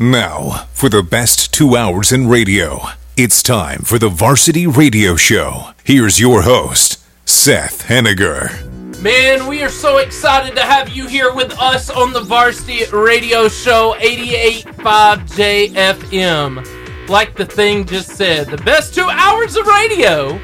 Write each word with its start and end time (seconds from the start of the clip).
Now, 0.00 0.68
for 0.72 0.88
the 0.88 1.02
best 1.02 1.52
two 1.52 1.76
hours 1.76 2.12
in 2.12 2.28
radio, 2.28 2.82
it's 3.16 3.42
time 3.42 3.80
for 3.80 3.98
the 3.98 4.08
Varsity 4.08 4.64
Radio 4.64 5.16
Show. 5.16 5.70
Here's 5.82 6.20
your 6.20 6.42
host, 6.42 7.02
Seth 7.24 7.88
Henniger. 7.88 9.02
Man, 9.02 9.48
we 9.48 9.60
are 9.64 9.68
so 9.68 9.98
excited 9.98 10.54
to 10.54 10.62
have 10.62 10.90
you 10.90 11.08
here 11.08 11.34
with 11.34 11.50
us 11.58 11.90
on 11.90 12.12
the 12.12 12.20
Varsity 12.20 12.84
Radio 12.92 13.48
Show 13.48 13.96
88.5 13.98 15.74
JFM. 15.74 17.08
Like 17.08 17.34
the 17.34 17.46
thing 17.46 17.84
just 17.84 18.10
said, 18.10 18.46
the 18.46 18.58
best 18.58 18.94
two 18.94 19.08
hours 19.10 19.56
of 19.56 19.66
radio. 19.66 20.38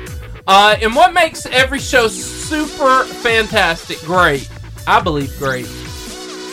Uh, 0.49 0.75
and 0.83 0.97
what 0.97 1.15
makes 1.15 1.47
every 1.47 1.79
show 1.79 2.09
super 2.09 3.05
fantastic, 3.05 4.01
great, 4.01 4.51
I 4.89 5.01
believe 5.01 5.39
great, 5.39 5.67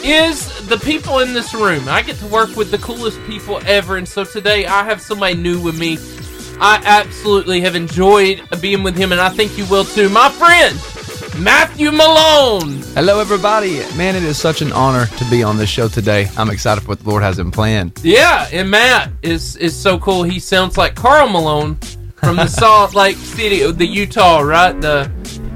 is 0.03 0.50
the 0.67 0.77
people 0.77 1.19
in 1.19 1.33
this 1.33 1.53
room. 1.53 1.87
I 1.87 2.01
get 2.01 2.17
to 2.17 2.27
work 2.27 2.55
with 2.55 2.71
the 2.71 2.77
coolest 2.77 3.21
people 3.25 3.59
ever, 3.65 3.97
and 3.97 4.07
so 4.07 4.23
today 4.23 4.65
I 4.65 4.83
have 4.83 5.01
somebody 5.01 5.35
new 5.35 5.61
with 5.61 5.79
me. 5.79 5.97
I 6.59 6.81
absolutely 6.85 7.61
have 7.61 7.75
enjoyed 7.75 8.41
being 8.61 8.83
with 8.83 8.95
him, 8.95 9.11
and 9.11 9.19
I 9.19 9.29
think 9.29 9.57
you 9.57 9.65
will 9.65 9.83
too. 9.83 10.09
My 10.09 10.29
friend, 10.29 10.75
Matthew 11.43 11.91
Malone. 11.91 12.81
Hello, 12.93 13.19
everybody. 13.19 13.79
Man, 13.95 14.15
it 14.15 14.23
is 14.23 14.37
such 14.37 14.61
an 14.61 14.71
honor 14.73 15.05
to 15.07 15.25
be 15.29 15.43
on 15.43 15.57
this 15.57 15.69
show 15.69 15.87
today. 15.87 16.29
I'm 16.37 16.49
excited 16.49 16.81
for 16.81 16.89
what 16.89 16.99
the 16.99 17.09
Lord 17.09 17.23
has 17.23 17.39
in 17.39 17.51
plan. 17.51 17.93
Yeah, 18.03 18.47
and 18.51 18.69
Matt 18.69 19.11
is 19.21 19.55
is 19.55 19.75
so 19.75 19.97
cool. 19.97 20.23
He 20.23 20.39
sounds 20.39 20.77
like 20.77 20.95
Karl 20.95 21.29
Malone 21.29 21.75
from 22.17 22.35
the 22.35 22.47
Salt 22.59 22.93
Lake 22.93 23.17
City, 23.17 23.69
the 23.71 23.85
Utah, 23.85 24.41
right? 24.41 24.79
The 24.79 25.09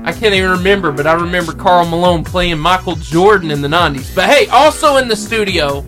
I 0.06 0.12
can't 0.12 0.36
even 0.36 0.52
remember, 0.52 0.92
but 0.92 1.08
I 1.08 1.14
remember 1.14 1.52
Karl 1.52 1.84
Malone 1.88 2.24
playing 2.24 2.60
Michael 2.60 2.96
Jordan 2.96 3.50
in 3.50 3.62
the 3.62 3.68
90s. 3.68 4.14
But 4.16 4.30
hey, 4.30 4.46
also 4.48 4.98
in 4.98 5.08
the 5.08 5.16
studio, 5.16 5.84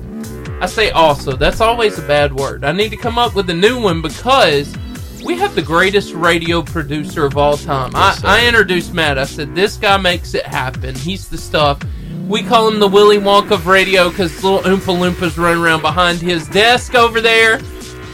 I 0.60 0.66
say 0.66 0.90
also, 0.90 1.36
that's 1.36 1.62
always 1.62 2.00
a 2.00 2.02
bad 2.02 2.34
word. 2.34 2.64
I 2.64 2.72
need 2.72 2.90
to 2.90 2.98
come 2.98 3.20
up 3.20 3.36
with 3.36 3.48
a 3.52 3.54
new 3.54 3.80
one 3.80 4.02
because 4.02 4.76
we 5.24 5.38
have 5.38 5.54
the 5.54 5.62
greatest 5.62 6.16
radio 6.16 6.64
producer 6.64 7.26
of 7.26 7.38
all 7.38 7.58
time. 7.58 7.92
Yes, 7.94 8.24
I, 8.24 8.40
I 8.40 8.48
introduced 8.48 8.92
Matt. 8.92 9.20
I 9.20 9.26
said, 9.26 9.54
This 9.54 9.78
guy 9.78 9.98
makes 9.98 10.34
it 10.34 10.48
happen. 10.48 10.96
He's 10.96 11.30
the 11.30 11.38
stuff. 11.38 11.80
We 12.28 12.42
call 12.42 12.68
him 12.68 12.80
the 12.80 12.88
Willy 12.88 13.20
Wonka 13.20 13.52
of 13.52 13.68
radio 13.68 14.09
because 14.09 14.44
little 14.44 14.62
Oompa 14.62 14.98
Loompas 14.98 15.38
run 15.38 15.59
around 15.59 15.81
behind 15.81 16.20
his 16.22 16.48
desk 16.48 16.96
over 16.96 17.22
there. 17.22 17.59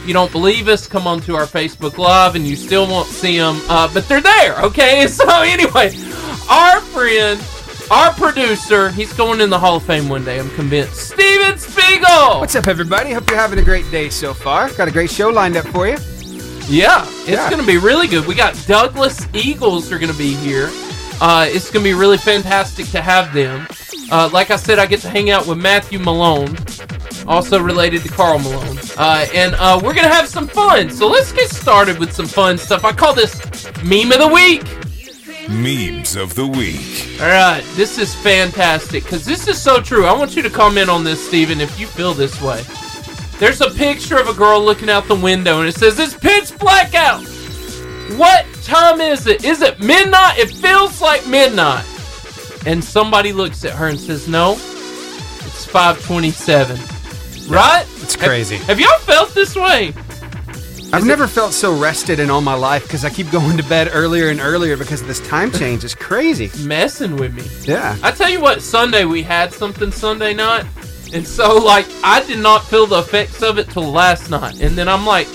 You 0.06 0.12
don't 0.12 0.30
believe 0.30 0.68
us? 0.68 0.86
Come 0.86 1.06
on 1.06 1.20
to 1.22 1.34
our 1.34 1.46
Facebook 1.46 1.96
Live 1.98 2.34
and 2.34 2.46
you 2.46 2.56
still 2.56 2.86
won't 2.86 3.06
see 3.08 3.38
them, 3.38 3.60
uh, 3.68 3.90
but 3.92 4.06
they're 4.08 4.20
there, 4.20 4.60
okay? 4.62 5.06
So, 5.14 5.26
anyway, 5.42 5.92
our 6.50 6.80
friend, 6.80 7.40
our 7.90 8.12
producer, 8.12 8.90
he's 8.90 9.12
going 9.14 9.40
in 9.40 9.48
the 9.50 9.58
Hall 9.58 9.76
of 9.76 9.82
Fame 9.84 10.08
one 10.08 10.24
day, 10.24 10.38
I'm 10.38 10.50
convinced. 10.50 11.10
Steven 11.12 11.56
Spiegel! 11.58 12.40
What's 12.40 12.54
up, 12.54 12.66
everybody? 12.68 13.12
Hope 13.12 13.28
you're 13.30 13.38
having 13.38 13.58
a 13.58 13.62
great 13.62 13.90
day 13.90 14.10
so 14.10 14.34
far. 14.34 14.70
Got 14.74 14.88
a 14.88 14.90
great 14.90 15.10
show 15.10 15.30
lined 15.30 15.56
up 15.56 15.66
for 15.68 15.86
you. 15.86 15.96
Yeah, 16.66 17.04
it's 17.20 17.28
Yeah. 17.28 17.48
going 17.50 17.60
to 17.60 17.66
be 17.66 17.78
really 17.78 18.06
good. 18.06 18.26
We 18.26 18.34
got 18.34 18.54
Douglas 18.66 19.26
Eagles 19.34 19.90
are 19.92 19.98
going 19.98 20.12
to 20.12 20.18
be 20.18 20.34
here. 20.34 20.70
Uh, 21.20 21.46
it's 21.48 21.70
going 21.70 21.84
to 21.84 21.90
be 21.90 21.94
really 21.94 22.18
fantastic 22.18 22.86
to 22.88 23.00
have 23.00 23.32
them. 23.32 23.66
Uh, 24.10 24.28
like 24.32 24.50
I 24.50 24.56
said, 24.56 24.78
I 24.78 24.86
get 24.86 25.00
to 25.00 25.08
hang 25.08 25.30
out 25.30 25.46
with 25.46 25.58
Matthew 25.58 25.98
Malone, 25.98 26.56
also 27.26 27.60
related 27.60 28.02
to 28.02 28.08
Karl 28.08 28.38
Malone. 28.38 28.78
Uh, 28.96 29.26
and 29.34 29.54
uh, 29.54 29.80
we're 29.82 29.94
going 29.94 30.08
to 30.08 30.14
have 30.14 30.28
some 30.28 30.46
fun. 30.46 30.90
So 30.90 31.08
let's 31.08 31.32
get 31.32 31.50
started 31.50 31.98
with 31.98 32.12
some 32.12 32.26
fun 32.26 32.58
stuff. 32.58 32.84
I 32.84 32.92
call 32.92 33.14
this 33.14 33.40
Meme 33.82 34.12
of 34.12 34.18
the 34.18 34.28
Week. 34.28 34.62
Memes 35.48 36.16
of 36.16 36.34
the 36.34 36.46
Week. 36.46 37.20
All 37.20 37.28
right, 37.28 37.62
this 37.74 37.98
is 37.98 38.14
fantastic 38.14 39.04
because 39.04 39.24
this 39.24 39.46
is 39.46 39.60
so 39.60 39.80
true. 39.80 40.06
I 40.06 40.12
want 40.12 40.36
you 40.36 40.42
to 40.42 40.50
comment 40.50 40.88
on 40.88 41.04
this, 41.04 41.26
Steven, 41.26 41.60
if 41.60 41.78
you 41.78 41.86
feel 41.86 42.14
this 42.14 42.40
way. 42.40 42.62
There's 43.38 43.60
a 43.60 43.70
picture 43.70 44.18
of 44.18 44.28
a 44.28 44.34
girl 44.34 44.64
looking 44.64 44.88
out 44.88 45.06
the 45.06 45.14
window 45.14 45.60
and 45.60 45.68
it 45.68 45.74
says, 45.74 45.98
It's 45.98 46.14
pitch 46.14 46.56
black 46.58 46.94
out. 46.94 47.22
What 48.16 48.46
time 48.64 49.00
is 49.00 49.26
it? 49.26 49.44
Is 49.44 49.62
it 49.62 49.80
midnight? 49.80 50.38
It 50.38 50.50
feels 50.50 51.00
like 51.00 51.26
midnight. 51.26 51.84
And 52.66 52.82
somebody 52.82 53.32
looks 53.32 53.64
at 53.64 53.72
her 53.72 53.88
and 53.88 53.98
says, 53.98 54.26
No, 54.26 54.52
it's 54.52 55.64
527. 55.66 56.76
Right? 57.48 57.84
It's 58.00 58.16
crazy. 58.16 58.56
Have, 58.56 58.66
have 58.66 58.80
y'all 58.80 58.98
felt 59.00 59.34
this 59.34 59.54
way? 59.54 59.92
I've 60.94 61.04
never 61.04 61.26
felt 61.26 61.52
so 61.52 61.76
rested 61.76 62.20
in 62.20 62.30
all 62.30 62.40
my 62.40 62.54
life 62.54 62.84
because 62.84 63.04
I 63.04 63.10
keep 63.10 63.28
going 63.32 63.56
to 63.56 63.64
bed 63.64 63.90
earlier 63.92 64.28
and 64.28 64.38
earlier 64.38 64.76
because 64.76 65.00
of 65.00 65.08
this 65.08 65.18
time 65.26 65.50
change. 65.50 65.82
It's 65.82 65.94
crazy. 65.94 66.50
Messing 66.64 67.16
with 67.16 67.34
me. 67.34 67.42
Yeah. 67.62 67.98
I 68.00 68.12
tell 68.12 68.30
you 68.30 68.40
what, 68.40 68.62
Sunday 68.62 69.04
we 69.04 69.20
had 69.20 69.52
something 69.52 69.90
Sunday 69.90 70.34
night, 70.34 70.64
and 71.12 71.26
so 71.26 71.56
like 71.58 71.86
I 72.04 72.24
did 72.24 72.38
not 72.38 72.64
feel 72.64 72.86
the 72.86 73.00
effects 73.00 73.42
of 73.42 73.58
it 73.58 73.68
till 73.70 73.90
last 73.90 74.30
night, 74.30 74.60
and 74.60 74.78
then 74.78 74.88
I'm 74.88 75.04
like, 75.04 75.26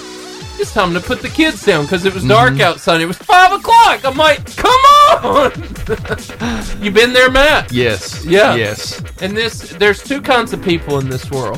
it's 0.60 0.74
time 0.74 0.94
to 0.94 1.00
put 1.00 1.22
the 1.22 1.30
kids 1.30 1.66
down 1.66 1.84
because 1.86 2.06
it 2.06 2.14
was 2.14 2.24
dark 2.24 2.54
Mm-hmm. 2.54 2.62
outside. 2.62 3.02
It 3.02 3.06
was 3.06 3.18
five 3.18 3.52
o'clock. 3.52 4.04
I'm 4.06 4.18
like, 4.18 4.46
come 4.56 4.72
on! 4.72 5.52
You've 6.84 6.94
been 6.94 7.14
there, 7.14 7.30
Matt? 7.32 7.72
Yes. 7.72 8.24
Yeah. 8.26 8.56
Yes. 8.56 9.02
And 9.22 9.36
this, 9.36 9.70
there's 9.72 10.02
two 10.04 10.22
kinds 10.22 10.54
of 10.54 10.62
people 10.64 11.00
in 11.00 11.10
this 11.10 11.30
world. 11.32 11.58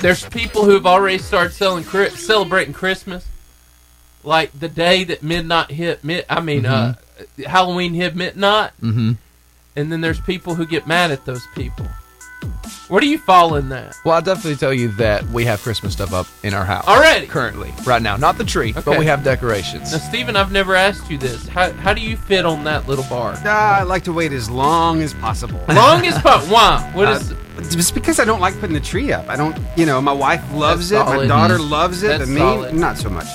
There's 0.00 0.24
people 0.28 0.64
who've 0.64 0.86
already 0.86 1.18
started 1.18 1.52
selling, 1.52 1.84
celebrating 1.84 2.74
Christmas, 2.74 3.26
like 4.24 4.52
the 4.58 4.68
day 4.68 5.04
that 5.04 5.22
midnight 5.22 5.70
hit. 5.70 6.04
Mid, 6.04 6.24
I 6.28 6.40
mean, 6.40 6.66
uh, 6.66 6.94
Halloween 7.46 7.94
hit 7.94 8.14
midnight. 8.14 8.72
Mm-hmm. 8.82 9.12
And 9.76 9.92
then 9.92 10.00
there's 10.00 10.20
people 10.20 10.54
who 10.54 10.66
get 10.66 10.86
mad 10.86 11.10
at 11.10 11.24
those 11.24 11.46
people. 11.54 11.86
Where 12.88 13.00
do 13.00 13.06
you 13.08 13.18
fall 13.18 13.56
in 13.56 13.68
that? 13.70 13.94
Well, 14.04 14.14
I'll 14.14 14.22
definitely 14.22 14.56
tell 14.56 14.72
you 14.72 14.88
that 14.92 15.24
we 15.28 15.44
have 15.44 15.60
Christmas 15.62 15.92
stuff 15.94 16.12
up 16.12 16.26
in 16.42 16.54
our 16.54 16.64
house. 16.64 16.86
Already? 16.86 17.26
Currently. 17.26 17.72
Right 17.84 18.02
now. 18.02 18.16
Not 18.16 18.38
the 18.38 18.44
tree, 18.44 18.70
Okay. 18.70 18.82
but 18.84 18.98
we 18.98 19.06
have 19.06 19.22
decorations. 19.24 19.92
Now, 19.92 19.98
Steven, 19.98 20.36
I've 20.36 20.52
never 20.52 20.74
asked 20.74 21.10
you 21.10 21.18
this. 21.18 21.46
How, 21.48 21.72
how 21.72 21.92
do 21.94 22.00
you 22.00 22.16
fit 22.16 22.44
on 22.46 22.64
that 22.64 22.86
little 22.88 23.04
bar? 23.04 23.32
Uh, 23.44 23.48
I 23.48 23.82
like 23.82 24.04
to 24.04 24.12
wait 24.12 24.32
as 24.32 24.48
long 24.50 25.02
as 25.02 25.14
possible. 25.14 25.60
Long 25.68 26.06
as 26.06 26.18
pop. 26.20 26.42
Why? 26.50 26.90
What 26.94 27.08
is? 27.10 27.32
Uh, 27.32 27.36
just 27.70 27.94
because 27.94 28.20
I 28.20 28.24
don't 28.24 28.40
like 28.40 28.54
putting 28.60 28.74
the 28.74 28.80
tree 28.80 29.12
up. 29.12 29.28
I 29.28 29.36
don't, 29.36 29.56
you 29.76 29.86
know, 29.86 30.00
my 30.00 30.12
wife 30.12 30.42
loves 30.52 30.90
That's 30.90 31.10
it, 31.10 31.16
my 31.16 31.26
daughter 31.26 31.58
loves 31.58 32.02
it, 32.02 32.08
That's 32.18 32.20
but 32.24 32.28
me, 32.28 32.38
solid. 32.38 32.74
not 32.74 32.98
so 32.98 33.08
much. 33.10 33.26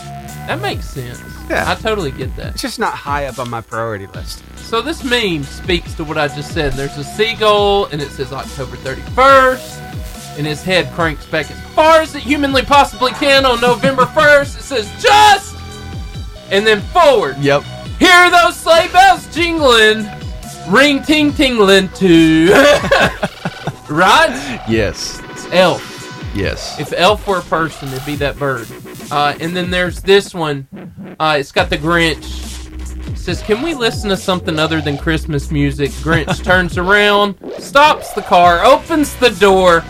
That 0.52 0.62
makes 0.62 0.90
sense. 0.90 1.22
Yeah. 1.50 1.64
I 1.72 1.76
totally 1.76 2.12
get 2.12 2.36
that. 2.36 2.54
It's 2.54 2.62
just 2.62 2.78
not 2.78 2.94
high 2.94 3.28
up 3.28 3.40
on 3.40 3.50
my 3.50 3.62
priority 3.62 4.08
list. 4.08 4.44
So 4.58 4.82
this 4.82 5.02
meme 5.02 5.44
speaks 5.44 5.94
to 5.94 6.04
what 6.04 6.18
I 6.18 6.28
just 6.28 6.54
said. 6.54 6.74
There's 6.74 6.98
a 6.98 7.06
seagull, 7.06 7.86
and 7.86 8.02
it 8.02 8.10
says 8.10 8.34
October 8.34 8.76
31st, 8.76 10.38
and 10.38 10.46
his 10.46 10.62
head 10.62 10.92
cranks 10.94 11.26
back 11.26 11.50
as 11.50 11.74
far 11.74 12.02
as 12.02 12.16
it 12.16 12.24
humanly 12.24 12.64
possibly 12.64 13.12
can 13.12 13.46
on 13.46 13.62
November 13.62 14.04
1st. 14.04 14.60
It 14.60 14.64
says 14.64 15.02
just, 15.02 15.56
and 16.52 16.68
then 16.68 16.82
forward. 16.82 17.38
Yep. 17.38 17.64
Hear 17.98 18.30
those 18.30 18.58
sleigh 18.58 18.90
bells 18.92 19.34
jingling, 19.34 20.06
ring 20.68 21.02
ting 21.02 21.32
tingling 21.32 21.88
too. 21.90 22.50
right? 23.90 24.66
Yes. 24.68 25.22
It's 25.30 25.46
elf. 25.54 25.91
Yes. 26.34 26.80
If 26.80 26.94
elf 26.94 27.28
were 27.28 27.40
a 27.40 27.44
person, 27.44 27.90
it'd 27.90 28.06
be 28.06 28.16
that 28.18 28.38
bird. 28.38 28.68
Uh, 29.12 29.36
and 29.40 29.56
then 29.56 29.70
there's 29.70 30.02
this 30.02 30.34
one. 30.34 30.68
Uh, 31.20 31.38
it's 31.40 31.52
got 31.52 31.70
the 31.70 31.78
Grinch. 31.78 32.48
It 33.12 33.18
says, 33.18 33.42
"Can 33.42 33.62
we 33.62 33.74
listen 33.74 34.10
to 34.10 34.18
something 34.18 34.58
other 34.58 34.82
than 34.82 34.98
Christmas 34.98 35.52
music?" 35.52 35.92
Grinch 35.92 36.44
turns 36.44 36.78
around, 36.78 37.36
stops 37.60 38.12
the 38.14 38.22
car, 38.22 38.64
opens 38.64 39.16
the 39.18 39.30
door, 39.32 39.84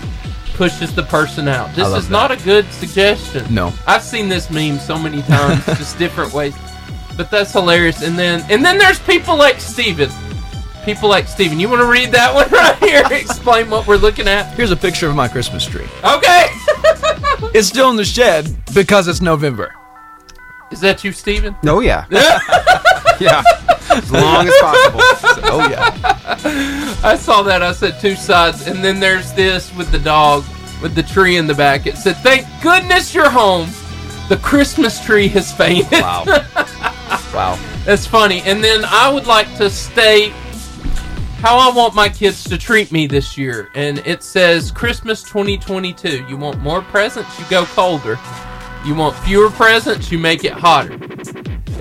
pushes 0.55 0.93
the 0.95 1.03
person 1.03 1.47
out. 1.47 1.73
This 1.75 1.87
is 1.89 2.09
not 2.09 2.31
a 2.31 2.37
good 2.37 2.65
suggestion. 2.73 3.53
No. 3.53 3.73
I've 3.87 4.03
seen 4.03 4.27
this 4.27 4.49
meme 4.49 4.79
so 4.79 4.97
many 4.97 5.21
times, 5.23 5.63
just 5.65 5.97
different 5.99 6.33
ways. 6.33 6.55
But 7.17 7.29
that's 7.29 7.51
hilarious. 7.53 8.01
And 8.01 8.17
then 8.17 8.43
and 8.49 8.65
then 8.65 8.77
there's 8.77 8.99
people 8.99 9.37
like 9.37 9.59
Steven. 9.59 10.09
People 10.85 11.09
like 11.09 11.27
Steven. 11.27 11.59
You 11.59 11.69
want 11.69 11.81
to 11.81 11.87
read 11.87 12.11
that 12.11 12.33
one 12.33 12.49
right 12.51 12.77
here? 12.77 13.03
Explain 13.11 13.69
what 13.69 13.87
we're 13.87 13.97
looking 13.97 14.27
at. 14.27 14.53
Here's 14.55 14.71
a 14.71 14.75
picture 14.75 15.07
of 15.07 15.15
my 15.15 15.27
Christmas 15.27 15.65
tree. 15.65 15.87
Okay. 16.03 16.47
It's 17.53 17.67
still 17.67 17.89
in 17.89 17.95
the 17.97 18.05
shed 18.05 18.55
because 18.73 19.07
it's 19.07 19.19
November. 19.19 19.73
Is 20.71 20.79
that 20.81 21.03
you, 21.03 21.11
Steven? 21.11 21.55
Oh, 21.65 21.81
yeah. 21.81 22.05
yeah. 23.19 23.41
As 23.89 24.11
long 24.11 24.47
as 24.47 24.53
possible. 24.61 24.99
Oh, 25.51 25.67
yeah. 25.69 26.95
I 27.03 27.17
saw 27.17 27.41
that. 27.43 27.61
I 27.61 27.73
said 27.73 27.99
two 27.99 28.15
sides, 28.15 28.67
and 28.67 28.83
then 28.83 28.99
there's 28.99 29.33
this 29.33 29.75
with 29.75 29.91
the 29.91 29.99
dog 29.99 30.45
with 30.81 30.95
the 30.95 31.03
tree 31.03 31.37
in 31.37 31.47
the 31.47 31.53
back. 31.53 31.87
It 31.87 31.97
said, 31.97 32.15
"Thank 32.17 32.45
goodness 32.61 33.13
you're 33.13 33.29
home. 33.29 33.69
The 34.29 34.37
Christmas 34.37 35.03
tree 35.03 35.27
has 35.29 35.51
fainted." 35.51 35.91
Wow. 36.01 36.23
wow. 37.33 37.59
That's 37.85 38.05
funny. 38.05 38.41
And 38.43 38.63
then 38.63 38.83
I 38.85 39.11
would 39.11 39.27
like 39.27 39.53
to 39.57 39.69
state 39.69 40.31
how 41.41 41.57
I 41.57 41.75
want 41.75 41.95
my 41.95 42.07
kids 42.07 42.43
to 42.43 42.57
treat 42.57 42.91
me 42.91 43.07
this 43.07 43.35
year. 43.35 43.69
And 43.73 43.97
it 44.05 44.21
says 44.21 44.71
Christmas 44.71 45.23
2022. 45.23 46.27
You 46.27 46.37
want 46.37 46.59
more 46.59 46.83
presents, 46.83 47.39
you 47.39 47.45
go 47.49 47.65
colder. 47.65 48.19
You 48.85 48.93
want 48.93 49.15
fewer 49.17 49.49
presents, 49.49 50.11
you 50.11 50.19
make 50.19 50.43
it 50.43 50.53
hotter. 50.53 50.99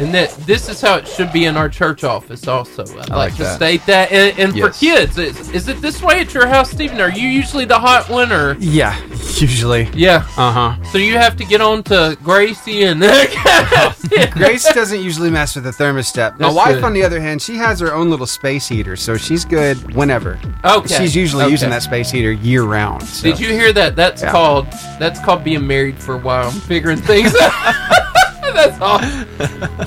And 0.01 0.15
that 0.15 0.31
this 0.47 0.69
is 0.71 0.81
how 0.81 0.97
it 0.97 1.07
should 1.07 1.31
be 1.33 1.45
in 1.45 1.57
our 1.59 1.69
church 1.69 2.05
office. 2.05 2.49
Also, 2.49 2.85
I'd 2.85 2.95
like, 2.97 3.09
like 3.11 3.37
to 3.37 3.43
that. 3.43 3.57
state 3.57 3.85
that. 3.87 4.11
And, 4.11 4.39
and 4.39 4.59
for 4.59 4.71
kids, 4.71 5.19
is, 5.19 5.51
is 5.51 5.69
it 5.69 5.81
this 5.83 6.01
way 6.03 6.21
at 6.21 6.33
your 6.33 6.47
house, 6.47 6.71
Stephen? 6.71 7.01
Are 7.03 7.11
you 7.11 7.29
usually 7.29 7.67
the 7.67 7.79
hot 7.79 8.09
one, 8.09 8.33
or 8.33 8.55
Yeah, 8.59 8.99
usually. 9.37 9.91
yeah? 9.95 10.27
Uh 10.39 10.53
huh. 10.75 10.85
So 10.91 10.97
you 10.99 11.19
have 11.19 11.37
to 11.37 11.45
get 11.45 11.61
on 11.61 11.83
to 11.85 12.17
Gracie 12.23 12.85
and 12.85 13.01
Grace 14.33 14.73
doesn't 14.73 15.03
usually 15.03 15.29
mess 15.31 15.55
with 15.55 15.65
the 15.65 15.71
thermostat. 15.71 16.33
My 16.33 16.47
That's 16.47 16.55
wife, 16.55 16.75
good. 16.77 16.85
on 16.85 16.93
the 16.95 17.03
other 17.05 17.21
hand, 17.21 17.43
she 17.43 17.57
has 17.57 17.79
her 17.81 17.93
own 17.95 18.09
little 18.09 18.27
space 18.27 18.67
heater, 18.69 18.97
so 18.97 19.17
she's 19.19 19.45
good 19.45 19.95
whenever. 19.95 20.41
Okay. 20.65 20.97
She's 20.97 21.15
usually 21.15 21.45
Okay. 21.45 21.51
using 21.53 21.71
that 21.71 21.83
space 21.83 22.11
heater 22.11 22.33
year 22.33 22.63
round. 22.63 23.03
so. 23.03 23.25
Did 23.29 23.39
you 23.39 23.49
hear 23.49 23.73
that? 23.75 23.97
That's 23.97 24.23
Yeah. 24.23 24.31
called 24.33 24.67
that's 24.99 25.21
called 25.23 25.45
being 25.45 25.67
married 25.67 25.99
for 25.99 26.15
a 26.15 26.19
while. 26.19 26.49
I'm 26.49 26.61
figuring 26.61 26.99
things 26.99 27.35
out. 27.43 28.07
that's 28.55 28.81
all. 28.81 28.99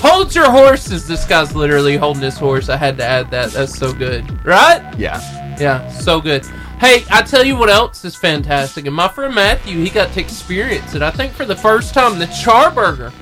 Hold 0.00 0.34
your 0.34 0.50
horses. 0.50 1.06
This 1.06 1.24
guy's 1.24 1.54
literally 1.54 1.96
holding 1.96 2.22
his 2.22 2.36
horse. 2.36 2.68
I 2.68 2.76
had 2.76 2.96
to 2.98 3.04
add 3.04 3.30
that. 3.30 3.50
That's 3.52 3.76
so 3.78 3.92
good. 3.92 4.44
Right? 4.44 4.82
Yeah. 4.98 5.20
Yeah, 5.58 5.88
so 5.90 6.20
good. 6.20 6.44
Hey, 6.80 7.04
I 7.10 7.22
tell 7.22 7.44
you 7.44 7.56
what 7.56 7.70
else 7.70 8.04
is 8.04 8.16
fantastic. 8.16 8.86
And 8.86 8.94
my 8.94 9.06
friend 9.08 9.34
Matthew, 9.34 9.78
he 9.82 9.88
got 9.88 10.12
to 10.14 10.20
experience 10.20 10.94
it. 10.94 11.02
I 11.02 11.10
think 11.12 11.32
for 11.32 11.44
the 11.44 11.54
first 11.56 11.94
time, 11.94 12.18
the 12.18 12.26
Charburger, 12.26 13.12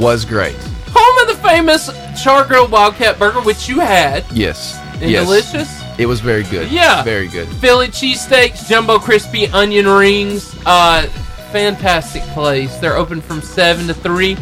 Was 0.00 0.24
great. 0.24 0.56
home 0.88 1.28
of 1.28 1.36
the 1.36 1.42
famous 1.46 1.90
Char 2.22 2.44
Grill 2.46 2.68
Wildcat 2.68 3.18
Burger, 3.18 3.40
which 3.42 3.68
you 3.68 3.80
had, 3.80 4.24
Yes. 4.32 4.78
and 5.00 5.10
yes. 5.10 5.24
delicious. 5.24 5.82
It 5.98 6.06
was 6.06 6.20
very 6.20 6.42
good. 6.44 6.72
Yeah. 6.72 7.02
Very 7.04 7.28
good. 7.28 7.46
Philly 7.48 7.88
cheesesteaks, 7.88 8.66
jumbo 8.68 8.98
crispy 8.98 9.46
onion 9.48 9.86
rings. 9.86 10.56
Uh, 10.64 11.02
fantastic 11.52 12.22
place. 12.32 12.74
They're 12.78 12.96
open 12.96 13.20
from 13.20 13.42
seven 13.42 13.86
to 13.88 13.94
three. 13.94 14.36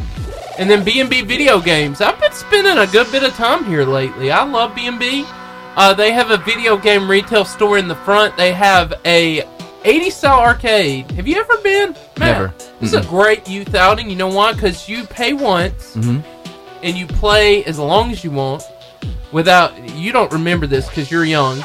And 0.59 0.69
then 0.71 0.85
B&B 0.85 1.23
video 1.23 1.61
games. 1.61 2.01
I've 2.01 2.21
been 2.21 2.33
spending 2.33 2.79
a 2.79 2.87
good 2.87 3.11
bit 3.11 3.23
of 3.23 3.33
time 3.35 3.65
here 3.65 3.85
lately. 3.85 4.31
I 4.31 4.45
love 4.45 4.75
B&B. 4.75 5.25
Uh, 5.77 5.95
they 5.95 6.13
have 6.13 6.31
a 6.31 6.37
video 6.37 6.77
game 6.77 7.09
retail 7.11 7.45
store 7.47 7.79
in 7.79 7.89
the 7.89 7.95
front. 7.95 8.37
They 8.37 8.53
have 8.53 8.93
a 9.07 9.43
80 9.85 10.11
style 10.11 10.41
arcade. 10.41 11.11
Have 11.13 11.27
you 11.27 11.37
ever 11.41 11.57
been? 11.59 11.93
Man, 12.19 12.33
Never. 12.33 12.55
This 12.81 12.93
is 12.93 13.05
a 13.07 13.09
great 13.09 13.49
youth 13.49 13.75
outing. 13.75 14.11
You 14.11 14.17
know 14.17 14.29
why? 14.29 14.53
Because 14.53 14.89
you 14.89 15.05
pay 15.05 15.33
once 15.33 15.97
Mhm. 15.97 16.23
and 16.83 16.97
you 16.97 17.07
play 17.07 17.65
as 17.65 17.79
long 17.79 18.11
as 18.13 18.23
you 18.23 18.31
want 18.31 18.63
without. 19.33 19.73
You 19.97 20.13
don't 20.13 20.31
remember 20.33 20.67
this 20.67 20.87
because 20.89 21.11
you're 21.11 21.25
young. 21.25 21.65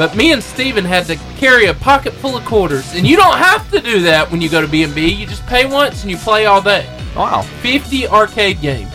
But 0.00 0.16
me 0.16 0.32
and 0.32 0.42
Steven 0.42 0.86
had 0.86 1.04
to 1.08 1.16
carry 1.36 1.66
a 1.66 1.74
pocket 1.74 2.14
full 2.14 2.34
of 2.34 2.42
quarters, 2.46 2.94
and 2.94 3.06
you 3.06 3.16
don't 3.18 3.36
have 3.36 3.70
to 3.70 3.80
do 3.82 4.00
that 4.00 4.30
when 4.30 4.40
you 4.40 4.48
go 4.48 4.62
to 4.62 4.66
B&B. 4.66 5.08
You 5.08 5.26
just 5.26 5.44
pay 5.44 5.66
once 5.66 6.00
and 6.00 6.10
you 6.10 6.16
play 6.16 6.46
all 6.46 6.62
day. 6.62 6.88
Wow. 7.14 7.42
50 7.60 8.08
arcade 8.08 8.62
games. 8.62 8.94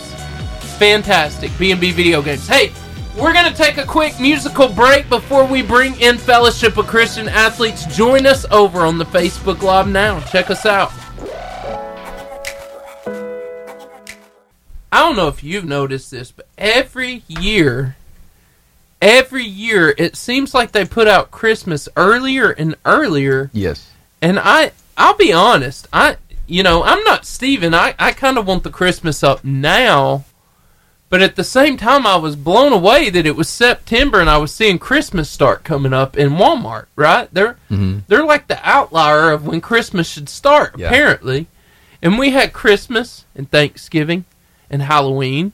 Fantastic. 0.79 1.55
B&B 1.59 1.91
video 1.91 2.23
games. 2.23 2.47
Hey, 2.47 2.73
we're 3.15 3.33
going 3.33 3.45
to 3.45 3.55
take 3.55 3.77
a 3.77 3.85
quick 3.85 4.19
musical 4.19 4.67
break 4.67 5.07
before 5.07 5.45
we 5.45 5.61
bring 5.61 5.93
in 6.01 6.17
Fellowship 6.17 6.75
of 6.75 6.87
Christian 6.87 7.29
Athletes. 7.29 7.85
Join 7.95 8.25
us 8.25 8.47
over 8.49 8.79
on 8.79 8.97
the 8.97 9.05
Facebook 9.05 9.61
Live 9.61 9.87
now. 9.87 10.21
Check 10.21 10.49
us 10.49 10.65
out. 10.65 10.91
I 14.91 15.01
don't 15.01 15.15
know 15.15 15.27
if 15.27 15.43
you've 15.43 15.65
noticed 15.65 16.09
this, 16.09 16.31
but 16.31 16.47
every 16.57 17.21
year, 17.27 17.95
every 19.01 19.43
year, 19.45 19.93
it 19.97 20.15
seems 20.15 20.53
like 20.53 20.71
they 20.71 20.85
put 20.85 21.07
out 21.07 21.31
Christmas 21.31 21.87
earlier 21.95 22.51
and 22.51 22.75
earlier. 22.85 23.49
Yes. 23.53 23.89
And 24.21 24.39
I, 24.39 24.71
I'll 24.97 25.15
be 25.17 25.31
honest, 25.33 25.87
I, 25.93 26.17
you 26.47 26.63
know, 26.63 26.83
I'm 26.83 27.03
not 27.03 27.25
Steven. 27.25 27.73
I, 27.73 27.95
I 27.99 28.11
kind 28.11 28.37
of 28.37 28.47
want 28.47 28.63
the 28.63 28.69
Christmas 28.71 29.23
up 29.23 29.43
now. 29.43 30.25
But 31.07 31.21
at 31.21 31.35
the 31.35 31.43
same 31.43 31.77
time, 31.77 32.07
I 32.07 32.15
was 32.15 32.35
blown 32.35 32.73
away 32.73 33.09
that 33.11 33.27
it 33.27 33.35
was 33.35 33.47
September 33.47 34.19
and 34.19 34.29
I 34.29 34.37
was 34.37 34.53
seeing 34.53 34.79
Christmas 34.79 35.29
start 35.29 35.63
coming 35.63 35.93
up 35.93 36.17
in 36.17 36.31
Walmart. 36.31 36.87
Right? 36.95 37.29
They're 37.31 37.57
Mhm. 37.69 38.01
they're 38.07 38.25
like 38.25 38.47
the 38.47 38.59
outlier 38.67 39.29
of 39.31 39.45
when 39.45 39.61
Christmas 39.61 40.09
should 40.09 40.27
start, 40.29 40.75
Yeah. 40.77 40.87
apparently. 40.87 41.45
And 42.01 42.17
we 42.17 42.31
had 42.31 42.53
Christmas 42.53 43.23
and 43.35 43.49
Thanksgiving 43.49 44.25
and 44.69 44.81
Halloween. 44.81 45.53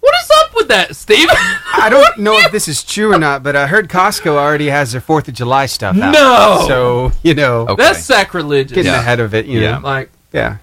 What 0.00 0.14
is 0.22 0.30
up 0.44 0.54
with 0.54 0.68
that, 0.68 0.94
Steven? 0.96 1.34
I 1.36 1.88
don't 1.90 2.18
know 2.18 2.38
if 2.38 2.52
this 2.52 2.68
is 2.68 2.82
true 2.84 3.12
or 3.12 3.18
not, 3.18 3.42
but 3.42 3.56
I 3.56 3.66
heard 3.66 3.88
Costco 3.88 4.28
already 4.36 4.68
has 4.68 4.92
their 4.92 5.00
Fourth 5.00 5.28
of 5.28 5.34
July 5.34 5.66
stuff 5.66 5.96
out. 5.98 6.12
No! 6.12 6.64
So 6.68 7.12
you 7.22 7.34
know, 7.34 7.62
Okay. 7.68 7.82
That's 7.82 8.04
sacrilegious. 8.04 8.74
getting 8.74 8.92
Yeah. 8.92 9.00
ahead 9.00 9.20
of 9.20 9.34
it. 9.34 9.46
You 9.46 9.60
Yeah. 9.60 9.78
know, 9.78 9.80
Like 9.86 10.10
yeah. 10.32 10.56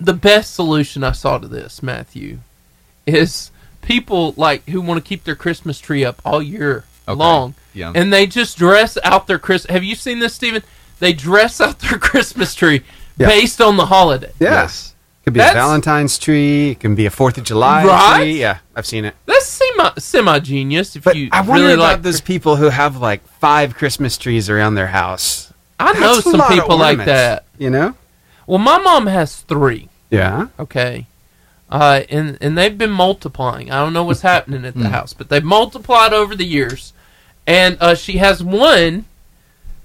the 0.00 0.12
best 0.14 0.54
solution 0.54 1.02
I 1.04 1.12
saw 1.12 1.38
to 1.38 1.48
this, 1.48 1.82
Matthew, 1.82 2.38
is 3.06 3.50
people 3.82 4.34
like 4.36 4.68
who 4.68 4.80
want 4.80 5.02
to 5.02 5.08
keep 5.08 5.24
their 5.24 5.34
Christmas 5.36 5.78
tree 5.80 6.04
up 6.04 6.20
all 6.24 6.42
year 6.42 6.84
Okay. 7.08 7.16
long, 7.18 7.54
Yeah. 7.74 7.92
and 7.94 8.12
they 8.12 8.26
just 8.26 8.58
dress 8.58 8.98
out 9.02 9.26
their 9.26 9.38
Chris. 9.38 9.64
Have 9.70 9.82
you 9.84 9.94
seen 9.94 10.18
this, 10.20 10.34
Stephen? 10.34 10.62
They 11.00 11.12
dress 11.14 11.60
out 11.60 11.78
their 11.80 11.98
Christmas 12.10 12.54
tree 12.54 12.82
Yeah. 13.18 13.26
based 13.28 13.60
on 13.60 13.76
the 13.78 13.86
holiday. 13.86 14.32
Yeah. 14.38 14.50
Yes. 14.50 14.89
Could 15.30 15.34
be 15.34 15.38
That's- 15.38 15.54
a 15.56 15.58
Valentine's 15.58 16.18
tree. 16.18 16.70
It 16.70 16.80
can 16.80 16.94
be 16.96 17.06
a 17.06 17.10
Fourth 17.10 17.38
of 17.38 17.44
July 17.44 17.84
Right? 17.84 18.16
tree. 18.18 18.40
Yeah, 18.40 18.58
I've 18.74 18.84
seen 18.86 19.04
it. 19.04 19.14
That's 19.26 19.46
semi 19.46 19.90
semi 19.98 20.38
genius. 20.40 20.96
If 20.96 21.04
But 21.04 21.14
you 21.16 21.28
I 21.32 21.40
wonder 21.42 21.62
really 21.64 21.74
about 21.74 21.92
like, 21.92 22.02
those 22.02 22.20
people 22.20 22.56
who 22.56 22.68
have 22.70 22.96
like 22.96 23.26
five 23.38 23.74
Christmas 23.76 24.18
trees 24.18 24.50
around 24.50 24.74
their 24.74 24.88
house. 24.88 25.52
I 25.78 25.92
know 25.94 26.14
That's 26.16 26.26
a 26.26 26.30
some 26.32 26.48
people 26.48 26.76
like 26.76 27.04
that. 27.04 27.44
You 27.58 27.70
know? 27.70 27.94
Well, 28.46 28.58
my 28.58 28.78
mom 28.78 29.06
has 29.06 29.36
three. 29.36 29.88
Yeah. 30.10 30.48
Okay. 30.58 31.06
Uh, 31.70 32.02
and 32.10 32.36
and 32.40 32.58
they've 32.58 32.76
been 32.76 32.90
multiplying. 32.90 33.70
I 33.70 33.76
don't 33.78 33.92
know 33.92 34.02
what's 34.04 34.22
happening 34.22 34.64
at 34.64 34.74
the 34.74 34.88
house, 34.96 35.12
but 35.12 35.28
they've 35.28 35.44
multiplied 35.44 36.12
over 36.12 36.34
the 36.34 36.44
years. 36.44 36.92
And 37.46 37.78
uh, 37.80 37.94
she 37.94 38.18
has 38.18 38.42
one 38.42 39.04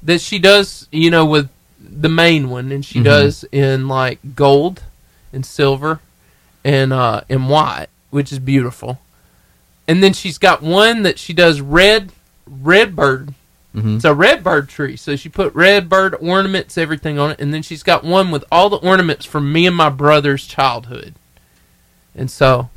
that 0.02 0.20
she 0.22 0.40
does, 0.40 0.88
you 0.92 1.10
know, 1.12 1.26
with 1.26 1.50
the 1.80 2.10
main 2.10 2.50
one, 2.50 2.72
and 2.72 2.84
she 2.84 3.00
Mhm. 3.00 3.04
does 3.04 3.46
in 3.52 3.88
like 3.88 4.18
gold 4.36 4.82
and 5.36 5.46
silver 5.46 6.00
and 6.64 6.92
uh, 6.92 7.22
and 7.30 7.48
white, 7.50 7.88
which 8.10 8.32
is 8.32 8.40
beautiful. 8.40 9.00
And 9.88 10.02
then 10.02 10.14
she's 10.14 10.40
got 10.40 10.64
one 10.64 11.04
that 11.04 11.20
she 11.20 11.32
does 11.34 11.62
red, 11.62 12.12
red 12.48 12.96
bird. 12.96 13.36
Mhm. 13.76 13.98
It's 13.98 14.06
a 14.06 14.14
red 14.16 14.44
bird 14.44 14.70
tree, 14.70 14.96
so 14.96 15.16
she 15.16 15.28
put 15.30 15.54
red 15.54 15.90
bird 15.90 16.16
ornaments, 16.22 16.78
everything 16.78 17.20
on 17.20 17.32
it, 17.32 17.40
and 17.42 17.54
then 17.54 17.62
she's 17.62 17.84
got 17.84 18.04
one 18.06 18.32
with 18.32 18.44
all 18.52 18.70
the 18.70 18.78
ornaments 18.78 19.26
from 19.26 19.52
me 19.52 19.68
and 19.68 19.76
my 19.76 19.90
brother's 19.90 20.48
childhood. 20.48 21.14
And 22.16 22.32
so 22.32 22.70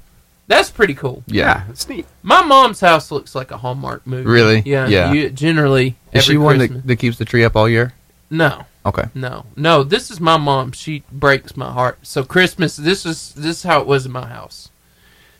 that's 0.48 0.70
pretty 0.70 0.94
cool. 0.94 1.22
Yeah. 1.28 1.62
it's 1.70 1.88
neat. 1.88 2.04
My 2.24 2.42
mom's 2.42 2.80
house 2.80 3.10
looks 3.12 3.34
like 3.36 3.52
a 3.52 3.58
Hallmark 3.58 4.06
movie. 4.08 4.28
Really? 4.28 4.62
Yeah. 4.66 4.88
Yeah. 4.88 5.12
You, 5.12 5.30
generally, 5.30 5.94
Is 6.12 6.24
every 6.24 6.34
she 6.34 6.36
one 6.38 6.58
that, 6.58 6.86
that 6.88 6.96
keeps 6.96 7.16
the 7.16 7.24
tree 7.24 7.44
up 7.44 7.54
all 7.54 7.68
year? 7.68 7.94
No, 8.28 8.66
Okay. 8.86 9.04
no, 9.14 9.44
no. 9.56 9.82
This 9.82 10.10
is 10.10 10.20
my 10.20 10.36
mom. 10.36 10.72
She 10.72 11.02
breaks 11.12 11.56
my 11.56 11.70
heart. 11.72 11.98
So 12.02 12.24
Christmas. 12.24 12.76
This 12.76 13.04
is 13.04 13.34
this 13.34 13.58
is 13.58 13.62
how 13.64 13.80
it 13.80 13.86
was 13.86 14.06
in 14.06 14.12
my 14.12 14.26
house. 14.26 14.70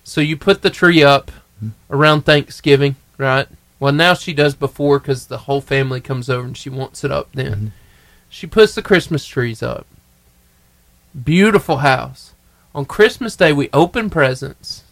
So 0.05 0.21
you 0.21 0.37
put 0.37 0.63
the 0.63 0.71
tree 0.71 1.03
up 1.03 1.31
hmm. 1.61 1.71
around 1.91 2.23
Thanksgiving, 2.23 2.97
right? 3.17 3.49
Well, 3.81 3.93
now 3.93 4.15
she 4.15 4.33
does 4.33 4.55
before 4.55 4.99
because 4.99 5.27
the 5.27 5.39
whole 5.39 5.61
family 5.61 6.01
comes 6.01 6.29
over 6.29 6.47
and 6.47 6.57
she 6.57 6.71
wants 6.71 7.05
it 7.05 7.13
up 7.13 7.29
then. 7.33 7.53
Mm-hmm. 7.53 7.67
She 8.29 8.47
puts 8.47 8.75
the 8.75 8.83
Christmas 8.83 9.25
trees 9.25 9.63
up. 9.63 9.87
Beautiful 11.25 11.79
house. 11.79 12.35
On 12.75 12.85
Christmas 12.85 13.37
Day, 13.37 13.53
we 13.53 13.71
open 13.73 14.11
presents. 14.11 14.85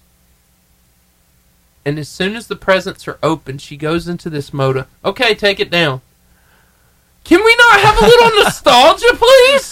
And 1.84 1.98
as 1.98 2.08
soon 2.08 2.34
as 2.34 2.46
the 2.46 2.56
presents 2.56 3.06
are 3.06 3.18
open, 3.22 3.58
she 3.58 3.76
goes 3.76 4.08
into 4.08 4.30
this 4.30 4.52
mode 4.52 4.76
of, 4.76 4.88
okay, 5.04 5.34
take 5.34 5.60
it 5.60 5.70
down. 5.70 6.00
Can 7.26 7.44
we 7.44 7.56
not 7.56 7.80
have 7.80 8.02
a 8.02 8.06
little 8.06 8.30
nostalgia, 8.44 9.06
please? 9.14 9.70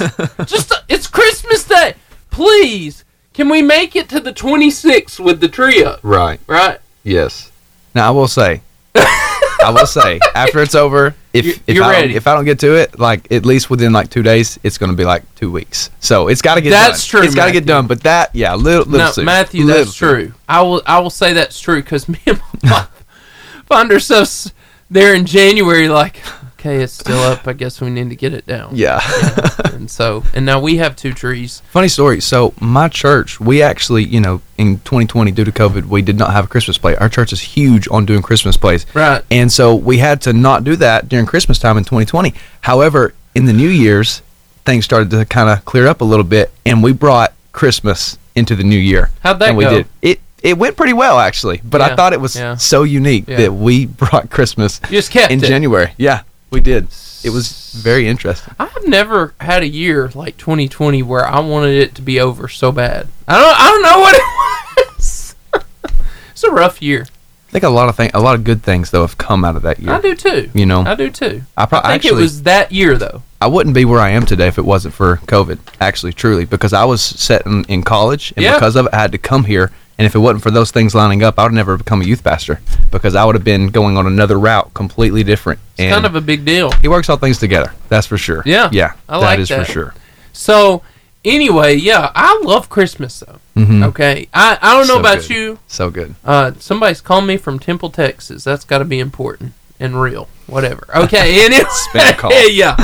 Just, 0.49 0.73
uh, 0.73 0.77
it's 0.89 1.07
Christmas 1.07 1.65
Day. 1.65 1.95
Please, 2.31 3.05
can 3.33 3.49
we 3.49 3.63
make 3.63 3.95
it 3.95 4.09
to 4.09 4.19
the 4.19 4.33
26th 4.33 5.21
with 5.21 5.41
the 5.41 5.47
tree 5.49 5.85
up? 5.85 6.01
Right. 6.03 6.41
Right? 6.49 6.81
Yes. 7.05 7.53
Now 7.95 8.09
I 8.09 8.11
will 8.11 8.27
say, 8.27 8.61
I 8.97 9.71
will 9.73 9.87
say, 9.87 10.19
after 10.35 10.61
it's 10.63 10.75
over, 10.75 11.15
if 11.33 11.45
You- 11.47 11.55
if 11.69 11.77
you're 11.77 11.85
I 11.85 11.91
ready. 11.93 12.09
don't, 12.09 12.17
if 12.17 12.27
I 12.27 12.35
don't 12.35 12.45
get 12.45 12.59
to 12.61 12.75
it, 12.75 12.99
like 12.99 13.31
at 13.31 13.47
least 13.47 13.71
within 13.71 13.93
like 13.93 14.11
two 14.11 14.23
days, 14.25 14.59
it's 14.65 14.77
going 14.79 14.91
to 14.91 14.97
be 14.97 15.05
like 15.05 15.23
two 15.37 15.51
weeks. 15.53 15.91
So 16.01 16.27
it's 16.27 16.43
got 16.43 16.57
to 16.57 16.61
get 16.61 16.71
That's 16.71 17.07
done. 17.07 17.21
true, 17.21 17.27
It's 17.27 17.37
got 17.37 17.47
to 17.47 17.53
get 17.53 17.61
Matthew. 17.63 17.75
done. 17.75 17.87
But 17.87 18.03
that, 18.03 18.35
yeah, 18.35 18.55
little, 18.57 18.85
little 18.85 19.07
no, 19.07 19.13
soon. 19.13 19.25
Matthew, 19.27 19.65
Little 19.65 19.85
that's 19.85 19.97
soon. 19.97 20.09
true. 20.09 20.35
I 20.49 20.61
will, 20.63 20.83
I 20.87 20.99
will 20.99 21.11
say 21.11 21.33
that's 21.35 21.61
true 21.61 21.81
because 21.83 22.09
me 22.09 22.19
and 22.27 22.41
my 22.65 22.71
mom 22.71 22.87
find 23.67 23.93
ourselves 23.93 24.53
there 24.91 25.15
in 25.15 25.25
January, 25.25 25.89
like, 25.89 26.21
okay, 26.65 26.83
it's 26.83 26.93
still 26.95 27.19
up. 27.19 27.47
I 27.47 27.53
guess 27.53 27.81
we 27.81 27.91
need 27.91 28.09
to 28.11 28.17
get 28.17 28.33
it 28.33 28.47
down. 28.47 28.71
Yeah. 28.75 29.01
And 29.75 29.91
so, 29.91 30.23
and 30.33 30.47
now 30.47 30.61
we 30.61 30.77
have 30.77 30.95
two 30.95 31.13
trees. 31.13 31.61
Funny 31.71 31.89
story. 31.89 32.21
So 32.21 32.55
my 32.61 32.89
church, 32.89 33.41
we 33.41 33.61
actually, 33.61 34.05
you 34.05 34.21
know, 34.21 34.41
in 34.57 34.77
2020 34.79 35.33
due 35.33 35.43
to 35.45 35.51
COVID, 35.51 35.87
we 35.87 36.01
did 36.01 36.17
not 36.17 36.31
have 36.33 36.45
a 36.45 36.49
Christmas 36.49 36.79
play. 36.79 36.95
Our 36.97 37.09
church 37.09 37.33
is 37.33 37.41
huge 37.41 37.89
on 37.91 38.07
doing 38.07 38.23
Christmas 38.23 38.57
plays. 38.57 38.87
Right. 38.95 39.23
And 39.33 39.53
so 39.53 39.75
we 39.75 39.99
had 39.99 40.23
to 40.23 40.33
not 40.33 40.63
do 40.63 40.77
that 40.77 41.09
during 41.09 41.27
Christmas 41.27 41.59
time 41.59 41.77
in 41.77 41.83
2020. 41.83 42.33
However, 42.61 43.15
in 43.35 43.47
the 43.47 43.53
New 43.53 43.69
Year's, 43.69 44.23
things 44.65 44.85
started 44.85 45.11
to 45.11 45.25
kind 45.25 45.51
of 45.51 45.65
clear 45.65 45.89
up 45.89 46.01
a 46.01 46.05
little 46.05 46.25
bit, 46.25 46.53
and 46.65 46.81
we 46.81 46.93
brought 46.93 47.35
Christmas 47.51 48.17
into 48.37 48.55
the 48.55 48.65
new 48.65 48.79
year. 48.79 49.11
How'd 49.25 49.41
that 49.41 49.49
and 49.49 49.59
we 49.59 49.65
go? 49.65 49.71
did 49.79 49.87
it. 50.03 50.21
It 50.43 50.57
went 50.57 50.77
pretty 50.77 50.93
well 50.93 51.19
actually, 51.19 51.61
but 51.65 51.81
Yeah, 51.81 51.89
I 51.89 51.97
thought 51.97 52.13
it 52.13 52.21
was 52.21 52.37
yeah. 52.37 52.55
so 52.57 52.85
unique 52.85 53.25
Yeah. 53.27 53.39
that 53.39 53.53
we 53.53 53.87
brought 54.03 54.31
Christmas 54.31 54.81
You 54.85 54.99
just 54.99 55.11
kept 55.11 55.33
in 55.33 55.43
it. 55.43 55.47
January. 55.49 55.93
Yeah, 55.99 56.23
we 56.55 56.61
did. 56.61 56.89
It 57.23 57.31
was 57.31 57.73
very 57.75 58.07
interesting. 58.07 58.55
I've 58.59 58.87
never 58.87 59.35
had 59.41 59.63
a 59.63 59.69
year 59.69 60.11
like 60.15 60.37
2020 60.37 61.03
where 61.03 61.27
I 61.27 61.41
wanted 61.41 61.75
it 61.75 61.95
to 61.97 62.03
be 62.03 62.21
over 62.21 62.49
so 62.49 62.71
bad. 62.73 63.09
I 63.29 63.41
don't. 63.41 63.61
I 63.61 63.69
don't 63.69 63.83
know 63.83 63.99
what 64.01 64.15
it 64.79 64.89
was. 64.97 65.35
it's 66.31 66.45
a 66.45 66.51
rough 66.51 66.81
year. 66.83 67.07
I 67.49 67.53
think 67.53 67.65
a 67.65 67.69
lot 67.69 67.89
of 67.89 67.95
thing, 67.97 68.11
a 68.15 68.21
lot 68.21 68.35
of 68.35 68.43
good 68.45 68.63
things 68.65 68.91
though 68.91 69.03
have 69.03 69.17
come 69.17 69.45
out 69.45 69.55
of 69.57 69.63
that 69.63 69.79
year. 69.79 69.93
I 69.93 70.01
do 70.01 70.15
too. 70.17 70.51
You 70.55 70.67
know, 70.67 70.83
I 70.83 70.95
do 70.97 71.09
too. 71.11 71.43
I, 71.57 71.67
pro- 71.67 71.79
I 71.79 71.83
think 71.83 72.05
actually, 72.05 72.19
it 72.19 72.23
was 72.23 72.43
that 72.43 72.73
year 72.73 72.97
though. 72.99 73.23
I 73.41 73.47
wouldn't 73.47 73.75
be 73.75 73.85
where 73.85 74.01
I 74.01 74.11
am 74.11 74.27
today 74.27 74.49
if 74.49 74.59
it 74.59 74.65
wasn't 74.65 74.95
for 74.95 75.19
COVID. 75.19 75.59
Actually, 75.81 76.15
truly, 76.15 76.45
because 76.47 76.73
I 76.73 76.85
was 76.85 77.01
set 77.03 77.47
in, 77.47 77.65
in 77.67 77.83
college, 77.83 78.33
and 78.37 78.43
Yeah. 78.45 78.55
because 78.55 78.75
of 78.75 78.87
it, 78.87 78.95
I 78.95 78.97
had 79.01 79.13
to 79.13 79.19
come 79.19 79.45
here. 79.45 79.71
And 80.05 80.11
if 80.11 80.15
it 80.15 80.19
wasn't 80.19 80.43
for 80.43 80.51
those 80.51 80.71
things 80.71 80.95
lining 80.95 81.23
up, 81.23 81.39
I 81.39 81.45
would 81.45 81.55
never 81.55 81.79
become 81.79 82.03
a 82.03 82.05
youth 82.05 82.23
pastor 82.23 82.61
because 82.91 83.15
I 83.15 83.25
would 83.25 83.35
have 83.37 83.43
been 83.43 83.69
going 83.69 83.97
on 83.97 84.07
another 84.07 84.39
route, 84.39 84.75
completely 84.75 85.25
different. 85.25 85.61
It's 85.73 85.81
and 85.81 85.95
kind 85.95 86.05
of 86.05 86.15
a 86.15 86.21
big 86.21 86.45
deal. 86.45 86.73
he 86.83 86.89
works 86.89 87.09
all 87.09 87.17
things 87.17 87.39
together. 87.39 87.73
That's 87.89 88.07
for 88.07 88.19
sure. 88.19 88.43
Yeah, 88.45 88.69
yeah, 88.71 88.93
I 89.09 89.17
like 89.17 89.39
that 89.39 89.41
is 89.41 89.49
that. 89.49 89.65
for 89.67 89.73
sure. 89.73 89.95
So 90.35 90.83
anyway, 91.25 91.77
yeah, 91.77 92.13
I 92.15 92.39
love 92.45 92.69
Christmas 92.69 93.19
though. 93.21 93.39
Mhm. 93.57 93.83
Okay, 93.87 94.29
I 94.35 94.59
I 94.61 94.75
don't 94.77 94.87
know 94.89 94.95
So 94.97 95.01
about 95.01 95.19
good. 95.21 95.31
you. 95.31 95.59
So 95.69 95.89
good. 95.89 96.15
Uh, 96.23 96.53
somebody's 96.59 97.01
calling 97.01 97.25
me 97.27 97.39
from 97.39 97.59
Temple, 97.59 97.89
Texas. 97.89 98.45
That's 98.45 98.67
got 98.67 98.81
to 98.81 98.85
be 98.85 99.01
important 99.01 99.55
and 99.81 99.99
real. 99.99 100.29
Whatever. 100.49 100.87
Okay. 100.95 101.41
And 101.47 101.55
it's 101.55 101.89
Spam 101.89 102.19
call. 102.19 102.31
yeah, 102.51 102.77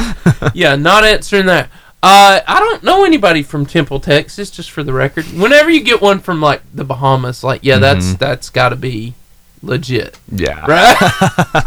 yeah. 0.54 0.74
Not 0.74 1.04
answering 1.04 1.44
that. 1.46 1.68
Uh, 2.02 2.40
I 2.46 2.58
don't 2.60 2.82
know 2.82 3.04
anybody 3.04 3.42
from 3.42 3.66
Temple, 3.66 4.00
Texas. 4.00 4.50
Just 4.50 4.70
for 4.70 4.82
the 4.82 4.92
record, 4.92 5.26
whenever 5.26 5.68
you 5.70 5.82
get 5.82 6.00
one 6.00 6.18
from 6.18 6.40
like 6.40 6.62
the 6.74 6.84
Bahamas, 6.84 7.44
like 7.44 7.60
yeah, 7.62 7.78
that's 7.78 8.12
Mhm. 8.14 8.18
that's 8.18 8.48
got 8.48 8.70
to 8.70 8.76
be 8.76 9.14
legit, 9.62 10.18
Yeah. 10.32 10.64
right? 10.66 11.64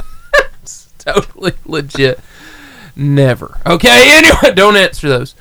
it's 0.63 0.87
totally 0.97 1.53
legit. 1.65 2.19
Never. 2.95 3.59
Okay. 3.65 4.09
Anyway, 4.11 4.53
don't 4.55 4.75
answer 4.75 5.07
those. 5.09 5.35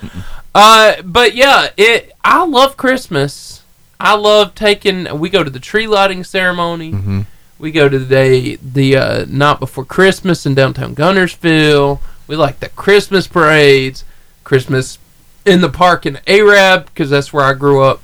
Uh, 0.54 1.00
but 1.02 1.34
yeah, 1.34 1.68
it. 1.76 2.12
I 2.24 2.44
love 2.44 2.76
Christmas. 2.76 3.62
I 3.98 4.14
love 4.14 4.54
taking. 4.54 5.18
We 5.18 5.30
go 5.30 5.42
to 5.44 5.50
the 5.50 5.60
tree 5.60 5.86
lighting 5.86 6.24
ceremony. 6.24 6.92
Mhm. 6.92 7.26
We 7.58 7.70
go 7.70 7.88
to 7.88 7.98
the 7.98 8.04
day, 8.06 8.56
the 8.56 8.96
uh, 8.96 9.24
night 9.28 9.60
before 9.60 9.84
Christmas 9.84 10.44
in 10.44 10.54
downtown 10.54 10.94
Guntersville. 10.94 12.00
We 12.26 12.36
like 12.36 12.60
the 12.60 12.68
Christmas 12.70 13.26
parades, 13.28 14.04
Christmas 14.44 14.98
in 15.44 15.60
the 15.60 15.68
park 15.68 16.06
in 16.06 16.18
Arab 16.26 16.86
because 16.86 17.10
that's 17.10 17.32
where 17.32 17.44
I 17.44 17.54
grew 17.54 17.82
up. 17.82 18.00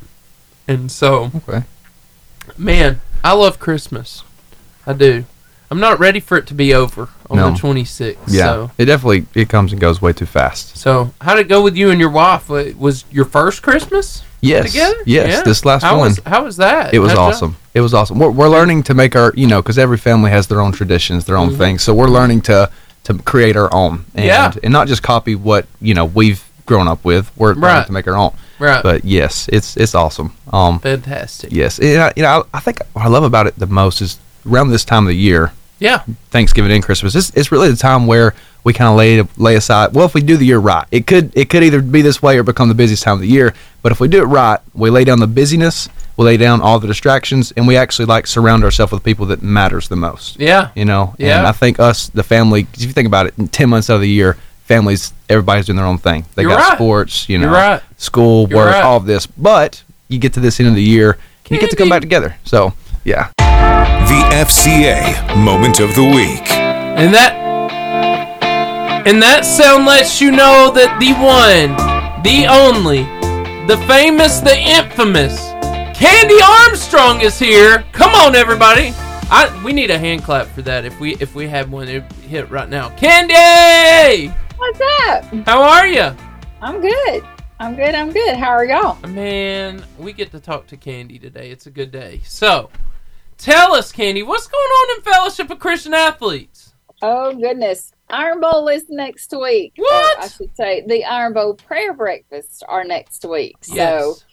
And 0.66 0.90
so, 0.90 1.30
Okay. 1.48 1.64
man, 2.56 3.00
I 3.24 3.32
love 3.32 3.58
Christmas. 3.58 4.22
I 4.86 4.92
do. 4.92 5.24
I'm 5.70 5.80
not 5.80 5.98
ready 6.00 6.18
for 6.20 6.38
it 6.38 6.46
to 6.46 6.54
be 6.54 6.72
over 6.72 7.10
on 7.28 7.36
No. 7.36 7.50
the 7.50 7.58
26th. 7.58 8.16
Yeah. 8.26 8.44
So, 8.44 8.70
It 8.78 8.86
definitely 8.86 9.26
it 9.34 9.48
comes 9.50 9.72
and 9.72 9.80
goes 9.80 10.00
way 10.00 10.14
too 10.14 10.24
fast. 10.26 10.76
so 10.78 11.12
how 11.20 11.34
did 11.34 11.42
it 11.46 11.48
go 11.48 11.62
with 11.62 11.76
you 11.76 11.90
and 11.90 12.00
your 12.00 12.08
wife? 12.10 12.48
Wa- 12.48 12.64
Was 12.78 13.04
your 13.10 13.26
first 13.26 13.60
Christmas 13.60 14.22
Yes. 14.40 14.72
together? 14.72 14.96
Yes. 15.04 15.28
Yeah. 15.30 15.42
This 15.42 15.64
last 15.66 15.82
how 15.82 15.98
one. 15.98 16.08
Was, 16.08 16.20
how 16.24 16.44
was 16.44 16.56
that? 16.56 16.94
It 16.94 17.00
was 17.00 17.10
How'd 17.12 17.18
awesome. 17.34 17.56
It 17.74 17.82
was 17.82 17.92
awesome. 17.92 18.18
We're, 18.18 18.30
we're 18.30 18.48
learning 18.48 18.84
to 18.84 18.94
make 18.94 19.14
our, 19.14 19.32
you 19.36 19.46
know, 19.46 19.60
because 19.60 19.78
every 19.78 19.98
family 19.98 20.30
has 20.30 20.46
their 20.46 20.60
own 20.60 20.72
traditions, 20.72 21.26
their 21.26 21.36
own 21.36 21.50
Mhm. 21.50 21.58
things. 21.58 21.82
So 21.82 21.92
we're 21.92 22.08
learning 22.08 22.40
to 22.42 22.70
to 23.08 23.18
create 23.24 23.56
our 23.56 23.72
own, 23.74 24.04
and 24.14 24.24
Yeah. 24.24 24.52
and 24.62 24.72
not 24.72 24.86
just 24.88 25.02
copy 25.02 25.34
what 25.34 25.66
you 25.80 25.94
know 25.94 26.04
we've 26.04 26.42
grown 26.66 26.86
up 26.88 27.04
with. 27.04 27.30
We're 27.36 27.54
Right. 27.54 27.84
to 27.86 27.92
make 27.92 28.06
our 28.06 28.16
own. 28.16 28.32
Right. 28.58 28.82
But 28.82 29.04
yes, 29.04 29.48
it's 29.52 29.76
it's 29.76 29.94
awesome. 29.94 30.32
Um, 30.52 30.78
Fantastic. 30.80 31.50
yes, 31.52 31.78
and 31.78 32.00
I, 32.02 32.12
you 32.16 32.22
know, 32.22 32.44
I, 32.52 32.58
I 32.58 32.60
think 32.60 32.80
what 32.92 33.04
I 33.04 33.08
love 33.08 33.24
about 33.24 33.46
it 33.46 33.58
the 33.58 33.66
most 33.66 34.00
is 34.00 34.18
around 34.48 34.70
this 34.70 34.84
time 34.84 35.04
of 35.04 35.08
the 35.08 35.16
year, 35.16 35.52
Yeah. 35.78 36.00
Thanksgiving 36.30 36.72
and 36.72 36.82
Christmas. 36.82 37.14
It's, 37.14 37.30
it's 37.34 37.52
really 37.52 37.70
the 37.70 37.76
time 37.76 38.06
where 38.06 38.34
we 38.64 38.72
kind 38.72 38.88
of 38.90 38.96
lay 38.96 39.22
lay 39.36 39.54
aside. 39.56 39.94
Well, 39.94 40.04
if 40.06 40.14
we 40.14 40.20
do 40.20 40.36
the 40.36 40.44
year 40.46 40.58
right, 40.58 40.86
it 40.90 41.06
could 41.06 41.30
it 41.34 41.48
could 41.50 41.62
either 41.62 41.80
be 41.80 42.02
this 42.02 42.20
way 42.22 42.36
or 42.38 42.42
become 42.42 42.68
the 42.68 42.74
busiest 42.74 43.02
time 43.04 43.14
of 43.14 43.20
the 43.20 43.28
year. 43.28 43.54
But 43.82 43.92
if 43.92 44.00
we 44.00 44.08
do 44.08 44.18
it 44.20 44.26
right, 44.26 44.58
we 44.74 44.90
lay 44.90 45.04
down 45.04 45.20
the 45.20 45.26
busyness, 45.28 45.88
we 46.18 46.24
lay 46.24 46.36
down 46.36 46.60
all 46.60 46.78
the 46.80 46.86
distractions, 46.88 47.52
and 47.56 47.66
we 47.66 47.76
actually 47.76 48.04
like 48.06 48.26
surround 48.26 48.64
ourselves 48.64 48.92
with 48.92 49.02
people 49.04 49.24
that 49.26 49.40
matters 49.42 49.88
the 49.88 49.96
most. 49.96 50.38
Yeah. 50.38 50.68
You 50.74 50.84
know, 50.84 51.14
Yeah. 51.16 51.38
and 51.38 51.46
I 51.46 51.52
think 51.52 51.78
us, 51.80 52.08
the 52.12 52.22
family, 52.24 52.64
'cause 52.64 52.82
if 52.82 52.86
you 52.88 52.92
think 52.92 53.06
about 53.06 53.26
it, 53.26 53.34
in 53.38 53.48
ten 53.48 53.68
months 53.70 53.88
out 53.88 53.94
of 53.94 54.00
the 54.02 54.08
year, 54.08 54.36
families, 54.66 55.12
everybody's 55.30 55.66
doing 55.66 55.76
their 55.76 55.86
own 55.86 55.96
thing. 55.98 56.26
They 56.34 56.42
You're 56.42 56.50
got 56.50 56.68
right. 56.70 56.74
sports, 56.74 57.26
you 57.28 57.38
know, 57.38 57.46
You're 57.46 57.54
right. 57.54 57.80
school, 57.96 58.48
You're 58.50 58.58
work, 58.58 58.72
right. 58.74 58.82
all 58.84 58.96
of 58.98 59.06
this. 59.06 59.26
But 59.26 59.82
you 60.08 60.18
get 60.18 60.32
to 60.34 60.40
this 60.40 60.58
end 60.58 60.68
of 60.68 60.74
the 60.74 60.82
year, 60.82 61.12
and 61.44 61.50
you 61.52 61.58
get 61.60 61.70
to 61.70 61.76
come 61.76 61.88
back 61.88 62.00
together. 62.02 62.34
So 62.44 62.72
yeah, 63.04 63.28
The 63.38 64.24
FCA 64.34 65.36
Moment 65.36 65.78
of 65.80 65.94
the 65.94 66.02
Week. 66.04 66.50
And 66.50 67.14
that 67.14 67.34
and 69.06 69.22
that 69.22 69.44
sound 69.46 69.86
lets 69.86 70.20
you 70.20 70.30
know 70.32 70.70
that 70.74 70.98
the 70.98 71.12
one, 71.14 71.76
the 72.22 72.46
only, 72.46 73.04
the 73.66 73.76
famous, 73.86 74.40
the 74.40 74.58
infamous 74.58 75.47
Candy 75.98 76.36
Armstrong 76.40 77.20
is 77.22 77.38
here. 77.38 77.84
Come 77.92 78.14
on, 78.14 78.36
everybody. 78.36 78.92
I 79.30 79.60
we 79.64 79.72
need 79.72 79.90
a 79.90 79.98
hand 79.98 80.22
clap 80.22 80.46
for 80.46 80.62
that 80.62 80.84
if 80.84 80.98
we 81.00 81.16
if 81.16 81.34
we 81.34 81.48
have 81.48 81.72
one 81.72 81.88
it 81.88 82.04
hit 82.22 82.48
right 82.50 82.68
now. 82.68 82.90
Candy, 82.90 84.32
What's 84.56 84.80
up? 85.08 85.24
how 85.46 85.60
are 85.62 85.88
you? 85.88 86.14
I'm 86.62 86.80
good. 86.80 87.24
I'm 87.58 87.74
good. 87.74 87.94
I'm 87.96 88.12
good. 88.12 88.36
How 88.36 88.50
are 88.50 88.64
y'all? 88.64 88.96
Man, 89.08 89.84
we 89.98 90.12
get 90.12 90.30
to 90.30 90.40
talk 90.40 90.68
to 90.68 90.76
Candy 90.76 91.18
today. 91.18 91.50
It's 91.50 91.66
a 91.66 91.70
good 91.70 91.90
day. 91.90 92.20
So, 92.24 92.70
tell 93.36 93.74
us, 93.74 93.90
Candy, 93.90 94.22
what's 94.22 94.46
going 94.46 94.60
on 94.62 94.98
in 94.98 95.02
Fellowship 95.02 95.50
of 95.50 95.58
Christian 95.58 95.94
Athletes? 95.94 96.74
Oh 97.02 97.34
goodness, 97.34 97.92
Iron 98.08 98.40
Bowl 98.40 98.68
is 98.68 98.88
next 98.88 99.32
week. 99.32 99.74
Oh, 99.80 99.82
or 99.82 99.84
What? 99.84 100.18
I 100.20 100.28
should 100.28 100.56
say 100.56 100.84
the 100.86 101.04
Iron 101.04 101.32
Bowl 101.32 101.54
prayer 101.54 101.92
breakfasts 101.92 102.62
are 102.68 102.84
next 102.84 103.24
week. 103.24 103.56
So 103.62 103.74
Yes. 103.74 104.24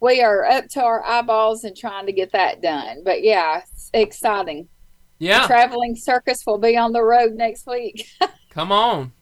We 0.00 0.22
are 0.22 0.44
up 0.44 0.68
to 0.70 0.82
our 0.82 1.04
eyeballs 1.04 1.64
and 1.64 1.76
trying 1.76 2.06
to 2.06 2.12
get 2.12 2.32
that 2.32 2.62
done. 2.62 3.02
But 3.04 3.22
yeah, 3.22 3.62
it's 3.62 3.90
exciting. 3.92 4.68
Yeah. 5.18 5.46
Traveling 5.46 5.96
circus 5.96 6.44
will 6.46 6.58
be 6.58 6.76
on 6.76 6.92
the 6.92 7.02
road 7.02 7.34
next 7.34 7.66
week. 7.66 8.08
Come 8.50 8.70
on. 8.70 9.12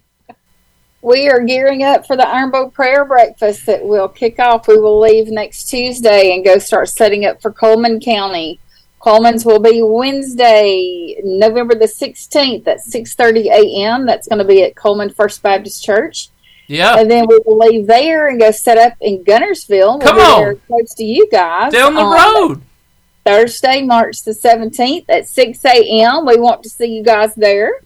we 1.00 1.28
are 1.28 1.40
gearing 1.40 1.82
up 1.82 2.06
for 2.06 2.16
the 2.16 2.28
Iron 2.28 2.50
Bowl 2.50 2.70
prayer 2.70 3.04
breakfast 3.04 3.64
that 3.66 3.84
will 3.84 4.08
kick 4.08 4.38
off. 4.38 4.68
We 4.68 4.78
will 4.78 5.00
leave 5.00 5.28
next 5.28 5.70
Tuesday 5.70 6.34
and 6.34 6.44
go 6.44 6.58
start 6.58 6.88
setting 6.90 7.24
up 7.24 7.40
for 7.40 7.50
Cullman 7.50 8.00
County. 8.00 8.60
Cullman's 9.00 9.44
will 9.44 9.60
be 9.60 9.82
Wednesday, 9.82 11.20
November 11.22 11.74
the 11.74 11.86
16th 11.86 12.66
at 12.66 12.78
6:30 12.78 13.46
a.m. 13.46 14.04
That's 14.04 14.26
going 14.26 14.40
to 14.40 14.44
be 14.44 14.64
at 14.64 14.74
Cullman 14.74 15.10
First 15.10 15.42
Baptist 15.42 15.84
Church. 15.84 16.30
Yeah. 16.66 16.98
And 16.98 17.10
then 17.10 17.26
we 17.28 17.38
will 17.44 17.58
leave 17.58 17.86
there 17.86 18.28
and 18.28 18.40
go 18.40 18.50
set 18.50 18.78
up 18.78 18.94
in 19.00 19.24
Guntersville. 19.24 19.98
We'll 19.98 20.00
Come 20.00 20.18
on. 20.18 20.56
close 20.66 20.94
to 20.94 21.04
you 21.04 21.28
guys. 21.30 21.72
Down 21.72 21.94
the 21.94 22.04
road. 22.04 22.62
Thursday, 23.24 23.82
March 23.82 24.22
the 24.22 24.30
17th 24.32 25.06
at 25.08 25.28
6 25.28 25.64
a.m. 25.64 26.26
We 26.26 26.38
want 26.38 26.62
to 26.62 26.68
see 26.68 26.86
you 26.86 27.02
guys 27.02 27.34
there. 27.34 27.80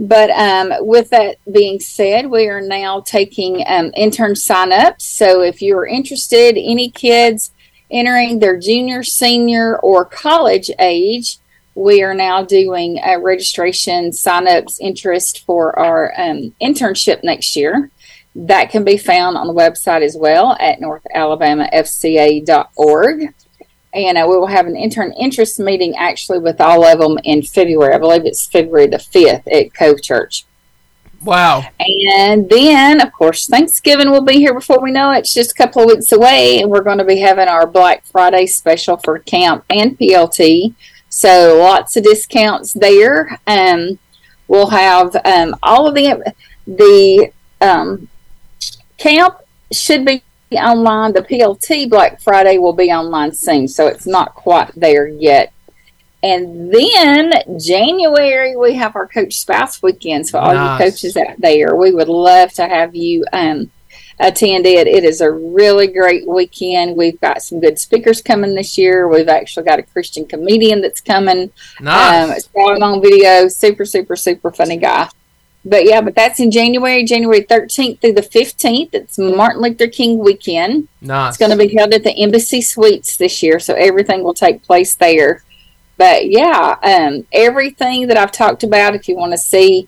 But 0.00 0.30
um, 0.30 0.72
with 0.80 1.10
that 1.10 1.36
being 1.52 1.78
said, 1.78 2.28
we 2.30 2.48
are 2.48 2.62
now 2.62 3.00
taking 3.00 3.62
um, 3.66 3.92
intern 3.94 4.34
sign 4.34 4.72
ups. 4.72 5.04
So 5.04 5.42
if 5.42 5.60
you're 5.60 5.86
interested, 5.86 6.56
any 6.56 6.90
kids 6.90 7.52
entering 7.90 8.38
their 8.38 8.58
junior, 8.58 9.02
senior, 9.02 9.78
or 9.80 10.06
college 10.06 10.70
age, 10.78 11.36
we 11.74 12.02
are 12.02 12.14
now 12.14 12.42
doing 12.42 12.98
uh, 13.04 13.18
registration 13.20 14.14
sign 14.14 14.48
ups 14.48 14.80
interest 14.80 15.44
for 15.44 15.78
our 15.78 16.18
um, 16.18 16.54
internship 16.62 17.22
next 17.22 17.54
year. 17.54 17.90
That 18.34 18.70
can 18.70 18.84
be 18.84 18.96
found 18.96 19.36
on 19.36 19.48
the 19.48 19.52
website 19.52 20.02
as 20.02 20.16
well 20.16 20.56
at 20.60 20.80
northalabamafca.org. 20.80 23.34
And 23.92 24.18
uh, 24.18 24.26
we 24.28 24.36
will 24.36 24.46
have 24.46 24.66
an 24.66 24.76
intern 24.76 25.12
interest 25.14 25.58
meeting 25.58 25.96
actually 25.96 26.38
with 26.38 26.60
all 26.60 26.84
of 26.84 26.98
them 27.00 27.18
in 27.24 27.42
February. 27.42 27.94
I 27.94 27.98
believe 27.98 28.24
it's 28.24 28.46
February 28.46 28.86
the 28.86 28.98
5th 28.98 29.52
at 29.52 29.74
Cove 29.74 30.02
Church. 30.02 30.44
Wow. 31.22 31.64
And 31.78 32.48
then, 32.48 33.00
of 33.00 33.12
course, 33.12 33.46
Thanksgiving 33.46 34.10
will 34.10 34.22
be 34.22 34.38
here 34.38 34.54
before 34.54 34.80
we 34.80 34.90
know 34.90 35.10
it. 35.12 35.18
It's 35.18 35.34
just 35.34 35.52
a 35.52 35.54
couple 35.54 35.82
of 35.82 35.88
weeks 35.88 36.12
away, 36.12 36.60
and 36.60 36.70
we're 36.70 36.82
going 36.82 36.98
to 36.98 37.04
be 37.04 37.18
having 37.18 37.48
our 37.48 37.66
Black 37.66 38.04
Friday 38.06 38.46
special 38.46 38.96
for 38.96 39.18
camp 39.18 39.64
and 39.68 39.98
PLT. 39.98 40.74
So 41.10 41.58
lots 41.58 41.96
of 41.96 42.04
discounts 42.04 42.72
there. 42.72 43.38
Um, 43.46 43.98
we'll 44.48 44.68
have 44.68 45.14
um, 45.24 45.56
all 45.62 45.86
of 45.86 45.94
the 45.94 46.34
the 46.66 47.32
um, 47.60 48.08
camp 48.96 49.38
should 49.72 50.06
be 50.06 50.22
online. 50.58 51.12
The 51.12 51.22
PLT 51.22 51.88
Black 51.88 52.20
Friday 52.20 52.58
will 52.58 52.72
be 52.72 52.90
online 52.90 53.32
soon, 53.32 53.68
so 53.68 53.86
it's 53.86 54.06
not 54.06 54.34
quite 54.34 54.72
there 54.74 55.06
yet. 55.06 55.52
And 56.22 56.72
then 56.72 57.32
January 57.58 58.54
we 58.54 58.74
have 58.74 58.94
our 58.94 59.06
coach 59.06 59.38
spouse 59.38 59.82
weekend. 59.82 60.28
So 60.28 60.38
all 60.38 60.52
Nice. 60.52 60.78
you 60.80 60.90
coaches 60.90 61.16
out 61.16 61.40
there, 61.40 61.74
we 61.74 61.92
would 61.92 62.08
love 62.08 62.52
to 62.54 62.68
have 62.68 62.94
you 62.94 63.24
um, 63.32 63.70
attend 64.18 64.66
it. 64.66 64.86
It 64.86 65.04
is 65.04 65.20
a 65.20 65.30
really 65.30 65.86
great 65.86 66.26
weekend. 66.26 66.96
We've 66.96 67.20
got 67.20 67.42
some 67.42 67.60
good 67.60 67.78
speakers 67.78 68.20
coming 68.20 68.54
this 68.54 68.76
year. 68.76 69.08
We've 69.08 69.28
actually 69.28 69.64
got 69.64 69.78
a 69.78 69.82
Christian 69.82 70.26
comedian 70.26 70.82
that's 70.82 71.00
coming. 71.00 71.50
Nice. 71.80 72.24
Um, 72.24 72.36
it's 72.36 72.48
going 72.48 72.82
on 72.82 73.00
video. 73.00 73.48
Super, 73.48 73.86
super, 73.86 74.16
super 74.16 74.50
funny 74.50 74.76
guy. 74.76 75.08
But 75.64 75.84
yeah, 75.84 76.00
but 76.00 76.14
that's 76.14 76.40
in 76.40 76.50
January, 76.50 77.04
January 77.04 77.42
13th 77.42 78.00
through 78.00 78.14
the 78.14 78.22
15th. 78.22 78.94
It's 78.94 79.18
Martin 79.18 79.60
Luther 79.60 79.88
King 79.88 80.18
weekend. 80.18 80.88
nice. 81.02 81.30
It's 81.30 81.38
going 81.38 81.50
to 81.50 81.56
be 81.56 81.74
held 81.74 81.92
at 81.92 82.02
the 82.02 82.12
Embassy 82.12 82.62
Suites 82.62 83.18
this 83.18 83.42
year, 83.42 83.60
so 83.60 83.74
everything 83.74 84.22
will 84.22 84.34
take 84.34 84.62
place 84.62 84.94
there. 84.94 85.44
But 85.98 86.30
yeah, 86.30 86.76
um, 86.82 87.26
everything 87.30 88.06
that 88.06 88.16
I've 88.16 88.32
talked 88.32 88.62
about, 88.62 88.94
if 88.94 89.06
you 89.06 89.16
want 89.16 89.32
to 89.32 89.38
see 89.38 89.86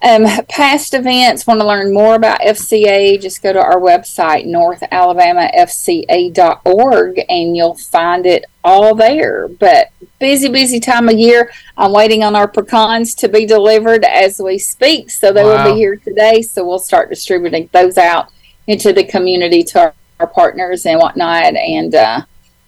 um, 0.00 0.24
past 0.48 0.94
events, 0.94 1.44
want 1.46 1.60
to 1.60 1.66
learn 1.66 1.92
more 1.92 2.14
about 2.14 2.40
FCA, 2.40 3.20
just 3.20 3.42
go 3.42 3.52
to 3.52 3.58
our 3.58 3.80
website, 3.80 4.46
northalabamafca.org, 4.46 7.20
and 7.28 7.56
you'll 7.56 7.74
find 7.74 8.24
it 8.24 8.44
all 8.62 8.94
there. 8.94 9.48
But 9.48 9.88
busy, 10.20 10.48
busy 10.48 10.78
time 10.78 11.08
of 11.08 11.18
year. 11.18 11.50
I'm 11.76 11.90
waiting 11.92 12.22
on 12.22 12.36
our 12.36 12.46
pecans 12.46 13.16
to 13.16 13.28
be 13.28 13.44
delivered 13.44 14.04
as 14.04 14.38
we 14.38 14.56
speak, 14.58 15.10
so 15.10 15.32
they 15.32 15.42
will 15.42 15.64
be 15.64 15.74
here 15.78 15.96
today. 15.96 16.42
So 16.42 16.64
we'll 16.64 16.78
start 16.78 17.10
distributing 17.10 17.68
those 17.72 17.98
out 17.98 18.30
into 18.68 18.92
the 18.92 19.04
community 19.04 19.64
to 19.64 19.80
our, 19.80 19.94
our 20.20 20.28
partners 20.28 20.86
and 20.86 21.00
whatnot, 21.00 21.56
and 21.56 21.96
uh, 21.96 22.20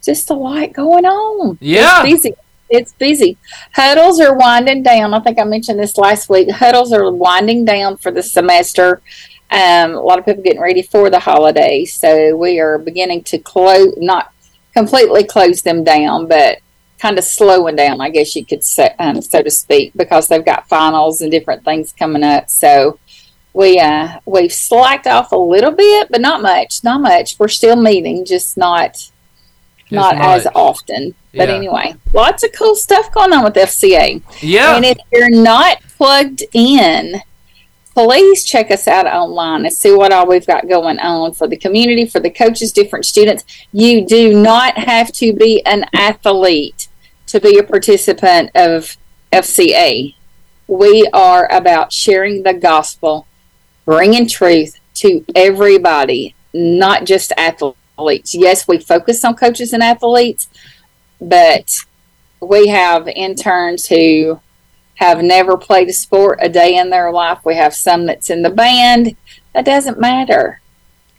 just 0.03 0.31
a 0.31 0.35
lot 0.35 0.73
going 0.73 1.05
on. 1.05 1.59
Yeah. 1.61 2.03
it's 2.05 2.23
busy. 2.23 2.35
It's 2.71 2.93
busy. 2.93 3.37
Huddles 3.75 4.21
are 4.21 4.35
winding 4.37 4.83
down. 4.83 5.13
I 5.13 5.21
think 5.21 5.39
I 5.39 5.45
mentioned 5.45 5.81
this 5.81 5.99
last 5.99 6.29
week. 6.29 6.51
Huddles 6.51 6.93
are 6.93 7.11
winding 7.11 7.65
down 7.65 7.97
for 7.97 8.13
the 8.13 8.23
semester. 8.23 9.03
Um, 9.51 9.95
a 9.95 10.01
lot 10.01 10.21
of 10.21 10.25
people 10.25 10.45
getting 10.45 10.61
ready 10.61 10.83
for 10.83 11.11
the 11.11 11.19
holidays, 11.19 11.93
so 11.95 12.37
we 12.37 12.61
are 12.61 12.79
beginning 12.79 13.25
to 13.25 13.39
close, 13.39 13.93
not 13.97 14.33
completely 14.73 15.25
close 15.25 15.63
them 15.63 15.83
down, 15.83 16.29
but 16.29 16.59
kind 17.01 17.19
of 17.19 17.25
slowing 17.25 17.75
down, 17.75 18.01
I 18.01 18.11
guess 18.11 18.37
you 18.37 18.45
could 18.45 18.63
say, 18.63 18.95
um, 19.01 19.21
so 19.21 19.43
to 19.43 19.51
speak, 19.51 19.93
because 19.97 20.29
they've 20.29 20.45
got 20.45 20.69
finals 20.69 21.21
and 21.21 21.33
different 21.33 21.65
things 21.65 21.93
coming 21.93 22.23
up. 22.23 22.49
So 22.49 23.01
we 23.53 23.81
uh, 23.81 24.21
we've 24.27 24.53
slacked 24.53 25.09
off 25.09 25.33
a 25.33 25.37
little 25.37 25.73
bit, 25.73 26.09
but 26.11 26.21
not 26.21 26.43
much. 26.43 26.85
Not 26.85 27.01
much. 27.01 27.37
We're 27.39 27.49
still 27.49 27.77
meeting, 27.77 28.25
just 28.25 28.57
not 28.57 29.11
not 29.91 30.15
as 30.17 30.47
often. 30.55 31.15
But 31.35 31.49
Yeah. 31.49 31.55
anyway, 31.55 31.95
lots 32.13 32.43
of 32.43 32.53
cool 32.53 32.75
stuff 32.75 33.13
going 33.13 33.33
on 33.33 33.45
with 33.45 33.57
FCA. 33.57 34.21
Yeah. 34.41 34.77
And 34.77 34.85
if 34.85 34.99
you're 35.13 35.31
not 35.31 35.79
plugged 35.97 36.43
in, 36.53 37.23
please 37.95 38.45
check 38.45 38.71
us 38.71 38.89
out 38.89 39.07
online 39.07 39.65
and 39.65 39.73
see 39.73 39.93
what 39.93 40.13
all 40.13 40.27
we've 40.27 40.47
got 40.47 40.69
going 40.69 40.99
on 40.99 41.33
for 41.33 41.47
the 41.47 41.57
community, 41.57 42.07
for 42.07 42.21
the 42.21 42.31
coaches, 42.31 42.73
different 42.73 43.05
students. 43.05 43.45
You 43.73 44.07
do 44.07 44.35
not 44.35 44.79
have 44.79 45.13
to 45.15 45.33
be 45.33 45.65
an 45.67 45.85
athlete 45.95 46.89
to 47.27 47.41
be 47.41 47.59
a 47.59 47.63
participant 47.63 48.51
of 48.55 48.97
FCA. 49.33 50.15
We 50.67 51.09
are 51.13 51.51
about 51.53 51.93
sharing 51.93 52.43
the 52.43 52.55
gospel, 52.55 53.27
bringing 53.85 54.29
truth 54.29 54.79
to 54.95 55.25
everybody, 55.35 56.35
not 56.53 57.05
just 57.05 57.33
athletes. 57.37 58.35
Yes, 58.35 58.67
we 58.67 58.79
focus 58.79 59.25
on 59.25 59.35
coaches 59.37 59.73
and 59.73 59.83
athletes, 59.83 60.49
but 61.21 61.77
we 62.41 62.69
have 62.69 63.09
interns 63.09 63.87
who 63.87 64.41
have 64.95 65.23
never 65.23 65.57
played 65.57 65.89
a 65.89 65.93
sport 65.93 66.39
a 66.43 66.49
day 66.49 66.77
in 66.77 66.91
their 66.91 67.11
life. 67.11 67.39
We 67.45 67.57
have 67.57 67.75
some 67.75 68.07
that's 68.07 68.31
in 68.31 68.43
the 68.43 68.51
band. 68.51 69.17
That 69.55 69.65
doesn't 69.65 69.99
matter. 69.99 70.61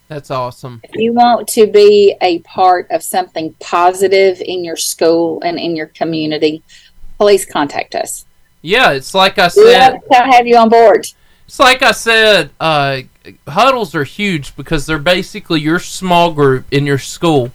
That's 0.08 0.30
awesome. 0.30 0.82
If 0.84 0.96
you 0.96 1.14
want 1.14 1.48
to 1.50 1.68
be 1.68 2.16
a 2.22 2.40
part 2.40 2.88
of 2.92 3.02
something 3.02 3.56
positive 3.60 4.42
in 4.42 4.64
your 4.64 4.76
school 4.76 5.42
and 5.44 5.58
in 5.58 5.76
your 5.76 5.88
community, 5.88 6.64
please 7.18 7.46
contact 7.46 7.96
us. 7.96 8.26
Yeah, 8.62 8.92
it's 8.92 9.14
like 9.14 9.40
I 9.40 9.48
said. 9.48 9.94
love 9.94 10.02
to 10.12 10.18
have 10.18 10.46
you 10.46 10.58
on 10.58 10.70
board. 10.70 11.08
It's 11.48 11.60
like 11.60 11.82
I 11.82 11.92
said. 11.92 12.52
Uh, 12.60 13.02
huddles 13.48 13.96
are 13.96 14.04
huge 14.04 14.56
because 14.56 14.86
they're 14.86 15.00
basically 15.00 15.62
your 15.62 15.80
small 15.80 16.34
group 16.34 16.66
in 16.72 16.86
your 16.86 16.98
school. 16.98 17.52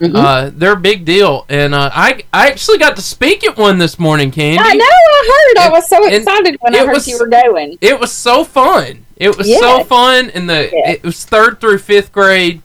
Mhm. 0.00 0.14
Uh, 0.14 0.50
they're 0.54 0.72
a 0.74 0.76
big 0.76 1.04
deal, 1.06 1.46
and 1.48 1.74
uh, 1.74 1.90
I 1.92 2.22
I 2.32 2.48
actually 2.48 2.76
got 2.78 2.96
to 2.96 3.02
speak 3.02 3.44
at 3.46 3.56
one 3.56 3.78
this 3.78 3.98
morning, 3.98 4.30
Candy. 4.30 4.58
I 4.60 4.74
know. 4.74 4.84
I 4.84 5.52
heard. 5.56 5.66
I 5.66 5.70
was 5.70 5.88
so 5.88 6.04
excited 6.06 6.56
when 6.60 6.74
I 6.74 6.78
heard 6.80 6.92
was- 6.92 7.08
you 7.08 7.18
were 7.18 7.28
going. 7.28 7.78
It 7.80 7.98
was 7.98 8.12
so 8.12 8.44
fun. 8.44 9.06
It 9.16 9.36
was 9.38 9.50
so 9.58 9.84
fun, 9.84 10.30
and 10.34 10.50
the 10.50 10.68
Yes. 10.70 10.96
it 10.96 11.02
was 11.02 11.24
third 11.24 11.58
through 11.60 11.78
fifth 11.78 12.12
grade 12.12 12.60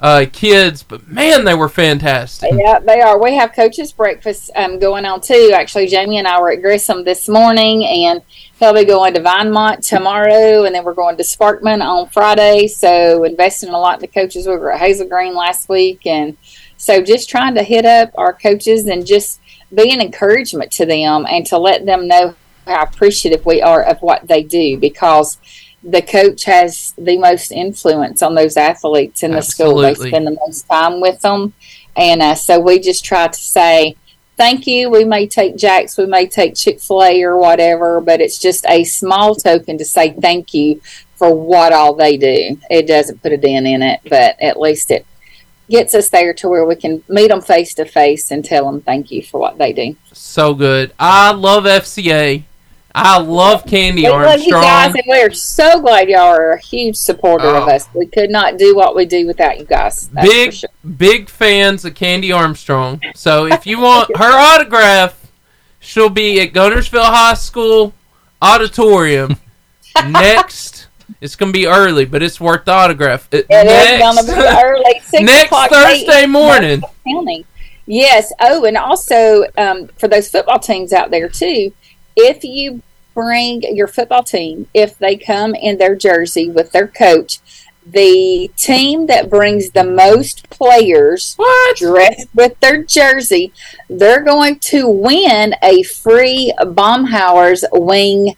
uh, 0.00 0.26
kids, 0.32 0.84
but 0.84 1.08
man, 1.08 1.44
they 1.44 1.54
were 1.54 1.68
fantastic. 1.70 2.50
Yeah, 2.52 2.78
they 2.78 3.00
are. 3.00 3.18
We 3.20 3.34
have 3.34 3.52
coaches 3.52 3.90
breakfast 3.92 4.50
um, 4.54 4.78
going 4.78 5.04
on 5.06 5.20
too. 5.22 5.50
Actually, 5.54 5.88
Jamie 5.88 6.18
and 6.18 6.28
I 6.28 6.40
were 6.40 6.52
at 6.52 6.60
Grissom 6.62 7.02
this 7.02 7.28
morning, 7.28 7.82
and 7.84 8.22
he'll 8.60 8.74
be 8.74 8.84
going 8.84 9.14
to 9.14 9.20
Vinemont 9.20 9.84
tomorrow, 9.88 10.62
and 10.64 10.72
then 10.74 10.84
we're 10.84 10.94
going 10.94 11.16
to 11.16 11.24
Sparkman 11.24 11.82
on 11.82 12.08
Friday. 12.10 12.68
So 12.68 13.24
investing 13.24 13.70
a 13.70 13.78
lot 13.80 13.94
in 13.94 14.00
the 14.02 14.06
coaches. 14.06 14.46
We 14.46 14.54
were 14.56 14.70
at 14.70 14.78
Hazel 14.80 15.08
Green 15.08 15.34
last 15.34 15.68
week, 15.68 16.06
and 16.06 16.36
so 16.76 17.02
just 17.02 17.28
trying 17.28 17.54
to 17.54 17.62
hit 17.62 17.84
up 17.84 18.10
our 18.16 18.32
coaches 18.32 18.86
and 18.86 19.06
just 19.06 19.40
be 19.74 19.92
an 19.92 20.00
encouragement 20.00 20.70
to 20.72 20.86
them 20.86 21.26
and 21.28 21.46
to 21.46 21.58
let 21.58 21.86
them 21.86 22.06
know 22.06 22.34
how 22.66 22.82
appreciative 22.82 23.44
we 23.46 23.62
are 23.62 23.82
of 23.82 24.00
what 24.00 24.26
they 24.26 24.42
do 24.42 24.78
because 24.78 25.38
the 25.82 26.02
coach 26.02 26.44
has 26.44 26.94
the 26.98 27.16
most 27.16 27.52
influence 27.52 28.22
on 28.22 28.34
those 28.34 28.56
athletes 28.56 29.22
in 29.22 29.32
the 29.32 29.42
school. 29.42 29.78
They 29.78 29.94
spend 29.94 30.26
the 30.26 30.36
most 30.46 30.62
time 30.62 31.00
with 31.00 31.20
them. 31.20 31.54
And 31.96 32.22
uh, 32.22 32.34
so 32.34 32.58
we 32.60 32.80
just 32.80 33.04
try 33.04 33.28
to 33.28 33.38
say, 33.38 33.96
thank 34.36 34.66
you. 34.66 34.90
We 34.90 35.04
may 35.04 35.26
take 35.28 35.56
Jack's, 35.56 35.96
we 35.96 36.06
may 36.06 36.26
take 36.26 36.56
Chick 36.56 36.80
fil 36.80 37.04
A 37.04 37.22
or 37.22 37.36
whatever, 37.36 38.00
but 38.00 38.20
it's 38.20 38.38
just 38.38 38.66
a 38.68 38.84
small 38.84 39.34
token 39.36 39.78
to 39.78 39.84
say 39.84 40.12
thank 40.12 40.52
you 40.52 40.80
for 41.14 41.32
what 41.34 41.72
all 41.72 41.94
they 41.94 42.16
do. 42.16 42.58
It 42.68 42.86
doesn't 42.86 43.22
put 43.22 43.32
a 43.32 43.36
dent 43.36 43.66
in 43.66 43.82
it, 43.82 44.00
but 44.08 44.36
at 44.40 44.58
least 44.58 44.90
it 44.90 45.06
gets 45.68 45.94
us 45.94 46.08
there 46.08 46.32
to 46.34 46.48
where 46.48 46.64
we 46.64 46.76
can 46.76 47.02
meet 47.08 47.28
them 47.28 47.40
face 47.40 47.74
to 47.74 47.84
face 47.84 48.30
and 48.30 48.44
tell 48.44 48.66
them 48.70 48.80
thank 48.80 49.10
you 49.10 49.22
for 49.22 49.38
what 49.40 49.58
they 49.58 49.72
do. 49.72 49.96
So 50.12 50.54
good. 50.54 50.92
I 50.98 51.32
love 51.32 51.64
FCA. 51.64 52.44
I 52.98 53.18
love 53.18 53.66
Candy 53.66 54.02
We 54.04 54.08
love 54.08 54.40
you 54.40 54.52
guys, 54.52 54.86
Armstrong. 54.86 54.94
and 54.96 55.04
we're 55.08 55.30
so 55.32 55.80
glad 55.80 56.08
y'all 56.08 56.20
are 56.34 56.52
a 56.52 56.58
huge 56.60 56.96
supporter 56.96 57.46
of 57.48 57.64
Oh. 57.68 57.70
us. 57.70 57.86
We 57.92 58.06
could 58.06 58.30
not 58.30 58.56
do 58.56 58.74
what 58.74 58.96
we 58.96 59.04
do 59.04 59.26
without 59.26 59.58
you 59.58 59.66
guys. 59.66 60.08
Big 60.22 60.54
sure. 60.54 60.70
big 60.96 61.28
fans 61.28 61.84
of 61.84 61.94
Candy 61.94 62.32
Armstrong. 62.32 63.02
So 63.14 63.44
if 63.46 63.66
you 63.66 63.80
want 63.80 64.16
her 64.16 64.32
autograph, 64.32 65.26
she'll 65.78 66.08
be 66.08 66.40
at 66.40 66.54
Guntersville 66.54 67.04
High 67.04 67.34
School 67.34 67.92
auditorium 68.40 69.36
next. 70.08 70.85
It's 71.20 71.36
gonna 71.36 71.52
be 71.52 71.66
early, 71.66 72.04
but 72.04 72.22
it's 72.22 72.40
worth 72.40 72.64
the 72.64 72.72
autograph. 72.72 73.28
Uh, 73.32 73.42
It 73.48 74.26
to 74.26 74.26
be 74.26 74.32
early, 74.32 75.00
six 75.04 75.22
next 75.22 75.50
Thursday 75.70 76.22
a.m. 76.22 76.30
morning. 76.32 76.82
Yes. 77.86 78.32
Oh, 78.40 78.64
and 78.64 78.76
also 78.76 79.44
um, 79.56 79.88
for 79.98 80.08
those 80.08 80.28
football 80.28 80.58
teams 80.58 80.92
out 80.92 81.10
there 81.10 81.28
too, 81.28 81.72
if 82.16 82.42
you 82.42 82.82
bring 83.14 83.62
your 83.74 83.86
football 83.86 84.22
team, 84.22 84.68
if 84.74 84.98
they 84.98 85.16
come 85.16 85.54
in 85.54 85.78
their 85.78 85.94
jersey 85.94 86.50
with 86.50 86.72
their 86.72 86.88
coach, 86.88 87.38
the 87.86 88.50
team 88.56 89.06
that 89.06 89.30
brings 89.30 89.70
the 89.70 89.84
most 89.84 90.50
players 90.50 91.34
What? 91.36 91.76
dressed 91.76 92.28
with 92.34 92.58
their 92.60 92.82
jersey, 92.82 93.52
they're 93.88 94.24
going 94.24 94.58
to 94.58 94.88
win 94.88 95.54
a 95.62 95.84
free 95.84 96.52
Baumhower's 96.60 97.64
wing 97.72 98.36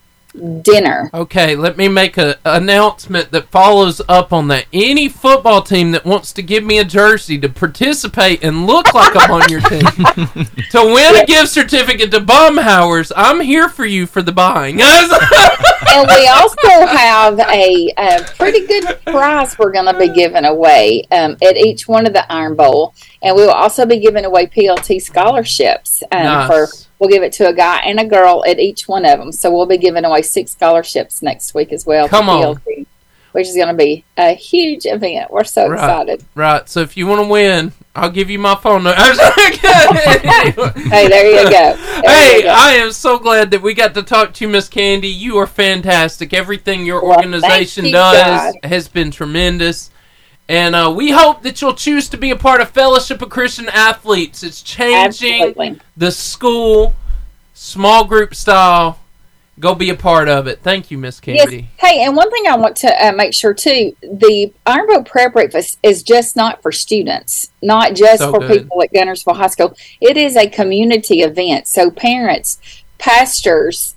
dinner. 0.61 1.09
Okay, 1.13 1.55
let 1.55 1.77
me 1.77 1.87
make 1.87 2.17
an 2.17 2.35
announcement 2.45 3.31
that 3.31 3.49
follows 3.49 4.01
up 4.07 4.33
on 4.33 4.47
that. 4.49 4.65
Any 4.73 5.09
football 5.09 5.61
team 5.61 5.91
that 5.91 6.05
wants 6.05 6.33
to 6.33 6.41
give 6.41 6.63
me 6.63 6.79
a 6.79 6.83
jersey 6.83 7.37
to 7.39 7.49
participate 7.49 8.43
and 8.43 8.65
look 8.65 8.93
like 8.93 9.15
I'm 9.15 9.31
on 9.31 9.49
your 9.49 9.61
team 9.61 9.81
to 10.71 10.83
win 10.83 11.15
a 11.15 11.25
gift 11.25 11.49
certificate 11.49 12.11
to 12.11 12.19
Baumhower's, 12.19 13.11
I'm 13.15 13.41
here 13.41 13.69
for 13.69 13.85
you 13.85 14.05
for 14.05 14.21
the 14.21 14.31
buying. 14.31 14.79
and 14.81 16.07
we 16.07 16.27
also 16.27 16.87
have 16.87 17.39
a, 17.39 17.93
a 17.97 18.23
pretty 18.37 18.65
good 18.65 18.99
prize 19.05 19.57
we're 19.57 19.71
going 19.71 19.91
to 19.91 19.97
be 19.97 20.09
giving 20.09 20.45
away 20.45 21.03
um, 21.11 21.37
at 21.41 21.57
each 21.57 21.87
one 21.87 22.05
of 22.05 22.13
the 22.13 22.31
Iron 22.31 22.55
Bowl, 22.55 22.93
and 23.21 23.35
we 23.35 23.43
will 23.43 23.51
also 23.51 23.85
be 23.85 23.99
giving 23.99 24.25
away 24.25 24.47
PLT 24.47 25.01
scholarships 25.01 26.03
um, 26.11 26.23
Nice. 26.23 26.47
for. 26.47 26.88
We'll 26.99 27.09
give 27.09 27.23
it 27.23 27.31
to 27.33 27.47
a 27.47 27.53
guy 27.53 27.77
and 27.85 27.99
a 27.99 28.05
girl 28.05 28.43
at 28.45 28.59
each 28.59 28.87
one 28.87 29.05
of 29.05 29.17
them. 29.19 29.31
So 29.31 29.49
we'll 29.55 29.65
be 29.65 29.77
giving 29.77 30.03
away 30.05 30.21
six 30.21 30.51
scholarships 30.51 31.21
next 31.21 31.53
week 31.53 31.71
as 31.71 31.85
well. 31.85 32.07
Come 32.09 32.27
on. 32.29 32.55
PLT, 32.57 32.85
which 33.31 33.47
is 33.47 33.55
going 33.55 33.69
to 33.69 33.73
be 33.73 34.03
a 34.17 34.33
huge 34.33 34.85
event. 34.85 35.31
We're 35.31 35.45
so 35.45 35.67
Right. 35.69 35.75
excited. 35.75 36.25
right, 36.35 36.67
so 36.67 36.81
if 36.81 36.97
you 36.97 37.07
want 37.07 37.21
to 37.23 37.27
win, 37.29 37.71
I'll 37.95 38.09
give 38.09 38.29
you 38.29 38.37
my 38.37 38.55
phone 38.55 38.83
number. 38.83 38.99
Hey, 40.89 41.07
there 41.07 41.29
you 41.43 41.49
go. 41.49 41.75
There 42.01 42.15
Hey, 42.15 42.35
you 42.37 42.43
go. 42.43 42.49
I 42.49 42.71
am 42.73 42.91
so 42.91 43.17
glad 43.19 43.51
that 43.51 43.61
we 43.61 43.73
got 43.73 43.93
to 43.95 44.03
talk 44.03 44.33
to 44.35 44.45
you, 44.45 44.49
Miss 44.51 44.67
Candy. 44.69 45.07
You 45.09 45.37
are 45.37 45.47
fantastic. 45.47 46.33
Everything 46.33 46.85
your 46.85 47.01
Well, 47.03 47.17
organization 47.17 47.85
you, 47.85 47.91
does 47.91 48.15
God. 48.53 48.53
has 48.63 48.87
been 48.87 49.11
tremendous. 49.11 49.89
And 50.49 50.75
uh, 50.75 50.91
we 50.95 51.11
hope 51.11 51.43
that 51.43 51.61
you'll 51.61 51.75
choose 51.75 52.09
to 52.09 52.17
be 52.17 52.31
a 52.31 52.35
part 52.35 52.59
of 52.59 52.71
Fellowship 52.71 53.21
of 53.21 53.29
Christian 53.29 53.69
Athletes. 53.69 54.41
It's 54.41 54.63
changing 54.63 55.43
Absolutely. 55.43 55.79
the 55.95 56.11
school, 56.11 56.95
small 57.53 58.03
group 58.03 58.33
style. 58.33 58.97
Go 59.59 59.75
be 59.75 59.91
a 59.91 59.95
part 59.95 60.27
of 60.27 60.47
it. 60.47 60.61
Thank 60.61 60.89
you, 60.89 60.97
Miss 60.97 61.21
Yes. 61.23 61.51
Hey, 61.77 62.03
and 62.03 62.15
one 62.15 62.31
thing 62.31 62.45
I 62.47 62.55
want 62.55 62.77
to 62.77 63.07
uh, 63.07 63.11
make 63.11 63.33
sure 63.33 63.53
too: 63.53 63.95
the 64.01 64.51
Iron 64.65 64.87
Bowl 64.87 65.03
Prayer 65.03 65.29
Breakfast 65.29 65.77
is 65.83 66.01
just 66.01 66.35
not 66.35 66.63
for 66.63 66.71
students, 66.71 67.51
not 67.61 67.93
just 67.93 68.19
So 68.19 68.31
for 68.31 68.39
good. 68.39 68.63
people 68.63 68.81
at 68.81 68.91
Guntersville 68.91 69.35
High 69.35 69.47
School. 69.47 69.75
It 70.01 70.17
is 70.17 70.35
a 70.35 70.49
community 70.49 71.21
event. 71.21 71.67
So 71.67 71.91
parents, 71.91 72.57
pastors, 72.97 73.95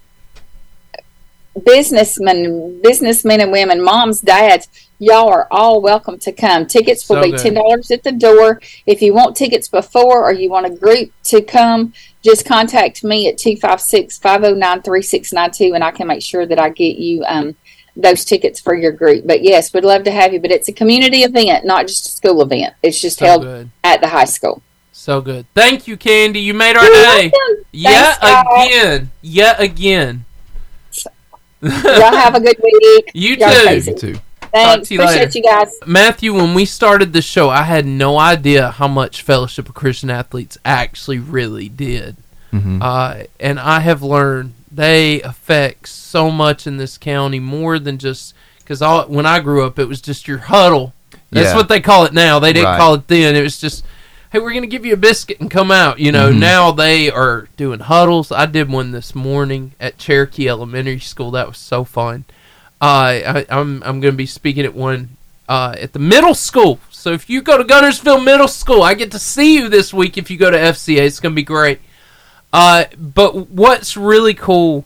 businessmen, 1.64 2.80
businessmen 2.82 3.40
and 3.40 3.52
women, 3.52 3.82
moms, 3.82 4.20
dads, 4.20 4.68
y'all 4.98 5.28
are 5.28 5.46
all 5.50 5.80
welcome 5.80 6.18
to 6.20 6.32
come. 6.32 6.66
Tickets 6.66 7.08
will 7.08 7.22
So 7.22 7.30
be 7.30 7.36
ten 7.36 7.54
dollars 7.54 7.90
at 7.90 8.02
the 8.02 8.12
door. 8.12 8.60
If 8.86 9.02
you 9.02 9.14
want 9.14 9.36
tickets 9.36 9.68
before 9.68 10.24
or 10.24 10.32
you 10.32 10.48
want 10.50 10.66
a 10.66 10.70
group 10.70 11.10
to 11.24 11.42
come, 11.42 11.92
just 12.22 12.44
contact 12.46 13.02
me 13.02 13.26
at 13.28 13.36
256-509-3692 13.36 15.74
and 15.74 15.82
I 15.84 15.90
can 15.90 16.06
make 16.06 16.22
sure 16.22 16.46
that 16.46 16.58
I 16.58 16.68
get 16.70 16.96
you 16.96 17.24
um, 17.24 17.54
those 17.96 18.24
tickets 18.24 18.60
for 18.60 18.74
your 18.74 18.92
group. 18.92 19.26
But 19.26 19.42
yes, 19.42 19.72
we'd 19.74 19.84
love 19.84 20.04
to 20.04 20.10
have 20.12 20.32
you. 20.32 20.40
But 20.40 20.50
it's 20.52 20.68
a 20.68 20.72
community 20.72 21.22
event, 21.22 21.64
not 21.64 21.86
just 21.88 22.08
a 22.08 22.12
school 22.12 22.40
event. 22.42 22.74
It's 22.82 23.00
just 23.00 23.18
So 23.18 23.26
held 23.26 23.42
good. 23.42 23.70
at 23.84 24.00
the 24.00 24.08
high 24.08 24.24
school. 24.26 24.62
So 24.92 25.20
good. 25.20 25.46
Thank 25.54 25.88
you, 25.88 25.96
Candy. 25.96 26.40
You 26.40 26.54
made 26.54 26.76
our 26.76 26.84
You're 26.84 26.92
day. 26.92 27.32
welcome. 27.34 27.64
Yet 27.72 28.18
Thanks, 28.20 28.48
guys. 28.48 28.66
again. 28.68 29.10
Yet 29.20 29.60
again. 29.60 30.24
Y'all 31.60 32.14
have 32.14 32.34
a 32.34 32.40
good 32.40 32.56
week. 32.62 33.10
You 33.14 33.36
Y'all 33.36 33.50
too. 33.52 33.62
crazy. 33.62 33.90
You 33.92 33.96
too. 33.98 34.16
Thanks. 34.52 34.88
to 34.88 34.94
you 34.94 35.00
Appreciate 35.00 35.26
later. 35.26 35.38
you 35.38 35.44
guys. 35.44 35.72
Matthew, 35.86 36.34
when 36.34 36.54
we 36.54 36.64
started 36.64 37.12
the 37.12 37.22
show, 37.22 37.48
I 37.50 37.62
had 37.62 37.86
no 37.86 38.18
idea 38.18 38.70
how 38.72 38.88
much 38.88 39.22
Fellowship 39.22 39.68
of 39.68 39.74
Christian 39.74 40.10
Athletes 40.10 40.58
actually 40.64 41.18
really 41.18 41.68
did. 41.68 42.16
Mhm. 42.52 42.80
Uh, 42.82 43.24
and 43.40 43.58
I 43.58 43.80
have 43.80 44.02
learned 44.02 44.52
they 44.70 45.20
affect 45.22 45.88
so 45.88 46.30
much 46.30 46.66
in 46.66 46.76
this 46.76 46.98
county 46.98 47.40
more 47.40 47.78
than 47.78 47.98
just 47.98 48.34
because 48.58 48.80
when 49.08 49.26
I 49.26 49.40
grew 49.40 49.64
up, 49.66 49.78
it 49.78 49.88
was 49.88 50.00
just 50.00 50.28
your 50.28 50.38
huddle. 50.38 50.92
That's 51.30 51.48
Yeah. 51.48 51.56
what 51.56 51.68
they 51.68 51.80
call 51.80 52.04
it 52.04 52.12
now. 52.12 52.38
They 52.38 52.52
didn't 52.52 52.66
Right. 52.70 52.78
call 52.78 52.94
it 52.94 53.08
then. 53.08 53.34
It 53.36 53.42
was 53.42 53.58
just, 53.58 53.84
hey, 54.30 54.38
we're 54.38 54.50
going 54.50 54.62
to 54.62 54.66
give 54.68 54.84
you 54.84 54.92
a 54.92 54.98
biscuit 54.98 55.40
and 55.40 55.50
come 55.50 55.70
out. 55.70 55.98
You 55.98 56.12
know, 56.12 56.30
Mhm. 56.30 56.38
now 56.38 56.70
they 56.72 57.10
are 57.10 57.48
doing 57.56 57.80
huddles. 57.80 58.30
I 58.30 58.44
did 58.46 58.70
one 58.70 58.92
this 58.92 59.14
morning 59.14 59.72
at 59.80 59.96
Cherokee 59.98 60.48
Elementary 60.48 61.00
School. 61.00 61.30
That 61.30 61.48
was 61.48 61.58
so 61.58 61.84
fun. 61.84 62.24
Uh, 62.82 62.84
I, 62.84 63.46
I'm 63.48 63.80
I'm 63.84 64.00
going 64.00 64.12
to 64.12 64.16
be 64.16 64.26
speaking 64.26 64.64
at 64.64 64.74
one 64.74 65.10
uh, 65.48 65.74
at 65.78 65.92
the 65.92 65.98
middle 66.00 66.34
school. 66.34 66.80
So 66.90 67.12
if 67.12 67.30
you 67.30 67.40
go 67.40 67.56
to 67.56 67.64
Guntersville 67.64 68.24
Middle 68.24 68.48
School, 68.48 68.82
I 68.82 68.94
get 68.94 69.12
to 69.12 69.18
see 69.20 69.54
you 69.54 69.68
this 69.68 69.94
week. 69.94 70.18
If 70.18 70.30
you 70.30 70.36
go 70.36 70.50
to 70.50 70.58
FCA, 70.58 70.98
it's 71.02 71.20
going 71.20 71.32
to 71.32 71.36
be 71.36 71.42
great. 71.44 71.80
Uh, 72.52 72.84
but 72.98 73.48
what's 73.50 73.96
really 73.96 74.34
cool 74.34 74.84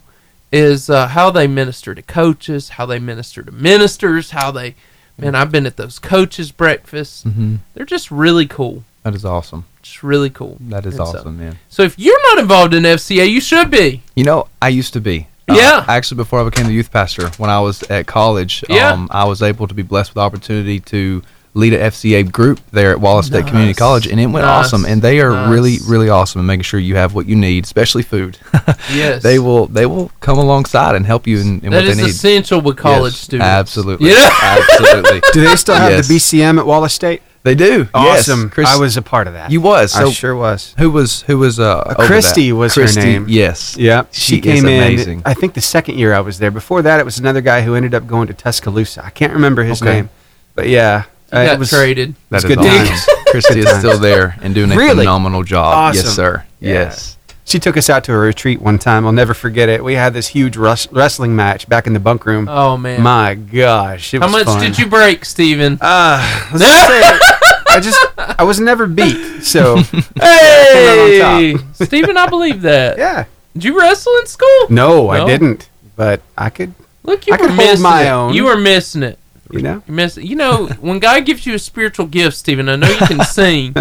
is 0.52 0.88
uh, 0.90 1.08
how 1.08 1.30
they 1.30 1.46
minister 1.46 1.94
to 1.94 2.02
coaches, 2.02 2.68
how 2.70 2.84
they 2.86 2.98
minister 2.98 3.42
to 3.42 3.50
ministers, 3.52 4.30
how 4.32 4.50
they. 4.50 4.74
Man, 5.18 5.34
I've 5.34 5.50
been 5.50 5.64
at 5.64 5.78
those 5.78 5.98
coaches' 5.98 6.52
breakfasts. 6.52 7.24
Mhm. 7.24 7.60
They're 7.72 7.86
just 7.86 8.10
really 8.10 8.46
cool. 8.46 8.84
That 9.04 9.14
is 9.14 9.24
awesome. 9.24 9.64
Just 9.82 10.02
really 10.02 10.28
cool. 10.28 10.58
That 10.60 10.84
is 10.84 10.98
And 10.98 11.08
so- 11.08 11.18
awesome, 11.20 11.38
man. 11.38 11.58
So 11.70 11.82
if 11.84 11.98
you're 11.98 12.20
not 12.34 12.38
involved 12.42 12.74
in 12.74 12.82
FCA, 12.84 13.24
you 13.30 13.40
should 13.40 13.70
be. 13.70 14.02
You 14.14 14.24
know, 14.24 14.48
I 14.60 14.68
used 14.68 14.92
to 14.92 15.00
be. 15.00 15.28
Yeah. 15.48 15.84
Actually, 15.88 16.16
before 16.16 16.40
I 16.40 16.44
became 16.44 16.66
the 16.66 16.72
youth 16.72 16.90
pastor, 16.90 17.28
when 17.38 17.50
I 17.50 17.60
was 17.60 17.82
at 17.84 18.06
college, 18.06 18.64
Yeah. 18.68 18.90
um, 18.92 19.08
I 19.10 19.24
was 19.24 19.42
able 19.42 19.66
to 19.68 19.74
be 19.74 19.82
blessed 19.82 20.10
with 20.10 20.14
the 20.16 20.20
opportunity 20.22 20.80
to 20.80 21.22
lead 21.54 21.72
a 21.72 21.78
FCA 21.78 22.22
group 22.30 22.60
there 22.72 22.90
at 22.90 23.00
Wallace 23.00 23.26
State 23.28 23.46
Community 23.46 23.72
College, 23.72 24.06
and 24.06 24.20
it 24.20 24.26
went 24.26 24.44
Nice. 24.44 24.66
awesome. 24.66 24.84
And 24.84 25.00
they 25.00 25.20
are 25.20 25.30
Nice. 25.30 25.48
really, 25.48 25.78
really 25.86 26.10
awesome 26.10 26.40
in 26.40 26.46
making 26.46 26.64
sure 26.64 26.78
you 26.78 26.96
have 26.96 27.14
what 27.14 27.26
you 27.26 27.34
need, 27.34 27.64
especially 27.64 28.02
food. 28.02 28.36
Yes. 28.92 29.22
they 29.22 29.38
will. 29.38 29.66
They 29.66 29.86
will 29.86 30.10
come 30.20 30.38
alongside 30.38 30.94
and 30.96 31.06
help 31.06 31.26
you 31.26 31.38
in, 31.40 31.60
in 31.60 31.70
That 31.70 31.78
what 31.78 31.84
they 31.84 31.90
is 31.92 31.96
need. 31.98 32.06
essential 32.08 32.60
with 32.60 32.76
college 32.76 33.14
Yes, 33.14 33.20
students. 33.22 33.46
Absolutely. 33.48 34.10
Yeah. 34.10 34.30
Absolutely. 34.42 35.22
Do 35.32 35.40
they 35.48 35.56
still 35.56 35.76
have 35.76 35.90
Yes. 35.92 36.08
the 36.08 36.14
BCM 36.16 36.58
at 36.58 36.66
Wallace 36.66 36.92
State? 36.92 37.22
They 37.46 37.54
do. 37.54 37.88
Yes. 37.94 38.28
Awesome. 38.28 38.50
Chris- 38.50 38.68
I 38.68 38.76
was 38.76 38.96
a 38.96 39.02
part 39.02 39.28
of 39.28 39.34
that. 39.34 39.52
You 39.52 39.60
was. 39.60 39.92
So 39.92 40.08
I 40.08 40.10
sure 40.10 40.34
was. 40.34 40.74
who 40.78 40.90
was 40.90 41.22
who 41.22 41.38
was 41.38 41.60
uh, 41.60 41.78
over 41.86 41.94
that? 41.96 42.06
Christy 42.08 42.52
was 42.52 42.74
her 42.74 42.82
Christy, 42.82 43.00
name. 43.00 43.26
Yes. 43.28 43.76
Yeah, 43.78 44.04
She 44.10 44.36
she, 44.36 44.40
came 44.40 44.66
is 44.66 45.06
in. 45.06 45.22
I 45.24 45.32
think 45.34 45.54
the 45.54 45.60
second 45.60 45.96
year 45.98 46.12
I 46.12 46.20
was 46.20 46.40
there. 46.40 46.50
Before 46.50 46.82
that, 46.82 46.98
it 46.98 47.04
was 47.04 47.18
another 47.20 47.40
guy 47.40 47.62
who 47.62 47.76
ended 47.76 47.94
up 47.94 48.06
going 48.08 48.26
to 48.26 48.34
Tuscaloosa. 48.34 49.04
I 49.04 49.10
can't 49.10 49.32
remember 49.32 49.62
his 49.62 49.80
Okay. 49.80 49.92
name, 49.92 50.10
but 50.56 50.68
yeah, 50.68 51.04
You 51.32 51.38
uh, 51.38 51.44
got 51.46 51.52
it 51.54 51.58
was 51.60 51.70
traded. 51.70 52.16
That 52.30 52.36
It's 52.38 52.44
is 52.46 52.48
good 52.56 52.58
awesome. 52.58 52.86
times. 52.88 53.06
Christy 53.28 53.60
is 53.60 53.78
still 53.78 53.98
there 54.00 54.36
and 54.42 54.52
doing 54.52 54.72
a 54.72 54.76
Really? 54.76 54.98
phenomenal 55.04 55.44
job. 55.44 55.94
Yes, 55.94 56.06
sir. 56.16 56.44
Yeah. 56.58 56.72
Yes. 56.72 57.12
She 57.48 57.60
took 57.60 57.76
us 57.76 57.88
out 57.88 58.02
to 58.04 58.12
a 58.12 58.16
retreat 58.18 58.60
one 58.60 58.76
time. 58.76 59.06
I'll 59.06 59.12
never 59.12 59.32
forget 59.32 59.68
it. 59.68 59.84
We 59.84 59.94
had 59.94 60.12
this 60.14 60.26
huge 60.26 60.56
rus- 60.56 60.90
wrestling 60.90 61.36
match 61.36 61.68
back 61.68 61.86
in 61.86 61.92
the 61.92 62.00
bunk 62.00 62.26
room. 62.26 62.48
Oh 62.48 62.76
man. 62.76 63.00
My 63.02 63.34
gosh, 63.36 64.12
it 64.14 64.20
How 64.20 64.26
was 64.26 64.32
much 64.32 64.46
fun. 64.46 64.60
did 64.60 64.76
you 64.80 64.86
break, 64.88 65.24
Steven? 65.24 65.78
Uh, 65.80 66.48
let's 66.52 66.64
just 66.64 66.86
say 66.88 67.35
I 67.76 67.80
just 67.80 67.98
I 68.16 68.42
was 68.44 68.58
never 68.58 68.86
beat. 68.86 69.42
So 69.42 69.76
hey, 70.20 71.56
Steven, 71.74 72.16
I 72.16 72.26
believe 72.28 72.62
that. 72.62 72.98
yeah, 72.98 73.24
Did 73.52 73.64
you 73.64 73.78
wrestle 73.78 74.14
in 74.20 74.26
school? 74.26 74.66
no, 74.70 75.06
No? 75.06 75.08
I 75.10 75.26
didn't. 75.26 75.68
But 75.94 76.20
I 76.36 76.50
could, 76.50 76.74
Look, 77.04 77.26
you 77.26 77.34
I 77.34 77.40
were 77.40 77.52
missing 77.52 77.82
my 77.82 78.02
it. 78.02 78.10
own. 78.10 78.34
You 78.34 78.44
were 78.44 78.56
missing 78.58 79.02
it. 79.02 79.18
you 79.50 79.62
know. 79.62 79.82
You 79.86 79.94
miss 79.94 80.16
You 80.16 80.36
know, 80.36 80.66
when 80.80 80.98
God 80.98 81.24
gives 81.24 81.46
you 81.46 81.54
a 81.54 81.58
spiritual 81.58 82.06
gift, 82.06 82.36
Stephen, 82.36 82.68
I 82.68 82.76
know 82.76 82.88
you 82.88 83.06
can 83.06 83.24
sing, 83.24 83.74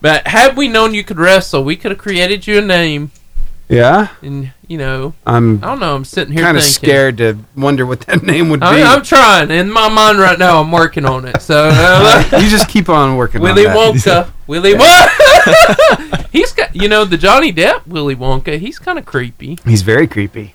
but 0.00 0.26
had 0.26 0.56
we 0.56 0.68
known 0.68 0.94
you 0.94 1.04
could 1.04 1.18
wrestle, 1.18 1.62
we 1.64 1.76
could 1.76 1.90
have 1.92 1.98
created 2.00 2.46
you 2.46 2.58
a 2.58 2.62
name. 2.62 3.10
Yeah, 3.68 4.08
And 4.22 4.52
you 4.68 4.78
know, 4.78 5.14
I'm 5.24 5.62
I 5.62 5.68
don't 5.68 5.80
know. 5.80 5.94
I'm 5.94 6.04
sitting 6.04 6.32
here 6.32 6.42
kind 6.42 6.56
of 6.56 6.62
scared 6.62 7.18
to 7.18 7.38
wonder 7.56 7.86
what 7.86 8.00
that 8.02 8.22
name 8.24 8.48
would 8.50 8.60
be. 8.60 8.66
I, 8.66 8.94
I'm 8.94 9.02
trying 9.02 9.50
in 9.50 9.70
my 9.70 9.88
mind 9.88 10.18
right 10.18 10.38
now. 10.38 10.60
I'm 10.60 10.72
working 10.72 11.04
on 11.04 11.26
it. 11.26 11.40
So 11.40 11.70
uh, 11.72 12.28
you 12.40 12.48
just 12.48 12.68
keep 12.68 12.88
on 12.88 13.16
working 13.16 13.40
Willy 13.40 13.66
on 13.66 13.74
that. 13.74 13.94
Wonka, 13.94 14.30
Willy 14.46 14.74
Wonka. 14.74 16.26
he's 16.30 16.52
got 16.52 16.74
you 16.74 16.88
know 16.88 17.04
the 17.04 17.16
Johnny 17.16 17.52
Depp 17.52 17.86
Willy 17.86 18.16
Wonka. 18.16 18.58
He's 18.58 18.78
kind 18.78 18.98
of 18.98 19.06
creepy. 19.06 19.58
He's 19.64 19.82
very 19.82 20.06
creepy. 20.06 20.54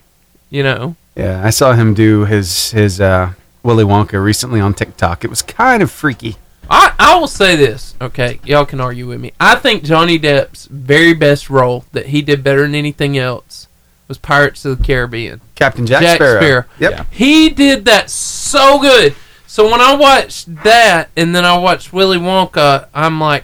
You 0.49 0.63
know. 0.63 0.95
Yeah, 1.15 1.45
I 1.45 1.49
saw 1.49 1.73
him 1.73 1.93
do 1.93 2.25
his 2.25 2.71
his 2.71 2.99
uh, 2.99 3.33
Willy 3.63 3.85
Wonka 3.85 4.21
recently 4.21 4.59
on 4.59 4.73
TikTok. 4.73 5.23
It 5.23 5.29
was 5.29 5.41
kind 5.41 5.81
of 5.81 5.91
freaky. 5.91 6.35
I, 6.69 6.93
I 6.97 7.19
will 7.19 7.27
say 7.27 7.57
this, 7.57 7.95
okay? 7.99 8.39
Y'all 8.45 8.65
can 8.65 8.79
argue 8.79 9.05
with 9.05 9.19
me. 9.19 9.33
I 9.41 9.55
think 9.55 9.83
Johnny 9.83 10.17
Depp's 10.17 10.67
very 10.67 11.13
best 11.13 11.49
role 11.49 11.83
that 11.91 12.07
he 12.07 12.21
did 12.21 12.45
better 12.45 12.61
than 12.61 12.75
anything 12.75 13.17
else 13.17 13.67
was 14.11 14.17
Pirates 14.17 14.65
of 14.65 14.77
the 14.77 14.83
Caribbean. 14.83 15.39
Captain 15.55 15.85
Jack, 15.87 16.01
Jack 16.01 16.15
Sparrow. 16.17 16.39
Sparrow. 16.41 16.65
Yep. 16.79 16.91
Yeah. 16.91 17.03
He 17.11 17.49
did 17.49 17.85
that 17.85 18.09
so 18.09 18.79
good. 18.79 19.15
So 19.47 19.69
when 19.71 19.79
I 19.81 19.95
watched 19.95 20.63
that 20.63 21.09
and 21.17 21.33
then 21.35 21.45
I 21.45 21.57
watched 21.57 21.91
Willy 21.93 22.17
Wonka, 22.17 22.87
I'm 22.93 23.19
like, 23.19 23.43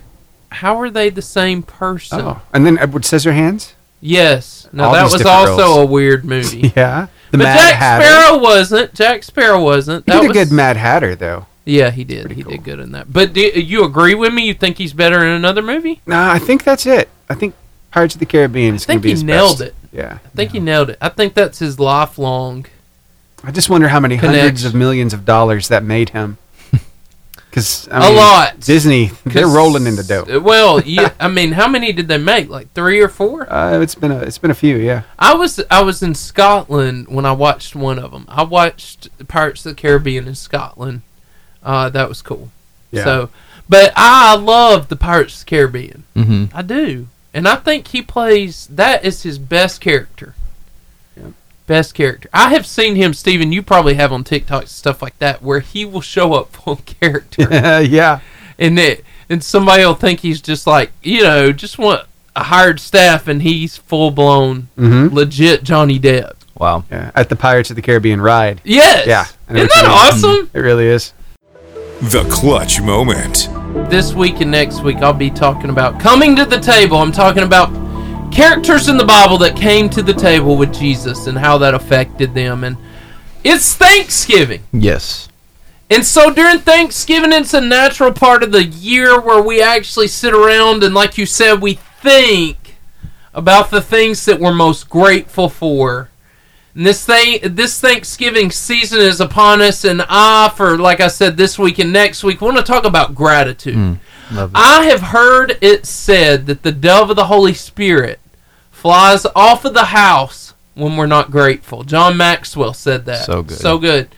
how 0.49 0.79
are 0.79 0.89
they 0.89 1.09
the 1.09 1.21
same 1.21 1.63
person? 1.63 2.21
Oh, 2.21 2.41
and 2.53 2.65
then 2.65 2.77
Edward 2.79 3.03
Scissorhands. 3.03 3.73
Yes. 4.01 4.67
No, 4.71 4.85
All 4.85 4.93
that 4.93 5.03
was 5.11 5.23
also 5.25 5.57
roles. 5.77 5.77
a 5.79 5.85
weird 5.85 6.23
movie. 6.25 6.71
Yeah. 6.75 7.07
The 7.31 7.39
but 7.39 7.43
Mad 7.43 7.57
Jack 7.57 7.75
Hatter. 7.75 8.05
Sparrow 8.05 8.37
wasn't. 8.39 8.93
Jack 8.93 9.23
Sparrow 9.23 9.61
wasn't. 9.61 10.05
He 10.05 10.11
That 10.13 10.21
did 10.21 10.31
a 10.31 10.33
good 10.33 10.51
Mad 10.51 10.77
Hatter 10.77 11.13
though. 11.15 11.45
Yeah, 11.65 11.91
he 11.91 12.05
did. 12.05 12.31
He 12.31 12.41
cool. 12.43 12.51
did 12.53 12.63
good 12.63 12.79
in 12.79 12.93
that. 12.93 13.11
But 13.11 13.33
do 13.33 13.41
you 13.41 13.83
agree 13.83 14.15
with 14.15 14.33
me? 14.33 14.45
You 14.47 14.53
think 14.53 14.77
he's 14.77 14.93
better 14.93 15.19
in 15.21 15.27
another 15.33 15.61
movie? 15.61 15.99
No, 16.05 16.17
I 16.17 16.39
think 16.39 16.63
that's 16.63 16.85
it. 16.85 17.09
I 17.29 17.33
think 17.35 17.53
Pirates 17.91 18.13
of 18.15 18.19
the 18.19 18.25
Caribbean 18.25 18.75
is 18.75 18.85
going 18.85 18.99
to 18.99 19.03
be 19.03 19.09
he 19.09 19.13
his 19.15 19.23
nailed 19.23 19.59
best. 19.59 19.61
it. 19.71 19.75
Yeah. 19.97 20.19
I 20.23 20.29
think 20.29 20.51
he 20.51 20.59
nailed 20.59 20.91
it. 20.91 20.97
I 21.01 21.09
think 21.09 21.33
that's 21.33 21.59
his 21.59 21.79
lifelong 21.79 22.67
I 23.43 23.51
just 23.51 23.69
wonder 23.69 23.87
how 23.87 23.99
many 23.99 24.15
hundreds 24.15 24.65
of 24.65 24.73
millions 24.73 25.13
of 25.13 25.25
dollars 25.25 25.67
that 25.67 25.83
made 25.83 26.09
him. 26.09 26.37
Because 27.49 27.87
A 27.89 28.11
lot. 28.11 28.59
Disney, 28.59 29.09
they're 29.25 29.47
rolling 29.47 29.87
in 29.87 29.95
the 29.95 30.03
dough. 30.03 30.39
Well, 30.41 30.79
yeah, 30.85 31.13
I 31.19 31.27
mean, 31.27 31.53
how 31.53 31.67
many 31.67 31.91
did 31.91 32.07
they 32.07 32.19
make? 32.19 32.49
Like 32.49 32.71
three 32.73 33.01
or 33.01 33.07
four? 33.07 33.51
Uh, 33.51 33.79
it's 33.79 33.95
been 33.95 34.11
a 34.11 34.19
it's 34.19 34.37
been 34.37 34.51
a 34.51 34.55
few, 34.55 34.75
yeah. 34.75 35.03
I 35.17 35.33
was 35.33 35.59
I 35.71 35.81
was 35.81 36.03
in 36.03 36.13
Scotland 36.13 37.07
when 37.07 37.25
I 37.25 37.31
watched 37.31 37.75
one 37.75 37.97
of 37.97 38.11
them. 38.11 38.25
I 38.27 38.43
watched 38.43 39.09
Pirates 39.27 39.65
of 39.65 39.75
the 39.75 39.81
Caribbean 39.81 40.27
in 40.27 40.35
Scotland. 40.35 41.01
Uh, 41.63 41.89
that 41.89 42.07
was 42.07 42.21
cool. 42.21 42.51
Yeah. 42.91 43.05
So, 43.05 43.29
but 43.67 43.91
I 43.95 44.35
love 44.35 44.89
the 44.89 44.95
Pirates 44.95 45.39
of 45.39 45.45
the 45.45 45.49
Caribbean. 45.49 46.03
Mm-hmm. 46.15 46.55
I 46.55 46.61
do, 46.61 47.07
and 47.33 47.47
I 47.47 47.55
think 47.55 47.87
he 47.89 48.01
plays 48.01 48.67
that 48.67 49.03
is 49.05 49.23
his 49.23 49.37
best 49.37 49.81
character. 49.81 50.35
Yep. 51.15 51.33
Best 51.67 51.93
character. 51.93 52.29
I 52.33 52.49
have 52.49 52.65
seen 52.65 52.95
him, 52.95 53.13
Steven, 53.13 53.51
You 53.51 53.61
probably 53.61 53.95
have 53.95 54.11
on 54.13 54.23
TikTok 54.23 54.61
and 54.63 54.69
stuff 54.69 55.01
like 55.01 55.17
that, 55.19 55.41
where 55.41 55.59
he 55.59 55.85
will 55.85 56.01
show 56.01 56.33
up 56.33 56.51
full 56.55 56.77
character, 56.77 57.47
yeah. 57.83 58.19
and 58.57 58.77
it 58.79 59.03
and 59.29 59.43
somebody 59.43 59.83
will 59.83 59.93
think 59.93 60.21
he's 60.21 60.41
just 60.41 60.65
like 60.67 60.91
you 61.03 61.21
know 61.23 61.51
just 61.51 61.77
want 61.77 62.05
a 62.35 62.43
hired 62.43 62.79
staff, 62.79 63.27
and 63.27 63.41
he's 63.41 63.77
full 63.77 64.11
blown 64.11 64.67
hmm 64.75 65.07
legit 65.11 65.63
Johnny 65.63 65.99
Depp. 65.99 66.33
Wow. 66.57 66.85
yeah. 66.89 67.11
At 67.13 67.29
the 67.29 67.35
Pirates 67.35 67.69
of 67.69 67.75
the 67.75 67.81
Caribbean 67.83 68.19
ride. 68.19 68.61
Yes. 68.63 69.05
Yeah, 69.05 69.25
Isn't 69.25 69.33
what 69.47 69.61
you 69.61 69.67
that 69.67 70.21
mean. 70.23 70.31
awesome? 70.33 70.49
It 70.55 70.59
really 70.59 70.87
is. 70.87 71.13
The 72.01 72.27
clutch 72.31 72.81
moment. 72.81 73.47
This 73.89 74.13
week 74.13 74.41
and 74.41 74.51
next 74.51 74.81
week, 74.81 74.97
I'll 74.97 75.13
be 75.13 75.29
talking 75.29 75.69
about 75.69 75.99
coming 75.99 76.35
to 76.35 76.45
the 76.45 76.59
table. 76.59 76.97
I'm 76.97 77.11
talking 77.11 77.43
about 77.43 77.71
characters 78.31 78.87
in 78.87 78.97
the 78.97 79.05
Bible 79.05 79.37
that 79.39 79.55
came 79.55 79.89
to 79.89 80.01
the 80.01 80.13
table 80.13 80.57
with 80.57 80.73
Jesus 80.73 81.27
and 81.27 81.37
how 81.37 81.57
that 81.59 81.73
affected 81.73 82.33
them. 82.33 82.63
And 82.63 82.77
it's 83.43 83.75
Thanksgiving. 83.75 84.63
Yes. 84.71 85.29
And 85.89 86.05
so 86.05 86.33
during 86.33 86.59
Thanksgiving, 86.59 87.31
it's 87.31 87.53
a 87.53 87.61
natural 87.61 88.11
part 88.11 88.43
of 88.43 88.51
the 88.51 88.65
year 88.65 89.21
where 89.21 89.41
we 89.41 89.61
actually 89.61 90.09
sit 90.09 90.33
around 90.33 90.83
and, 90.83 90.93
like 90.93 91.17
you 91.17 91.25
said, 91.25 91.61
we 91.61 91.75
think 91.75 92.75
about 93.33 93.71
the 93.71 93.81
things 93.81 94.25
that 94.25 94.39
we're 94.39 94.53
most 94.53 94.89
grateful 94.89 95.47
for. 95.47 96.09
And 96.77 96.85
this 96.85 97.03
thing, 97.03 97.39
this 97.41 97.81
Thanksgiving 97.81 98.51
season 98.51 98.99
is 98.99 99.19
upon 99.19 99.63
us, 99.63 99.83
and 99.83 100.03
I, 100.07 100.53
for 100.55 100.77
like 100.77 101.01
I 101.01 101.07
said, 101.07 101.35
this 101.35 101.57
week 101.57 101.79
and 101.79 101.91
next 101.91 102.23
week, 102.23 102.39
want 102.39 102.55
to 102.57 102.61
talk 102.61 102.85
about 102.85 103.15
gratitude. 103.15 103.97
It. 104.29 104.51
I 104.53 104.85
have 104.85 105.01
heard 105.01 105.57
it 105.59 105.87
said 105.87 106.45
that 106.45 106.61
the 106.61 106.71
dove 106.71 107.09
of 107.09 107.15
the 107.15 107.25
Holy 107.25 107.55
Spirit 107.55 108.19
flies 108.69 109.25
off 109.35 109.65
of 109.65 109.73
the 109.73 109.85
house 109.85 110.53
when 110.75 110.97
we're 110.97 111.07
not 111.07 111.31
grateful. 111.31 111.83
John 111.83 112.15
Maxwell 112.15 112.75
said 112.75 113.05
that. 113.05 113.25
So 113.25 113.41
good. 113.41 113.57
So 113.57 113.79
good. 113.79 114.09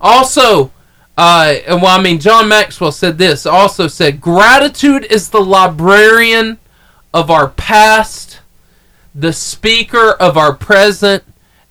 Also, 0.00 0.70
uh, 1.18 1.56
and 1.66 1.82
well, 1.82 1.98
I 1.98 2.02
mean, 2.02 2.18
John 2.18 2.48
Maxwell 2.48 2.92
said 2.92 3.18
this. 3.18 3.44
Also 3.44 3.88
said, 3.88 4.22
gratitude 4.22 5.04
is 5.10 5.28
the 5.28 5.42
librarian 5.42 6.56
of 7.12 7.30
our 7.30 7.48
past, 7.48 8.40
the 9.14 9.34
speaker 9.34 10.12
of 10.12 10.38
our 10.38 10.54
present, 10.54 11.22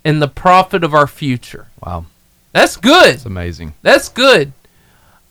and 0.06 0.22
the 0.22 0.28
prophet 0.30 0.84
of 0.84 0.94
our 0.94 1.08
future. 1.08 1.68
Wow. 1.86 2.06
That's 2.54 2.78
good. 2.78 3.16
It's 3.16 3.26
amazing. 3.26 3.74
That's 3.82 4.08
good. 4.08 4.54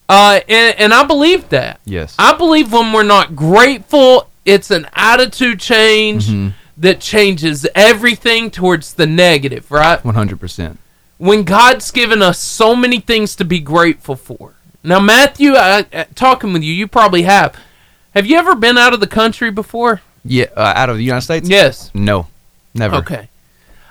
Uh, 0.08 0.40
and, 0.48 0.78
and 0.78 0.92
I 0.92 1.04
believe 1.04 1.48
that. 1.48 1.80
Yes. 1.86 2.14
I 2.18 2.34
believe 2.36 2.72
when 2.72 2.92
we're 2.92 3.02
not 3.04 3.34
grateful, 3.34 4.28
it's 4.44 4.70
an 4.70 4.86
attitude 4.94 5.58
change 5.60 6.26
Mhm. 6.28 6.52
that 6.76 7.00
changes 7.00 7.66
everything 7.74 8.50
towards 8.50 8.94
the 8.94 9.06
negative, 9.06 9.70
right? 9.70 10.02
100%. 10.04 10.76
When 11.16 11.44
God's 11.44 11.90
given 11.90 12.20
us 12.20 12.38
so 12.38 12.76
many 12.76 13.00
things 13.00 13.34
to 13.36 13.44
be 13.44 13.60
grateful 13.60 14.16
for. 14.16 14.52
Now, 14.82 15.00
Matthew, 15.00 15.54
I, 15.54 15.86
I- 15.92 16.06
talking 16.14 16.52
with 16.52 16.62
you, 16.62 16.74
you 16.74 16.86
probably 16.86 17.22
have. 17.22 17.56
Have 18.14 18.26
you 18.26 18.36
ever 18.36 18.54
been 18.54 18.76
out 18.76 18.92
of 18.92 19.00
the 19.00 19.06
country 19.06 19.50
before? 19.50 20.02
Yeah. 20.24 20.46
Uh, 20.54 20.72
out 20.76 20.90
of 20.90 20.98
the 20.98 21.04
United 21.04 21.22
States? 21.22 21.48
Yes. 21.48 21.90
No. 21.94 22.26
Never. 22.74 22.96
Okay. 22.96 23.28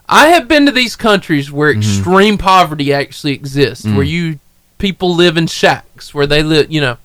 I 0.07 0.29
have 0.29 0.47
been 0.47 0.65
to 0.65 0.71
these 0.71 0.95
countries 0.95 1.51
where 1.51 1.71
mm-hmm. 1.71 1.79
extreme 1.79 2.37
poverty 2.37 2.93
actually 2.93 3.33
exists, 3.33 3.85
where 3.85 4.05
mm. 4.05 4.09
you 4.09 4.39
people 4.77 5.15
live 5.15 5.37
in 5.37 5.47
shacks, 5.47 6.13
where 6.13 6.27
they 6.27 6.43
live, 6.43 6.71
you 6.71 6.81
know. 6.81 6.97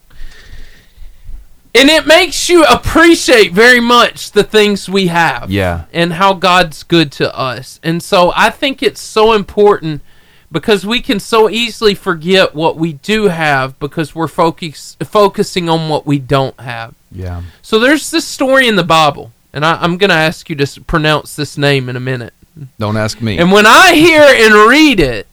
And 1.75 1.89
it 1.89 2.07
makes 2.07 2.49
you 2.49 2.65
appreciate 2.65 3.53
very 3.53 3.79
much 3.79 4.33
the 4.33 4.43
things 4.43 4.89
we 4.89 5.07
have 5.09 5.49
Yeah. 5.51 5.85
and 5.93 6.15
how 6.15 6.35
God's 6.35 6.83
good 6.83 7.13
to 7.13 7.37
us. 7.39 7.79
And 7.85 8.03
so 8.03 8.33
I 8.35 8.51
think 8.51 8.83
it's 8.83 9.01
so 9.01 9.33
important 9.33 10.03
because 10.51 10.85
we 10.85 11.01
can 11.01 11.21
so 11.21 11.49
easily 11.49 11.95
forget 11.95 12.55
what 12.55 12.77
we 12.77 12.95
do 12.95 13.29
have 13.29 13.79
because 13.79 14.15
we're 14.15 14.29
focus, 14.29 14.97
focusing 15.05 15.69
on 15.69 15.89
what 15.89 16.05
we 16.05 16.19
don't 16.19 16.59
have. 16.59 16.95
Yeah. 17.13 17.43
So 17.63 17.79
there's 17.79 18.11
this 18.11 18.27
story 18.27 18.67
in 18.67 18.77
the 18.77 18.83
Bible, 18.83 19.31
and 19.53 19.65
I, 19.65 19.81
I'm 19.81 19.99
going 19.99 20.11
to 20.11 20.17
ask 20.17 20.51
you 20.51 20.57
to 20.57 20.81
pronounce 20.81 21.37
this 21.37 21.57
name 21.57 21.89
in 21.89 21.97
a 21.97 22.01
minute. 22.01 22.33
Don't 22.79 22.97
ask 22.97 23.21
me. 23.21 23.39
And 23.39 23.53
when 23.53 23.67
I 23.67 23.95
hear 23.95 24.23
and 24.23 24.69
read 24.69 25.01
it, 25.01 25.27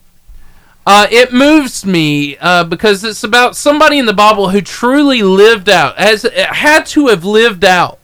uh, 0.86 1.06
it 1.10 1.32
moves 1.32 1.84
me 1.84 2.36
uh, 2.38 2.62
because 2.64 3.02
it's 3.02 3.24
about 3.24 3.56
somebody 3.56 3.98
in 3.98 4.06
the 4.06 4.12
Bible 4.12 4.50
who 4.50 4.60
truly 4.60 5.22
lived 5.22 5.68
out, 5.68 5.98
has 5.98 6.22
had 6.22 6.86
to 6.86 7.08
have 7.08 7.24
lived 7.24 7.64
out 7.64 7.98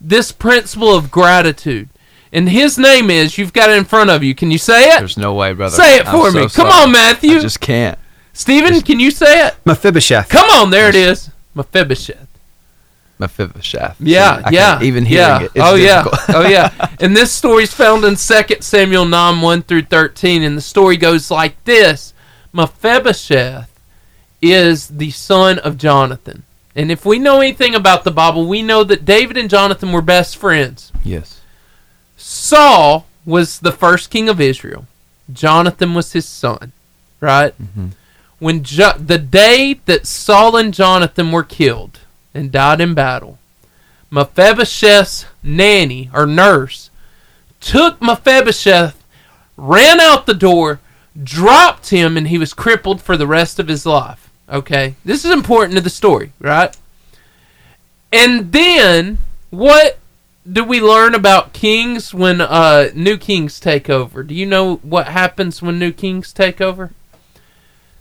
this 0.00 0.30
principle 0.30 0.94
of 0.94 1.10
gratitude. 1.10 1.88
And 2.30 2.50
his 2.50 2.76
name 2.78 3.10
is, 3.10 3.38
you've 3.38 3.54
got 3.54 3.70
it 3.70 3.78
in 3.78 3.84
front 3.84 4.10
of 4.10 4.22
you. 4.22 4.34
Can 4.34 4.50
you 4.50 4.58
say 4.58 4.90
it? 4.90 4.98
There's 4.98 5.16
no 5.16 5.32
way, 5.34 5.54
brother. 5.54 5.76
Say 5.76 5.96
it 5.96 6.06
I'm 6.06 6.14
for 6.14 6.30
so 6.30 6.38
me. 6.38 6.42
Come 6.42 6.70
sorry. 6.70 6.82
on, 6.82 6.92
Matthew. 6.92 7.36
I 7.36 7.40
just 7.40 7.60
can't. 7.60 7.98
Stephen, 8.34 8.80
can 8.82 9.00
you 9.00 9.10
say 9.10 9.46
it? 9.46 9.56
Mephibosheth. 9.64 10.28
Come 10.28 10.48
on, 10.50 10.70
there 10.70 10.88
it 10.90 10.94
is. 10.94 11.30
Mephibosheth. 11.54 12.27
Mephibosheth. 13.18 13.96
Yeah, 14.00 14.42
I 14.44 14.50
yeah. 14.50 14.82
Even 14.82 15.04
hearing 15.04 15.26
yeah. 15.26 15.42
it. 15.42 15.52
It's 15.54 15.64
oh 15.64 15.76
difficult. 15.76 16.28
yeah. 16.28 16.36
oh 16.36 16.48
yeah. 16.48 16.88
And 17.00 17.16
this 17.16 17.32
story 17.32 17.64
is 17.64 17.72
found 17.74 18.04
in 18.04 18.16
2 18.16 18.56
Samuel 18.60 19.04
9, 19.04 19.40
1 19.40 19.62
through 19.62 19.82
13. 19.82 20.42
And 20.42 20.56
the 20.56 20.60
story 20.62 20.96
goes 20.96 21.30
like 21.30 21.62
this 21.64 22.12
Mephibosheth 22.52 23.70
is 24.42 24.88
the 24.88 25.10
son 25.10 25.58
of 25.60 25.76
Jonathan. 25.78 26.44
And 26.76 26.92
if 26.92 27.04
we 27.04 27.18
know 27.18 27.40
anything 27.40 27.74
about 27.74 28.04
the 28.04 28.10
Bible, 28.12 28.46
we 28.46 28.62
know 28.62 28.84
that 28.84 29.04
David 29.04 29.36
and 29.36 29.50
Jonathan 29.50 29.90
were 29.92 30.02
best 30.02 30.36
friends. 30.36 30.92
yes. 31.04 31.40
Saul 32.16 33.06
was 33.24 33.60
the 33.60 33.72
first 33.72 34.10
king 34.10 34.28
of 34.28 34.40
Israel. 34.40 34.86
Jonathan 35.32 35.94
was 35.94 36.12
his 36.12 36.26
son, 36.26 36.72
right? 37.20 37.54
Mhm. 37.62 37.92
When 38.38 38.62
jo- 38.64 38.96
the 38.98 39.18
day 39.18 39.74
that 39.86 40.06
Saul 40.06 40.56
and 40.56 40.72
Jonathan 40.74 41.30
were 41.32 41.42
killed 41.44 42.00
and 42.38 42.52
died 42.52 42.80
in 42.80 42.94
battle, 42.94 43.38
Mephibosheth's 44.10 45.26
nanny 45.42 46.08
or 46.14 46.26
nurse 46.26 46.90
took 47.60 48.00
Mephibosheth, 48.00 49.04
ran 49.56 50.00
out 50.00 50.26
the 50.26 50.34
door, 50.34 50.80
dropped 51.20 51.90
him, 51.90 52.16
and 52.16 52.28
he 52.28 52.38
was 52.38 52.54
crippled 52.54 53.02
for 53.02 53.16
the 53.16 53.26
rest 53.26 53.58
of 53.58 53.68
his 53.68 53.84
life. 53.84 54.30
Okay, 54.48 54.94
this 55.04 55.24
is 55.24 55.30
important 55.30 55.74
to 55.74 55.82
the 55.82 55.90
story, 55.90 56.32
right? 56.38 56.74
And 58.12 58.52
then 58.52 59.18
what 59.50 59.98
do 60.50 60.64
we 60.64 60.80
learn 60.80 61.14
about 61.14 61.52
kings 61.52 62.14
when 62.14 62.40
uh, 62.40 62.90
new 62.94 63.18
kings 63.18 63.60
take 63.60 63.90
over? 63.90 64.22
Do 64.22 64.34
you 64.34 64.46
know 64.46 64.76
what 64.76 65.08
happens 65.08 65.60
when 65.60 65.78
new 65.78 65.92
kings 65.92 66.32
take 66.32 66.60
over? 66.60 66.92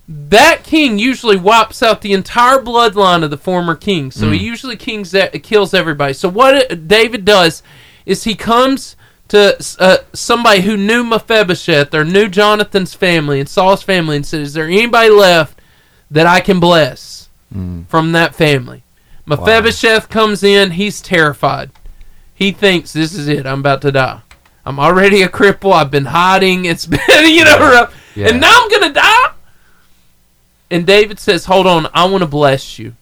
That 0.07 0.63
king 0.63 0.97
usually 0.97 1.35
wipes 1.35 1.83
out 1.83 2.01
the 2.01 2.13
entire 2.13 2.59
bloodline 2.59 3.23
of 3.23 3.29
the 3.29 3.37
former 3.37 3.75
king. 3.75 4.09
So 4.11 4.31
he 4.31 4.37
usually 4.37 4.77
kings 4.77 5.11
that, 5.11 5.31
kills 5.43 5.73
everybody. 5.73 6.13
So 6.13 6.29
what 6.29 6.55
it- 6.55 6.87
David 6.87 7.25
does 7.25 7.61
is 8.05 8.23
he 8.23 8.33
comes 8.35 8.95
to 9.27 9.57
uh, 9.79 9.97
somebody 10.13 10.61
who 10.61 10.77
knew 10.77 11.03
Mephibosheth 11.03 11.93
or 11.93 12.05
knew 12.05 12.29
Jonathan's 12.29 12.93
family 12.93 13.41
and 13.41 13.49
Saul's 13.49 13.83
family 13.83 14.15
and 14.15 14.25
said, 14.25 14.39
"Is 14.39 14.53
there 14.53 14.67
anybody 14.67 15.09
left 15.09 15.59
that 16.09 16.25
I 16.25 16.39
can 16.39 16.61
bless 16.61 17.27
from 17.89 18.11
that 18.13 18.33
family?" 18.33 18.83
Mephibosheth 19.25 20.07
comes 20.07 20.41
in. 20.43 20.71
He's 20.71 21.01
terrified. 21.01 21.71
He 22.33 22.53
thinks 22.53 22.93
this 22.93 23.13
is 23.13 23.27
it. 23.27 23.45
I'm 23.45 23.59
about 23.59 23.81
to 23.81 23.91
die. 23.91 24.21
I'm 24.65 24.79
already 24.79 25.21
a 25.23 25.27
cripple. 25.27 25.73
I've 25.73 25.91
been 25.91 26.05
hiding. 26.05 26.63
It's 26.63 26.85
been, 26.95 26.99
you 27.25 27.43
know, 27.43 27.59
rough. 27.59 27.93
Yeah. 28.15 28.29
and 28.29 28.39
now 28.39 28.53
I'm 28.53 28.69
gonna 28.71 28.93
die. 28.93 29.01
And 30.69 30.85
David 30.85 31.19
says, 31.19 31.45
"Hold 31.45 31.65
on. 31.67 31.87
I 31.93 32.05
want 32.05 32.21
to 32.23 32.27
bless 32.27 32.77
you. 32.77 32.93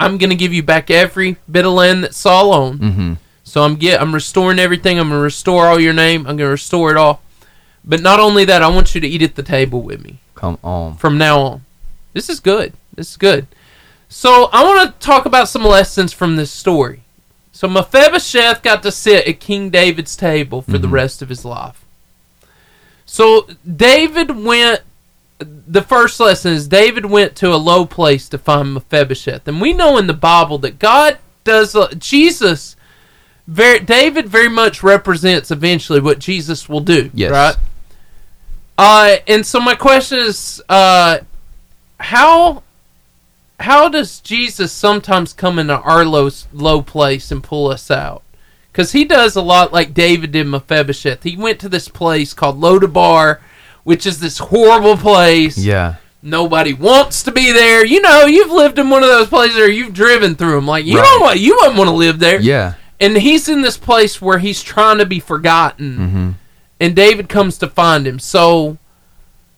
I'm 0.00 0.18
gonna 0.18 0.34
give 0.34 0.52
you 0.52 0.62
back 0.62 0.90
every 0.90 1.36
bit 1.50 1.64
of 1.64 1.72
land 1.72 2.04
that 2.04 2.14
Saul 2.14 2.52
owned. 2.52 2.80
Mm-hmm. 2.80 3.12
So 3.44 3.62
I'm 3.62 3.76
get 3.76 4.00
I'm 4.00 4.14
restoring 4.14 4.58
everything. 4.58 4.98
I'm 4.98 5.08
gonna 5.08 5.20
restore 5.20 5.66
all 5.66 5.80
your 5.80 5.92
name. 5.92 6.26
I'm 6.26 6.36
gonna 6.36 6.50
restore 6.50 6.90
it 6.90 6.96
all. 6.96 7.22
But 7.84 8.02
not 8.02 8.20
only 8.20 8.44
that, 8.44 8.62
I 8.62 8.68
want 8.68 8.94
you 8.94 9.00
to 9.00 9.06
eat 9.08 9.22
at 9.22 9.34
the 9.34 9.42
table 9.42 9.80
with 9.82 10.04
me 10.04 10.18
Come 10.34 10.58
on. 10.62 10.96
from 10.96 11.16
now 11.16 11.40
on. 11.40 11.64
This 12.12 12.28
is 12.28 12.40
good. 12.40 12.72
This 12.94 13.10
is 13.12 13.16
good. 13.16 13.46
So 14.08 14.48
I 14.52 14.62
want 14.64 15.00
to 15.00 15.06
talk 15.06 15.26
about 15.26 15.48
some 15.48 15.64
lessons 15.64 16.12
from 16.12 16.36
this 16.36 16.50
story. 16.50 17.02
So 17.52 17.68
Mephibosheth 17.68 18.62
got 18.62 18.82
to 18.82 18.92
sit 18.92 19.26
at 19.26 19.40
King 19.40 19.70
David's 19.70 20.16
table 20.16 20.62
for 20.62 20.78
the 20.78 20.88
rest 20.88 21.22
of 21.22 21.28
his 21.28 21.44
life. 21.44 21.84
So 23.06 23.48
David 23.76 24.30
went. 24.44 24.82
The 25.38 25.82
first 25.82 26.18
lesson 26.18 26.52
is 26.52 26.66
David 26.66 27.06
went 27.06 27.36
to 27.36 27.52
a 27.52 27.56
low 27.56 27.86
place 27.86 28.28
to 28.30 28.38
find 28.38 28.74
Mephibosheth, 28.74 29.46
and 29.46 29.60
we 29.60 29.72
know 29.72 29.96
in 29.96 30.06
the 30.06 30.14
Bible 30.14 30.58
that 30.58 30.78
God 30.78 31.18
does. 31.44 31.76
uh, 31.76 31.92
Jesus, 31.96 32.74
very 33.46 33.78
David, 33.78 34.28
very 34.28 34.48
much 34.48 34.82
represents 34.82 35.50
eventually 35.50 36.00
what 36.00 36.18
Jesus 36.18 36.68
will 36.68 36.80
do. 36.80 37.10
Yes. 37.14 37.30
Right. 37.30 37.56
Uh, 38.76 39.16
and 39.26 39.44
so 39.46 39.60
my 39.60 39.74
question 39.74 40.18
is, 40.18 40.62
uh, 40.68 41.18
how 42.00 42.62
how 43.60 43.88
does 43.88 44.20
Jesus 44.20 44.72
sometimes 44.72 45.32
come 45.32 45.58
into 45.58 45.78
our 45.80 46.04
low 46.04 46.30
low 46.52 46.82
place 46.82 47.30
and 47.30 47.42
pull 47.42 47.68
us 47.68 47.90
out? 47.90 48.22
Because 48.70 48.92
he 48.92 49.04
does 49.04 49.34
a 49.34 49.42
lot 49.42 49.72
like 49.72 49.94
David 49.94 50.32
did 50.32 50.46
Mephibosheth. 50.46 51.24
He 51.24 51.36
went 51.36 51.58
to 51.60 51.68
this 51.68 51.88
place 51.88 52.32
called 52.34 52.60
Lodabar, 52.60 53.40
which 53.88 54.04
is 54.04 54.20
this 54.20 54.36
horrible 54.36 54.98
place. 54.98 55.56
Yeah. 55.56 55.94
Nobody 56.22 56.74
wants 56.74 57.22
to 57.22 57.32
be 57.32 57.52
there. 57.52 57.86
You 57.86 58.02
know, 58.02 58.26
you've 58.26 58.50
lived 58.50 58.78
in 58.78 58.90
one 58.90 59.02
of 59.02 59.08
those 59.08 59.28
places 59.28 59.56
or 59.56 59.70
you've 59.70 59.94
driven 59.94 60.34
through 60.34 60.56
them. 60.56 60.66
Like, 60.66 60.84
you 60.84 60.98
Right. 60.98 61.04
don't 61.04 61.22
want, 61.22 61.40
you 61.40 61.56
wouldn't 61.56 61.78
want 61.78 61.88
to 61.88 61.96
live 61.96 62.18
there. 62.18 62.38
Yeah. 62.38 62.74
And 63.00 63.16
he's 63.16 63.48
in 63.48 63.62
this 63.62 63.78
place 63.78 64.20
where 64.20 64.40
he's 64.40 64.62
trying 64.62 64.98
to 64.98 65.06
be 65.06 65.20
forgotten. 65.20 65.96
Mm-hmm. 65.96 66.30
And 66.80 66.94
David 66.94 67.30
comes 67.30 67.56
to 67.58 67.66
find 67.66 68.06
him. 68.06 68.18
So, 68.18 68.76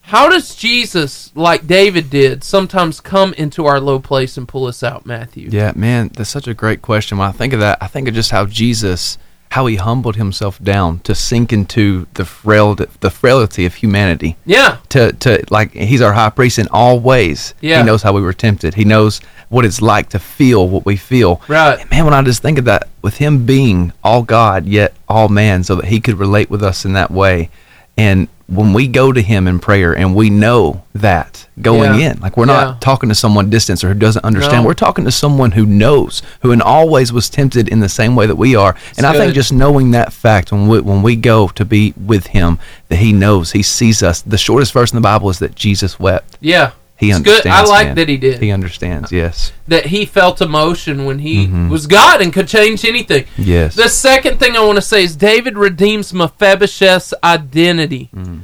how 0.02 0.28
does 0.28 0.54
Jesus, 0.54 1.32
like 1.34 1.66
David 1.66 2.08
did, 2.08 2.44
sometimes 2.44 3.00
come 3.00 3.32
into 3.34 3.66
our 3.66 3.80
low 3.80 3.98
place 3.98 4.36
and 4.36 4.46
pull 4.46 4.66
us 4.66 4.84
out, 4.84 5.04
Matthew? 5.06 5.48
Yeah, 5.50 5.72
man, 5.74 6.12
that's 6.14 6.30
such 6.30 6.46
a 6.46 6.54
great 6.54 6.82
question. 6.82 7.18
When 7.18 7.26
I 7.26 7.32
think 7.32 7.52
of 7.52 7.58
that, 7.58 7.78
I 7.80 7.88
think 7.88 8.06
of 8.06 8.14
just 8.14 8.30
how 8.30 8.46
Jesus, 8.46 9.18
how 9.50 9.66
he 9.66 9.76
humbled 9.76 10.14
himself 10.14 10.62
down 10.62 11.00
to 11.00 11.12
sink 11.12 11.52
into 11.52 12.06
the 12.14 12.24
frail, 12.24 12.76
the 12.76 13.10
frailty 13.10 13.66
of 13.66 13.74
humanity. 13.74 14.36
Yeah. 14.46 14.78
To, 14.90 15.12
to 15.12 15.44
like, 15.50 15.72
he's 15.72 16.00
our 16.00 16.12
high 16.12 16.30
priest 16.30 16.58
in 16.58 16.68
all 16.70 17.00
ways. 17.00 17.54
Yeah. 17.60 17.78
He 17.78 17.84
knows 17.84 18.02
how 18.02 18.12
we 18.12 18.22
were 18.22 18.32
tempted. 18.32 18.74
He 18.74 18.84
knows 18.84 19.20
what 19.48 19.64
it's 19.64 19.82
like 19.82 20.08
to 20.10 20.20
feel 20.20 20.68
what 20.68 20.86
we 20.86 20.96
feel. 20.96 21.42
Right. 21.48 21.80
And 21.80 21.90
man, 21.90 22.04
when 22.04 22.14
I 22.14 22.22
just 22.22 22.42
think 22.42 22.58
of 22.58 22.64
that, 22.66 22.88
with 23.02 23.16
him 23.16 23.44
being 23.44 23.92
all 24.04 24.22
God 24.22 24.66
yet 24.66 24.94
all 25.08 25.28
man, 25.28 25.64
so 25.64 25.74
that 25.76 25.86
he 25.86 26.00
could 26.00 26.18
relate 26.18 26.48
with 26.48 26.62
us 26.62 26.84
in 26.84 26.92
that 26.92 27.10
way, 27.10 27.50
and 27.96 28.28
when 28.50 28.72
we 28.72 28.86
go 28.88 29.12
to 29.12 29.22
him 29.22 29.46
in 29.46 29.58
prayer 29.60 29.96
and 29.96 30.14
we 30.14 30.28
know 30.28 30.82
that 30.94 31.46
going 31.62 31.98
Yeah. 32.00 32.10
in, 32.12 32.20
like 32.20 32.36
we're 32.36 32.46
Yeah. 32.48 32.54
not 32.64 32.80
talking 32.80 33.08
to 33.08 33.14
someone 33.14 33.48
distant 33.48 33.82
or 33.84 33.88
who 33.88 33.94
doesn't 33.94 34.24
understand, 34.24 34.64
No. 34.64 34.66
we're 34.66 34.74
talking 34.74 35.04
to 35.04 35.12
someone 35.12 35.52
who 35.52 35.64
knows, 35.64 36.20
who 36.42 36.50
and 36.50 36.60
always 36.60 37.12
was 37.12 37.30
tempted 37.30 37.68
in 37.68 37.78
the 37.80 37.88
same 37.88 38.16
way 38.16 38.26
that 38.26 38.36
we 38.36 38.56
are. 38.56 38.74
and 38.98 39.06
I 39.06 39.12
think 39.12 39.34
just 39.34 39.52
knowing 39.52 39.92
that 39.92 40.12
fact 40.12 40.50
when 40.52 40.66
we, 40.66 40.80
when 40.80 41.02
we 41.02 41.14
go 41.16 41.48
to 41.48 41.64
be 41.64 41.94
with 41.96 42.26
him, 42.28 42.58
that 42.88 42.96
he 42.96 43.12
knows, 43.12 43.52
he 43.52 43.62
sees 43.62 44.02
us. 44.02 44.20
The 44.20 44.36
shortest 44.38 44.72
verse 44.72 44.90
in 44.90 44.96
the 44.96 45.00
Bible 45.00 45.30
is 45.30 45.38
that 45.38 45.54
Jesus 45.54 46.00
wept. 46.00 46.36
Yeah. 46.40 46.70
He 47.00 47.08
It's 47.08 47.16
understands. 47.16 47.44
good. 47.44 47.50
I 47.50 47.62
like 47.64 47.86
man. 47.88 47.96
that 47.96 48.08
he 48.08 48.16
did. 48.18 48.40
He 48.42 48.50
understands. 48.50 49.10
Yes. 49.10 49.52
that 49.66 49.86
he 49.86 50.04
felt 50.04 50.40
emotion 50.42 51.04
when 51.06 51.20
he 51.20 51.46
Mhm. 51.46 51.68
was 51.70 51.86
God 51.86 52.20
and 52.20 52.32
could 52.32 52.46
change 52.46 52.84
anything. 52.84 53.24
Yes. 53.38 53.74
The 53.74 53.88
second 53.88 54.38
thing 54.38 54.54
I 54.56 54.60
want 54.60 54.76
to 54.76 54.82
say 54.82 55.02
is 55.04 55.16
David 55.16 55.56
redeems 55.56 56.12
Mephibosheth's 56.12 57.14
identity. 57.24 58.10
Mm. 58.14 58.40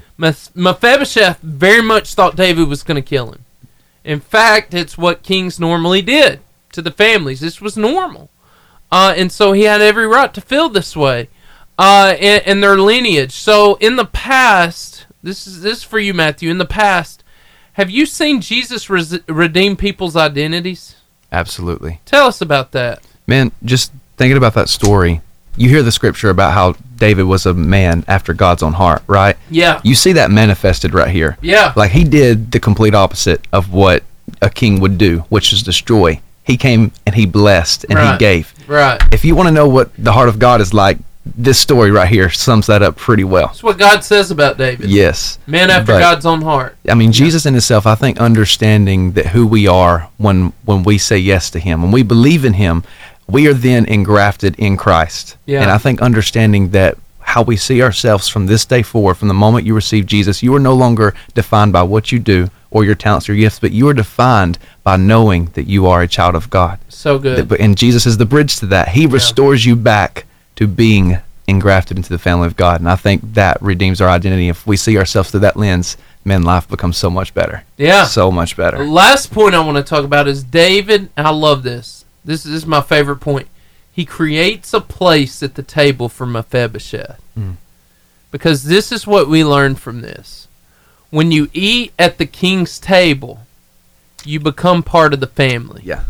Mephibosheth 0.55 1.39
very 1.43 1.83
much 1.83 2.15
thought 2.15 2.37
David 2.37 2.69
was 2.69 2.83
going 2.83 2.97
to 2.97 3.03
kill 3.03 3.33
him. 3.33 3.45
In 4.05 4.21
fact, 4.21 4.73
it's 4.73 4.97
what 4.97 5.23
kings 5.23 5.59
normally 5.61 6.01
did 6.03 6.41
to 6.73 6.81
the 6.81 6.91
families. 6.91 7.41
This 7.41 7.61
was 7.61 7.77
normal. 7.77 8.31
Uh, 8.91 9.13
and 9.17 9.33
so 9.33 9.53
he 9.53 9.63
had 9.65 9.81
every 9.83 10.07
right 10.07 10.33
to 10.33 10.41
feel 10.41 10.69
this 10.69 10.97
way 10.97 11.29
uh, 11.79 12.15
in, 12.19 12.41
in 12.47 12.61
their 12.61 12.79
lineage. 12.79 13.33
So 13.33 13.75
in 13.81 13.97
the 13.97 14.05
past, 14.07 15.07
this 15.23 15.47
is 15.47 15.63
this 15.63 15.79
is 15.79 15.83
for 15.85 15.99
you, 15.99 16.15
Matthew. 16.15 16.51
In 16.51 16.59
the 16.59 16.65
past, 16.65 17.25
have 17.77 17.91
you 17.91 18.07
seen 18.07 18.41
Jesus 18.41 18.89
res- 18.91 19.21
redeem 19.29 19.77
people's 19.77 20.17
identities? 20.17 20.97
Absolutely. 21.33 22.01
Tell 22.05 22.27
us 22.27 22.41
about 22.41 22.73
that. 22.73 23.03
Man, 23.27 23.53
just 23.65 23.93
thinking 24.17 24.37
about 24.37 24.55
that 24.55 24.69
story, 24.69 25.21
you 25.57 25.69
hear 25.69 25.83
the 25.83 25.93
scripture 25.93 26.31
about 26.31 26.53
how 26.53 26.73
David 26.97 27.25
was 27.25 27.47
a 27.47 27.55
man 27.55 28.05
after 28.09 28.33
God's 28.35 28.63
own 28.63 28.75
heart, 28.75 29.03
right? 29.07 29.37
Yeah. 29.51 29.81
You 29.85 29.95
see 29.95 30.13
that 30.13 30.31
manifested 30.31 30.95
right 30.95 31.11
here. 31.11 31.37
Yeah. 31.41 31.73
Like 31.77 31.91
he 31.93 32.05
did 32.05 32.53
the 32.53 32.61
complete 32.61 32.95
opposite 32.95 33.47
of 33.53 33.73
what 33.73 34.03
a 34.43 34.51
king 34.51 34.81
would 34.81 34.99
do, 34.99 35.21
which 35.29 35.53
is 35.53 35.63
destroy. 35.63 36.21
He 36.45 36.57
came 36.57 36.93
and 37.07 37.15
he 37.15 37.27
blessed 37.27 37.85
and 37.89 37.99
Right. 37.99 38.13
he 38.13 38.19
gave. 38.19 38.55
Right. 38.69 39.01
If 39.13 39.25
you 39.25 39.35
want 39.35 39.49
to 39.49 39.53
know 39.53 39.69
what 39.69 39.91
the 39.99 40.13
heart 40.13 40.29
of 40.29 40.39
God 40.39 40.61
is 40.61 40.73
like, 40.73 40.99
this 41.35 41.59
story 41.59 41.91
right 41.91 42.09
here 42.09 42.31
sums 42.31 42.67
that 42.67 42.83
up 42.83 42.97
pretty 42.97 43.25
well. 43.25 43.49
That's 43.49 43.63
what 43.63 43.79
God 43.79 44.05
says 44.05 44.31
about 44.31 44.59
David. 44.59 44.89
Yes. 44.91 45.39
Man 45.47 45.71
after 45.71 45.93
But- 45.93 46.01
God's 46.01 46.27
own 46.27 46.43
heart. 46.43 46.77
I 46.89 46.95
mean, 46.95 47.13
Jesus 47.13 47.47
in 47.47 47.55
Himself. 47.55 47.87
I 47.87 47.95
think 47.95 48.19
understanding 48.21 49.13
that 49.13 49.27
who 49.27 49.47
we 49.47 49.67
are 49.67 50.09
when 50.19 50.53
when 50.65 50.83
we 50.83 50.99
say 50.99 51.19
yes 51.19 51.51
to 51.51 51.59
Him, 51.59 51.83
when 51.83 51.91
we 51.91 52.03
believe 52.03 52.45
in 52.45 52.55
Him, 52.55 52.85
we 53.29 53.49
are 53.49 53.55
then 53.55 53.87
engrafted 53.87 54.55
in 54.59 54.77
Christ. 54.77 55.37
Yeah. 55.47 55.63
And 55.63 55.71
I 55.71 55.79
think 55.79 56.01
understanding 56.01 56.71
that 56.71 56.97
how 57.21 57.43
we 57.43 57.57
see 57.57 57.83
ourselves 57.83 58.29
from 58.29 58.47
this 58.47 58.65
day 58.65 58.83
forward, 58.83 59.15
from 59.17 59.27
the 59.27 59.35
moment 59.35 59.67
you 59.67 59.75
receive 59.75 60.07
Jesus, 60.07 60.45
you 60.45 60.55
are 60.55 60.61
no 60.61 60.75
longer 60.75 61.13
defined 61.35 61.73
by 61.73 61.83
what 61.83 62.13
you 62.13 62.21
do 62.21 62.49
or 62.71 62.85
your 62.85 62.95
talents 62.95 63.29
or 63.29 63.35
gifts, 63.35 63.59
but 63.59 63.73
you 63.73 63.89
are 63.89 63.95
defined 63.95 64.59
by 64.85 64.97
knowing 64.97 65.47
that 65.55 65.67
you 65.67 65.87
are 65.89 66.03
a 66.03 66.09
child 66.09 66.37
of 66.37 66.49
God. 66.51 66.79
So 66.89 67.19
good. 67.19 67.51
And 67.59 67.77
Jesus 67.77 68.07
is 68.07 68.19
the 68.19 68.27
bridge 68.27 68.57
to 68.59 68.67
that. 68.67 68.91
He 68.91 69.07
restores 69.07 69.67
you 69.67 69.75
back 69.75 70.25
to 70.57 70.67
being 70.67 71.19
engrafted 71.49 71.97
into 71.97 72.09
the 72.09 72.19
family 72.19 72.47
of 72.47 72.57
God. 72.57 72.81
And 72.81 72.89
I 72.89 72.97
think 72.97 73.23
that 73.35 73.61
redeems 73.63 74.01
our 74.01 74.09
identity. 74.09 74.49
If 74.49 74.67
we 74.67 74.77
see 74.77 74.99
ourselves 74.99 75.31
through 75.31 75.41
that 75.41 75.57
lens, 75.57 75.97
man, 76.25 76.43
life 76.43 76.69
becomes 76.69 76.97
so 76.97 77.09
much 77.09 77.33
better. 77.35 77.63
Yeah. 77.77 78.05
So 78.05 78.33
much 78.33 78.57
The 78.57 78.63
better. 78.63 78.85
last 78.85 79.31
point 79.31 79.55
I 79.55 79.61
want 79.65 79.77
to 79.77 79.83
talk 79.85 80.05
about 80.05 80.27
is 80.27 80.43
David. 80.43 81.09
I 81.17 81.31
love 81.31 81.63
this. 81.63 82.05
This 82.25 82.45
is, 82.45 82.53
this 82.53 82.63
is 82.63 82.67
my 82.67 82.81
favorite 82.81 83.21
point. 83.21 83.47
He 83.93 84.05
creates 84.05 84.75
a 84.75 84.81
place 84.81 85.43
at 85.43 85.55
the 85.55 85.63
table 85.63 86.09
for 86.09 86.27
Mephibosheth. 86.27 87.21
Mm. 87.39 87.55
Because 88.33 88.65
this 88.65 88.91
is 88.93 89.07
what 89.07 89.29
we 89.29 89.45
learn 89.45 89.77
from 89.77 90.01
this. 90.01 90.49
When 91.11 91.31
you 91.31 91.49
eat 91.53 91.93
at 91.99 92.19
the 92.19 92.27
king's 92.27 92.79
table, 92.81 93.41
you 94.25 94.41
become 94.41 94.83
part 94.83 95.15
of 95.15 95.21
the 95.21 95.27
family. 95.29 95.83
Yeah. 95.85 96.05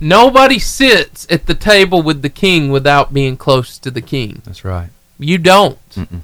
Nobody 0.00 0.58
sits 0.58 1.26
at 1.30 1.46
the 1.46 1.54
table 1.54 2.02
with 2.02 2.22
the 2.22 2.30
king 2.30 2.70
without 2.70 3.12
being 3.12 3.36
close 3.36 3.78
to 3.78 3.90
the 3.90 4.00
king. 4.00 4.40
That's 4.44 4.64
right. 4.64 4.88
You 5.18 5.36
don't. 5.38 5.78
Mm-mm. 5.90 6.20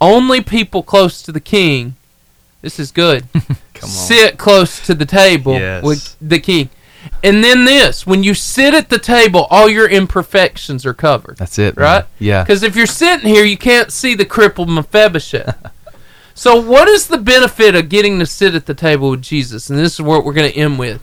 Only 0.00 0.40
people 0.42 0.82
close 0.82 1.22
to 1.22 1.32
the 1.32 1.40
king. 1.40 1.96
This 2.62 2.78
is 2.78 2.90
good. 2.92 3.24
Come 3.32 3.84
on. 3.84 3.88
sit 3.88 4.38
close 4.38 4.84
to 4.86 4.94
the 4.94 5.06
table 5.06 5.54
Yes. 5.54 5.82
with 5.84 6.16
the 6.20 6.38
king. 6.40 6.68
And 7.22 7.42
then 7.42 7.64
this, 7.64 8.06
when 8.06 8.22
you 8.22 8.34
sit 8.34 8.74
at 8.74 8.90
the 8.90 8.98
table, 8.98 9.46
all 9.50 9.68
your 9.68 9.88
imperfections 9.88 10.84
are 10.84 10.94
covered. 10.94 11.36
That's 11.38 11.58
it. 11.58 11.76
man. 11.76 11.84
Right? 11.84 12.04
Yeah. 12.18 12.42
Because 12.44 12.62
if 12.62 12.76
you're 12.76 12.86
sitting 12.86 13.28
here, 13.28 13.44
you 13.44 13.56
can't 13.56 13.92
see 13.92 14.14
the 14.14 14.24
crippled 14.24 14.68
Mephibosheth. 14.68 15.56
so, 16.34 16.60
what 16.60 16.88
is 16.88 17.06
the 17.06 17.18
benefit 17.18 17.74
of 17.74 17.88
getting 17.88 18.18
to 18.18 18.26
sit 18.26 18.54
at 18.54 18.66
the 18.66 18.74
table 18.74 19.10
with 19.10 19.22
Jesus? 19.22 19.70
And 19.70 19.78
this 19.78 19.94
is 19.94 20.02
what 20.02 20.24
we're 20.24 20.32
going 20.34 20.50
to 20.50 20.56
end 20.56 20.78
with. 20.78 21.00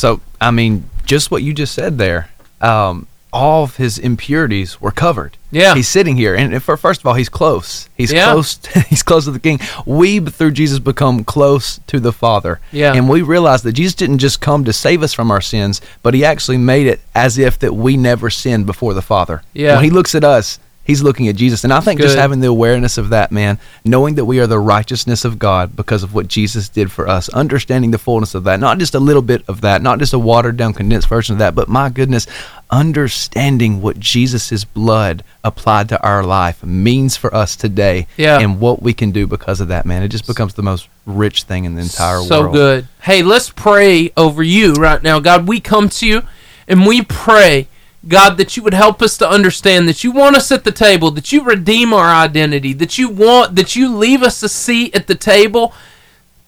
So, 0.00 0.20
I 0.40 0.50
mean, 0.50 0.88
just 1.04 1.30
what 1.30 1.42
you 1.42 1.52
just 1.52 1.74
said 1.74 1.98
there, 1.98 2.30
um, 2.62 3.06
all 3.32 3.64
of 3.64 3.76
his 3.76 3.98
impurities 3.98 4.80
were 4.80 4.90
covered. 4.90 5.36
Yeah. 5.52 5.74
He's 5.74 5.88
sitting 5.88 6.16
here, 6.16 6.34
and 6.34 6.60
for 6.62 6.76
first 6.78 7.00
of 7.00 7.06
all, 7.06 7.14
he's 7.14 7.28
close. 7.28 7.88
He's 7.96 8.10
Yeah. 8.10 8.32
close. 8.32 8.58
he's 8.88 9.02
close 9.02 9.26
to 9.26 9.30
the 9.30 9.38
King. 9.38 9.60
We, 9.84 10.18
through 10.18 10.52
Jesus, 10.52 10.78
become 10.78 11.22
close 11.22 11.80
to 11.88 12.00
the 12.00 12.12
Father. 12.12 12.60
Yeah. 12.72 12.94
And 12.94 13.08
we 13.10 13.20
realize 13.22 13.62
that 13.62 13.72
Jesus 13.72 13.94
didn't 13.94 14.18
just 14.18 14.40
come 14.40 14.64
to 14.64 14.72
save 14.72 15.02
us 15.02 15.12
from 15.12 15.30
our 15.30 15.42
sins, 15.42 15.80
but 16.02 16.14
He 16.14 16.24
actually 16.24 16.56
made 16.58 16.86
it 16.86 17.00
as 17.14 17.36
if 17.38 17.58
that 17.58 17.74
we 17.74 17.96
never 17.96 18.30
sinned 18.30 18.64
before 18.66 18.94
the 18.94 19.02
Father. 19.02 19.42
Yeah. 19.52 19.74
When 19.76 19.84
He 19.84 19.90
looks 19.90 20.14
at 20.14 20.24
us, 20.24 20.58
He's 20.82 21.02
looking 21.02 21.28
at 21.28 21.36
Jesus, 21.36 21.62
and 21.62 21.72
I 21.72 21.78
think 21.80 22.00
just 22.00 22.16
having 22.16 22.40
the 22.40 22.48
awareness 22.48 22.98
of 22.98 23.10
that, 23.10 23.30
man, 23.30 23.60
knowing 23.84 24.16
that 24.16 24.24
we 24.24 24.40
are 24.40 24.46
the 24.48 24.58
righteousness 24.58 25.24
of 25.24 25.38
God 25.38 25.76
because 25.76 26.02
of 26.02 26.14
what 26.14 26.26
Jesus 26.26 26.68
did 26.68 26.90
for 26.90 27.06
us, 27.06 27.28
understanding 27.28 27.92
the 27.92 27.98
fullness 27.98 28.34
of 28.34 28.42
that, 28.44 28.58
not 28.58 28.78
just 28.78 28.94
a 28.94 28.98
little 28.98 29.22
bit 29.22 29.44
of 29.46 29.60
that, 29.60 29.82
not 29.82 29.98
just 30.00 30.14
a 30.14 30.18
watered 30.18 30.56
down, 30.56 30.72
condensed 30.72 31.06
version 31.08 31.34
of 31.34 31.38
that, 31.38 31.54
but 31.54 31.68
my 31.68 31.90
goodness, 31.90 32.26
understanding 32.70 33.80
what 33.80 34.00
Jesus' 34.00 34.64
blood 34.64 35.22
applied 35.44 35.88
to 35.90 36.02
our 36.02 36.24
life 36.24 36.64
means 36.64 37.16
for 37.16 37.32
us 37.34 37.54
today, 37.56 38.06
Yeah. 38.16 38.38
and 38.40 38.58
what 38.58 38.82
we 38.82 38.92
can 38.92 39.10
do 39.10 39.26
because 39.26 39.60
of 39.60 39.68
that, 39.68 39.86
man. 39.86 40.02
It 40.02 40.08
just 40.08 40.26
becomes 40.26 40.54
the 40.54 40.62
most 40.62 40.88
rich 41.06 41.44
thing 41.44 41.66
in 41.66 41.76
the 41.76 41.82
entire 41.82 42.20
so 42.22 42.40
world. 42.42 42.52
So 42.54 42.58
good. 42.58 42.88
Hey, 43.02 43.22
let's 43.22 43.50
pray 43.50 44.10
over 44.16 44.42
you 44.42 44.72
right 44.74 45.02
now. 45.02 45.20
God, 45.20 45.46
we 45.46 45.60
come 45.60 45.88
to 45.90 46.06
you 46.06 46.22
and 46.66 46.86
we 46.86 47.02
pray, 47.02 47.68
God, 48.06 48.38
that 48.38 48.56
you 48.56 48.62
would 48.62 48.74
help 48.74 49.02
us 49.02 49.18
to 49.18 49.28
understand 49.28 49.86
that 49.88 50.02
you 50.02 50.10
want 50.10 50.36
us 50.36 50.50
at 50.50 50.64
the 50.64 50.72
table, 50.72 51.10
that 51.10 51.32
you 51.32 51.44
redeem 51.44 51.92
our 51.92 52.08
identity, 52.08 52.72
that 52.74 52.96
you 52.96 53.08
want 53.08 53.56
that 53.56 53.76
you 53.76 53.94
leave 53.94 54.22
us 54.22 54.42
a 54.42 54.48
seat 54.48 54.96
at 54.96 55.06
the 55.06 55.14
table 55.14 55.74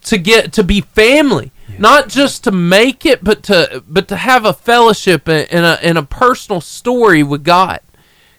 to 0.04 0.18
get 0.18 0.52
to 0.54 0.64
be 0.64 0.80
family. 0.80 1.50
Not 1.78 2.08
just 2.08 2.44
to 2.44 2.52
make 2.52 3.06
it, 3.06 3.24
but 3.24 3.42
to 3.44 3.82
but 3.88 4.06
to 4.08 4.16
have 4.16 4.44
a 4.44 4.52
fellowship 4.52 5.26
and 5.26 5.50
and 5.50 5.64
a 5.64 5.82
and 5.82 5.98
a 5.98 6.02
personal 6.02 6.60
story 6.60 7.22
with 7.22 7.44
God. 7.44 7.80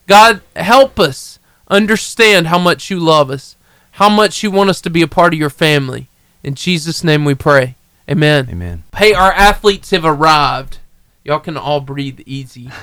God, 0.08 0.42
help 0.56 1.00
us 1.00 1.40
understand 1.68 2.48
how 2.48 2.60
much 2.60 2.90
you 2.90 3.00
love 3.00 3.30
us, 3.30 3.56
how 3.92 4.10
much 4.10 4.44
you 4.44 4.52
want 4.52 4.70
us 4.70 4.82
to 4.82 4.90
be 4.90 5.02
a 5.02 5.08
part 5.08 5.34
of 5.34 5.40
your 5.40 5.50
family. 5.50 6.08
In 6.44 6.56
Jesus' 6.56 7.04
name 7.04 7.26
we 7.26 7.36
pray. 7.36 7.76
Amen. 8.10 8.48
Amen. 8.50 8.84
Hey, 8.96 9.14
our 9.14 9.32
athletes 9.32 9.92
have 9.92 10.06
arrived. 10.06 10.80
Y'all 11.24 11.40
can 11.40 11.58
all 11.58 11.80
breathe 11.80 12.20
easy. 12.26 12.70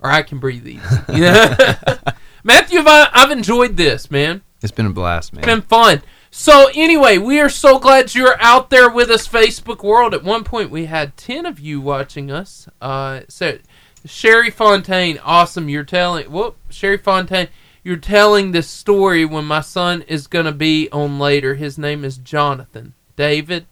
Or 0.00 0.10
I 0.10 0.22
can 0.22 0.38
breathe 0.38 0.66
easy. 0.66 0.80
Yeah. 1.12 1.98
Matthew, 2.44 2.80
I, 2.80 3.08
I've 3.12 3.30
enjoyed 3.30 3.76
this, 3.76 4.10
man. 4.10 4.42
It's 4.62 4.72
been 4.72 4.86
a 4.86 4.90
blast, 4.90 5.32
man. 5.32 5.40
It's 5.40 5.46
been 5.46 5.62
fun. 5.62 6.02
So 6.30 6.70
anyway, 6.74 7.18
we 7.18 7.40
are 7.40 7.48
so 7.48 7.78
glad 7.78 8.14
you're 8.14 8.40
out 8.40 8.70
there 8.70 8.90
with 8.90 9.10
us, 9.10 9.26
Facebook 9.26 9.82
world. 9.82 10.12
At 10.12 10.22
one 10.22 10.44
point, 10.44 10.70
we 10.70 10.86
had 10.86 11.16
ten 11.16 11.46
of 11.46 11.58
you 11.58 11.80
watching 11.80 12.30
us. 12.30 12.68
Uh, 12.80 13.22
so 13.28 13.58
Sherry 14.04 14.50
Fontaine, 14.50 15.18
awesome. 15.24 15.68
You're 15.68 15.84
telling 15.84 16.30
whoop, 16.30 16.56
Sherry 16.68 16.98
Fontaine, 16.98 17.48
you're 17.82 17.96
telling 17.96 18.52
this 18.52 18.68
story 18.68 19.24
when 19.24 19.44
my 19.44 19.60
son 19.60 20.02
is 20.02 20.26
gonna 20.26 20.52
be 20.52 20.90
on 20.90 21.18
later. 21.18 21.54
His 21.54 21.78
name 21.78 22.04
is 22.04 22.18
Jonathan 22.18 22.94
David. 23.16 23.66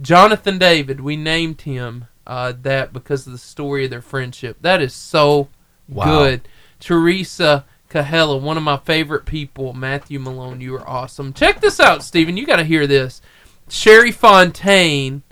Jonathan 0.00 0.58
David. 0.58 1.00
We 1.00 1.16
named 1.16 1.62
him 1.62 2.06
uh, 2.30 2.52
that 2.62 2.92
because 2.92 3.26
of 3.26 3.32
the 3.32 3.38
story 3.38 3.84
of 3.86 3.90
their 3.90 4.00
friendship. 4.00 4.56
That 4.60 4.80
is 4.80 4.94
so 4.94 5.48
Wow. 5.88 6.04
good. 6.04 6.48
Teresa 6.78 7.64
Cahella, 7.90 8.40
one 8.40 8.56
of 8.56 8.62
my 8.62 8.76
favorite 8.76 9.26
people. 9.26 9.72
Matthew 9.72 10.20
Malone, 10.20 10.60
you 10.60 10.76
are 10.76 10.88
awesome. 10.88 11.32
Check 11.32 11.60
this 11.60 11.80
out, 11.80 12.04
Stephen. 12.04 12.36
You 12.36 12.46
got 12.46 12.56
to 12.56 12.64
hear 12.64 12.86
this. 12.86 13.20
Sherry 13.68 14.12
Fontaine 14.12 15.24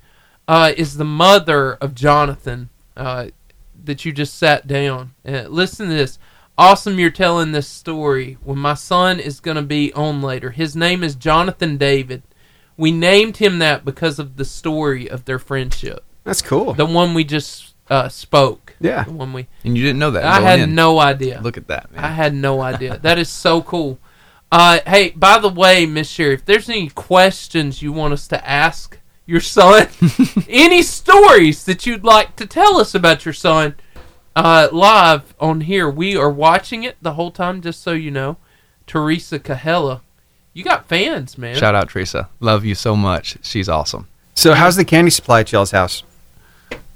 uh, 0.49 0.73
is 0.77 0.97
the 0.97 1.05
mother 1.05 1.75
of 1.75 1.95
Jonathan 1.95 2.69
uh, 2.97 3.29
that 3.85 4.05
you 4.05 4.11
just 4.11 4.35
sat 4.35 4.67
down. 4.67 5.15
Uh, 5.25 5.43
listen 5.49 5.89
to 5.89 5.95
this. 5.95 6.19
Awesome, 6.59 6.99
you're 6.99 7.11
telling 7.11 7.53
this 7.53 7.69
story. 7.69 8.39
When 8.43 8.59
my 8.59 8.75
son 8.75 9.21
is 9.21 9.39
going 9.39 9.55
to 9.57 9.63
be 9.63 9.93
on 9.93 10.21
later, 10.21 10.51
his 10.51 10.75
name 10.75 11.05
is 11.05 11.15
Jonathan 11.15 11.77
David. 11.77 12.25
We 12.77 12.91
named 12.91 13.37
him 13.37 13.61
that 13.61 13.85
because 13.85 14.19
of 14.19 14.37
the 14.37 14.45
story 14.45 15.09
of 15.09 15.27
their 15.27 15.39
friendship. 15.39 16.03
That's 16.29 16.43
cool. 16.43 16.75
The 16.75 16.85
one 16.85 17.15
we 17.15 17.25
just 17.25 17.75
uh, 17.89 18.11
spoke. 18.11 18.77
Yeah. 18.81 19.05
The 19.05 19.13
one 19.13 19.33
we. 19.33 19.47
And 19.65 19.79
you 19.79 19.83
didn't 19.83 19.99
know 19.99 20.11
that. 20.11 20.25
I 20.25 20.41
had 20.43 20.61
in. 20.61 20.75
no 20.75 20.99
idea. 20.99 21.41
Look 21.43 21.57
at 21.57 21.69
that, 21.69 21.91
man. 21.91 22.05
I 22.05 22.09
had 22.09 22.35
no 22.35 22.61
idea. 22.61 22.99
That 22.99 23.19
is 23.19 23.31
so 23.31 23.63
cool. 23.63 23.99
Uh, 24.53 24.81
hey, 24.87 25.09
by 25.11 25.39
the 25.39 25.49
way, 25.49 25.87
Miss 25.87 26.07
Sherry, 26.07 26.35
if 26.35 26.45
there's 26.45 26.69
any 26.69 26.91
questions 26.91 27.81
you 27.81 27.93
want 27.93 28.13
us 28.13 28.29
to 28.29 28.47
ask 28.47 28.99
your 29.25 29.41
son, 29.41 29.89
any 30.51 30.83
stories 30.83 31.65
that 31.65 31.87
you'd 31.87 32.05
like 32.05 32.37
to 32.37 32.45
tell 32.45 32.79
us 32.79 32.95
about 32.95 33.25
your 33.25 33.33
son, 33.33 33.75
uh, 34.37 34.69
live 34.71 35.35
on 35.41 35.63
here, 35.63 35.89
we 35.89 36.15
are 36.15 36.31
watching 36.31 36.85
it 36.85 36.99
the 37.01 37.15
whole 37.15 37.31
time. 37.31 37.63
Just 37.63 37.83
so 37.83 37.93
you 37.93 38.11
know, 38.11 38.37
Teresa 38.87 39.39
Cahella, 39.39 40.03
you 40.53 40.63
got 40.63 40.89
fans, 40.89 41.39
man. 41.39 41.57
Shout 41.57 41.75
out 41.75 41.89
Teresa. 41.89 42.29
Love 42.39 42.67
you 42.67 42.75
so 42.75 42.95
much. 42.95 43.39
She's 43.41 43.71
awesome. 43.71 44.09
So, 44.35 44.53
how's 44.53 44.77
the 44.77 44.85
candy 44.85 45.11
supply 45.11 45.41
at 45.41 45.53
y'all's 45.53 45.71
house? 45.71 46.03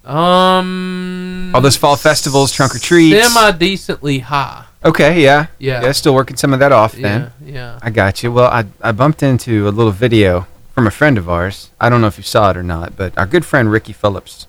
Um, 0.04 1.52
All 1.54 1.60
those 1.60 1.76
fall 1.76 1.96
festivals, 1.96 2.52
trunk 2.52 2.74
or 2.74 2.78
treats. 2.78 3.26
semi 3.32 3.50
decently 3.52 4.18
high. 4.20 4.64
Okay, 4.84 5.22
yeah, 5.22 5.46
Yeah. 5.58 5.82
yeah. 5.82 5.92
Still 5.92 6.14
working 6.14 6.36
some 6.36 6.52
of 6.52 6.58
that 6.58 6.72
off 6.72 6.92
then. 6.94 7.30
Yeah, 7.44 7.52
yeah. 7.52 7.78
I 7.82 7.90
got 7.90 8.22
you. 8.22 8.32
Well, 8.32 8.50
I 8.50 8.64
I 8.82 8.90
bumped 8.92 9.22
into 9.22 9.68
a 9.68 9.70
little 9.70 9.92
video 9.92 10.46
from 10.74 10.86
a 10.86 10.90
friend 10.90 11.18
of 11.18 11.28
ours. 11.28 11.70
I 11.80 11.88
don't 11.88 12.00
know 12.00 12.08
if 12.08 12.16
you 12.18 12.24
saw 12.24 12.50
it 12.50 12.56
or 12.56 12.62
not, 12.64 12.96
but 12.96 13.16
our 13.16 13.26
good 13.26 13.44
friend 13.44 13.70
Ricky 13.70 13.92
Phillips. 13.92 14.46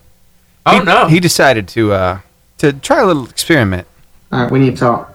Oh 0.66 0.80
he, 0.80 0.84
no, 0.86 1.08
He 1.08 1.20
decided 1.20 1.68
to 1.70 1.94
uh 1.94 2.20
to 2.58 2.74
try 2.74 3.02
a 3.02 3.06
little 3.06 3.28
experiment. 3.30 3.86
All 4.32 4.42
right, 4.44 4.52
we 4.52 4.60
need 4.60 4.72
to 4.76 4.80
talk. 4.80 5.10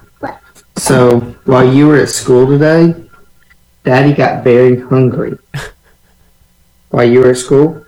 So 0.76 1.18
while 1.47 1.66
you 1.74 1.89
were 1.89 1.97
at 1.97 2.09
school 2.11 2.47
today, 2.47 2.95
Daddy 3.82 4.12
got 4.14 4.45
very 4.45 4.78
hungry. 4.80 5.36
while 6.91 7.03
you 7.09 7.20
were 7.20 7.30
at 7.30 7.36
school, 7.39 7.84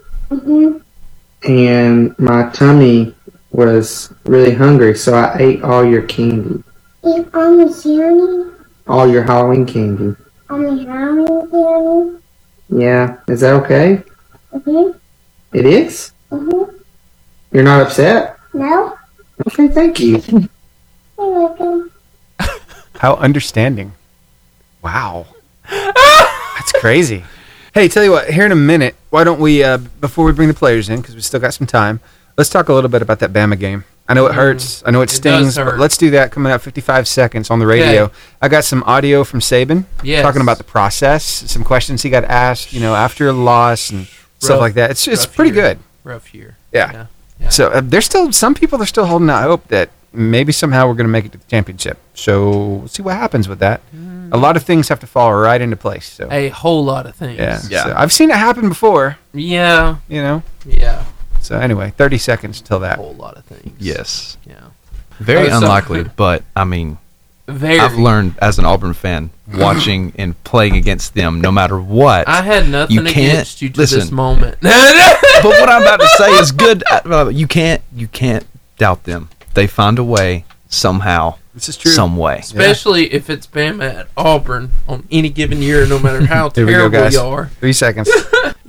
and 1.43 2.19
my 2.19 2.51
tummy 2.51 3.15
was 3.51 4.13
really 4.25 4.55
hungry, 4.55 4.95
so 4.97 5.15
I 5.15 5.37
ate 5.39 5.63
all 5.63 5.85
your 5.85 6.03
candy, 6.03 6.63
Eat 7.05 7.35
on 7.35 7.57
the 7.59 7.83
journey, 7.83 8.53
all 8.87 9.09
your 9.11 9.23
Halloween 9.23 9.67
candy. 9.67 10.17
All 10.49 10.59
the 10.59 10.85
Halloween 10.85 11.51
candy? 11.51 12.85
Yeah, 12.85 13.17
is 13.29 13.41
that 13.41 13.55
okay? 13.65 14.03
Mm-hmm. 14.53 14.99
It 15.53 15.67
is. 15.67 16.13
Mm-hmm. 16.31 16.77
You're 17.53 17.65
not 17.65 17.83
upset? 17.83 18.39
No? 18.53 18.97
Okay, 19.49 19.69
thank 19.69 19.99
you. 19.99 20.23
You're 21.19 21.31
welcome. 21.31 21.91
How 22.95 23.15
understanding. 23.17 23.93
Wow. 24.83 25.27
That's 25.71 26.73
crazy. 26.73 27.25
Hey, 27.73 27.87
tell 27.89 28.03
you 28.03 28.11
what, 28.11 28.31
here 28.31 28.45
in 28.45 28.53
a 28.53 28.57
minute, 28.57 28.97
why 29.11 29.23
don't 29.23 29.39
we, 29.41 29.63
uh, 29.63 29.79
before 29.79 30.25
we 30.25 30.33
bring 30.33 30.49
the 30.49 30.55
players 30.55 30.89
in, 30.89 31.01
because 31.01 31.15
we 31.15 31.21
still 31.21 31.39
got 31.39 31.55
some 31.55 31.67
time, 31.69 32.01
let's 32.37 32.51
talk 32.51 32.69
a 32.69 32.73
little 32.73 32.91
bit 32.91 33.01
about 33.01 33.21
that 33.21 33.33
Bama 33.33 33.59
game. 33.59 33.85
I 34.09 34.15
know 34.15 34.27
it 34.27 34.35
hurts. 34.35 34.83
I 34.85 34.91
know 34.91 35.03
it. 35.03 35.13
It 35.13 35.15
stings, 35.15 35.55
but 35.55 35.79
let's 35.79 35.97
do 35.97 36.11
that 36.11 36.33
coming 36.33 36.51
up 36.53 36.63
55 36.63 37.07
seconds 37.07 37.49
on 37.49 37.61
the 37.61 37.67
radio. 37.67 38.05
Okay. 38.05 38.15
I 38.43 38.49
got 38.49 38.65
some 38.65 38.83
audio 38.83 39.23
from 39.23 39.39
Saban 39.39 39.85
Yes. 40.03 40.23
talking 40.23 40.43
about 40.43 40.59
the 40.59 40.65
process, 40.65 41.23
some 41.25 41.63
questions 41.63 42.03
he 42.03 42.11
got 42.11 42.25
asked, 42.25 42.73
you 42.73 42.81
know, 42.81 42.97
after 42.97 43.29
a 43.29 43.33
loss 43.33 43.91
and 43.91 44.09
stuff 44.41 44.59
like 44.59 44.75
that. 44.75 44.91
It's, 44.91 45.07
it's 45.07 45.27
pretty 45.27 45.55
year. 45.55 45.63
good. 45.75 45.79
rough 46.03 46.35
year. 46.35 46.57
Yeah. 46.73 47.07
Yeah. 47.39 47.49
So 47.51 47.69
uh, 47.69 47.83
there's 47.85 48.05
still 48.05 48.33
some 48.33 48.55
people 48.57 48.83
are 48.83 48.87
still 48.87 49.07
holding 49.07 49.31
out 49.31 49.43
hope 49.45 49.69
that 49.69 49.91
maybe 50.13 50.53
somehow 50.53 50.87
we're 50.89 50.95
going 50.95 51.07
to 51.07 51.11
make 51.13 51.25
it 51.25 51.33
to 51.33 51.39
the 51.39 51.45
championship. 51.47 51.99
So 52.15 52.51
we'll 52.51 52.89
see 52.89 53.03
what 53.03 53.15
happens 53.17 53.49
with 53.49 53.59
that. 53.61 53.81
A 54.33 54.37
lot 54.37 54.57
of 54.57 54.63
things 54.63 54.89
have 54.89 55.01
to 55.01 55.07
fall 55.07 55.35
right 55.35 55.61
into 55.61 55.77
place. 55.77 56.07
So 56.09 56.29
A 56.31 56.49
whole 56.51 56.85
lot 56.85 57.07
of 57.07 57.15
things. 57.17 57.39
yeah, 57.39 57.61
Yeah. 57.69 57.85
So 57.85 57.95
I've 57.97 58.13
seen 58.13 58.31
it 58.31 58.37
happen 58.37 58.69
before. 58.69 59.19
Yeah. 59.33 59.97
You 60.09 60.23
know. 60.23 60.43
Yeah. 60.65 61.05
So 61.41 61.59
anyway, 61.59 61.93
30 61.97 62.19
seconds 62.19 62.61
till 62.61 62.79
that. 62.81 62.95
A 62.95 62.97
that. 62.97 63.03
whole 63.05 63.15
lot 63.15 63.37
of 63.37 63.45
things. 63.45 63.75
Yes. 63.81 64.37
Yeah. 64.47 64.55
Very 65.19 65.47
Oh, 65.49 65.51
so- 65.51 65.57
unlikely, 65.59 66.05
but 66.17 66.43
I 66.55 66.65
mean, 66.65 66.99
Very. 67.49 67.81
I've 67.81 67.97
learned 67.99 68.35
as 68.41 68.59
an 68.61 68.65
Auburn 68.67 68.95
fan, 68.95 69.31
watching 69.55 70.13
and 70.17 70.43
playing 70.45 70.77
against 70.77 71.15
them, 71.15 71.41
no 71.41 71.51
matter 71.51 71.81
what. 71.81 72.29
I 72.29 72.43
had 72.43 72.69
nothing 72.69 72.97
You 72.97 73.03
can't- 73.05 73.17
against 73.17 73.63
you 73.63 73.69
to 73.71 73.81
listen. 73.81 73.99
this 74.01 74.11
moment. 74.13 74.59
but 74.63 75.45
what 75.45 75.69
I'm 75.69 75.83
about 75.83 76.01
to 76.01 76.09
say 76.19 76.31
is 76.39 76.53
good. 76.53 76.85
uh, 76.91 77.29
You 77.33 77.47
can't, 77.49 77.83
you 77.95 78.07
can't 78.07 78.47
doubt 78.79 79.05
them. 79.05 79.29
They 79.55 79.67
find 79.67 79.99
a 79.99 80.05
way 80.05 80.45
somehow, 80.69 81.37
This 81.55 81.69
is 81.69 81.77
true. 81.77 81.91
some 81.93 82.17
way. 82.17 82.39
Especially 82.39 83.13
if 83.13 83.29
it's 83.29 83.47
Bama 83.47 83.95
at 84.01 84.09
Auburn 84.17 84.71
on 84.89 85.07
any 85.11 85.29
given 85.29 85.61
year, 85.63 85.87
no 85.87 85.99
matter 85.99 86.25
how 86.27 86.51
Here 86.55 86.65
we 86.67 86.73
go, 86.73 86.79
terrible 86.89 86.99
guys. 87.01 87.15
you 87.15 87.21
are. 87.21 87.47
Three 87.61 87.73
seconds. 87.73 88.11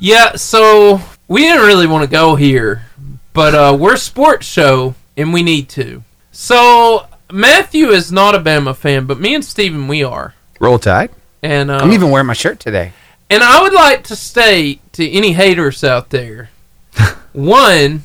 Yeah, 0.03 0.35
so 0.35 0.99
we 1.27 1.41
didn't 1.41 1.67
really 1.67 1.85
want 1.85 2.03
to 2.03 2.09
go 2.09 2.33
here, 2.35 2.85
but 3.33 3.53
uh, 3.53 3.77
we're 3.79 3.93
a 3.93 3.97
sports 3.99 4.47
show 4.47 4.95
and 5.15 5.31
we 5.31 5.43
need 5.43 5.69
to. 5.69 6.03
So 6.31 7.05
Matthew 7.31 7.89
is 7.89 8.11
not 8.11 8.33
a 8.33 8.39
Bama 8.39 8.75
fan, 8.75 9.05
but 9.05 9.19
me 9.19 9.35
and 9.35 9.45
Steven, 9.45 9.87
we 9.87 10.03
are. 10.03 10.33
Roll 10.59 10.79
Tide. 10.79 11.11
And 11.43 11.69
uh, 11.69 11.77
I'm 11.77 11.91
even 11.91 12.09
wearing 12.09 12.25
my 12.25 12.33
shirt 12.33 12.59
today. 12.59 12.93
And 13.29 13.43
I 13.43 13.61
would 13.61 13.73
like 13.73 14.03
to 14.05 14.15
state 14.15 14.81
to 14.93 15.07
any 15.07 15.33
haters 15.33 15.83
out 15.83 16.09
there, 16.09 16.49
one, 17.33 18.03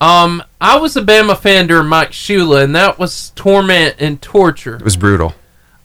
um, 0.00 0.42
I 0.60 0.78
was 0.78 0.96
a 0.96 1.02
Bama 1.02 1.36
fan 1.36 1.66
during 1.66 1.88
Mike 1.88 2.10
Shula, 2.12 2.62
and 2.64 2.74
that 2.76 2.98
was 2.98 3.30
torment 3.30 3.96
and 3.98 4.20
torture. 4.22 4.76
It 4.76 4.82
was 4.82 4.96
brutal. 4.96 5.34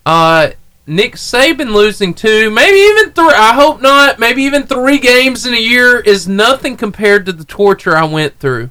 Uh, 0.06 0.50
Nick 0.86 1.14
Saban 1.14 1.72
losing 1.72 2.12
two, 2.14 2.50
maybe 2.50 2.76
even 2.76 3.12
three. 3.12 3.32
I 3.34 3.54
hope 3.54 3.80
not. 3.80 4.18
Maybe 4.18 4.42
even 4.42 4.64
three 4.66 4.98
games 4.98 5.46
in 5.46 5.54
a 5.54 5.58
year 5.58 5.98
is 5.98 6.28
nothing 6.28 6.76
compared 6.76 7.24
to 7.26 7.32
the 7.32 7.44
torture 7.44 7.96
I 7.96 8.04
went 8.04 8.38
through 8.38 8.70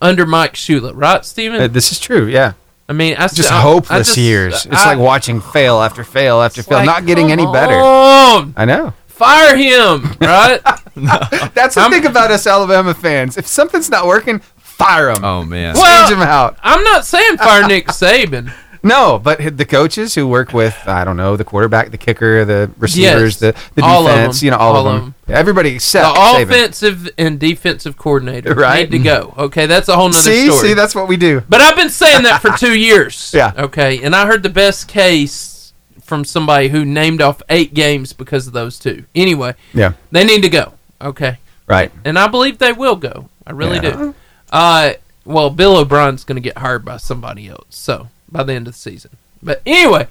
under 0.00 0.26
Mike 0.26 0.54
Shula. 0.54 0.92
Right, 0.94 1.24
Steven? 1.24 1.60
Uh, 1.60 1.68
this 1.68 1.92
is 1.92 2.00
true. 2.00 2.26
Yeah. 2.26 2.52
I 2.88 2.92
mean, 2.92 3.14
I 3.18 3.26
Just 3.28 3.50
I- 3.50 3.58
I 3.58 3.60
hopeless 3.62 4.08
just- 4.08 4.18
years. 4.18 4.66
It's 4.66 4.82
I- 4.82 4.90
like 4.94 4.98
watching 4.98 5.40
fail 5.40 5.80
after 5.80 6.04
fail 6.04 6.40
after 6.42 6.62
fail, 6.62 6.78
like, 6.78 6.86
not 6.86 7.06
getting 7.06 7.32
any 7.32 7.46
better. 7.46 7.74
on, 7.74 8.52
I 8.56 8.64
know. 8.64 8.92
Fire 9.16 9.56
him, 9.56 10.14
right? 10.20 10.60
That's 11.54 11.74
the 11.74 11.80
I'm- 11.82 11.90
thing 11.90 12.06
about 12.06 12.30
us 12.30 12.46
Alabama 12.46 12.94
fans. 12.94 13.36
If 13.36 13.46
something's 13.46 13.90
not 13.90 14.06
working, 14.06 14.40
fire 14.56 15.10
him. 15.10 15.24
Oh 15.24 15.44
man. 15.44 15.74
Well- 15.74 16.08
Change 16.08 16.18
them 16.18 16.26
out. 16.28 16.56
I'm 16.62 16.84
not 16.84 17.04
saying 17.04 17.38
fire 17.38 17.66
Nick 17.66 17.86
Saban. 17.88 18.52
No, 18.82 19.18
but 19.18 19.56
the 19.56 19.64
coaches 19.64 20.14
who 20.14 20.28
work 20.28 20.52
with 20.52 20.76
I 20.86 21.02
don't 21.02 21.16
know 21.16 21.34
the 21.36 21.42
quarterback, 21.44 21.90
the 21.90 21.98
kicker, 21.98 22.44
the 22.44 22.70
receivers, 22.78 23.40
Yes, 23.42 23.54
the 23.54 23.54
the 23.74 23.82
defense, 23.82 24.42
you 24.44 24.52
know 24.52 24.58
all, 24.58 24.76
all 24.76 24.86
of 24.86 24.94
of 24.94 25.00
them. 25.02 25.14
Everybody 25.26 25.70
The 25.70 25.74
except 25.76 26.14
Saban. 26.16 26.36
The 26.36 26.42
offensive 26.54 27.08
and 27.18 27.40
defensive 27.40 27.96
coordinator 27.96 28.54
Right. 28.54 28.88
need 28.88 28.98
to 28.98 29.02
go. 29.02 29.34
Okay, 29.38 29.66
that's 29.66 29.88
a 29.88 29.96
whole 29.96 30.08
nother 30.10 30.22
See, 30.22 30.46
story. 30.46 30.68
see, 30.68 30.74
that's 30.74 30.94
what 30.94 31.08
we 31.08 31.16
do. 31.16 31.42
But 31.48 31.62
I've 31.62 31.74
been 31.74 31.90
saying 31.90 32.22
that 32.24 32.40
for 32.42 32.50
two 32.56 32.78
years. 32.78 33.32
Yeah. 33.34 33.52
Okay, 33.56 34.04
and 34.04 34.14
I 34.14 34.26
heard 34.26 34.44
the 34.44 34.50
best 34.50 34.86
case 34.86 35.55
from 36.02 36.24
somebody 36.24 36.68
who 36.68 36.84
named 36.84 37.20
off 37.22 37.42
eight 37.48 37.74
games 37.74 38.12
because 38.12 38.46
of 38.46 38.52
those 38.52 38.78
two. 38.78 39.04
Anyway, 39.14 39.54
Yeah, 39.72 39.92
they 40.10 40.24
need 40.24 40.42
to 40.42 40.48
go. 40.48 40.74
Okay, 41.00 41.38
right. 41.66 41.90
and 42.04 42.18
I 42.18 42.26
believe 42.28 42.58
they 42.58 42.72
will 42.72 42.96
go. 42.96 43.28
I 43.46 43.52
really 43.52 43.76
Yeah. 43.76 43.90
do. 43.96 44.14
Uh, 44.50 44.92
well, 45.24 45.50
Bill 45.50 45.76
O'Brien's 45.76 46.24
going 46.24 46.36
to 46.36 46.40
get 46.40 46.58
hired 46.58 46.84
by 46.84 46.96
somebody 46.98 47.48
else. 47.48 47.64
So 47.70 48.08
by 48.30 48.42
the 48.44 48.52
end 48.54 48.66
of 48.68 48.74
the 48.74 48.78
season, 48.78 49.10
But 49.42 49.60
anyway, 49.66 50.06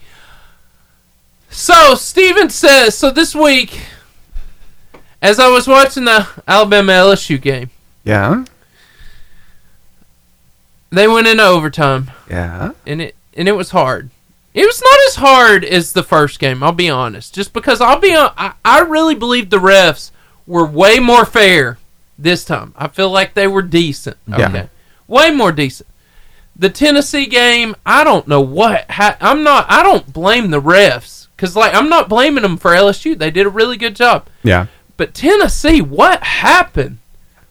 so 1.49 1.95
Steven 1.95 2.49
says 2.49 2.97
so 2.97 3.09
this 3.11 3.33
week, 3.33 3.81
as 5.21 5.39
I 5.39 5.47
was 5.49 5.67
watching 5.67 6.05
the 6.05 6.27
Alabama 6.47 6.91
LSU 6.93 7.37
game, 7.41 7.69
Yeah. 8.03 8.43
they 10.91 11.07
went 11.07 11.27
into 11.27 11.43
overtime, 11.43 12.11
Yeah. 12.29 12.71
and 12.85 13.01
it 13.01 13.15
and 13.37 13.49
it 13.49 13.53
was 13.53 13.71
hard. 13.71 14.09
It 14.55 14.65
was 14.65 14.81
not 14.81 14.99
as 15.09 15.15
hard 15.15 15.65
as 15.65 15.91
the 15.91 16.01
first 16.01 16.39
game. 16.39 16.63
I'll 16.63 16.71
be 16.71 16.89
honest, 16.89 17.35
just 17.35 17.51
because 17.51 17.81
I'll 17.81 17.99
be 17.99 18.15
I, 18.15 18.53
I 18.63 18.79
really 18.79 19.13
believe 19.13 19.49
the 19.49 19.57
refs 19.57 20.11
were 20.47 20.65
way 20.65 20.97
more 20.97 21.25
fair 21.25 21.77
this 22.17 22.45
time. 22.45 22.73
I 22.77 22.87
feel 22.87 23.09
like 23.09 23.33
they 23.33 23.47
were 23.47 23.61
decent. 23.61 24.15
Yeah. 24.25 24.47
Okay, 24.47 24.69
way 25.07 25.29
more 25.31 25.51
decent. 25.51 25.89
The 26.55 26.69
Tennessee 26.69 27.25
game, 27.25 27.75
I 27.85 28.05
don't 28.05 28.29
know 28.29 28.39
what. 28.39 28.89
Ha- 28.91 29.17
I'm 29.19 29.43
not. 29.43 29.65
I 29.69 29.83
don't 29.83 30.13
blame 30.13 30.51
the 30.51 30.61
refs 30.61 31.27
because 31.35 31.57
like 31.57 31.75
I'm 31.75 31.89
not 31.89 32.07
blaming 32.07 32.43
them 32.43 32.55
for 32.55 32.71
LSU. 32.71 33.17
They 33.17 33.31
did 33.31 33.45
a 33.45 33.49
really 33.49 33.75
good 33.75 33.95
job. 33.95 34.27
Yeah. 34.41 34.67
But 34.95 35.13
Tennessee, 35.13 35.81
what 35.81 36.23
happened? 36.23 36.99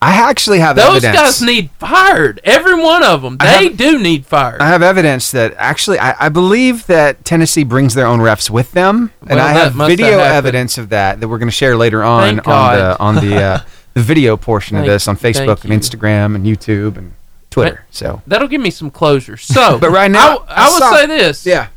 I 0.04 0.12
actually 0.28 0.58
have 0.58 0.76
evidence. 0.78 1.02
Those 1.02 1.04
evidence. 1.04 1.38
guys 1.40 1.42
need 1.42 1.70
fired. 1.78 2.40
Every 2.44 2.74
one 2.80 3.02
of 3.02 3.22
them. 3.22 3.36
I 3.40 3.58
They 3.58 3.64
have- 3.68 3.76
do 3.76 3.98
need 3.98 4.26
fired. 4.26 4.60
I 4.60 4.68
have 4.68 4.82
evidence 4.82 5.30
that 5.32 5.54
actually 5.56 5.98
I, 5.98 6.26
I 6.26 6.28
believe 6.28 6.86
that 6.86 7.24
Tennessee 7.24 7.64
brings 7.64 7.94
their 7.94 8.06
own 8.06 8.18
refs 8.20 8.50
with 8.50 8.72
them, 8.72 9.10
and 9.22 9.30
Well, 9.30 9.38
I 9.48 9.52
that 9.54 9.64
have 9.64 9.74
must 9.76 9.88
video 9.88 10.06
have 10.12 10.20
happened. 10.20 10.36
evidence 10.36 10.78
of 10.78 10.88
that 10.90 11.20
that 11.20 11.28
we're 11.28 11.38
going 11.38 11.48
to 11.48 11.54
share 11.54 11.76
later 11.76 12.02
on 12.04 12.22
Thank 12.36 12.48
on 12.48 12.72
the 12.74 12.80
God. 12.82 12.96
on 13.00 13.14
the 13.16 13.36
uh, 13.42 13.60
the 13.94 14.00
video 14.02 14.36
portion 14.36 14.76
of 14.76 14.82
Thank- 14.82 14.92
this 14.92 15.08
on 15.08 15.16
Facebook 15.16 15.62
and 15.64 15.72
you. 15.72 15.78
Instagram 15.78 16.34
and 16.34 16.44
YouTube 16.44 16.96
and 16.98 17.14
Twitter. 17.50 17.84
So, 17.92 18.20
That'll 18.26 18.48
give 18.48 18.60
me 18.60 18.70
some 18.70 18.90
closure. 18.90 19.36
So, 19.36 19.78
But 19.80 19.90
right 19.90 20.10
now, 20.10 20.38
I, 20.48 20.64
I 20.64 20.66
I 20.66 20.70
would 20.70 20.78
saw- 20.80 20.96
say 20.96 21.06
this: 21.06 21.46
yeah, 21.46 21.68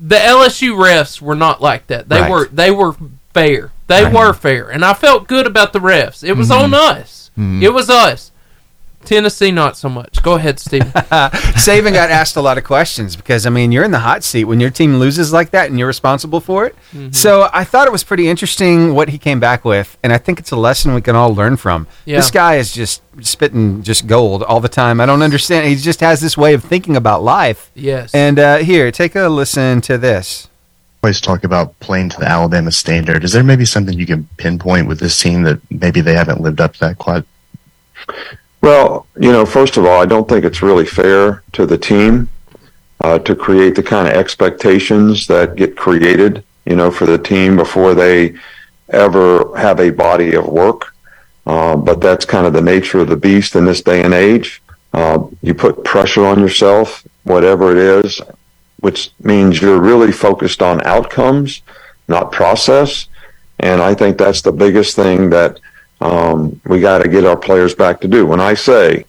the 0.00 0.16
LSU 0.16 0.74
refs 0.76 1.20
were 1.20 1.34
not 1.34 1.60
like 1.62 1.86
that. 1.88 2.08
They 2.08 2.20
Right. 2.20 2.30
were 2.30 2.48
they 2.52 2.70
were 2.70 2.94
fair. 3.34 3.70
They 3.86 4.04
Right. 4.04 4.12
were 4.14 4.32
fair, 4.34 4.68
and 4.70 4.84
I 4.84 4.94
felt 4.94 5.26
good 5.26 5.46
about 5.46 5.72
the 5.72 5.80
refs. 5.80 6.22
It 6.22 6.34
was 6.34 6.48
Mm-hmm. 6.50 6.74
on 6.74 6.74
us. 6.74 7.19
It 7.62 7.72
was 7.72 7.88
us. 7.88 8.32
Tennessee, 9.04 9.50
not 9.50 9.78
so 9.78 9.88
much. 9.88 10.22
Go 10.22 10.34
ahead, 10.34 10.60
Steve. 10.60 10.82
Saban 10.84 11.94
got 11.94 12.10
asked 12.10 12.36
a 12.36 12.42
lot 12.42 12.58
of 12.58 12.64
questions 12.64 13.16
because 13.16 13.46
I 13.46 13.50
mean 13.50 13.72
you're 13.72 13.82
in 13.84 13.92
the 13.92 14.00
hot 14.00 14.22
seat 14.22 14.44
when 14.44 14.60
your 14.60 14.70
team 14.70 14.96
loses 14.98 15.32
like 15.32 15.50
that 15.52 15.70
and 15.70 15.78
you're 15.78 15.88
responsible 15.88 16.40
for 16.40 16.66
it. 16.66 16.76
Mm-hmm. 16.92 17.12
So 17.12 17.48
I 17.52 17.64
thought 17.64 17.86
it 17.86 17.92
was 17.92 18.04
pretty 18.04 18.28
interesting 18.28 18.94
what 18.94 19.08
he 19.08 19.16
came 19.16 19.40
back 19.40 19.64
with, 19.64 19.96
and 20.02 20.12
I 20.12 20.18
think 20.18 20.38
it's 20.38 20.50
a 20.50 20.56
lesson 20.56 20.94
we 20.94 21.00
can 21.00 21.16
all 21.16 21.34
learn 21.34 21.56
from. 21.56 21.86
Yeah. 22.04 22.16
This 22.16 22.30
guy 22.30 22.56
is 22.56 22.72
just 22.72 23.02
spitting 23.22 23.82
just 23.82 24.06
gold 24.06 24.42
all 24.42 24.60
the 24.60 24.68
time. 24.68 25.00
I 25.00 25.06
don't 25.06 25.22
understand. 25.22 25.66
He 25.66 25.76
just 25.76 26.00
has 26.00 26.20
this 26.20 26.36
way 26.36 26.52
of 26.52 26.62
thinking 26.62 26.94
about 26.94 27.22
life. 27.22 27.70
yes. 27.74 28.14
And 28.14 28.38
uh, 28.38 28.58
here, 28.58 28.90
take 28.92 29.16
a 29.16 29.28
listen 29.28 29.80
to 29.82 29.96
this. 29.96 30.49
Always 31.02 31.20
talk 31.20 31.44
about 31.44 31.78
playing 31.80 32.10
to 32.10 32.20
the 32.20 32.28
Alabama 32.28 32.70
standard. 32.70 33.24
Is 33.24 33.32
there 33.32 33.42
maybe 33.42 33.64
something 33.64 33.98
you 33.98 34.06
can 34.06 34.28
pinpoint 34.36 34.86
with 34.86 35.00
this 35.00 35.18
team 35.18 35.42
that 35.44 35.60
maybe 35.70 36.00
they 36.00 36.14
haven't 36.14 36.40
lived 36.40 36.60
up 36.60 36.74
to 36.74 36.80
that 36.80 36.98
quite? 36.98 37.24
Well, 38.60 39.06
you 39.18 39.32
know, 39.32 39.46
first 39.46 39.76
of 39.76 39.86
all, 39.86 40.02
I 40.02 40.06
don't 40.06 40.28
think 40.28 40.44
it's 40.44 40.62
really 40.62 40.84
fair 40.84 41.42
to 41.52 41.64
the 41.64 41.78
team 41.78 42.28
uh, 43.00 43.18
to 43.20 43.34
create 43.34 43.74
the 43.74 43.82
kind 43.82 44.06
of 44.06 44.14
expectations 44.14 45.26
that 45.28 45.56
get 45.56 45.76
created, 45.76 46.44
you 46.66 46.76
know, 46.76 46.90
for 46.90 47.06
the 47.06 47.18
team 47.18 47.56
before 47.56 47.94
they 47.94 48.34
ever 48.90 49.56
have 49.56 49.80
a 49.80 49.90
body 49.90 50.34
of 50.34 50.46
work. 50.46 50.94
Uh, 51.46 51.76
but 51.76 52.02
that's 52.02 52.26
kind 52.26 52.46
of 52.46 52.52
the 52.52 52.60
nature 52.60 53.00
of 53.00 53.08
the 53.08 53.16
beast 53.16 53.56
in 53.56 53.64
this 53.64 53.80
day 53.80 54.02
and 54.02 54.12
age. 54.12 54.62
Uh, 54.92 55.26
you 55.40 55.54
put 55.54 55.82
pressure 55.84 56.26
on 56.26 56.38
yourself, 56.38 57.06
whatever 57.24 57.72
it 57.72 58.04
is, 58.04 58.20
which 58.80 59.10
means 59.20 59.60
you're 59.60 59.80
really 59.80 60.12
focused 60.12 60.62
on 60.62 60.84
outcomes, 60.86 61.62
not 62.08 62.32
process. 62.32 63.06
And 63.58 63.80
I 63.80 63.94
think 63.94 64.18
that's 64.18 64.42
the 64.42 64.52
biggest 64.52 64.96
thing 64.96 65.30
that 65.30 65.60
um, 66.00 66.60
we 66.64 66.80
got 66.80 67.02
to 67.02 67.08
get 67.08 67.24
our 67.24 67.36
players 67.36 67.74
back 67.74 68.00
to 68.00 68.08
do. 68.08 68.26
When 68.26 68.40
I 68.40 68.54
say 68.54 69.04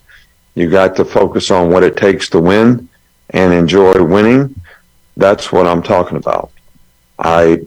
you 0.56 0.70
got 0.70 0.96
to 0.98 1.06
focus 1.06 1.52
on 1.52 1.72
what 1.72 1.84
it 1.84 1.96
takes 1.96 2.30
to 2.30 2.40
win 2.40 2.90
and 3.30 3.54
enjoy 3.54 4.04
winning, 4.04 4.54
that's 5.16 5.52
what 5.52 5.68
I'm 5.68 5.82
talking 5.82 6.18
about. 6.18 6.52
I 7.18 7.62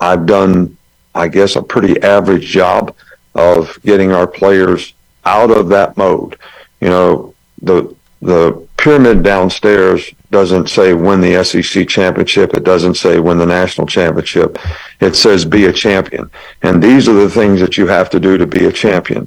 I've 0.00 0.26
done, 0.26 0.76
I 1.14 1.28
guess, 1.28 1.56
a 1.56 1.62
pretty 1.62 2.00
average 2.02 2.46
job 2.46 2.96
of 3.34 3.78
getting 3.82 4.12
our 4.12 4.26
players 4.26 4.94
out 5.24 5.50
of 5.50 5.68
that 5.68 5.96
mode. 5.96 6.36
You 6.80 6.88
know, 6.88 7.34
the 7.62 7.94
the 8.22 8.66
pyramid 8.76 9.22
downstairs 9.22 10.10
doesn't 10.30 10.68
say 10.68 10.94
win 10.94 11.20
the 11.20 11.42
SEC 11.44 11.88
championship. 11.88 12.54
It 12.54 12.64
doesn't 12.64 12.94
say 12.94 13.18
win 13.18 13.38
the 13.38 13.46
national 13.46 13.86
championship. 13.86 14.58
It 15.00 15.16
says 15.16 15.44
be 15.44 15.66
a 15.66 15.72
champion. 15.72 16.30
And 16.62 16.82
these 16.82 17.08
are 17.08 17.14
the 17.14 17.30
things 17.30 17.60
that 17.60 17.76
you 17.76 17.86
have 17.88 18.10
to 18.10 18.20
do 18.20 18.38
to 18.38 18.46
be 18.46 18.66
a 18.66 18.72
champion. 18.72 19.26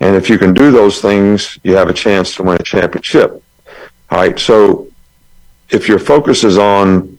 And 0.00 0.16
if 0.16 0.28
you 0.28 0.38
can 0.38 0.52
do 0.52 0.70
those 0.72 1.00
things, 1.00 1.58
you 1.62 1.76
have 1.76 1.88
a 1.88 1.94
chance 1.94 2.34
to 2.36 2.42
win 2.42 2.60
a 2.60 2.64
championship. 2.64 3.42
All 4.10 4.18
right. 4.18 4.38
So 4.38 4.88
if 5.70 5.88
your 5.88 5.98
focus 6.00 6.42
is 6.42 6.58
on 6.58 7.16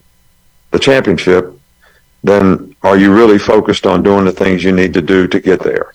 the 0.71 0.79
championship, 0.79 1.57
then 2.23 2.75
are 2.83 2.97
you 2.97 3.13
really 3.13 3.39
focused 3.39 3.85
on 3.85 4.03
doing 4.03 4.25
the 4.25 4.31
things 4.31 4.63
you 4.63 4.71
need 4.73 4.93
to 4.93 5.01
do 5.01 5.27
to 5.27 5.39
get 5.39 5.61
there? 5.61 5.93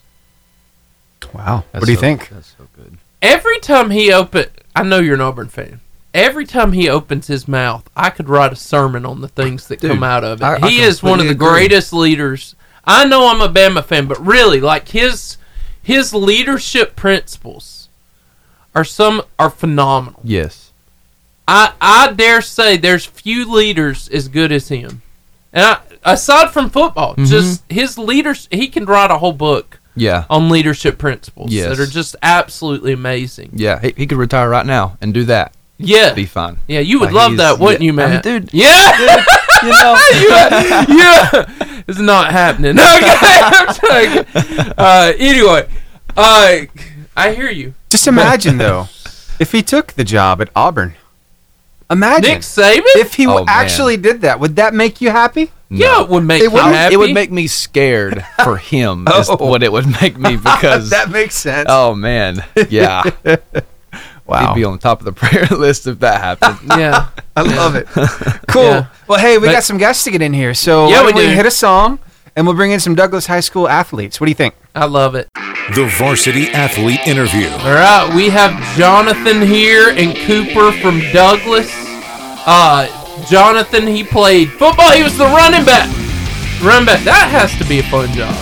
Wow. 1.34 1.64
That's 1.72 1.82
what 1.82 1.86
do 1.86 1.92
you 1.92 1.96
so- 1.96 2.00
think? 2.00 2.28
That's 2.30 2.54
so 2.56 2.66
good. 2.76 2.98
Every 3.20 3.58
time 3.60 3.90
he 3.90 4.10
opened, 4.10 4.50
I 4.74 4.82
know 4.82 4.98
you're 5.00 5.16
an 5.16 5.20
Auburn 5.20 5.48
fan. 5.48 5.80
Every 6.12 6.44
time 6.44 6.72
he 6.72 6.88
opens 6.88 7.28
his 7.28 7.46
mouth, 7.46 7.88
I 7.96 8.10
could 8.10 8.28
write 8.28 8.52
a 8.52 8.56
sermon 8.56 9.06
on 9.06 9.20
the 9.20 9.28
things 9.28 9.68
that 9.68 9.80
Dude, 9.80 9.92
come 9.92 10.02
out 10.02 10.24
of 10.24 10.40
it. 10.40 10.44
I- 10.44 10.58
I 10.60 10.68
he 10.70 10.80
is 10.80 11.02
one 11.02 11.20
of 11.20 11.26
the 11.26 11.32
agree. 11.32 11.48
greatest 11.50 11.92
leaders. 11.92 12.54
I 12.84 13.04
know 13.04 13.28
I'm 13.28 13.40
a 13.40 13.48
Bama 13.48 13.84
fan, 13.84 14.06
but 14.06 14.24
really, 14.24 14.60
like 14.60 14.88
his 14.88 15.36
his 15.82 16.12
leadership 16.12 16.96
principles 16.96 17.88
are 18.74 18.84
some 18.84 19.22
are 19.38 19.50
phenomenal. 19.50 20.20
Yes. 20.24 20.72
I 21.46 21.72
I 21.80 22.12
dare 22.12 22.40
say 22.42 22.76
there's 22.76 23.04
few 23.06 23.50
leaders 23.50 24.08
as 24.08 24.28
good 24.28 24.50
as 24.52 24.68
him. 24.68 25.02
And 25.52 25.64
I, 25.64 25.78
aside 26.04 26.50
from 26.50 26.70
football, 26.70 27.12
Mm-hmm. 27.14 27.24
just 27.26 27.62
his 27.68 27.98
leaders, 27.98 28.48
he 28.50 28.66
can 28.68 28.84
write 28.84 29.10
a 29.10 29.18
whole 29.18 29.32
book 29.32 29.80
Yeah. 29.96 30.24
on 30.30 30.48
leadership 30.48 30.96
principles 30.98 31.52
Yes. 31.52 31.68
that 31.68 31.80
are 31.80 31.86
just 31.90 32.14
absolutely 32.22 32.92
amazing. 32.92 33.50
Yeah. 33.54 33.80
He, 33.80 33.92
he 33.96 34.06
could 34.06 34.18
retire 34.18 34.48
right 34.48 34.66
now 34.66 34.96
and 35.00 35.12
do 35.14 35.24
that. 35.24 35.52
Yeah, 35.82 36.12
Be 36.14 36.26
fun. 36.26 36.58
yeah, 36.68 36.80
you 36.80 37.00
would 37.00 37.12
Like, 37.12 37.14
love 37.30 37.36
that, 37.38 37.58
wouldn't 37.58 37.80
yeah, 37.82 37.86
you, 37.86 37.92
man? 37.92 38.08
I 38.08 38.12
mean, 38.12 38.20
dude. 38.22 38.50
Yeah, 38.52 39.26
You 39.62 39.70
know. 39.70 39.96
yeah, 40.28 40.84
yeah. 40.88 41.82
It's 41.88 41.98
not 41.98 42.30
happening. 42.32 42.76
Okay, 42.78 43.40
I'm 43.42 43.74
joking. 43.74 44.72
Uh, 44.76 45.12
anyway, 45.18 45.68
uh, 46.16 46.56
I 47.16 47.32
hear 47.34 47.50
you, 47.50 47.74
Just 47.88 48.06
imagine 48.06 48.58
though, 48.64 48.88
if 49.38 49.52
he 49.52 49.62
took 49.62 49.92
the 49.94 50.04
job 50.04 50.40
at 50.40 50.50
Auburn. 50.54 50.94
Imagine 51.90 52.22
Nick 52.34 52.40
Saban. 52.42 52.82
if 52.96 53.14
he 53.14 53.26
Oh, 53.26 53.30
w- 53.30 53.46
man. 53.46 53.56
actually 53.64 53.96
did 53.96 54.20
that. 54.20 54.38
Would 54.38 54.56
that 54.56 54.74
make 54.74 55.00
you 55.00 55.10
happy? 55.10 55.50
yeah, 55.70 56.02
it 56.02 56.08
would 56.08 56.22
make 56.24 56.40
It 56.40 56.44
you 56.44 56.50
would- 56.52 56.62
happy. 56.62 56.94
It 56.94 56.96
would 56.98 57.12
make 57.14 57.32
me 57.32 57.46
scared 57.48 58.24
for 58.44 58.56
him. 58.58 59.08
Is 59.08 59.28
Oh. 59.28 59.36
what 59.44 59.62
it 59.64 59.72
would 59.72 59.88
make 60.00 60.16
me 60.16 60.36
because. 60.36 60.90
that 60.90 61.10
makes 61.10 61.34
sense. 61.34 61.66
oh 61.68 61.94
man. 61.96 62.44
Yeah. 62.68 63.02
Wow. 64.30 64.54
He'd 64.54 64.60
be 64.60 64.64
on 64.64 64.78
top 64.78 65.00
of 65.00 65.04
the 65.04 65.12
prayer 65.20 65.46
list 65.46 65.86
if 65.86 65.98
that 66.00 66.20
happened. 66.20 66.58
yeah. 66.80 67.08
I 67.36 67.42
love 67.42 67.74
it. 67.76 67.86
Cool. 68.48 68.62
Yeah. 68.64 68.86
Well, 69.08 69.18
hey, 69.18 69.38
we 69.38 69.46
But- 69.48 69.52
got 69.52 69.64
some 69.64 69.78
guests 69.78 70.04
to 70.04 70.10
get 70.10 70.22
in 70.22 70.32
here, 70.32 70.54
so 70.54 70.88
Yeah, 70.88 71.00
why 71.00 71.06
we 71.06 71.12
don't 71.12 71.20
we 71.22 71.26
do. 71.28 71.34
hit 71.34 71.46
a 71.46 71.50
song 71.50 71.98
and 72.36 72.46
we'll 72.46 72.56
bring 72.56 72.70
in 72.70 72.80
some 72.80 72.94
Douglas 72.94 73.26
High 73.26 73.40
School 73.40 73.68
athletes. 73.68 74.20
What 74.20 74.26
do 74.26 74.30
you 74.30 74.34
think? 74.36 74.54
I 74.74 74.84
love 74.86 75.14
it. 75.14 75.28
The 75.74 75.86
Varsity 75.98 76.48
Athlete 76.48 77.00
Interview. 77.06 77.48
All 77.48 77.74
right, 77.74 78.12
we 78.14 78.28
have 78.30 78.52
Jonathan 78.76 79.42
here 79.42 79.90
and 79.90 80.16
Cooper 80.16 80.72
from 80.80 81.00
Douglas. 81.12 81.70
Uh, 82.46 82.86
Jonathan, 83.28 83.86
he 83.86 84.02
played 84.04 84.50
football. 84.50 84.90
He 84.92 85.02
was 85.02 85.16
the 85.18 85.24
running 85.26 85.64
back. 85.64 85.88
Running 86.62 86.86
back. 86.86 87.02
That 87.04 87.28
has 87.30 87.56
to 87.58 87.64
be 87.68 87.78
a 87.80 87.82
fun 87.84 88.08
job. 88.12 88.34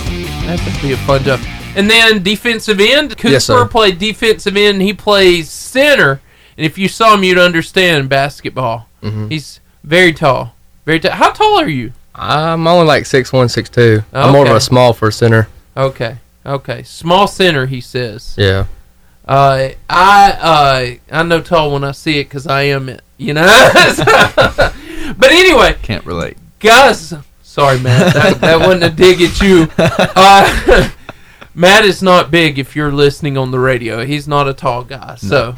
That 0.45 0.59
has 0.59 0.75
to 0.75 0.81
be 0.81 0.93
a 0.93 0.97
fun 0.97 1.23
job. 1.23 1.39
And 1.75 1.89
then 1.89 2.23
defensive 2.23 2.79
end. 2.79 3.11
Cooper 3.17 3.29
Yes, 3.33 3.45
sir. 3.45 3.65
played 3.67 3.99
defensive 3.99 4.57
end. 4.57 4.81
He 4.81 4.93
plays 4.93 5.49
center. 5.49 6.21
And 6.57 6.65
if 6.65 6.77
you 6.77 6.87
saw 6.87 7.13
him, 7.13 7.23
you'd 7.23 7.37
understand 7.37 8.09
basketball. 8.09 8.87
Mm-hmm. 9.01 9.29
He's 9.29 9.59
very 9.83 10.11
tall. 10.13 10.53
Very 10.85 10.99
tall. 10.99 11.11
How 11.11 11.31
tall 11.31 11.59
are 11.59 11.67
you? 11.69 11.93
I'm 12.15 12.67
only 12.67 12.85
like 12.85 13.05
six 13.05 13.31
one, 13.31 13.47
six 13.47 13.69
two. 13.69 14.03
I'm 14.11 14.33
more 14.33 14.45
of 14.45 14.55
a 14.55 14.59
small 14.59 14.91
for 14.93 15.07
a 15.07 15.11
center. 15.11 15.47
Okay. 15.77 16.17
Okay. 16.45 16.83
Small 16.83 17.27
center, 17.27 17.65
he 17.67 17.79
says. 17.79 18.35
Yeah. 18.37 18.65
Uh, 19.25 19.69
I 19.89 20.99
uh, 21.11 21.15
I 21.15 21.23
know 21.23 21.39
tall 21.41 21.71
when 21.71 21.83
I 21.83 21.91
see 21.91 22.19
it 22.19 22.25
because 22.25 22.47
I 22.47 22.63
am 22.63 22.89
it. 22.89 23.01
You 23.17 23.35
know. 23.35 23.43
but 25.17 25.31
anyway, 25.31 25.75
Can't 25.81 26.05
relate. 26.05 26.37
guys. 26.59 27.13
Sorry, 27.43 27.79
man. 27.79 28.13
That, 28.13 28.41
that 28.41 28.59
wasn't 28.59 28.83
a 28.83 28.89
dig 28.89 29.21
at 29.21 29.39
you. 29.41 29.67
Uh, 29.77 30.89
Matt 31.59 31.83
is 31.83 32.01
not 32.01 32.31
big. 32.31 32.57
If 32.57 32.73
you're 32.73 32.91
listening 32.91 33.37
on 33.37 33.51
the 33.51 33.59
radio, 33.59 34.05
he's 34.05 34.29
not 34.29 34.47
a 34.47 34.53
tall 34.53 34.83
guy, 34.85 35.15
so 35.15 35.55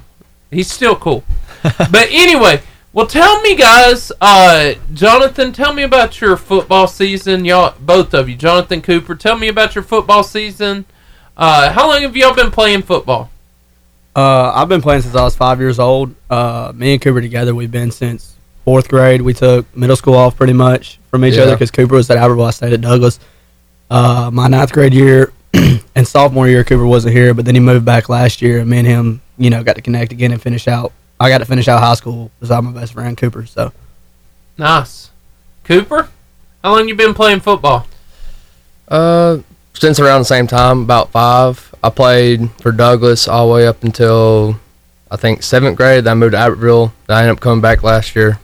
he's 0.49 0.72
still 0.72 0.95
cool. 0.95 1.24
but 1.62 2.08
anyway, 2.10 2.62
Well, 2.91 3.06
tell 3.06 3.39
me, 3.41 3.56
guys. 3.56 4.12
Uh, 4.20 4.74
Jonathan, 4.95 5.54
tell 5.54 5.74
me 5.74 5.84
about 5.84 6.20
your 6.20 6.36
football 6.38 6.88
season. 6.88 7.45
Y'all, 7.45 7.76
both 7.80 8.14
of 8.16 8.28
you, 8.28 8.36
Jonathan 8.36 8.82
Cooper, 8.82 9.14
tell 9.16 9.38
me 9.38 9.47
about 9.47 9.76
your 9.76 9.84
football 9.84 10.24
season. 10.24 10.86
Uh, 11.38 11.72
how 11.72 11.88
long 11.88 12.02
have 12.02 12.18
y'all 12.18 12.34
been 12.36 12.49
playing 12.52 12.82
football? 12.82 13.30
Uh, 14.16 14.52
I've 14.56 14.68
been 14.70 14.82
playing 14.82 15.04
since 15.04 15.16
I 15.16 15.24
was 15.24 15.36
five 15.36 15.60
years 15.60 15.78
old. 15.80 16.16
Uh, 16.30 16.74
me 16.76 16.93
and 16.93 17.02
Cooper 17.02 17.22
together, 17.22 17.54
we've 17.56 17.72
been 17.72 17.91
since 17.91 18.36
fourth 18.66 18.89
grade. 18.89 19.22
We 19.22 19.34
took 19.36 19.74
middle 19.78 19.95
school 19.95 20.16
off 20.16 20.36
pretty 20.36 20.54
much 20.54 20.99
from 21.12 21.24
each 21.24 21.36
Yeah. 21.36 21.43
other 21.43 21.54
because 21.54 21.72
Cooper 21.72 21.95
was 21.95 22.10
at 22.10 22.18
Albertville, 22.18 22.47
I 22.47 22.52
stayed 22.52 22.74
at 22.74 22.82
Douglas. 22.82 23.20
Uh, 23.89 24.30
my 24.34 24.47
ninth 24.47 24.74
grade 24.74 24.93
year 24.93 25.32
and 25.95 26.08
sophomore 26.08 26.47
year, 26.47 26.64
Cooper 26.64 26.86
wasn't 26.86 27.14
here, 27.16 27.34
but 27.34 27.45
then 27.45 27.56
he 27.56 27.62
moved 27.62 27.86
back 27.86 28.10
last 28.10 28.41
year, 28.41 28.60
and 28.60 28.70
me 28.70 28.80
and 28.80 28.88
him, 28.88 29.22
you 29.38 29.49
know, 29.49 29.64
got 29.64 29.76
to 29.76 29.82
connect 29.82 30.12
again 30.12 30.32
and 30.32 30.41
finish 30.41 30.68
out. 30.68 30.91
I 31.20 31.30
got 31.30 31.39
to 31.39 31.45
finish 31.45 31.68
out 31.68 31.80
high 31.82 31.93
school 31.95 32.32
beside 32.39 32.62
my 32.64 32.72
best 32.72 32.93
friend 32.93 33.16
Cooper. 33.18 33.45
So 33.45 33.72
Nice. 34.58 35.10
Cooper, 35.64 36.10
how 36.64 36.72
long 36.72 36.88
you 36.88 36.95
been 36.95 37.14
playing 37.14 37.39
football? 37.41 37.88
Uh, 38.88 39.39
since 39.74 39.99
around 39.99 40.22
the 40.22 40.26
same 40.26 40.47
time, 40.47 40.82
about 40.82 41.12
five. 41.12 41.74
I 41.84 41.89
played 41.89 42.52
for 42.62 42.72
Douglas 42.72 43.28
all 43.28 43.47
the 43.47 43.54
way 43.54 43.66
up 43.68 43.84
until 43.84 44.60
I 45.10 45.16
think 45.18 45.41
seventh 45.43 45.78
grade. 45.78 46.04
Then 46.04 46.12
I 46.12 46.16
moved 46.16 46.34
to 46.34 46.38
Albertville. 46.38 46.91
Then 47.08 47.18
I 47.18 47.22
ended 47.22 47.38
up 47.38 47.39
coming 47.39 47.62
back 47.62 47.82
last 47.84 48.16
year. 48.16 48.39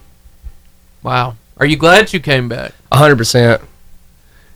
Wow. 1.04 1.36
Are 1.58 1.66
you 1.66 1.78
glad 1.78 2.14
you 2.14 2.20
came 2.20 2.48
back? 2.50 2.74
hundred 2.92 3.18
percent. 3.18 3.62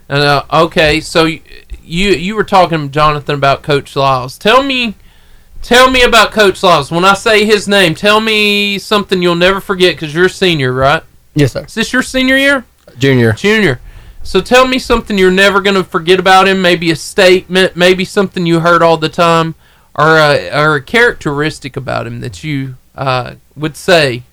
And 0.09 0.23
uh, 0.23 0.43
okay, 0.51 0.99
so 1.01 1.25
y- 1.25 1.41
you 1.91 2.11
you 2.11 2.35
were 2.35 2.43
talking 2.43 2.87
to 2.87 2.89
Jonathan 2.89 3.35
about 3.35 3.63
Coach 3.63 3.95
Lyles. 3.95 4.37
Tell 4.37 4.63
me, 4.63 4.95
tell 5.61 5.91
me 5.91 6.03
about 6.03 6.31
Coach 6.31 6.63
Lyles. 6.63 6.89
When 6.89 7.03
I 7.03 7.13
say 7.13 7.45
his 7.45 7.67
name, 7.67 7.95
tell 7.95 8.21
me 8.21 8.79
something 8.79 9.21
you'll 9.21 9.35
never 9.35 9.59
forget 9.59 9.95
because 9.95 10.13
you're 10.15 10.25
a 10.25 10.29
senior, 10.29 10.71
right? 10.73 11.03
yes, 11.35 11.53
sir. 11.53 11.65
Is 11.65 11.75
this 11.75 11.93
your 11.93 12.01
senior 12.01 12.37
year? 12.37 12.65
Junior. 12.97 13.33
Junior. 13.33 13.79
So 14.23 14.39
tell 14.41 14.67
me 14.67 14.79
something 14.79 15.17
you're 15.17 15.31
never 15.31 15.61
gonna 15.61 15.83
forget 15.83 16.19
about 16.19 16.47
him. 16.47 16.61
Maybe 16.61 16.91
a 16.91 16.95
statement, 16.95 17.75
maybe 17.75 18.05
something 18.05 18.45
you 18.45 18.61
heard 18.61 18.81
all 18.81 18.97
the 18.97 19.09
time, 19.09 19.55
or 19.95 20.17
a, 20.17 20.49
or 20.51 20.75
a 20.75 20.81
characteristic 20.81 21.75
about 21.75 22.07
him 22.07 22.21
that 22.21 22.43
you 22.43 22.75
uh, 22.95 23.35
would 23.55 23.75
say. 23.75 24.23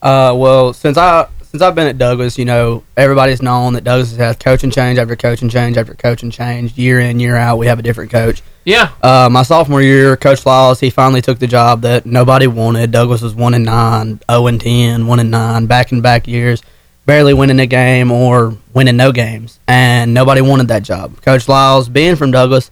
Uh, 0.00 0.32
well, 0.36 0.72
since 0.72 0.96
I 0.96 1.26
since 1.50 1.62
I've 1.62 1.74
been 1.74 1.86
at 1.86 1.96
Douglas, 1.96 2.36
you 2.36 2.44
know, 2.44 2.84
everybody's 2.94 3.40
known 3.40 3.72
that 3.72 3.82
Douglas 3.82 4.14
has 4.16 4.36
coaching 4.36 4.70
change 4.70 4.98
after 4.98 5.16
coaching 5.16 5.48
change 5.48 5.78
after 5.78 5.94
coaching 5.94 6.30
change, 6.30 6.76
year 6.76 7.00
in 7.00 7.20
year 7.20 7.36
out. 7.36 7.56
We 7.56 7.66
have 7.68 7.78
a 7.78 7.82
different 7.82 8.10
coach. 8.10 8.42
Yeah. 8.64 8.90
Uh, 9.02 9.30
my 9.32 9.42
sophomore 9.44 9.80
year, 9.80 10.14
Coach 10.18 10.44
Lyles, 10.44 10.78
he 10.78 10.90
finally 10.90 11.22
took 11.22 11.38
the 11.38 11.46
job 11.46 11.80
that 11.82 12.04
nobody 12.04 12.46
wanted. 12.46 12.90
Douglas 12.90 13.22
was 13.22 13.34
one 13.34 13.54
and 13.54 13.64
nine, 13.64 14.20
zero 14.30 14.46
and 14.46 14.60
10, 14.60 15.06
one 15.06 15.20
and 15.20 15.30
nine, 15.30 15.64
back 15.64 15.90
and 15.90 16.02
back 16.02 16.28
years, 16.28 16.62
barely 17.06 17.32
winning 17.32 17.60
a 17.60 17.66
game 17.66 18.10
or 18.10 18.54
winning 18.74 18.98
no 18.98 19.10
games, 19.10 19.58
and 19.66 20.12
nobody 20.12 20.42
wanted 20.42 20.68
that 20.68 20.82
job. 20.82 21.18
Coach 21.22 21.48
Lyles, 21.48 21.88
being 21.88 22.16
from 22.16 22.30
Douglas, 22.30 22.70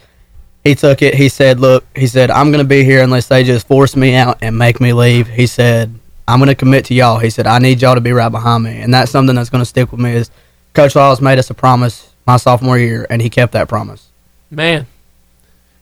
he 0.65 0.75
took 0.75 1.01
it. 1.01 1.15
He 1.15 1.31
said, 1.31 1.61
"Look," 1.61 1.87
he 1.97 2.07
said, 2.07 2.31
"I'm 2.31 2.51
going 2.51 2.63
to 2.63 2.69
be 2.69 2.85
here 2.85 3.03
unless 3.03 3.29
they 3.29 3.43
just 3.43 3.67
force 3.67 3.97
me 3.97 4.17
out 4.17 4.39
and 4.43 4.59
make 4.59 4.81
me 4.81 4.93
leave." 4.93 5.29
He 5.29 5.47
said, 5.47 5.95
"I'm 6.29 6.39
going 6.39 6.49
to 6.49 6.55
commit 6.55 6.85
to 6.87 6.95
y'all." 6.95 7.19
He 7.19 7.31
said, 7.31 7.47
"I 7.47 7.59
need 7.59 7.83
y'all 7.83 7.95
to 7.95 8.01
be 8.01 8.13
right 8.13 8.29
behind 8.29 8.65
me," 8.65 8.81
and 8.81 8.93
that's 8.93 9.11
something 9.11 9.35
that's 9.37 9.51
going 9.51 9.63
to 9.63 9.67
stick 9.67 9.91
with 9.93 10.01
me. 10.01 10.13
Is 10.13 10.31
Coach 10.75 10.95
Lyles 10.97 11.21
made 11.21 11.39
us 11.39 11.51
a 11.51 11.55
promise 11.55 12.13
my 12.27 12.37
sophomore 12.37 12.79
year, 12.79 13.07
and 13.09 13.23
he 13.23 13.31
kept 13.31 13.53
that 13.53 13.69
promise. 13.69 14.09
Man. 14.51 14.87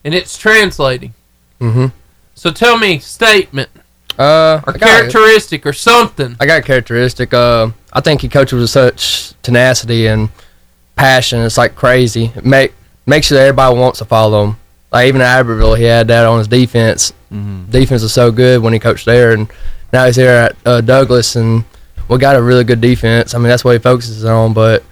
And 0.05 0.14
it's 0.14 0.36
translating. 0.36 1.14
Mm-hmm. 1.61 1.86
So 2.34 2.51
tell 2.51 2.76
me, 2.76 2.99
statement 2.99 3.70
Uh, 4.18 4.61
or 4.66 4.74
I 4.74 4.78
got- 4.78 4.80
characteristic 4.80 5.64
or 5.66 5.72
something. 5.72 6.36
I 6.38 6.47
got 6.47 6.59
a 6.59 6.62
characteristic. 6.62 7.32
Uh, 7.32 7.70
I 7.92 8.01
think 8.01 8.20
he 8.20 8.28
coaches 8.28 8.61
with 8.61 8.70
such 8.70 9.32
tenacity 9.42 10.07
and 10.07 10.28
passion. 10.97 11.40
It's 11.40 11.57
like 11.57 11.74
crazy. 11.74 12.30
It 12.36 12.45
make 12.45 12.72
makes 13.07 13.26
sure 13.28 13.38
that 13.38 13.45
everybody 13.45 13.76
wants 13.78 13.99
to 14.01 14.05
follow 14.05 14.45
him. 14.45 14.57
Like 14.92 15.09
even 15.09 15.20
at 15.22 15.42
Albertville, 15.45 15.76
he 15.78 15.84
had 15.84 16.07
that 16.09 16.26
on 16.26 16.38
his 16.38 16.49
defense. 16.49 17.12
Defense 17.70 18.03
was 18.03 18.12
so 18.12 18.30
good 18.30 18.62
when 18.62 18.72
he 18.72 18.78
coached 18.78 19.07
there, 19.07 19.32
and 19.32 19.51
now 19.93 20.07
he's 20.07 20.16
here 20.16 20.30
at 20.30 20.57
uh, 20.64 20.80
Douglas, 20.80 21.37
and 21.37 21.64
we 22.09 22.18
got 22.18 22.37
a 22.37 22.43
really 22.43 22.64
good 22.64 22.80
defense. 22.80 23.35
I 23.35 23.39
mean, 23.39 23.49
that's 23.49 23.64
what 23.64 23.72
he 23.72 23.78
focuses 23.78 24.24
on. 24.24 24.53
But 24.53 24.85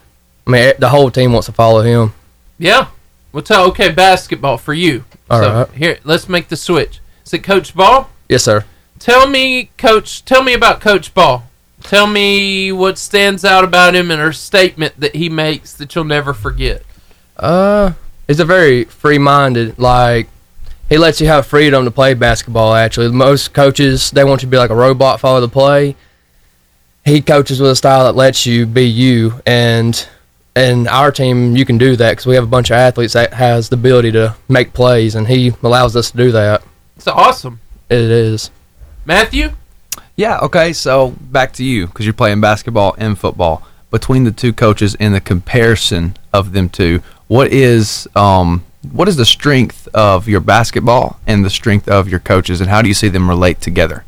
I 0.47 0.51
mean, 0.51 0.73
the 0.79 0.89
whole 0.89 1.11
team 1.11 1.33
wants 1.33 1.47
to 1.47 1.53
follow 1.53 1.83
him. 1.83 2.15
Yeah. 2.59 2.89
Well, 3.33 3.43
tell 3.43 3.67
okay 3.69 3.91
basketball 3.91 4.59
for 4.59 4.75
you. 4.75 5.05
All 5.31 5.43
so 5.43 5.53
right. 5.55 5.71
here, 5.71 5.99
let's 6.05 6.29
make 6.29 6.49
the 6.49 6.57
switch. 6.57 7.01
Is 7.25 7.33
it 7.33 7.43
Coach 7.45 7.75
Ball? 7.75 8.11
Yes, 8.29 8.45
sir. 8.45 8.65
Tell 8.99 9.29
me, 9.29 9.71
Coach. 9.79 10.25
Tell 10.25 10.43
me 10.43 10.53
about 10.53 10.81
Coach 10.81 11.15
Ball. 11.15 11.45
Tell 11.83 12.07
me 12.07 12.71
what 12.71 12.99
stands 12.99 13.45
out 13.45 13.65
about 13.65 13.95
him 13.95 14.11
and 14.11 14.21
a 14.21 14.33
statement 14.33 15.01
that 15.01 15.17
he 15.17 15.29
makes 15.29 15.75
that 15.75 15.95
you'll 15.95 16.05
never 16.05 16.33
forget. 16.33 16.83
Uh, 17.37 17.93
he's 18.29 18.39
a 18.39 18.45
very 18.45 18.85
free-minded. 18.85 19.79
Like 19.79 20.29
he 20.93 20.99
lets 20.99 21.23
you 21.23 21.27
have 21.27 21.47
freedom 21.47 21.87
to 21.87 21.91
play 21.91 22.13
basketball. 22.13 22.75
Actually, 22.75 23.11
most 23.11 23.55
coaches 23.55 24.11
they 24.11 24.25
want 24.25 24.43
you 24.43 24.47
to 24.47 24.51
be 24.51 24.59
like 24.59 24.69
a 24.69 24.75
robot, 24.75 25.21
follow 25.21 25.41
the 25.41 25.49
play. 25.49 25.97
He 27.03 27.23
coaches 27.23 27.63
with 27.63 27.71
a 27.71 27.77
style 27.77 28.05
that 28.05 28.13
lets 28.15 28.45
you 28.45 28.67
be 28.67 28.85
you, 28.85 29.41
and 29.47 30.07
and 30.55 30.87
our 30.89 31.11
team 31.11 31.57
you 31.57 31.65
can 31.65 31.79
do 31.79 31.97
that 31.97 32.11
because 32.11 32.27
we 32.27 32.35
have 32.35 32.45
a 32.45 32.47
bunch 32.49 32.69
of 32.69 32.75
athletes 32.75 33.15
that 33.15 33.33
has 33.33 33.71
the 33.71 33.77
ability 33.77 34.13
to 34.13 34.37
make 34.51 34.75
plays, 34.75 35.15
and 35.15 35.29
he 35.29 35.55
allows 35.63 35.97
us 35.97 36.11
to 36.11 36.17
do 36.19 36.31
that. 36.33 36.63
It's 36.97 37.07
awesome, 37.07 37.61
It 37.89 37.99
is. 37.99 38.51
Matthew. 39.07 39.53
Yeah, 40.15 40.41
okay, 40.41 40.75
so 40.75 41.13
back 41.19 41.55
to 41.55 41.65
you 41.65 41.87
because 41.87 42.05
you're 42.05 42.13
playing 42.13 42.43
basketball 42.43 42.95
and 42.99 43.19
football. 43.19 43.67
Between 43.91 44.25
the 44.25 44.31
two 44.31 44.53
coaches 44.53 44.95
and 45.01 45.15
the 45.15 45.23
comparison 45.23 46.19
of 46.35 46.53
them 46.53 46.69
two, 46.69 47.03
what 47.29 47.51
is 47.51 48.07
um 48.15 48.63
what 48.91 49.09
is 49.09 49.17
the 49.17 49.25
strength 49.25 49.87
of 49.95 50.29
your 50.29 50.41
basketball 50.41 51.21
and 51.27 51.45
the 51.45 51.51
strength 51.51 51.89
of 51.89 52.09
your 52.09 52.19
coaches 52.21 52.61
and 52.61 52.69
how 52.69 52.83
do 52.83 52.89
you 52.89 52.95
see 52.95 53.09
them 53.09 53.29
relate 53.29 53.61
together? 53.61 54.05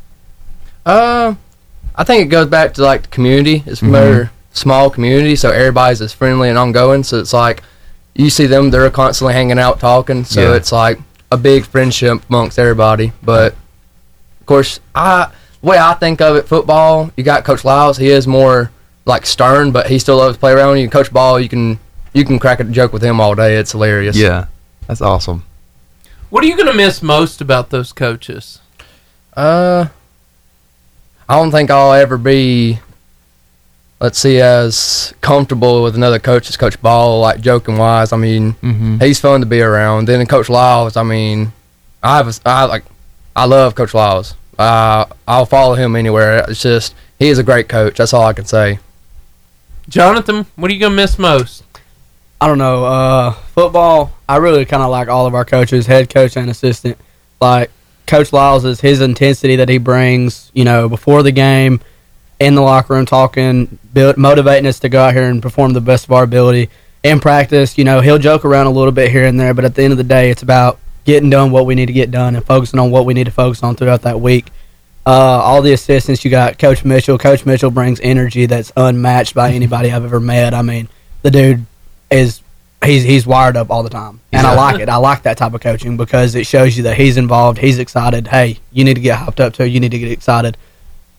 Uh, 0.85 1.35
I 1.95 2.03
think 2.03 2.23
it 2.23 2.29
goes 2.29 2.47
back 2.47 2.73
to 2.75 2.83
like 2.83 3.03
the 3.03 3.07
community. 3.07 3.63
It's 3.65 3.81
a 3.81 3.85
Mhm. 3.85 3.91
very 3.91 4.29
small 4.53 4.89
community, 4.89 5.35
so 5.35 5.49
everybody's 5.49 6.01
as 6.01 6.13
friendly 6.13 6.49
and 6.49 6.57
ongoing. 6.57 7.03
So 7.03 7.19
it's 7.19 7.33
like 7.33 7.63
you 8.15 8.29
see 8.29 8.45
them; 8.47 8.69
they're 8.69 8.89
constantly 8.89 9.33
hanging 9.33 9.59
out, 9.59 9.79
talking. 9.79 10.25
So 10.25 10.41
Yeah. 10.51 10.55
it's 10.55 10.71
like 10.71 10.99
a 11.31 11.37
big 11.37 11.65
friendship 11.65 12.21
amongst 12.29 12.59
everybody. 12.59 13.13
But 13.23 13.53
of 14.41 14.45
course, 14.45 14.79
I 14.93 15.27
the 15.61 15.67
way 15.67 15.77
I 15.79 15.93
think 15.95 16.21
of 16.21 16.35
it, 16.35 16.47
football. 16.47 17.11
You 17.15 17.23
got 17.23 17.43
Coach 17.45 17.63
Lyles. 17.65 17.97
He 17.97 18.09
is 18.09 18.27
more 18.27 18.69
like 19.05 19.25
stern, 19.25 19.71
but 19.71 19.87
he 19.87 19.97
still 19.99 20.17
loves 20.17 20.35
to 20.35 20.39
play 20.39 20.51
around 20.51 20.77
you. 20.77 20.89
Coach 20.89 21.11
Ball, 21.13 21.39
you 21.39 21.49
can 21.49 21.79
you 22.13 22.23
can 22.25 22.39
crack 22.39 22.59
a 22.59 22.63
joke 22.65 22.93
with 22.93 23.01
him 23.01 23.19
all 23.19 23.35
day. 23.35 23.55
It's 23.57 23.71
hilarious. 23.71 24.15
Yeah. 24.15 24.45
That's 24.87 25.01
awesome. 25.01 25.43
What 26.29 26.43
are 26.43 26.47
you 26.47 26.57
gonna 26.57 26.73
miss 26.73 27.01
most 27.01 27.41
about 27.41 27.69
those 27.69 27.91
coaches? 27.91 28.59
Uh, 29.35 29.87
I 31.27 31.35
don't 31.35 31.51
think 31.51 31.71
I'll 31.71 31.93
ever 31.93 32.17
be, 32.17 32.79
let's 33.99 34.19
see, 34.19 34.39
as 34.39 35.13
comfortable 35.21 35.83
with 35.83 35.95
another 35.95 36.19
coach 36.19 36.49
as 36.49 36.57
Coach 36.57 36.81
Ball, 36.81 37.19
like 37.19 37.41
joking 37.41 37.77
wise. 37.77 38.13
I 38.13 38.17
mean, 38.17 38.53
Mhm. 38.63 39.01
he's 39.01 39.19
fun 39.19 39.39
to 39.41 39.45
be 39.45 39.61
around. 39.61 40.07
Then 40.07 40.25
Coach 40.27 40.49
Lyles, 40.49 40.95
I 40.97 41.03
mean, 41.03 41.51
I 42.03 42.17
have, 42.17 42.27
a, 42.27 42.33
I 42.45 42.65
like, 42.65 42.83
I 43.35 43.45
love 43.45 43.75
Coach 43.75 43.93
Lyles. 43.93 44.35
Uh, 44.57 45.05
I'll 45.27 45.45
follow 45.45 45.75
him 45.75 45.95
anywhere. 45.95 46.45
It's 46.47 46.61
just 46.61 46.93
he 47.19 47.27
is 47.29 47.37
a 47.39 47.43
great 47.43 47.67
coach. 47.67 47.97
That's 47.97 48.13
all 48.13 48.23
I 48.25 48.33
can 48.33 48.45
say. 48.45 48.79
Jonathan, 49.89 50.45
what 50.55 50.71
are 50.71 50.73
you 50.73 50.79
gonna 50.79 50.95
miss 50.95 51.19
most? 51.19 51.63
I 52.39 52.47
don't 52.47 52.57
know. 52.57 52.85
Uh, 52.85 53.31
football, 53.53 54.14
I 54.27 54.37
really 54.37 54.65
kind 54.65 54.83
of 54.83 54.89
like 54.89 55.07
all 55.07 55.25
of 55.25 55.35
our 55.35 55.45
coaches, 55.45 55.85
head 55.85 56.09
coach 56.09 56.35
and 56.37 56.49
assistant. 56.49 56.97
Like 57.39 57.71
Coach 58.07 58.33
Lyles 58.33 58.65
is 58.65 58.81
his 58.81 59.01
intensity 59.01 59.57
that 59.57 59.69
he 59.69 59.77
brings, 59.77 60.51
you 60.53 60.63
know, 60.63 60.89
before 60.89 61.23
the 61.23 61.31
game, 61.31 61.81
in 62.39 62.55
the 62.55 62.61
locker 62.61 62.93
room, 62.93 63.05
talking, 63.05 63.79
build, 63.93 64.17
motivating 64.17 64.67
us 64.67 64.79
to 64.79 64.89
go 64.89 65.03
out 65.03 65.13
here 65.13 65.29
and 65.29 65.41
perform 65.41 65.73
the 65.73 65.81
best 65.81 66.05
of 66.05 66.11
our 66.11 66.23
ability. 66.23 66.69
In 67.03 67.19
practice, 67.19 67.77
you 67.77 67.83
know, 67.83 68.01
he'll 68.01 68.17
joke 68.17 68.43
around 68.45 68.65
a 68.65 68.71
little 68.71 68.91
bit 68.91 69.11
here 69.11 69.25
and 69.25 69.39
there, 69.39 69.53
but 69.53 69.63
at 69.63 69.75
the 69.75 69.83
end 69.83 69.91
of 69.91 69.97
the 69.97 70.03
day, 70.03 70.31
it's 70.31 70.41
about 70.41 70.79
getting 71.05 71.29
done 71.29 71.51
what 71.51 71.65
we 71.65 71.75
need 71.75 71.85
to 71.85 71.93
get 71.93 72.11
done 72.11 72.35
and 72.35 72.43
focusing 72.43 72.79
on 72.79 72.89
what 72.89 73.05
we 73.05 73.13
need 73.13 73.25
to 73.25 73.31
focus 73.31 73.61
on 73.63 73.75
throughout 73.75 74.01
that 74.01 74.19
week. 74.19 74.47
Uh, 75.05 75.11
all 75.11 75.61
the 75.61 75.71
assistants, 75.71 76.25
you 76.25 76.31
got 76.31 76.57
Coach 76.57 76.83
Mitchell. 76.83 77.19
Coach 77.19 77.45
Mitchell 77.45 77.69
brings 77.69 77.99
energy 78.01 78.47
that's 78.47 78.71
unmatched 78.75 79.35
by 79.35 79.51
anybody 79.51 79.91
I've 79.91 80.03
ever 80.03 80.19
met. 80.19 80.55
I 80.55 80.63
mean, 80.63 80.89
the 81.21 81.29
dude 81.29 81.65
is 82.09 82.41
he's 82.85 83.03
he's 83.03 83.25
wired 83.27 83.57
up 83.57 83.69
all 83.69 83.83
the 83.83 83.89
time, 83.89 84.19
and 84.31 84.45
I 84.47 84.53
like 84.55 84.79
it. 84.79 84.89
I 84.89 84.95
like 84.97 85.23
that 85.23 85.37
type 85.37 85.53
of 85.53 85.61
coaching 85.61 85.97
because 85.97 86.35
it 86.35 86.45
shows 86.45 86.77
you 86.77 86.83
that 86.83 86.97
he's 86.97 87.17
involved, 87.17 87.57
he's 87.57 87.79
excited. 87.79 88.27
Hey, 88.27 88.59
you 88.71 88.83
need 88.83 88.93
to 88.95 89.01
get 89.01 89.19
hyped 89.19 89.39
up 89.39 89.53
too. 89.53 89.65
You 89.65 89.79
need 89.79 89.91
to 89.91 89.99
get 89.99 90.11
excited. 90.11 90.57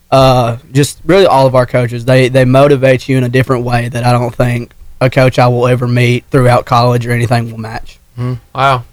Uh, 0.09 0.57
just 0.71 0.99
really 1.05 1.25
all 1.25 1.45
of 1.47 1.53
our 1.55 1.65
coaches 1.65 2.05
they 2.05 2.29
they 2.29 2.45
motivate 2.45 3.09
you 3.09 3.17
in 3.17 3.23
a 3.23 3.29
different 3.29 3.65
way 3.65 3.89
that 3.89 4.03
I 4.05 4.11
don't 4.13 4.33
think 4.33 4.73
a 5.01 5.09
coach 5.09 5.37
I 5.37 5.47
will 5.47 5.67
ever 5.67 5.87
meet 5.87 6.23
throughout 6.31 6.65
college 6.65 7.05
or 7.05 7.11
anything 7.11 7.51
will 7.51 7.57
match. 7.59 7.99
Wow, 8.55 8.83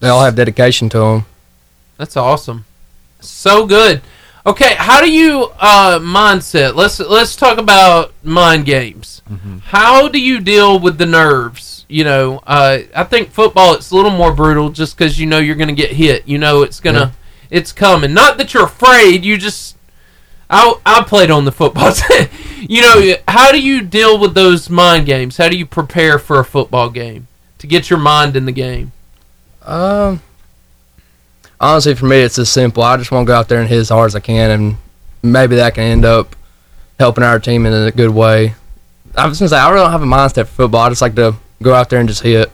They 0.00 0.08
all 0.08 0.24
have 0.24 0.34
dedication 0.34 0.88
to 0.90 0.98
them. 0.98 1.26
that's 1.98 2.16
awesome. 2.16 2.64
So 3.20 3.66
good. 3.66 4.00
Okay, 4.46 4.74
how 4.76 5.00
do 5.00 5.10
you 5.10 5.50
uh, 5.58 5.98
mindset? 5.98 6.74
Let's 6.76 7.00
let's 7.00 7.34
talk 7.36 7.58
about 7.58 8.14
mind 8.22 8.64
games. 8.64 9.20
How 9.64 10.06
do 10.06 10.20
you 10.20 10.38
deal 10.38 10.78
with 10.78 10.98
the 10.98 11.06
nerves? 11.06 11.75
You 11.88 12.04
know, 12.04 12.40
uh, 12.46 12.80
I 12.94 13.04
think 13.04 13.30
football 13.30 13.74
it's 13.74 13.90
a 13.90 13.96
little 13.96 14.10
more 14.10 14.32
brutal 14.32 14.70
just 14.70 14.96
because 14.96 15.18
you 15.18 15.26
know 15.26 15.38
you're 15.38 15.56
going 15.56 15.68
to 15.68 15.74
get 15.74 15.92
hit. 15.92 16.26
You 16.26 16.38
know 16.38 16.62
it's 16.62 16.80
gonna 16.80 17.12
it's 17.50 17.72
coming. 17.72 18.12
Not 18.12 18.38
that 18.38 18.54
you're 18.54 18.64
afraid. 18.64 19.24
You 19.24 19.36
just 19.38 19.76
I 20.50 20.74
I 20.84 21.04
played 21.04 21.30
on 21.30 21.44
the 21.44 21.52
football 21.52 21.92
team. 21.92 22.28
you 22.68 22.80
know, 22.80 23.14
how 23.28 23.52
do 23.52 23.60
you 23.60 23.82
deal 23.82 24.18
with 24.18 24.34
those 24.34 24.68
mind 24.70 25.06
games? 25.06 25.36
How 25.36 25.48
do 25.48 25.56
you 25.56 25.66
prepare 25.66 26.18
for 26.18 26.40
a 26.40 26.44
football 26.44 26.90
game 26.90 27.28
to 27.58 27.66
get 27.66 27.90
your 27.90 27.98
mind 27.98 28.36
in 28.36 28.46
the 28.46 28.52
game? 28.52 28.92
Um, 29.62 30.22
honestly, 31.60 31.94
for 31.94 32.06
me, 32.06 32.18
it's 32.18 32.38
as 32.38 32.48
simple. 32.48 32.82
I 32.82 32.96
just 32.96 33.10
want 33.10 33.26
to 33.26 33.30
go 33.30 33.36
out 33.36 33.48
there 33.48 33.60
and 33.60 33.68
hit 33.68 33.78
as 33.78 33.88
hard 33.88 34.06
as 34.06 34.14
I 34.14 34.20
can, 34.20 34.50
and 34.50 34.76
maybe 35.22 35.56
that 35.56 35.74
can 35.74 35.84
end 35.84 36.04
up 36.04 36.36
helping 36.98 37.24
our 37.24 37.38
team 37.38 37.66
in 37.66 37.72
a 37.72 37.90
good 37.90 38.10
way. 38.10 38.54
I 39.16 39.26
was 39.26 39.38
gonna 39.38 39.48
say 39.48 39.56
I 39.56 39.70
really 39.70 39.82
don't 39.82 39.92
have 39.92 40.02
a 40.02 40.06
mindset 40.06 40.46
for 40.46 40.54
football. 40.54 40.82
I 40.82 40.88
just 40.90 41.02
like 41.02 41.14
to 41.16 41.36
go 41.62 41.74
out 41.74 41.90
there 41.90 42.00
and 42.00 42.08
just 42.08 42.22
hit. 42.22 42.50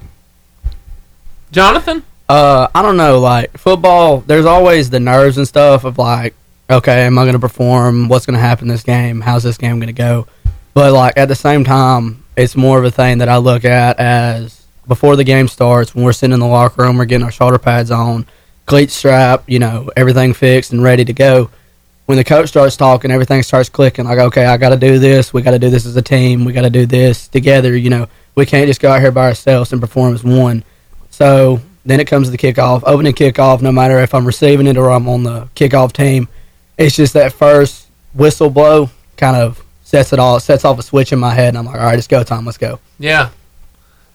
Jonathan? 1.50 2.02
Uh, 2.28 2.68
I 2.74 2.82
don't 2.82 2.96
know. 2.96 3.20
Like 3.20 3.56
football, 3.58 4.20
there's 4.20 4.46
always 4.46 4.90
the 4.90 5.00
nerves 5.00 5.38
and 5.38 5.46
stuff 5.46 5.84
of 5.84 5.98
like, 5.98 6.34
okay, 6.70 7.04
am 7.04 7.18
I 7.18 7.22
going 7.22 7.34
to 7.34 7.38
perform? 7.38 8.08
What's 8.08 8.26
going 8.26 8.34
to 8.34 8.40
happen 8.40 8.68
this 8.68 8.82
game? 8.82 9.20
How's 9.20 9.42
this 9.42 9.58
game 9.58 9.78
going 9.78 9.88
to 9.88 9.92
go? 9.92 10.26
But 10.74 10.92
like 10.92 11.16
at 11.16 11.28
the 11.28 11.34
same 11.34 11.64
time, 11.64 12.24
it's 12.36 12.56
more 12.56 12.78
of 12.78 12.84
a 12.84 12.90
thing 12.90 13.18
that 13.18 13.28
I 13.28 13.36
look 13.36 13.64
at 13.64 13.98
as 14.00 14.62
before 14.86 15.16
the 15.16 15.24
game 15.24 15.48
starts, 15.48 15.94
when 15.94 16.04
we're 16.04 16.12
sitting 16.12 16.34
in 16.34 16.40
the 16.40 16.46
locker 16.46 16.82
room, 16.82 16.96
we're 16.96 17.04
getting 17.04 17.24
our 17.24 17.30
shoulder 17.30 17.58
pads 17.58 17.90
on, 17.90 18.26
cleats 18.66 18.94
strapped, 18.94 19.48
you 19.48 19.58
know, 19.58 19.90
everything 19.96 20.34
fixed 20.34 20.72
and 20.72 20.82
ready 20.82 21.04
to 21.04 21.12
go. 21.12 21.50
When 22.06 22.18
the 22.18 22.24
coach 22.24 22.48
starts 22.48 22.76
talking, 22.76 23.10
everything 23.10 23.42
starts 23.42 23.68
clicking. 23.68 24.04
Like, 24.04 24.18
okay, 24.18 24.44
I 24.44 24.56
got 24.56 24.70
to 24.70 24.76
do 24.76 24.98
this. 24.98 25.32
We 25.32 25.40
got 25.40 25.52
to 25.52 25.58
do 25.58 25.70
this 25.70 25.86
as 25.86 25.96
a 25.96 26.02
team. 26.02 26.44
We 26.44 26.52
got 26.52 26.62
to 26.62 26.70
do 26.70 26.84
this 26.84 27.28
together. 27.28 27.76
You 27.76 27.90
know, 27.90 28.08
we 28.34 28.44
can't 28.44 28.66
just 28.66 28.80
go 28.80 28.90
out 28.90 29.00
here 29.00 29.12
by 29.12 29.26
ourselves 29.26 29.72
and 29.72 29.80
perform 29.80 30.14
as 30.14 30.24
one. 30.24 30.64
So 31.10 31.60
then 31.84 32.00
it 32.00 32.06
comes 32.06 32.26
to 32.26 32.30
the 32.32 32.38
kickoff, 32.38 32.82
opening 32.84 33.12
kickoff. 33.12 33.62
No 33.62 33.72
matter 33.72 33.98
if 34.00 34.14
I'm 34.14 34.26
receiving 34.26 34.66
it 34.66 34.76
or 34.76 34.90
I'm 34.90 35.08
on 35.08 35.22
the 35.22 35.48
kickoff 35.54 35.92
team, 35.92 36.28
it's 36.76 36.96
just 36.96 37.12
that 37.14 37.32
first 37.32 37.86
whistle 38.14 38.50
blow 38.50 38.90
kind 39.16 39.36
of 39.36 39.64
sets 39.82 40.12
it 40.12 40.18
all, 40.18 40.40
sets 40.40 40.64
off 40.64 40.78
a 40.78 40.82
switch 40.82 41.12
in 41.12 41.18
my 41.18 41.34
head, 41.34 41.48
and 41.48 41.58
I'm 41.58 41.66
like, 41.66 41.76
all 41.76 41.84
right, 41.84 41.98
it's 41.98 42.08
go 42.08 42.22
time. 42.24 42.44
Let's 42.44 42.58
go. 42.58 42.80
Yeah. 42.98 43.30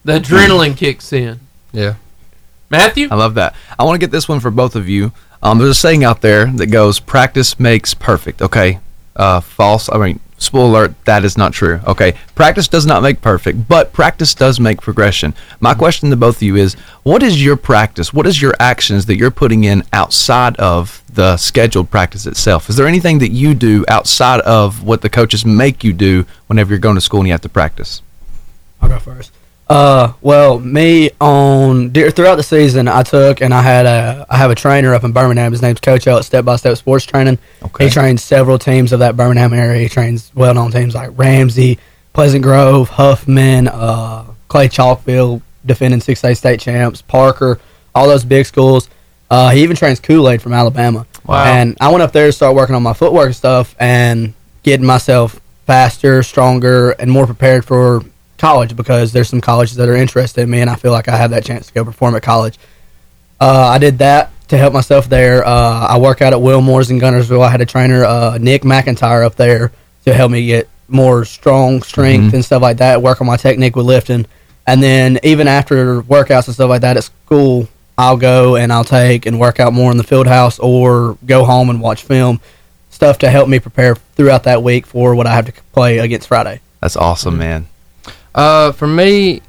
The 0.04 0.20
adrenaline 0.20 0.76
kicks 0.76 1.14
in. 1.14 1.40
Yeah. 1.72 1.96
Matthew? 2.70 3.08
I 3.10 3.16
love 3.16 3.36
that. 3.36 3.56
I 3.78 3.84
want 3.84 3.96
to 3.96 4.00
get 4.00 4.12
this 4.12 4.28
one 4.28 4.40
for 4.40 4.52
both 4.52 4.76
of 4.76 4.90
you. 4.90 5.12
Um, 5.44 5.60
there's 5.60 5.70
a 5.70 5.76
saying 5.76 6.04
out 6.04 6.22
there 6.22 6.46
that 6.46 6.68
goes, 6.68 7.00
"Practice 7.00 7.60
makes 7.60 7.94
perfect." 7.94 8.42
Okay, 8.42 8.80
uh, 9.16 9.40
false. 9.40 9.90
I 9.92 9.98
mean, 9.98 10.20
spoiler 10.38 10.70
alert. 10.70 11.06
That 11.06 11.26
is 11.26 11.38
not 11.38 11.54
true. 11.54 11.80
Okay, 11.86 12.16
practice 12.36 12.68
does 12.68 12.86
not 12.86 13.04
make 13.04 13.22
perfect, 13.22 13.68
but 13.68 13.94
practice 13.94 14.34
does 14.34 14.60
make 14.60 14.82
progression. 14.82 15.34
My 15.60 15.74
question 15.74 16.10
to 16.10 16.16
both 16.16 16.38
of 16.38 16.44
you 16.44 16.56
is, 16.56 16.76
what 17.04 17.24
is 17.24 17.44
your 17.44 17.58
practice? 17.58 18.14
What 18.14 18.28
is 18.28 18.42
your 18.42 18.54
actions 18.60 19.06
that 19.08 19.18
you're 19.18 19.32
putting 19.32 19.64
in 19.64 19.84
outside 19.94 20.56
of 20.58 21.04
the 21.12 21.38
scheduled 21.38 21.90
practice 21.90 22.26
itself? 22.26 22.70
Is 22.70 22.76
there 22.76 22.88
anything 22.88 23.20
that 23.20 23.32
you 23.32 23.54
do 23.54 23.86
outside 23.88 24.42
of 24.42 24.84
what 24.84 25.02
the 25.02 25.10
coaches 25.10 25.46
make 25.46 25.84
you 25.84 25.94
do 25.94 26.26
whenever 26.48 26.70
you're 26.70 26.80
going 26.80 26.96
to 26.96 27.02
school 27.02 27.22
and 27.22 27.28
you 27.28 27.34
have 27.34 27.42
to 27.42 27.50
practice? 27.50 28.02
I'll 28.82 28.90
go 28.90 29.00
first. 29.00 29.32
Uh, 29.70 30.14
well, 30.22 30.60
me 30.60 31.10
on 31.20 31.92
throughout 31.92 32.36
the 32.36 32.44
season, 32.44 32.88
I 32.88 33.04
took 33.04 33.42
and 33.42 33.54
I 33.54 33.62
had 33.62 33.86
a 33.86 34.26
I 34.30 34.38
have 34.38 34.50
a 34.50 34.56
trainer 34.56 34.94
up 34.94 35.04
in 35.04 35.12
Birmingham. 35.12 35.52
His 35.52 35.62
name's 35.62 35.82
Coach 35.82 36.08
L 36.08 36.18
at 36.18 36.26
Step 36.26 36.46
by 36.46 36.56
Step 36.56 36.78
Sports 36.78 37.06
Training. 37.06 37.38
Okay. 37.62 37.86
He 37.86 37.90
trains 37.90 38.24
several 38.24 38.58
teams 38.58 38.94
of 38.94 39.00
that 39.00 39.18
Birmingham 39.18 39.52
area. 39.54 39.82
He 39.82 39.90
trains 39.90 40.32
well 40.34 40.54
known 40.54 40.72
teams 40.72 40.96
like 40.96 41.10
Ramsey, 41.18 41.80
Pleasant 42.14 42.44
Grove, 42.44 42.88
Huffman, 42.90 43.68
uh, 43.68 44.26
Clay 44.48 44.70
Chalkville, 44.70 45.42
defending 45.66 46.00
six 46.00 46.24
A 46.24 46.34
state 46.34 46.62
champs, 46.62 47.02
Parker, 47.02 47.60
all 47.94 48.08
those 48.08 48.24
big 48.24 48.46
schools. 48.46 48.90
Uh, 49.30 49.50
he 49.50 49.64
even 49.64 49.76
trains 49.76 50.00
Kool 50.00 50.30
Aid 50.30 50.42
from 50.42 50.54
Alabama. 50.54 51.06
Wow. 51.26 51.44
And 51.44 51.76
I 51.82 51.90
went 51.90 52.02
up 52.02 52.14
there 52.14 52.28
to 52.28 52.32
start 52.32 52.56
working 52.56 52.76
on 52.76 52.84
my 52.84 52.94
footwork 52.94 53.34
stuff 53.34 53.76
and 53.78 54.34
getting 54.64 54.86
myself 54.86 55.42
faster, 55.66 56.24
stronger, 56.24 56.92
and 56.92 57.12
more 57.12 57.26
prepared 57.26 57.66
for 57.66 58.02
college 58.38 58.76
because 58.76 59.12
there's 59.12 59.30
some 59.30 59.42
colleges 59.42 59.76
that 59.78 59.90
are 59.90 59.96
interested 59.96 60.42
in 60.42 60.50
me, 60.50 60.62
and 60.62 60.70
I 60.70 60.76
feel 60.76 60.92
like 60.92 61.08
I 61.08 61.18
have 61.18 61.32
that 61.32 61.44
chance 61.46 61.68
to 61.68 61.74
go 61.74 61.84
perform 61.86 62.16
at 62.16 62.24
college. 62.24 62.58
Uh, 63.40 63.68
I 63.74 63.78
did 63.78 63.98
that 64.00 64.32
to 64.50 64.58
help 64.58 64.74
myself 64.74 65.10
there. 65.10 65.46
Uh, 65.46 65.88
I 65.88 65.98
work 65.98 66.22
out 66.22 66.34
at 66.34 66.40
Wilmore's 66.40 66.90
in 66.90 67.00
Guntersville. 67.00 67.42
I 67.46 67.50
had 67.50 67.62
a 67.62 67.66
trainer, 67.66 68.04
uh, 68.06 68.38
Nick 68.40 68.64
McIntyre, 68.64 69.26
up 69.26 69.36
there 69.36 69.72
to 70.06 70.14
help 70.14 70.32
me 70.32 70.46
get 70.46 70.68
more 70.88 71.26
strong 71.26 71.82
strength 71.84 72.32
Mhm. 72.32 72.36
and 72.36 72.46
stuff 72.46 72.62
like 72.62 72.78
that. 72.78 73.02
Work 73.02 73.20
on 73.20 73.28
my 73.28 73.36
technique 73.38 73.76
with 73.76 73.86
lifting, 73.86 74.26
and 74.66 74.82
then 74.82 75.20
even 75.24 75.48
after 75.48 76.02
workouts 76.02 76.46
and 76.48 76.54
stuff 76.56 76.70
like 76.70 76.82
that 76.82 76.96
at 76.98 77.04
school, 77.04 77.68
I'll 77.98 78.16
go 78.18 78.56
and 78.56 78.72
I'll 78.72 78.84
take 78.86 79.26
and 79.26 79.40
work 79.40 79.60
out 79.60 79.74
more 79.74 79.92
in 79.92 79.98
the 79.98 80.04
field 80.04 80.28
house 80.28 80.60
or 80.60 81.18
go 81.26 81.44
home 81.46 81.70
and 81.70 81.82
watch 81.82 82.04
film 82.04 82.40
stuff 82.92 83.18
to 83.20 83.30
help 83.30 83.50
me 83.50 83.60
prepare 83.60 83.96
throughout 84.16 84.44
that 84.44 84.64
week 84.64 84.86
for 84.86 85.14
what 85.16 85.28
I 85.28 85.34
have 85.34 85.46
to 85.48 85.54
play 85.74 85.98
against 85.98 86.28
Friday. 86.28 86.62
That's 86.82 86.96
awesome, 86.96 87.38
man. 87.38 87.68
Uh, 88.38 88.72
for 88.72 88.88
me, 88.88 89.42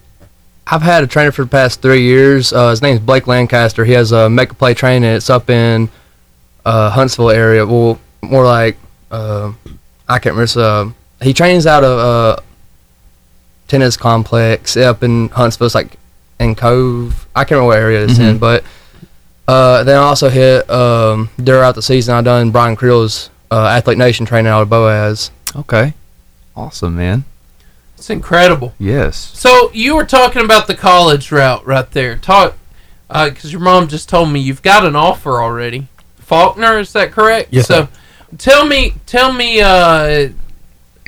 I've 0.67 0.83
had 0.83 1.05
a 1.05 1.07
trainer 1.07 1.31
for 1.31 1.43
the 1.43 1.49
past 1.51 1.81
three 1.83 2.03
years. 2.03 2.53
Uh, 2.53 2.71
his 2.71 2.83
name's 2.83 3.01
Blake 3.01 3.27
Lancaster. 3.27 3.85
He 3.85 3.93
has 3.93 4.11
a 4.13 4.29
make 4.29 4.51
a 4.51 4.55
play 4.55 4.75
training. 4.75 5.09
It's 5.11 5.31
up 5.31 5.49
in 5.51 5.89
uh, 6.65 6.91
Huntsville 6.91 7.31
area. 7.31 7.65
Well, 7.67 8.01
more 8.23 8.45
like 8.45 8.77
uh, 9.11 9.53
I 10.09 10.19
can't 10.19 10.35
remember. 10.37 10.95
He 11.23 11.33
trains 11.35 11.67
out 11.67 11.85
of 11.85 11.99
uh, 11.99 12.43
tennis 13.69 13.97
complex 13.97 14.77
up 14.77 15.03
in 15.03 15.29
Huntsville. 15.29 15.67
It's 15.67 15.75
like 15.75 15.97
in 16.41 16.55
Cove. 16.55 17.27
I 17.37 17.41
can't 17.45 17.53
remember 17.53 17.67
what 17.69 17.79
area 17.79 18.05
it's 18.05 18.19
in, 18.19 18.37
Mhm. 18.37 18.41
but 18.41 18.65
uh, 19.47 19.85
then 19.85 19.97
I 19.99 20.03
also 20.03 20.29
hit 20.29 20.69
um, 20.71 21.29
throughout 21.37 21.75
the 21.75 21.83
season. 21.83 22.15
I 22.15 22.21
done 22.23 22.51
Brian 22.51 22.77
Creel's 22.77 23.29
uh, 23.51 23.67
Athlete 23.67 23.99
Nation 23.99 24.25
training 24.27 24.51
out 24.51 24.63
of 24.63 24.71
Boaz. 24.71 25.31
Okay, 25.57 25.95
awesome, 26.57 26.97
man. 26.97 27.25
It's 27.99 28.11
incredible. 28.11 28.75
Yes. 28.79 29.17
So 29.35 29.71
you 29.75 29.97
were 29.97 30.05
talking 30.07 30.45
about 30.45 30.67
the 30.69 30.75
college 30.77 31.33
route 31.33 31.67
right 31.67 31.91
there. 31.91 32.17
Talk, 32.17 32.57
because 33.09 33.51
your 33.53 33.61
mom 33.61 33.89
just 33.89 34.09
told 34.09 34.31
me 34.31 34.39
you've 34.41 34.63
got 34.63 34.87
an 34.87 34.95
offer 34.97 35.43
already. 35.43 35.89
Faulkner, 36.19 36.79
is 36.79 36.93
that 36.93 37.11
correct? 37.11 37.49
Yes, 37.53 37.67
So, 37.67 37.85
sir. 37.85 37.89
tell 38.39 38.67
me, 38.67 38.95
tell 39.07 39.33
me, 39.33 39.61
uh, 39.61 40.29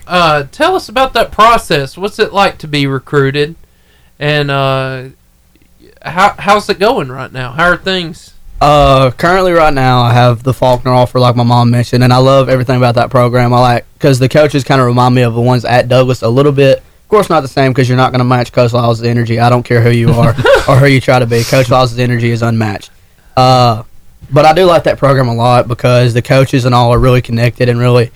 uh, 0.07 0.45
tell 0.51 0.75
us 0.75 0.89
about 0.89 1.13
that 1.15 1.31
process. 1.31 1.97
What's 1.97 2.19
it 2.19 2.33
like 2.33 2.59
to 2.59 2.67
be 2.69 2.87
recruited, 2.87 3.55
and 4.19 4.51
uh, 4.51 5.05
how 6.03 6.35
how's 6.39 6.69
it 6.69 6.79
going 6.81 7.09
right 7.13 7.33
now? 7.33 7.53
How 7.53 7.67
are 7.71 7.77
things? 7.77 8.35
Uh, 8.61 9.11
currently, 9.13 9.53
right 9.53 9.73
now, 9.73 10.03
I 10.03 10.13
have 10.13 10.43
the 10.43 10.53
Faulkner 10.53 10.93
offer, 10.93 11.19
like 11.19 11.35
my 11.35 11.45
mom 11.45 11.71
mentioned, 11.71 12.05
and 12.05 12.13
I 12.13 12.19
love 12.19 12.49
everything 12.49 12.77
about 12.77 12.97
that 12.97 13.11
program. 13.11 13.55
I 13.55 13.61
like 13.61 13.87
because 13.95 14.19
the 14.19 14.29
coaches 14.29 14.65
kind 14.65 14.81
of 14.81 14.87
remind 14.87 15.15
me 15.15 15.23
of 15.23 15.35
the 15.35 15.41
ones 15.41 15.65
at 15.65 15.89
Douglas 15.89 16.23
a 16.23 16.29
little 16.29 16.53
bit. 16.53 16.79
Of 16.79 17.09
course, 17.09 17.31
not 17.31 17.41
the 17.41 17.49
same 17.49 17.73
because 17.73 17.89
you're 17.89 17.97
not 17.97 18.13
going 18.13 18.21
to 18.21 18.25
match 18.25 18.53
Coach 18.53 18.73
Lyles' 18.73 19.03
energy. 19.03 19.41
I 19.41 19.49
don't 19.49 19.63
care 19.63 19.81
who 19.81 19.91
you 19.91 20.11
are 20.13 20.29
or 20.69 20.77
who 20.77 20.87
you 20.87 21.01
try 21.01 21.19
to 21.19 21.27
be. 21.27 21.43
Coach 21.43 21.71
Lyles' 21.71 21.99
energy 21.99 22.31
is 22.31 22.43
unmatched. 22.43 22.91
Uh, 23.37 23.85
but 24.33 24.45
I 24.45 24.53
do 24.53 24.65
like 24.65 24.85
that 24.85 24.99
program 24.99 25.29
a 25.29 25.35
lot 25.35 25.67
because 25.67 26.15
the 26.15 26.23
coaches 26.23 26.65
and 26.67 26.75
all 26.75 26.93
are 26.93 26.99
really 26.99 27.23
connected 27.23 27.69
and 27.69 27.79
really 27.79 28.11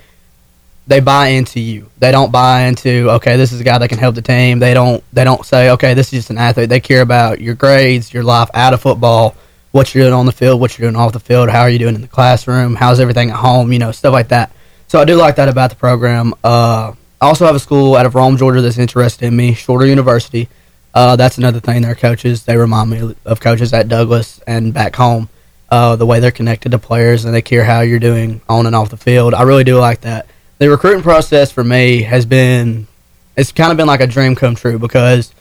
they 0.87 1.01
buy 1.01 1.29
into 1.29 1.59
you. 1.59 1.91
They 1.99 2.13
don't 2.13 2.31
buy 2.31 2.63
into 2.67 3.11
okay, 3.13 3.37
this 3.37 3.53
is 3.53 3.61
a 3.61 3.65
guy 3.65 3.79
that 3.79 3.89
can 3.89 3.99
help 3.99 4.15
the 4.15 4.23
team. 4.23 4.59
They 4.59 4.75
don't 4.75 5.03
they 5.13 5.25
don't 5.25 5.45
say 5.45 5.71
okay, 5.71 5.95
this 5.95 6.13
is 6.13 6.21
just 6.21 6.31
an 6.31 6.39
athlete. 6.39 6.69
They 6.69 6.81
care 6.81 7.03
about 7.03 7.41
your 7.41 7.55
grades, 7.55 8.13
your 8.13 8.23
life 8.23 8.51
out 8.55 8.75
of 8.75 8.83
football, 8.83 9.35
what 9.75 9.93
you're 9.93 10.05
doing 10.05 10.15
on 10.15 10.25
the 10.25 10.31
field, 10.31 10.61
what 10.61 10.79
you're 10.79 10.89
doing 10.89 10.95
off 10.95 11.13
the 11.13 11.19
field, 11.19 11.51
how 11.51 11.63
are 11.63 11.69
you 11.69 11.81
doing 11.81 11.97
in 11.97 12.01
the 12.01 12.07
classroom, 12.07 12.77
how's 12.77 13.01
everything 13.01 13.31
at 13.31 13.37
home, 13.37 13.73
you 13.73 13.79
know, 13.81 13.91
stuff 13.91 14.13
like 14.13 14.29
that. 14.29 14.53
So 14.87 15.01
I 15.01 15.05
do 15.05 15.17
like 15.17 15.35
that 15.35 15.49
about 15.49 15.71
the 15.71 15.75
program. 15.75 16.33
Uh, 16.45 16.93
I 17.21 17.27
also 17.27 17.45
have 17.45 17.57
a 17.57 17.59
school 17.59 17.97
out 17.97 18.07
of 18.07 18.15
Rome, 18.15 18.37
Georgia 18.37 18.61
that's 18.61 18.79
interested 18.79 19.27
in 19.27 19.35
me, 19.35 19.53
Shorter 19.53 19.85
University. 19.85 20.49
Uh, 20.95 21.17
that's 21.17 21.39
another 21.39 21.59
thing. 21.59 21.83
Their 21.83 21.97
coaches 21.97 22.45
they 22.45 22.57
remind 22.57 22.89
me 22.89 23.17
of 23.25 23.41
coaches 23.41 23.73
at 23.73 23.89
Douglas 23.89 24.41
and 24.47 24.73
back 24.73 24.95
home. 24.95 25.29
Uh, 25.69 25.97
the 25.97 26.07
way 26.07 26.21
they're 26.21 26.31
connected 26.31 26.71
to 26.71 26.79
players 26.79 27.25
and 27.25 27.35
they 27.35 27.43
care 27.43 27.65
how 27.65 27.81
you're 27.81 27.99
doing 27.99 28.43
on 28.49 28.67
and 28.67 28.77
off 28.77 28.91
the 28.91 28.97
field. 28.97 29.35
I 29.35 29.43
really 29.43 29.65
do 29.65 29.77
like 29.81 30.03
that. 30.03 30.29
The 30.59 30.71
recruiting 30.71 31.03
process 31.03 31.51
for 31.51 31.65
me 31.65 32.03
has 32.03 32.27
been 32.27 32.87
it's 33.35 33.51
kind 33.51 33.73
of 33.73 33.77
been 33.77 33.89
like 33.89 34.01
a 34.01 34.07
dream 34.07 34.37
come 34.37 34.55
true 34.55 34.79
because 34.79 35.35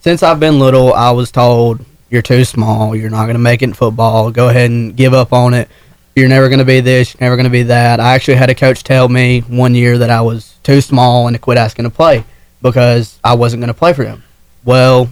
since 0.00 0.22
I've 0.22 0.38
been 0.38 0.58
little, 0.58 0.92
I 0.92 1.12
was 1.12 1.30
told 1.30 1.86
you're 2.10 2.22
too 2.22 2.44
small, 2.44 2.94
you're 2.96 3.10
not 3.10 3.24
going 3.24 3.34
to 3.34 3.38
make 3.40 3.62
it 3.62 3.66
in 3.66 3.72
football. 3.74 4.30
Go 4.30 4.48
ahead 4.48 4.70
and 4.70 4.96
give 4.96 5.14
up 5.14 5.32
on 5.32 5.54
it. 5.54 5.68
You're 6.16 6.28
never 6.28 6.48
going 6.48 6.58
to 6.58 6.64
be 6.64 6.80
this, 6.80 7.14
you're 7.14 7.20
never 7.20 7.36
going 7.36 7.44
to 7.44 7.50
be 7.50 7.64
that. 7.64 8.00
I 8.00 8.14
actually 8.14 8.36
had 8.38 8.50
a 8.50 8.54
coach 8.54 8.82
tell 8.82 9.08
me 9.08 9.40
one 9.42 9.74
year 9.74 9.98
that 9.98 10.10
I 10.10 10.20
was 10.22 10.56
too 10.62 10.80
small 10.80 11.26
and 11.28 11.34
to 11.34 11.38
quit 11.38 11.58
asking 11.58 11.84
to 11.84 11.90
play 11.90 12.24
because 12.60 13.18
I 13.22 13.34
wasn't 13.34 13.60
going 13.60 13.68
to 13.68 13.74
play 13.78 13.92
for 13.92 14.04
him. 14.04 14.24
Well, 14.64 15.08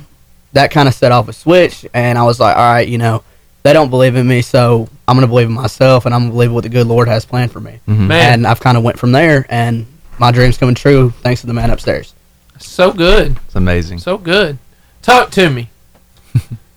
that 0.53 0.71
kind 0.71 0.89
of 0.89 0.95
set 0.95 1.13
off 1.13 1.29
a 1.29 1.33
switch, 1.33 1.87
and 1.95 2.19
I 2.19 2.25
was 2.25 2.41
like, 2.41 2.57
all 2.57 2.73
right, 2.73 2.89
you 2.89 2.99
know, 2.99 3.23
they 3.63 3.73
don't 3.73 3.91
believe 3.91 4.17
in 4.17 4.27
me, 4.27 4.43
so 4.43 4.89
I'm 5.07 5.17
gonna 5.17 5.27
believe 5.27 5.49
in 5.49 5.53
myself, 5.53 6.07
and 6.07 6.15
I'm 6.15 6.23
gonna 6.23 6.33
believe 6.33 6.53
what 6.53 6.63
the 6.63 6.69
good 6.71 6.87
Lord 6.87 7.09
has 7.09 7.25
planned 7.25 7.51
for 7.53 7.61
me. 7.61 7.81
Mhm. 7.89 8.07
Man. 8.07 8.33
And 8.33 8.47
I've 8.47 8.61
kind 8.61 8.77
of 8.77 8.83
went 8.85 8.99
from 8.99 9.13
there, 9.13 9.45
and 9.49 9.87
my 10.19 10.31
dreams 10.31 10.57
coming 10.57 10.75
true 10.77 11.13
thanks 11.23 11.41
to 11.43 11.47
the 11.49 11.53
man 11.53 11.71
upstairs. 11.71 12.15
So 12.59 12.93
good. 12.93 13.37
It's 13.45 13.57
amazing. 13.57 13.99
So 13.99 14.19
good. 14.19 14.59
Talk 15.03 15.31
to 15.33 15.51
me. 15.51 15.69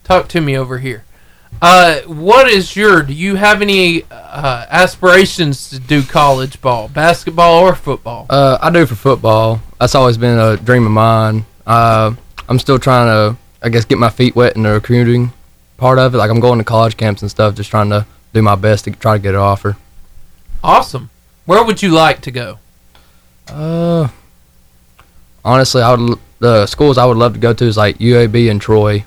Talk 0.09 0.27
to 0.29 0.41
me 0.41 0.57
over 0.57 0.79
here. 0.79 1.03
Uh, 1.61 1.99
what 2.07 2.49
is 2.49 2.75
your? 2.75 3.03
Do 3.03 3.13
you 3.13 3.35
have 3.35 3.61
any 3.61 4.05
uh, 4.09 4.65
aspirations 4.67 5.69
to 5.69 5.79
do 5.79 6.01
college 6.01 6.59
ball, 6.61 6.87
basketball 6.87 7.59
or 7.59 7.75
football? 7.75 8.25
Uh, 8.27 8.57
I 8.59 8.71
do 8.71 8.87
for 8.87 8.95
football. 8.95 9.61
That's 9.79 9.93
always 9.93 10.17
been 10.17 10.39
a 10.39 10.57
dream 10.57 10.87
of 10.87 10.91
mine. 10.91 11.45
Uh, 11.67 12.15
I'm 12.47 12.57
still 12.57 12.79
trying 12.79 13.05
to, 13.05 13.37
I 13.61 13.69
guess, 13.69 13.85
get 13.85 13.99
my 13.99 14.09
feet 14.09 14.35
wet 14.35 14.55
in 14.55 14.63
the 14.63 14.71
recruiting 14.71 15.31
part 15.77 15.99
of 15.99 16.15
it. 16.15 16.17
Like 16.17 16.31
I'm 16.31 16.39
going 16.39 16.57
to 16.57 16.65
college 16.65 16.97
camps 16.97 17.21
and 17.21 17.29
stuff, 17.29 17.53
just 17.53 17.69
trying 17.69 17.91
to 17.91 18.07
do 18.33 18.41
my 18.41 18.55
best 18.55 18.85
to 18.85 18.91
try 18.91 19.17
to 19.17 19.21
get 19.21 19.35
an 19.35 19.41
offer. 19.41 19.77
Awesome. 20.63 21.11
Where 21.45 21.63
would 21.63 21.83
you 21.83 21.89
like 21.89 22.21
to 22.21 22.31
go? 22.31 22.57
Uh, 23.47 24.07
honestly, 25.45 25.83
I 25.83 25.93
would 25.93 26.17
the 26.39 26.65
schools 26.65 26.97
I 26.97 27.05
would 27.05 27.17
love 27.17 27.33
to 27.33 27.39
go 27.39 27.53
to 27.53 27.63
is 27.63 27.77
like 27.77 27.99
UAB 27.99 28.49
and 28.49 28.59
Troy. 28.59 29.05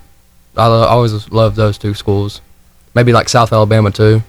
I 0.56 0.66
lo- 0.66 0.86
always 0.86 1.30
love 1.30 1.54
those 1.54 1.78
two 1.78 1.94
schools. 1.94 2.40
Maybe 2.94 3.12
like 3.12 3.28
South 3.28 3.52
Alabama 3.52 3.90
too. 3.90 4.22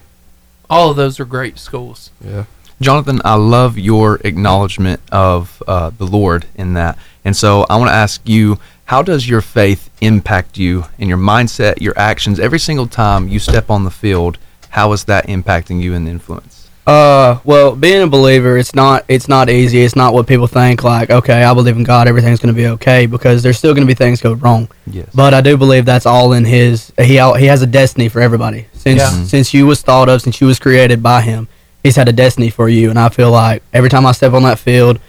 All 0.69 0.89
of 0.89 0.95
those 0.95 1.19
are 1.19 1.25
great 1.25 1.59
schools. 1.59 2.11
Yeah. 2.23 2.45
Jonathan, 2.81 3.21
I 3.23 3.35
love 3.35 3.77
your 3.77 4.19
acknowledgement 4.23 4.99
of 5.11 5.61
uh, 5.67 5.91
the 5.91 6.05
Lord 6.05 6.45
in 6.55 6.73
that. 6.73 6.97
And 7.23 7.35
so 7.35 7.65
I 7.69 7.77
want 7.77 7.89
to 7.89 7.95
ask 7.95 8.21
you, 8.27 8.59
how 8.85 9.01
does 9.01 9.27
your 9.27 9.41
faith 9.41 9.89
impact 10.01 10.57
you 10.57 10.85
and 10.99 11.07
your 11.07 11.17
mindset, 11.17 11.81
your 11.81 11.97
actions 11.97 12.39
every 12.39 12.59
single 12.59 12.87
time 12.87 13.27
you 13.27 13.39
step 13.39 13.69
on 13.69 13.83
the 13.83 13.91
field? 13.91 14.37
How 14.69 14.91
is 14.91 15.05
that 15.05 15.27
impacting 15.27 15.81
you 15.81 15.93
and 15.93 16.07
influence? 16.07 16.62
Uh, 16.85 17.39
well, 17.45 17.75
being 17.75 18.01
a 18.03 18.07
believer, 18.07 18.57
it's 18.57 18.75
not 18.75 19.05
it's 19.07 19.29
not 19.29 19.49
easy. 19.49 19.83
It's 19.83 19.95
not 19.95 20.13
what 20.13 20.27
people 20.27 20.47
think. 20.47 20.83
Like, 20.83 21.09
okay, 21.09 21.43
I 21.43 21.53
believe 21.53 21.77
in 21.77 21.83
God, 21.83 22.07
everything's 22.09 22.39
going 22.39 22.53
to 22.53 22.59
be 22.61 22.67
okay, 22.67 23.05
because 23.05 23.41
there's 23.41 23.57
still 23.57 23.73
going 23.73 23.87
to 23.87 23.87
be 23.87 23.93
things 23.93 24.21
go 24.21 24.33
wrong. 24.33 24.67
Yes. 24.87 25.07
But 25.15 25.33
I 25.33 25.39
do 25.39 25.55
believe 25.55 25.85
that's 25.85 26.05
all 26.05 26.33
in 26.33 26.43
His. 26.43 26.91
He 26.99 27.19
al- 27.19 27.35
He 27.35 27.45
has 27.45 27.61
a 27.61 27.67
destiny 27.67 28.09
for 28.09 28.19
everybody. 28.19 28.67
Since 28.73 28.99
Yeah. 28.99 29.09
Mhm. 29.11 29.25
since 29.27 29.53
you 29.53 29.65
was 29.65 29.81
thought 29.81 30.09
of, 30.09 30.21
since 30.21 30.41
you 30.41 30.47
was 30.47 30.59
created 30.59 31.01
by 31.01 31.21
Him, 31.21 31.47
He's 31.83 31.95
had 31.95 32.07
a 32.09 32.13
destiny 32.13 32.49
for 32.49 32.67
you. 32.69 32.89
And 32.89 32.97
I 32.99 33.09
feel 33.09 33.31
like 33.31 33.61
every 33.73 33.89
time 33.89 34.05
I 34.05 34.11
step 34.13 34.33
on 34.33 34.43
that 34.43 34.59
field, 34.59 34.99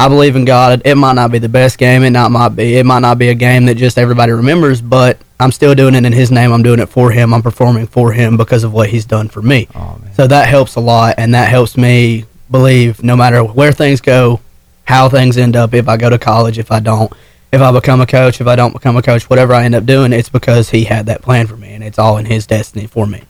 I 0.00 0.08
believe 0.08 0.34
in 0.34 0.46
God. 0.46 0.80
It 0.86 0.94
might 0.94 1.12
not 1.12 1.30
be 1.30 1.38
the 1.38 1.48
best 1.50 1.76
game. 1.76 2.04
It 2.04 2.10
not 2.10 2.30
might 2.30 2.50
be. 2.50 2.76
It 2.76 2.86
might 2.86 3.00
not 3.00 3.18
be 3.18 3.28
a 3.28 3.34
game 3.34 3.66
that 3.66 3.74
just 3.74 3.98
everybody 3.98 4.32
remembers. 4.32 4.80
But 4.80 5.18
I'm 5.38 5.52
still 5.52 5.74
doing 5.74 5.94
it 5.94 6.06
in 6.06 6.12
His 6.14 6.30
name. 6.30 6.52
I'm 6.52 6.62
doing 6.62 6.80
it 6.80 6.88
for 6.88 7.10
Him. 7.10 7.34
I'm 7.34 7.42
performing 7.42 7.86
for 7.86 8.10
Him 8.10 8.38
because 8.38 8.64
of 8.64 8.72
what 8.72 8.88
He's 8.88 9.04
done 9.04 9.28
for 9.28 9.42
me. 9.42 9.68
Oh. 9.74 10.00
So 10.14 10.26
that 10.26 10.48
helps 10.48 10.76
a 10.76 10.80
lot, 10.80 11.16
and 11.18 11.34
that 11.34 11.50
helps 11.50 11.76
me 11.76 12.24
believe 12.50 13.02
no 13.02 13.14
matter 13.14 13.44
where 13.44 13.72
things 13.72 14.00
go, 14.00 14.40
how 14.84 15.10
things 15.10 15.36
end 15.36 15.54
up, 15.54 15.74
if 15.74 15.86
I 15.86 15.98
go 15.98 16.08
to 16.08 16.18
college, 16.18 16.58
if 16.58 16.72
I 16.72 16.80
don't, 16.80 17.12
if 17.52 17.60
I 17.60 17.70
become 17.70 18.00
a 18.00 18.06
coach, 18.06 18.40
if 18.40 18.46
I 18.46 18.56
don't 18.56 18.72
become 18.72 18.96
a 18.96 19.02
coach, 19.02 19.28
whatever 19.28 19.52
I 19.52 19.64
end 19.64 19.74
up 19.74 19.84
doing, 19.84 20.14
it's 20.14 20.30
because 20.30 20.70
he 20.70 20.84
had 20.84 21.06
that 21.06 21.20
plan 21.20 21.46
for 21.46 21.58
me, 21.58 21.74
and 21.74 21.84
it's 21.84 21.98
all 21.98 22.16
in 22.16 22.24
his 22.24 22.46
destiny 22.46 22.86
for 22.86 23.06
me. 23.06 23.24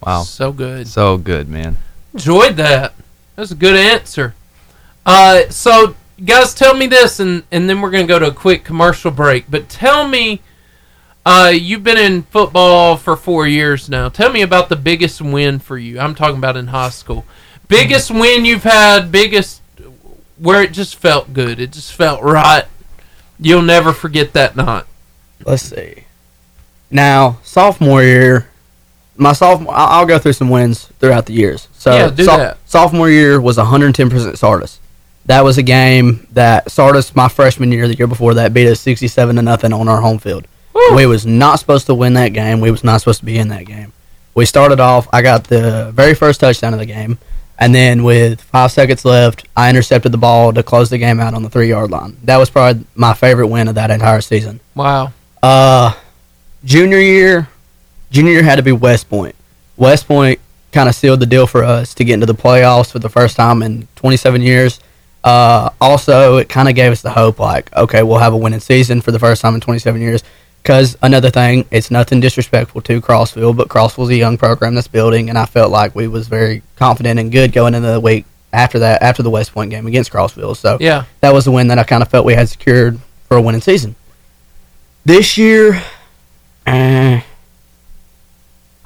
Wow. 0.00 0.22
So 0.22 0.52
good. 0.52 0.86
So 0.86 1.18
good, 1.18 1.48
man. 1.48 1.76
Enjoyed 2.12 2.56
that. 2.58 2.94
That's 3.34 3.50
a 3.50 3.56
good 3.56 3.74
answer. 3.74 4.34
Uh, 5.04 5.48
so 5.50 5.96
guys, 6.22 6.54
tell 6.54 6.74
me 6.74 6.86
this, 6.86 7.20
and 7.20 7.42
and 7.50 7.68
then 7.68 7.80
we're 7.80 7.90
gonna 7.90 8.06
go 8.06 8.18
to 8.18 8.28
a 8.28 8.32
quick 8.34 8.64
commercial 8.64 9.10
break. 9.10 9.46
But 9.50 9.68
tell 9.68 10.06
me, 10.08 10.40
uh, 11.24 11.52
you've 11.54 11.82
been 11.84 11.98
in 11.98 12.22
football 12.24 12.96
for 12.96 13.16
four 13.16 13.46
years 13.46 13.88
now. 13.88 14.08
Tell 14.08 14.30
me 14.32 14.42
about 14.42 14.68
the 14.68 14.76
biggest 14.76 15.20
win 15.20 15.58
for 15.58 15.78
you. 15.78 15.98
I'm 15.98 16.14
talking 16.14 16.38
about 16.38 16.56
in 16.56 16.68
high 16.68 16.90
school. 16.90 17.24
Biggest 17.68 18.10
win 18.10 18.44
you've 18.44 18.64
had. 18.64 19.10
Biggest 19.10 19.62
where 20.38 20.62
it 20.62 20.72
just 20.72 20.96
felt 20.96 21.32
good. 21.32 21.60
It 21.60 21.72
just 21.72 21.92
felt 21.92 22.22
right. 22.22 22.64
You'll 23.38 23.62
never 23.62 23.92
forget 23.92 24.32
that 24.34 24.56
night. 24.56 24.84
Let's 25.44 25.62
see. 25.62 26.04
Now, 26.90 27.38
sophomore 27.42 28.02
year, 28.02 28.48
my 29.16 29.32
sophomore, 29.32 29.72
I'll 29.74 30.06
go 30.06 30.18
through 30.18 30.32
some 30.34 30.50
wins 30.50 30.86
throughout 30.98 31.26
the 31.26 31.32
years. 31.32 31.68
So, 31.72 31.92
Yeah, 31.92 32.10
do 32.10 32.24
that. 32.26 32.58
sophomore 32.66 33.10
year 33.10 33.40
was 33.40 33.56
110% 33.58 34.36
Sardis. 34.38 34.78
That 35.26 35.42
was 35.42 35.56
a 35.56 35.62
game 35.62 36.26
that 36.32 36.70
Sardis, 36.70 37.16
my 37.16 37.28
freshman 37.28 37.72
year, 37.72 37.88
the 37.88 37.94
year 37.96 38.06
before 38.06 38.34
that, 38.34 38.52
beat 38.52 38.68
us 38.68 38.80
67 38.80 39.36
to 39.36 39.42
nothing 39.42 39.72
on 39.72 39.88
our 39.88 40.00
home 40.00 40.18
field. 40.18 40.46
We 40.94 41.06
was 41.06 41.24
not 41.24 41.60
supposed 41.60 41.86
to 41.86 41.94
win 41.94 42.14
that 42.14 42.30
game. 42.34 42.60
We 42.60 42.70
was 42.70 42.84
not 42.84 43.00
supposed 43.00 43.20
to 43.20 43.24
be 43.24 43.38
in 43.38 43.48
that 43.48 43.64
game. 43.64 43.92
We 44.34 44.44
started 44.44 44.80
off. 44.80 45.08
I 45.12 45.22
got 45.22 45.44
the 45.44 45.92
very 45.94 46.14
first 46.14 46.40
touchdown 46.40 46.74
of 46.74 46.80
the 46.80 46.86
game, 46.86 47.18
and 47.58 47.74
then 47.74 48.02
with 48.02 48.40
five 48.40 48.72
seconds 48.72 49.04
left, 49.04 49.46
I 49.56 49.70
intercepted 49.70 50.12
the 50.12 50.18
ball 50.18 50.52
to 50.52 50.62
close 50.62 50.90
the 50.90 50.98
game 50.98 51.20
out 51.20 51.32
on 51.34 51.42
the 51.42 51.48
three 51.48 51.68
yard 51.68 51.90
line. 51.90 52.16
That 52.24 52.36
was 52.36 52.50
probably 52.50 52.84
my 52.96 53.14
favorite 53.14 53.46
win 53.46 53.68
of 53.68 53.76
that 53.76 53.90
entire 53.90 54.20
season. 54.20 54.60
Wow. 54.74 55.12
Uh, 55.42 55.94
junior 56.64 56.98
year, 56.98 57.48
junior 58.10 58.32
year 58.32 58.42
had 58.42 58.56
to 58.56 58.62
be 58.62 58.72
West 58.72 59.08
Point. 59.08 59.36
West 59.76 60.06
Point 60.08 60.40
kind 60.72 60.88
of 60.88 60.94
sealed 60.94 61.20
the 61.20 61.26
deal 61.26 61.46
for 61.46 61.62
us 61.62 61.94
to 61.94 62.04
get 62.04 62.14
into 62.14 62.26
the 62.26 62.34
playoffs 62.34 62.90
for 62.90 62.98
the 62.98 63.08
first 63.08 63.36
time 63.36 63.62
in 63.62 63.86
27 63.94 64.42
years. 64.42 64.80
Uh, 65.24 65.70
also, 65.80 66.36
it 66.36 66.48
kind 66.50 66.68
of 66.68 66.74
gave 66.74 66.92
us 66.92 67.00
the 67.02 67.10
hope, 67.10 67.38
like, 67.40 67.74
okay, 67.74 68.02
we'll 68.02 68.18
have 68.18 68.34
a 68.34 68.36
winning 68.36 68.60
season 68.60 69.00
for 69.00 69.10
the 69.10 69.18
first 69.18 69.40
time 69.42 69.54
in 69.54 69.60
27 69.60 70.00
years. 70.00 70.22
Because 70.62 70.96
another 71.02 71.30
thing, 71.30 71.66
it's 71.70 71.90
nothing 71.90 72.20
disrespectful 72.20 72.80
to 72.82 73.00
Crossville, 73.00 73.54
but 73.56 73.68
Crossville's 73.68 74.10
a 74.10 74.14
young 74.16 74.36
program 74.38 74.74
that's 74.74 74.88
building, 74.88 75.28
and 75.30 75.36
I 75.38 75.44
felt 75.46 75.70
like 75.70 75.94
we 75.94 76.08
was 76.08 76.28
very 76.28 76.62
confident 76.76 77.18
and 77.18 77.32
good 77.32 77.52
going 77.52 77.74
into 77.74 77.90
the 77.90 78.00
week 78.00 78.24
after 78.52 78.78
that, 78.80 79.02
after 79.02 79.22
the 79.22 79.30
West 79.30 79.52
Point 79.52 79.70
game 79.70 79.86
against 79.86 80.10
Crossville. 80.12 80.56
So 80.56 80.76
Yeah. 80.80 81.04
that 81.20 81.34
was 81.34 81.44
the 81.46 81.50
win 81.50 81.68
that 81.68 81.78
I 81.78 81.84
kind 81.84 82.02
of 82.02 82.08
felt 82.08 82.24
we 82.24 82.34
had 82.34 82.48
secured 82.48 82.98
for 83.28 83.36
a 83.36 83.42
winning 83.42 83.60
season. 83.60 83.94
This 85.04 85.36
year, 85.36 85.82
eh, 86.66 87.20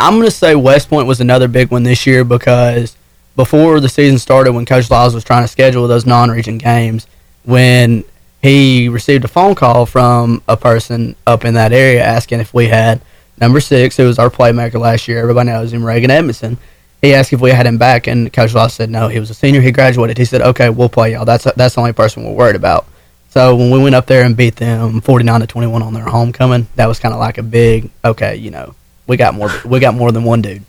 I'm 0.00 0.14
going 0.14 0.24
to 0.24 0.30
say 0.30 0.54
West 0.54 0.88
Point 0.88 1.06
was 1.06 1.20
another 1.20 1.46
big 1.48 1.70
one 1.70 1.82
this 1.84 2.06
year 2.06 2.24
because 2.24 2.96
before 3.38 3.78
the 3.78 3.88
season 3.88 4.18
started, 4.18 4.50
when 4.50 4.66
Coach 4.66 4.90
Laws 4.90 5.14
was 5.14 5.22
trying 5.22 5.44
to 5.44 5.48
schedule 5.48 5.86
those 5.86 6.04
non-region 6.04 6.58
games, 6.58 7.06
when 7.44 8.02
he 8.42 8.88
received 8.88 9.24
a 9.24 9.28
phone 9.28 9.54
call 9.54 9.86
from 9.86 10.42
a 10.48 10.56
person 10.56 11.14
up 11.24 11.44
in 11.44 11.54
that 11.54 11.72
area 11.72 12.02
asking 12.02 12.40
if 12.40 12.52
we 12.52 12.66
had 12.66 13.00
number 13.40 13.60
six, 13.60 13.96
who 13.96 14.06
was 14.06 14.18
our 14.18 14.28
playmaker 14.28 14.80
last 14.80 15.06
year. 15.06 15.20
Everybody 15.20 15.50
knows 15.50 15.72
him, 15.72 15.84
Reagan 15.84 16.10
Edmondson. 16.10 16.58
He 17.00 17.14
asked 17.14 17.32
if 17.32 17.40
we 17.40 17.50
had 17.50 17.64
him 17.64 17.78
back, 17.78 18.08
and 18.08 18.32
Coach 18.32 18.54
Laws 18.54 18.74
said 18.74 18.90
no. 18.90 19.06
He 19.06 19.20
was 19.20 19.30
a 19.30 19.34
senior. 19.34 19.60
He 19.60 19.70
graduated. 19.70 20.18
He 20.18 20.24
said, 20.24 20.42
"Okay, 20.42 20.68
we'll 20.68 20.88
play 20.88 21.12
y'all. 21.12 21.24
That's 21.24 21.44
that's 21.54 21.76
the 21.76 21.80
only 21.80 21.92
person 21.92 22.24
we're 22.24 22.32
worried 22.32 22.56
about." 22.56 22.86
So 23.28 23.54
when 23.54 23.70
we 23.70 23.80
went 23.80 23.94
up 23.94 24.06
there 24.06 24.24
and 24.24 24.36
beat 24.36 24.56
them 24.56 25.00
49 25.00 25.42
to 25.42 25.46
21 25.46 25.80
on 25.80 25.94
their 25.94 26.06
homecoming, 26.06 26.66
that 26.74 26.86
was 26.86 26.98
kind 26.98 27.14
of 27.14 27.20
like 27.20 27.38
a 27.38 27.44
big 27.44 27.88
okay, 28.04 28.34
you 28.34 28.50
know, 28.50 28.74
we 29.06 29.16
got 29.16 29.34
more 29.34 29.52
we 29.64 29.78
got 29.78 29.94
more 29.94 30.10
than 30.10 30.24
one 30.24 30.42
dude. 30.42 30.64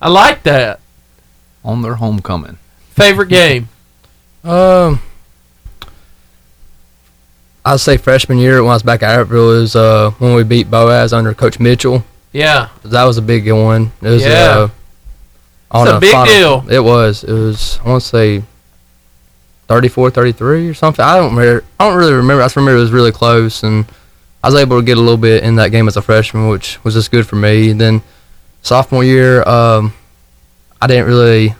I 0.00 0.08
like 0.08 0.42
that. 0.44 0.80
On 1.66 1.82
their 1.82 1.96
homecoming. 1.96 2.56
Favorite 2.90 3.28
game. 3.28 3.68
Um, 4.44 5.00
I'd 7.64 7.80
say 7.80 7.96
freshman 7.96 8.38
year 8.38 8.62
when 8.62 8.70
I 8.70 8.74
was 8.74 8.82
back 8.84 9.02
at 9.02 9.18
Everett 9.18 9.42
was 9.42 9.74
uh, 9.74 10.12
when 10.18 10.34
we 10.34 10.44
beat 10.44 10.70
Boaz 10.70 11.12
under 11.12 11.34
Coach 11.34 11.58
Mitchell. 11.58 12.04
Yeah. 12.32 12.68
That 12.84 13.04
was 13.04 13.18
a 13.18 13.22
big 13.22 13.50
one. 13.50 13.90
It 14.00 14.08
was 14.08 14.22
Yeah. 14.22 14.28
uh, 14.30 14.68
on 15.72 15.88
It's 15.88 15.96
a 15.96 16.00
big 16.00 16.12
final- 16.12 16.26
deal. 16.62 16.64
It 16.70 16.78
was. 16.80 17.24
It 17.24 17.32
was. 17.32 17.80
I 17.84 17.88
want 17.88 18.02
to 18.02 18.08
say 18.08 18.42
34, 19.66 20.10
33 20.10 20.68
or 20.68 20.74
something. 20.74 21.04
I 21.04 21.16
don't 21.16 21.34
remember. 21.34 21.64
I 21.80 21.88
don't 21.88 21.96
really 21.98 22.12
remember. 22.12 22.42
I 22.42 22.46
just 22.46 22.54
remember 22.56 22.76
it 22.78 22.80
was 22.82 22.92
really 22.92 23.10
close, 23.12 23.64
and 23.64 23.84
I 24.44 24.48
was 24.48 24.54
able 24.54 24.78
to 24.78 24.84
get 24.86 24.96
a 24.96 25.00
little 25.00 25.16
bit 25.16 25.42
in 25.42 25.56
that 25.56 25.70
game 25.72 25.88
as 25.88 25.96
a 25.96 26.02
freshman, 26.02 26.48
which 26.48 26.78
was 26.84 26.94
just 26.94 27.10
good 27.10 27.26
for 27.26 27.34
me. 27.34 27.70
And 27.70 27.80
then 27.80 28.02
sophomore 28.62 29.02
year, 29.02 29.42
um, 29.48 29.92
I 30.80 30.86
didn't 30.86 31.06
really 31.06 31.54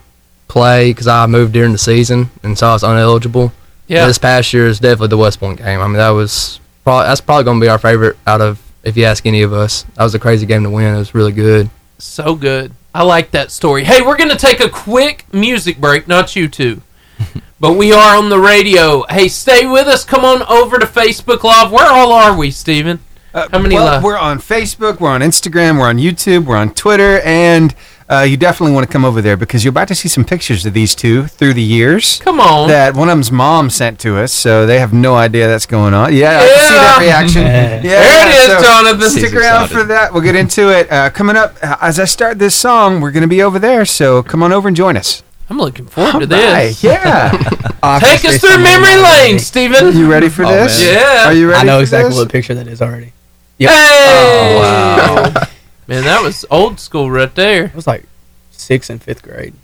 play 0.49 0.91
because 0.91 1.07
I 1.07 1.27
moved 1.27 1.53
during 1.53 1.73
the 1.73 1.79
season, 1.79 2.31
and 2.43 2.57
so 2.57 2.69
I 2.69 2.73
was 2.73 2.83
uneligible. 2.83 3.53
Yeah. 3.87 4.07
This 4.07 4.19
past 4.19 4.53
year 4.53 4.67
is 4.67 4.81
definitely 4.81 5.09
the 5.09 5.17
West 5.17 5.39
Point 5.39 5.59
game. 5.59 5.81
I 5.81 5.87
mean, 5.87 5.97
that 5.97 6.11
was 6.11 6.61
probably 6.85 7.07
that's 7.07 7.21
probably 7.21 7.45
going 7.45 7.61
to 7.61 7.65
be 7.65 7.69
our 7.69 7.79
favorite 7.79 8.17
out 8.27 8.41
of 8.41 8.61
if 8.83 8.97
you 8.97 9.05
ask 9.05 9.27
any 9.27 9.43
of 9.43 9.53
us. 9.53 9.83
That 9.95 10.03
was 10.03 10.15
a 10.15 10.19
crazy 10.19 10.47
game 10.47 10.63
to 10.65 10.71
win. 10.71 10.95
It 10.95 10.99
was 10.99 11.15
really 11.15 11.33
good. 11.33 11.71
So 11.99 12.35
good. 12.35 12.73
I 12.95 13.03
like 13.03 13.31
that 13.33 13.51
story. 13.51 13.85
Hey, 13.85 14.03
we're 14.03 14.17
going 14.17 14.31
to 14.31 14.37
take 14.37 14.61
a 14.61 14.69
quick 14.69 15.27
music 15.33 15.79
break, 15.79 16.09
not 16.09 16.35
you 16.35 16.49
two. 16.49 16.83
but 17.61 17.75
we 17.75 17.93
are 17.93 18.17
on 18.17 18.29
the 18.29 18.39
radio. 18.39 19.05
Hey, 19.09 19.29
stay 19.29 19.67
with 19.67 19.87
us. 19.87 20.05
Come 20.05 20.25
on 20.25 20.43
over 20.45 20.79
to 20.79 20.87
Facebook 20.87 21.43
Live. 21.43 21.71
Where 21.71 21.87
all 21.87 22.13
are 22.13 22.37
we, 22.37 22.51
Steven? 22.51 23.01
Uh, 23.35 23.49
How 23.53 23.59
many 23.59 23.75
well, 23.75 23.85
live? 23.85 24.03
We're 24.03 24.17
on 24.17 24.39
Facebook, 24.39 24.99
we're 24.99 25.11
on 25.11 25.21
Instagram, 25.21 25.79
we're 25.79 25.89
on 25.89 25.99
YouTube, 25.99 26.47
we're 26.47 26.57
on 26.57 26.73
Twitter, 26.73 27.21
and 27.21 27.75
uh, 28.09 28.21
you 28.21 28.37
definitely 28.37 28.73
want 28.75 28.87
to 28.87 28.93
come 28.93 29.05
over 29.05 29.21
there 29.21 29.37
because 29.37 29.65
you're 29.65 29.71
about 29.71 29.89
to 29.89 29.95
see 29.95 30.09
some 30.09 30.25
pictures 30.25 30.65
of 30.65 30.73
these 30.75 30.95
two 30.95 31.27
through 31.27 31.55
the 31.55 31.63
years. 31.63 32.19
Come 32.21 32.39
on. 32.41 32.69
That 32.69 32.95
one 32.95 33.09
of 33.09 33.13
them's 33.17 33.33
mom 33.33 33.69
sent 33.71 33.99
to 34.01 34.17
us, 34.19 34.33
so 34.33 34.65
they 34.67 34.79
have 34.79 34.93
no 34.93 35.17
idea 35.17 35.49
that's 35.49 35.67
going 35.67 35.93
on. 35.95 36.15
Yeah, 36.15 36.39
I 36.39 36.47
can 36.47 36.59
see 36.69 36.75
that 36.75 36.99
reaction. 37.01 37.43
Yeah. 37.47 37.75
yeah, 37.77 37.81
There 37.83 38.29
it 38.29 38.35
is, 38.35 38.47
so 38.47 38.63
Jonathan. 38.63 39.11
Stick 39.11 39.35
around 39.35 39.65
excited. 39.65 39.73
for 39.83 39.85
that. 39.89 40.13
We'll 40.13 40.23
get 40.23 40.37
into 40.37 40.69
it. 40.77 40.91
Uh, 40.91 41.11
coming 41.11 41.37
up, 41.37 41.57
uh, 41.63 41.77
as 41.81 41.99
I 41.99 42.05
start 42.05 42.39
this 42.39 42.55
song, 42.55 43.01
we're 43.01 43.11
going 43.13 43.23
to 43.23 43.29
be 43.29 43.43
over 43.43 43.59
there, 43.59 43.85
so 43.85 44.23
come 44.23 44.43
on 44.43 44.53
over 44.53 44.69
and 44.69 44.77
join 44.77 44.97
us. 44.97 45.23
I'm 45.49 45.59
looking 45.59 45.87
forward 45.87 46.29
to 46.29 46.35
Alright, 46.35 46.69
this. 46.71 46.83
Yeah. 46.85 47.31
Take 48.01 48.25
us 48.25 48.41
through 48.41 48.59
memory 48.59 48.97
lane, 48.97 49.39
Steven. 49.39 49.97
You 49.97 50.11
ready 50.11 50.29
for 50.29 50.45
Oh, 50.45 50.51
this? 50.51 50.81
man. 50.81 50.95
Yeah. 50.95 51.27
Are 51.27 51.33
you 51.33 51.49
ready 51.51 51.61
I 51.61 51.65
know 51.65 51.79
for 51.79 51.83
exactly 51.83 52.09
this? 52.11 52.19
what 52.19 52.33
picture 52.33 52.55
that 52.55 52.67
is 52.67 52.83
already. 52.83 53.13
Yep. 53.59 53.71
Hey! 53.71 54.57
Oh, 54.59 55.33
wow. 55.33 55.46
Man, 55.89 56.05
that 56.05 56.23
was 56.23 56.45
old 56.51 56.81
school 56.81 57.11
right 57.11 57.33
there. 57.35 57.67
It 57.67 57.75
was 57.75 57.87
like 57.87 58.05
sixth 58.51 58.91
and 58.91 59.01
fifth 59.03 59.23
grade. 59.23 59.55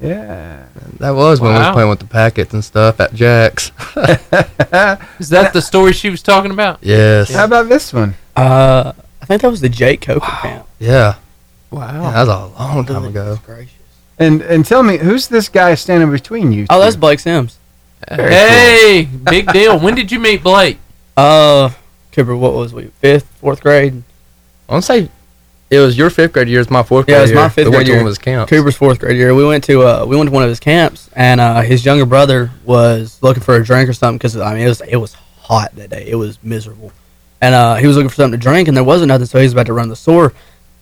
Yeah. 0.00 0.64
That 0.98 1.10
was 1.10 1.40
when 1.40 1.52
we 1.52 1.58
Wow. 1.58 1.68
was 1.68 1.74
playing 1.74 1.90
with 1.90 1.98
the 2.00 2.06
packets 2.06 2.54
and 2.54 2.64
stuff 2.64 2.98
at 3.00 3.12
Jack's. 3.14 3.70
Is 5.20 5.28
that 5.28 5.50
the 5.52 5.60
story 5.60 5.92
she 5.92 6.08
was 6.10 6.22
talking 6.22 6.50
about? 6.50 6.78
yes. 6.82 7.30
How 7.32 7.44
about 7.44 7.68
this 7.68 7.92
one? 7.92 8.14
Uh, 8.34 8.92
I 9.22 9.26
think 9.26 9.42
that 9.42 9.50
was 9.50 9.60
the 9.60 9.68
Jake 9.68 10.00
Coker 10.00 10.24
camp. 10.26 10.66
Yeah. 10.78 11.16
Wow. 11.70 12.02
Yeah, 12.02 12.10
that 12.12 12.26
was 12.26 12.28
a 12.28 12.62
long 12.62 12.86
time 12.86 13.04
ago. 13.04 13.38
Gracious. 13.44 13.74
And 14.18 14.42
and 14.42 14.64
tell 14.64 14.82
me, 14.82 14.96
who's 14.98 15.28
this 15.28 15.48
guy 15.48 15.74
standing 15.74 16.10
between 16.10 16.50
you? 16.52 16.66
Oh, 16.70 16.76
two? 16.78 16.80
that's 16.84 16.96
Blake 16.96 17.20
Sims. 17.20 17.58
Very 18.08 18.32
hey, 18.34 19.08
big 19.24 19.52
deal. 19.52 19.78
When 19.78 19.94
did 19.94 20.10
you 20.10 20.18
meet 20.18 20.42
Blake? 20.42 20.78
Uh, 21.16 21.70
Cooper, 22.12 22.34
what 22.36 22.54
was 22.54 22.72
we? 22.72 22.84
Fifth, 23.00 23.26
fourth 23.40 23.60
grade? 23.60 24.02
I 24.68 24.72
want 24.72 24.84
to 24.84 24.86
say 24.86 25.08
it 25.70 25.78
was 25.78 25.96
your 25.96 26.10
fifth 26.10 26.32
grade 26.32 26.48
year. 26.48 26.60
It's 26.60 26.70
my 26.70 26.82
fourth 26.82 27.06
grade 27.06 27.14
Yeah, 27.14 27.18
it 27.20 27.22
was 27.22 27.30
year. 27.30 27.40
my 27.40 27.48
fifth 27.48 27.66
we 27.66 27.70
grade 27.70 27.74
went 27.76 27.86
to 27.86 27.92
year. 27.92 27.98
one 28.00 28.06
of 28.06 28.10
his 28.10 28.18
camps. 28.18 28.50
Cooper's 28.50 28.76
fourth 28.76 28.98
grade 28.98 29.16
year. 29.16 29.34
We 29.34 29.44
went 29.46 29.64
to 29.64 29.82
uh, 29.82 30.04
we 30.06 30.16
went 30.16 30.28
to 30.28 30.34
one 30.34 30.42
of 30.42 30.48
his 30.48 30.60
camps, 30.60 31.08
and 31.14 31.40
uh, 31.40 31.60
his 31.62 31.84
younger 31.84 32.06
brother 32.06 32.50
was 32.64 33.18
looking 33.22 33.42
for 33.42 33.54
a 33.56 33.64
drink 33.64 33.88
or 33.88 33.92
something 33.92 34.18
because 34.18 34.36
I 34.36 34.54
mean 34.54 34.64
it 34.64 34.68
was 34.68 34.80
it 34.82 34.96
was 34.96 35.14
hot 35.38 35.74
that 35.76 35.90
day. 35.90 36.04
It 36.08 36.16
was 36.16 36.42
miserable, 36.42 36.92
and 37.40 37.54
uh, 37.54 37.76
he 37.76 37.86
was 37.86 37.96
looking 37.96 38.08
for 38.08 38.16
something 38.16 38.38
to 38.38 38.42
drink, 38.42 38.68
and 38.68 38.76
there 38.76 38.84
wasn't 38.84 39.08
nothing, 39.08 39.26
so 39.26 39.38
he 39.38 39.44
was 39.44 39.52
about 39.52 39.66
to 39.66 39.72
run 39.72 39.86
to 39.86 39.90
the 39.90 39.96
store. 39.96 40.32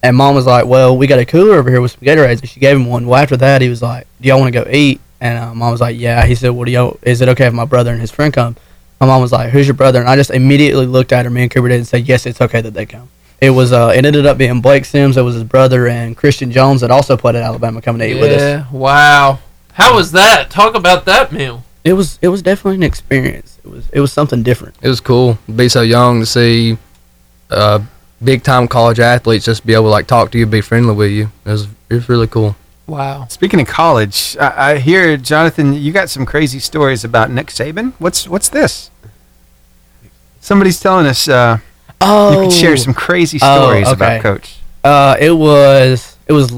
And 0.02 0.16
mom 0.16 0.34
was 0.34 0.46
like, 0.46 0.64
"Well, 0.64 0.96
we 0.96 1.06
got 1.06 1.18
a 1.18 1.24
cooler 1.26 1.56
over 1.56 1.68
here 1.70 1.80
with 1.80 1.90
some 1.92 2.00
Gatorades," 2.02 2.40
and 2.40 2.48
she 2.48 2.60
gave 2.60 2.76
him 2.76 2.86
one. 2.86 3.06
Well, 3.06 3.20
after 3.20 3.36
that, 3.36 3.60
he 3.62 3.68
was 3.68 3.82
like, 3.82 4.06
"Do 4.20 4.28
y'all 4.28 4.38
want 4.40 4.54
to 4.54 4.64
go 4.64 4.70
eat?" 4.70 5.00
And 5.20 5.36
uh, 5.38 5.54
mom 5.54 5.72
was 5.72 5.80
like, 5.80 5.98
"Yeah." 5.98 6.24
He 6.24 6.34
said, 6.36 6.50
"What 6.50 6.66
do 6.66 6.70
y'all? 6.72 6.96
Is 7.02 7.20
it 7.20 7.28
okay 7.30 7.46
if 7.46 7.52
my 7.52 7.64
brother 7.64 7.90
and 7.92 8.00
his 8.00 8.10
friend 8.12 8.32
come?" 8.32 8.54
My 9.00 9.06
mom 9.08 9.20
was 9.20 9.32
like, 9.32 9.50
"Who's 9.50 9.66
your 9.66 9.74
brother?" 9.74 9.98
And 10.00 10.08
I 10.08 10.14
just 10.16 10.30
immediately 10.30 10.86
looked 10.86 11.12
at 11.12 11.24
her. 11.24 11.30
Me 11.30 11.42
and 11.42 11.50
Cooper 11.50 11.68
did 11.68 11.76
and 11.78 11.86
said, 11.86 12.06
"Yes, 12.08 12.26
it's 12.26 12.40
okay 12.40 12.60
that 12.60 12.74
they 12.74 12.86
come." 12.86 13.08
It 13.40 13.50
was 13.50 13.72
uh, 13.72 13.92
it 13.94 14.04
ended 14.04 14.26
up 14.26 14.36
being 14.36 14.60
Blake 14.60 14.84
Sims. 14.84 15.16
It 15.16 15.22
was 15.22 15.34
his 15.34 15.44
brother 15.44 15.86
and 15.86 16.16
Christian 16.16 16.50
Jones 16.50 16.80
that 16.80 16.90
also 16.90 17.16
played 17.16 17.36
at 17.36 17.42
Alabama 17.42 17.80
coming 17.80 18.00
to 18.00 18.10
eat 18.10 18.20
with 18.20 18.32
us. 18.32 18.40
Yeah. 18.40 18.70
Wow. 18.72 19.38
How 19.74 19.94
was 19.94 20.10
that? 20.12 20.50
Talk 20.50 20.74
about 20.74 21.04
that 21.04 21.32
meal. 21.32 21.62
It 21.84 21.92
was 21.92 22.18
it 22.20 22.28
was 22.28 22.42
definitely 22.42 22.76
an 22.76 22.82
experience. 22.82 23.58
It 23.64 23.70
was 23.70 23.88
it 23.90 24.00
was 24.00 24.12
something 24.12 24.42
different. 24.42 24.74
It 24.82 24.88
was 24.88 25.00
cool 25.00 25.38
be 25.54 25.68
so 25.68 25.82
young 25.82 26.20
to 26.20 26.26
see 26.26 26.78
uh, 27.50 27.80
big 28.22 28.42
time 28.42 28.66
college 28.66 28.98
athletes 28.98 29.44
just 29.44 29.64
be 29.64 29.74
able 29.74 29.84
to 29.84 29.90
like 29.90 30.06
talk 30.06 30.32
to 30.32 30.38
you, 30.38 30.46
be 30.46 30.60
friendly 30.60 30.94
with 30.94 31.12
you. 31.12 31.30
It 31.44 31.50
was 31.50 31.68
it 31.88 31.94
was 31.94 32.08
really 32.08 32.26
cool. 32.26 32.56
Wow. 32.88 33.26
Speaking 33.28 33.60
of 33.60 33.66
college, 33.66 34.36
I, 34.40 34.72
I 34.72 34.78
hear 34.78 35.16
Jonathan, 35.18 35.74
you 35.74 35.92
got 35.92 36.08
some 36.08 36.24
crazy 36.24 36.58
stories 36.58 37.04
about 37.04 37.30
Nick 37.30 37.48
Saban. 37.48 37.92
What's 37.98 38.26
what's 38.26 38.48
this? 38.48 38.90
Somebody's 40.40 40.80
telling 40.80 41.06
us 41.06 41.28
uh, 41.28 41.58
Oh, 42.00 42.42
you 42.42 42.48
could 42.48 42.52
share 42.56 42.76
some 42.76 42.94
crazy 42.94 43.38
Oh, 43.42 43.56
stories 43.64 43.86
okay. 43.86 43.92
about 43.94 44.22
Coach. 44.22 44.58
Uh, 44.84 45.16
it 45.20 45.32
was 45.32 46.16
it 46.26 46.32
was 46.32 46.52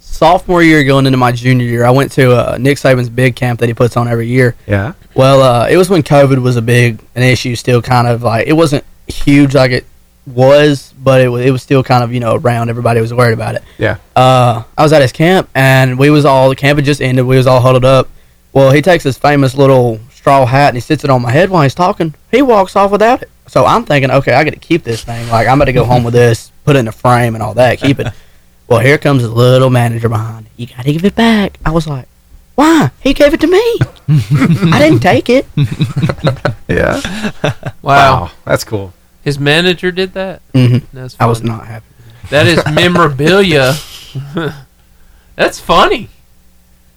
sophomore 0.00 0.62
year 0.62 0.84
going 0.84 1.06
into 1.06 1.18
my 1.18 1.32
junior 1.32 1.66
year. 1.66 1.84
I 1.84 1.90
went 1.90 2.12
to 2.12 2.32
uh, 2.32 2.56
Nick 2.58 2.78
Saban's 2.78 3.08
big 3.08 3.34
camp 3.36 3.60
that 3.60 3.66
he 3.66 3.74
puts 3.74 3.96
on 3.96 4.06
every 4.08 4.28
year. 4.28 4.54
Yeah. 4.66 4.92
Well, 5.14 5.42
uh, 5.42 5.68
it 5.68 5.76
was 5.76 5.90
when 5.90 6.02
COVID 6.02 6.38
was 6.40 6.56
a 6.56 6.62
big 6.62 7.00
an 7.14 7.22
issue. 7.22 7.56
Still, 7.56 7.82
kind 7.82 8.06
of 8.06 8.22
like 8.22 8.46
it 8.46 8.52
wasn't 8.52 8.84
huge 9.08 9.54
like 9.54 9.72
it 9.72 9.84
was, 10.26 10.94
but 11.02 11.20
it 11.20 11.28
was 11.28 11.44
it 11.44 11.50
was 11.50 11.62
still 11.62 11.82
kind 11.82 12.04
of 12.04 12.12
you 12.12 12.20
know 12.20 12.36
around. 12.36 12.68
Everybody 12.70 13.00
was 13.00 13.12
worried 13.12 13.34
about 13.34 13.56
it. 13.56 13.62
Yeah. 13.78 13.96
uh, 14.14 14.62
I 14.78 14.82
was 14.82 14.92
at 14.92 15.02
his 15.02 15.12
camp 15.12 15.48
and 15.54 15.98
we 15.98 16.10
was 16.10 16.24
all 16.24 16.48
the 16.48 16.56
camp 16.56 16.78
had 16.78 16.84
just 16.84 17.02
ended. 17.02 17.26
We 17.26 17.36
was 17.36 17.46
all 17.46 17.60
huddled 17.60 17.84
up. 17.84 18.08
Well, 18.52 18.70
he 18.70 18.80
takes 18.82 19.02
his 19.02 19.18
famous 19.18 19.56
little 19.56 19.98
straw 20.10 20.46
hat 20.46 20.68
and 20.68 20.76
he 20.76 20.80
sits 20.80 21.02
it 21.02 21.10
on 21.10 21.20
my 21.22 21.32
head 21.32 21.50
while 21.50 21.62
he's 21.64 21.74
talking. 21.74 22.14
He 22.30 22.40
walks 22.40 22.76
off 22.76 22.92
without 22.92 23.20
it. 23.22 23.30
So 23.54 23.64
I'm 23.64 23.84
thinking, 23.84 24.10
okay, 24.10 24.32
I 24.34 24.42
got 24.42 24.50
to 24.54 24.58
keep 24.58 24.82
this 24.82 25.04
thing. 25.04 25.28
Like 25.28 25.46
I'm 25.46 25.58
about 25.58 25.66
to 25.66 25.72
go 25.72 25.84
home 25.84 26.02
with 26.02 26.12
this, 26.12 26.50
put 26.64 26.74
it 26.74 26.80
in 26.80 26.88
a 26.88 26.92
frame 26.92 27.34
and 27.36 27.42
all 27.42 27.54
that, 27.54 27.78
keep 27.78 28.00
it. 28.00 28.08
Well, 28.66 28.80
here 28.80 28.98
comes 28.98 29.22
his 29.22 29.30
little 29.30 29.70
manager 29.70 30.08
behind. 30.08 30.46
You 30.56 30.66
got 30.66 30.84
to 30.84 30.92
give 30.92 31.04
it 31.04 31.14
back. 31.14 31.60
I 31.64 31.70
was 31.70 31.86
like, 31.86 32.08
why? 32.56 32.90
He 33.00 33.14
gave 33.14 33.32
it 33.32 33.40
to 33.42 33.46
me. 33.46 33.78
I 34.72 34.80
didn't 34.80 34.98
take 34.98 35.30
it. 35.30 35.46
Yeah. 36.66 37.00
Wow. 37.82 38.32
That's 38.44 38.64
cool. 38.64 38.92
His 39.22 39.38
manager 39.38 39.92
did 39.92 40.14
that. 40.14 40.42
hmm 40.52 40.78
That's 40.92 41.16
I 41.20 41.26
was 41.26 41.44
not 41.44 41.64
happy. 41.66 41.86
That 42.30 42.48
is 42.48 42.60
memorabilia. 42.72 43.74
That's 45.36 45.60
funny. 45.60 46.08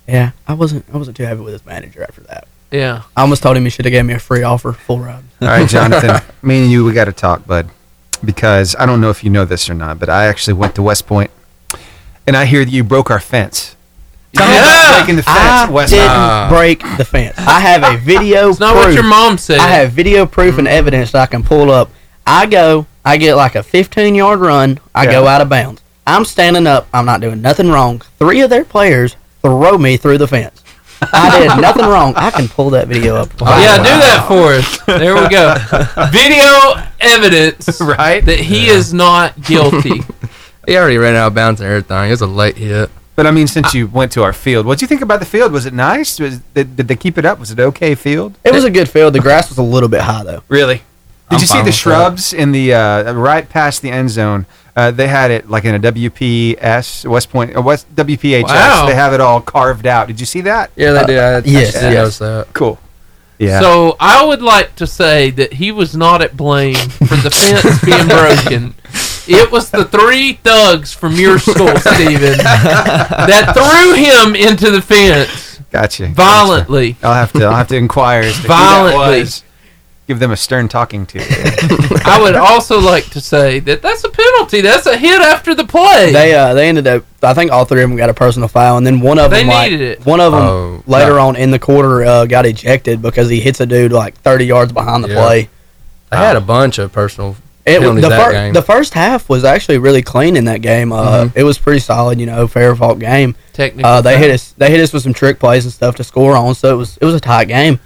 Yeah, 0.07 0.31
I 0.47 0.53
wasn't. 0.55 0.85
I 0.91 0.97
wasn't 0.97 1.17
too 1.17 1.23
happy 1.25 1.41
with 1.41 1.53
his 1.53 1.65
manager 1.65 2.01
after 2.01 2.21
that. 2.21 2.47
Yeah. 2.71 3.03
I 3.15 3.21
almost 3.21 3.43
told 3.43 3.55
him 3.57 3.63
he 3.63 3.69
should 3.69 3.85
have 3.85 3.91
gave 3.91 4.05
me 4.05 4.13
a 4.13 4.19
free 4.19 4.43
offer, 4.43 4.73
full 4.73 4.99
ride. 4.99 5.23
All 5.41 5.47
right, 5.47 5.67
Jonathan, 5.69 6.21
me 6.41 6.63
and 6.63 6.71
you, 6.71 6.83
we 6.85 6.93
got 6.93 7.05
to 7.05 7.13
talk, 7.13 7.45
bud, 7.47 7.69
because 8.23 8.75
I 8.77 8.85
don't 8.85 8.99
know 9.01 9.09
if 9.09 9.23
you 9.23 9.29
know 9.29 9.45
this 9.45 9.69
or 9.69 9.73
not, 9.73 9.99
but 9.99 10.09
I 10.09 10.25
actually 10.25 10.55
went 10.55 10.75
to 10.75 10.81
West 10.81 11.07
Point, 11.07 11.31
and 12.25 12.35
I 12.35 12.45
hear 12.45 12.65
that 12.65 12.71
you 12.71 12.83
broke 12.83 13.09
our 13.09 13.19
fence. 13.19 13.75
Tell 14.35 14.47
me 14.49 14.57
about 14.57 14.97
breaking 14.99 15.15
the 15.15 15.23
fence, 15.23 15.37
I 15.37 15.69
West 15.71 15.93
didn't 15.93 16.09
Point. 16.09 16.49
break 16.49 16.97
the 16.97 17.05
fence. 17.05 17.37
I 17.39 17.59
have 17.61 17.83
a 17.83 17.97
video. 18.03 18.49
It's 18.49 18.59
not 18.59 18.73
proof. 18.73 18.85
what 18.87 18.93
your 18.93 19.03
mom 19.07 19.37
said. 19.37 19.59
I 19.59 19.67
have 19.69 19.91
video 19.93 20.25
proof 20.25 20.57
and 20.57 20.67
evidence 20.67 21.11
that 21.13 21.21
I 21.21 21.25
can 21.25 21.43
pull 21.43 21.71
up. 21.71 21.89
I 22.25 22.45
go, 22.45 22.85
I 23.05 23.15
get 23.17 23.35
like 23.35 23.55
a 23.55 23.63
15 23.63 24.13
yard 24.13 24.39
run. 24.39 24.79
I 24.93 25.05
go 25.05 25.25
out 25.25 25.39
of 25.41 25.47
bounds. 25.49 25.81
I'm 26.05 26.25
standing 26.25 26.67
up. 26.67 26.87
I'm 26.93 27.05
not 27.05 27.21
doing 27.21 27.41
nothing 27.41 27.69
wrong. 27.69 28.01
Three 28.19 28.41
of 28.41 28.49
their 28.49 28.65
players 28.65 29.15
throw 29.41 29.77
me 29.77 29.95
through 29.97 30.17
the 30.19 30.27
fence. 30.27 30.61
I 31.01 31.39
did 31.39 31.61
nothing 31.61 31.85
wrong. 31.85 32.13
I 32.15 32.31
can 32.31 32.47
pull 32.47 32.69
that 32.71 32.87
video 32.87 33.15
up. 33.15 33.29
Yeah, 33.39 33.77
do 33.77 33.83
that 33.83 34.25
for 34.27 34.53
us. 34.53 34.99
There 34.99 35.15
we 35.15 35.29
go. 35.29 35.55
Video 36.11 36.83
evidence 36.99 37.79
Right? 37.81 38.23
that 38.25 38.39
he 38.39 38.67
is 38.67 38.93
not 38.93 39.41
guilty. 39.43 40.01
He 40.67 40.75
already 40.75 40.97
ran 40.97 41.15
out 41.15 41.27
of 41.27 41.33
bounds 41.33 41.61
and 41.61 41.69
everything. 41.69 42.07
It 42.07 42.09
was 42.11 42.19
a 42.19 42.27
late 42.27 42.57
hit. 42.57 42.89
But 43.15 43.25
I 43.25 43.31
mean, 43.31 43.47
since 43.47 43.73
you 43.73 43.87
went 43.87 44.11
to 44.11 44.23
our 44.23 44.33
field, 44.33 44.65
what 44.65 44.77
do 44.79 44.83
you 44.83 44.87
think 44.89 45.01
about 45.01 45.21
the 45.21 45.25
field? 45.25 45.53
Was 45.53 45.65
it 45.65 45.73
nice? 45.73 46.19
Was, 46.19 46.39
did, 46.39 46.75
did 46.75 46.89
they 46.89 46.97
keep 46.97 47.17
it 47.17 47.23
up? 47.23 47.39
Was 47.39 47.51
it 47.51 47.59
okay 47.61 47.95
field? 47.95 48.37
It 48.43 48.53
was 48.53 48.65
a 48.65 48.69
good 48.69 48.89
field. 48.89 49.13
The 49.13 49.21
grass 49.21 49.47
was 49.47 49.57
a 49.57 49.63
little 49.63 49.87
bit 49.87 50.01
high 50.01 50.25
though. 50.25 50.43
Really? 50.49 50.75
Did 50.79 50.83
I'm 51.29 51.39
you 51.39 51.47
see 51.47 51.53
the 51.59 51.59
with 51.59 51.65
that. 51.67 51.71
shrubs 51.71 52.33
in 52.33 52.51
the 52.51 52.73
uh, 52.73 53.13
right 53.13 53.47
past 53.47 53.81
the 53.81 53.91
end 53.91 54.09
zone? 54.09 54.45
Uh, 54.77 54.91
they 54.91 55.07
had 55.07 55.31
it 55.31 55.49
like 55.49 55.65
in 55.65 55.73
a 55.73 55.79
WPS 55.79 57.09
West 57.09 57.31
Point, 57.31 57.57
uh, 57.57 57.61
West 57.63 57.93
WPHS. 57.95 58.43
Wow. 58.43 58.85
They 58.85 58.93
have 58.93 59.11
it 59.11 59.19
all 59.19 59.41
carved 59.41 59.87
out. 59.87 60.05
Did 60.05 60.19
you 60.19 60.27
see 60.27 60.41
that? 60.41 60.69
Yeah, 60.75 60.91
they 60.91 61.05
did. 61.07 61.19
I, 61.19 61.39
yes, 61.39 61.75
I 61.75 61.91
yes. 61.91 62.19
that. 62.19 62.53
Cool. 62.53 62.77
Yeah. 63.39 63.59
So 63.59 63.95
I 63.99 64.23
would 64.23 64.43
like 64.43 64.75
to 64.75 64.85
say 64.85 65.31
that 65.31 65.53
he 65.53 65.71
was 65.71 65.95
not 65.95 66.21
at 66.21 66.37
blame 66.37 66.75
for 66.75 67.15
the 67.15 67.31
fence 67.31 67.83
being 67.85 68.07
broken. 68.07 68.75
It 69.27 69.51
was 69.51 69.71
the 69.71 69.85
three 69.85 70.33
thugs 70.33 70.93
from 70.93 71.15
your 71.15 71.39
school, 71.39 71.75
Stephen, 71.77 72.37
that 72.37 73.53
threw 73.55 73.95
him 73.95 74.35
into 74.35 74.69
the 74.69 74.81
fence 74.83 75.59
gotcha. 75.71 76.05
violently. 76.09 76.97
I'll 77.01 77.15
have 77.15 77.33
to. 77.33 77.45
I'll 77.45 77.55
have 77.55 77.67
to 77.69 77.77
inquire 77.77 78.21
as 78.21 78.35
to 78.35 78.41
who 78.43 78.47
that 78.47 78.93
Violently. 78.93 79.29
Was. 80.07 80.13
Give 80.15 80.19
them 80.19 80.31
a 80.31 80.37
stern 80.37 80.67
talking 80.67 81.05
to. 81.07 81.19
I 82.05 82.19
would 82.21 82.35
also 82.35 82.79
like 82.79 83.05
to 83.11 83.21
say 83.21 83.59
that 83.59 83.81
that's 83.81 84.03
a 84.03 84.09
penalty. 84.09 84.61
That's 84.61 84.85
a 84.85 84.97
hit 84.97 85.21
after 85.21 85.53
the 85.53 85.65
play. 85.65 86.11
They 86.11 86.33
uh 86.33 86.53
they 86.53 86.69
ended 86.69 86.87
up. 86.87 87.03
I 87.21 87.33
think 87.33 87.51
all 87.51 87.65
three 87.65 87.83
of 87.83 87.89
them 87.89 87.97
got 87.97 88.09
a 88.09 88.13
personal 88.13 88.47
foul, 88.47 88.77
and 88.77 88.85
then 88.85 88.99
one 89.01 89.19
of 89.19 89.31
They 89.31 89.39
them 89.39 89.47
like 89.47 89.71
it. 89.71 90.05
one 90.05 90.19
of 90.19 90.31
them 90.31 90.41
Oh, 90.41 90.83
later 90.87 91.19
on 91.19 91.35
in 91.35 91.51
the 91.51 91.59
quarter 91.59 92.03
uh, 92.05 92.25
got 92.25 92.45
ejected 92.45 93.01
because 93.01 93.29
he 93.29 93.39
hits 93.39 93.59
a 93.59 93.65
dude 93.65 93.91
like 93.91 94.15
30 94.21 94.45
yards 94.45 94.71
behind 94.71 95.03
the 95.03 95.09
Yeah. 95.09 95.15
play. 95.25 95.49
They 96.11 96.17
had 96.17 96.35
a 96.37 96.41
bunch 96.41 96.77
of 96.77 96.93
personal 96.93 97.35
It 97.65 97.79
was 97.79 97.89
penalties 97.89 98.03
the, 98.03 98.09
that 98.09 98.25
fir- 98.25 98.31
game. 98.31 98.53
the 98.53 98.61
first 98.61 98.93
half 98.93 99.27
was 99.27 99.43
actually 99.43 99.77
really 99.79 100.01
clean 100.01 100.37
in 100.37 100.45
that 100.45 100.61
game. 100.61 100.93
Uh, 100.93 101.25
Mhm. 101.25 101.31
It 101.35 101.43
was 101.43 101.57
pretty 101.57 101.79
solid, 101.81 102.17
you 102.19 102.25
know, 102.25 102.47
fair 102.47 102.73
fought 102.77 102.99
game. 102.99 103.35
Technical. 103.51 103.91
Uh, 103.91 103.99
they 104.01 104.17
hit 104.17 104.31
us. 104.31 104.53
They 104.57 104.69
hit 104.71 104.79
us 104.79 104.93
with 104.93 105.03
some 105.03 105.13
trick 105.13 105.37
plays 105.39 105.65
and 105.65 105.73
stuff 105.73 105.95
to 105.95 106.03
score 106.05 106.37
on, 106.37 106.55
so 106.55 106.73
it 106.73 106.77
was 106.77 106.97
it 107.01 107.05
was 107.05 107.15
a 107.15 107.19
tight 107.19 107.49
game. 107.49 107.79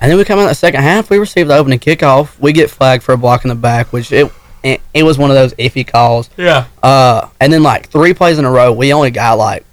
And 0.00 0.10
then 0.10 0.18
we 0.18 0.24
come 0.24 0.38
out 0.38 0.42
in 0.42 0.48
the 0.48 0.54
second 0.54 0.82
half. 0.82 1.08
We 1.10 1.18
received 1.18 1.48
the 1.50 1.56
opening 1.56 1.78
kickoff. 1.78 2.38
We 2.38 2.52
get 2.52 2.70
flagged 2.70 3.02
for 3.02 3.12
a 3.12 3.16
block 3.18 3.44
in 3.44 3.48
the 3.48 3.54
back, 3.54 3.92
which 3.92 4.12
it 4.12 4.30
it, 4.62 4.80
it 4.92 5.02
was 5.04 5.16
one 5.16 5.30
of 5.30 5.36
those 5.36 5.54
iffy 5.54 5.86
calls. 5.86 6.28
Yeah. 6.36 6.66
Uh, 6.82 7.28
and 7.40 7.52
then 7.52 7.62
like 7.62 7.88
three 7.88 8.12
plays 8.14 8.38
in 8.38 8.44
a 8.44 8.50
row, 8.50 8.72
we 8.72 8.92
only 8.92 9.10
got 9.12 9.38
like 9.38 9.64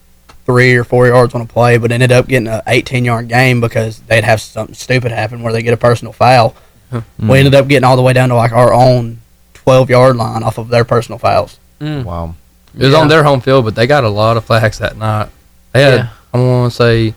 three 0.46 0.76
or 0.76 0.84
four 0.84 1.08
yards 1.08 1.34
on 1.34 1.42
a 1.42 1.46
play, 1.46 1.78
but 1.78 1.92
ended 1.92 2.12
up 2.12 2.28
getting 2.28 2.48
an 2.48 2.62
18 2.68 3.04
yard 3.06 3.28
game 3.28 3.60
because 3.60 4.00
they'd 4.02 4.24
have 4.24 4.40
something 4.40 4.76
stupid 4.76 5.12
happen 5.12 5.42
where 5.42 5.52
they 5.52 5.64
get 5.64 5.74
a 5.74 5.78
personal 5.78 6.14
foul. 6.14 6.56
We 7.18 7.40
ended 7.40 7.56
up 7.56 7.68
getting 7.68 7.86
all 7.86 7.96
the 7.96 8.04
way 8.04 8.14
down 8.14 8.30
to 8.30 8.36
like 8.36 8.52
our 8.52 8.72
own 8.72 9.20
12 9.56 9.90
yard 9.90 10.16
line 10.16 10.44
off 10.44 10.60
of 10.60 10.70
their 10.70 10.86
personal 10.86 11.18
fouls. 11.18 11.58
Mm. 11.82 12.04
Wow. 12.04 12.36
It 12.78 12.86
was 12.86 12.94
on 12.94 13.08
their 13.08 13.24
home 13.24 13.42
field, 13.42 13.66
but 13.66 13.74
they 13.74 13.88
got 13.88 14.04
a 14.04 14.10
lot 14.10 14.38
of 14.38 14.46
flags 14.46 14.78
that 14.80 14.96
night. 14.96 15.30
They 15.72 15.82
had, 15.82 15.94
Yeah. 15.96 16.10
I 16.34 16.38
want 16.38 16.72
to 16.72 16.76
say, 16.78 17.16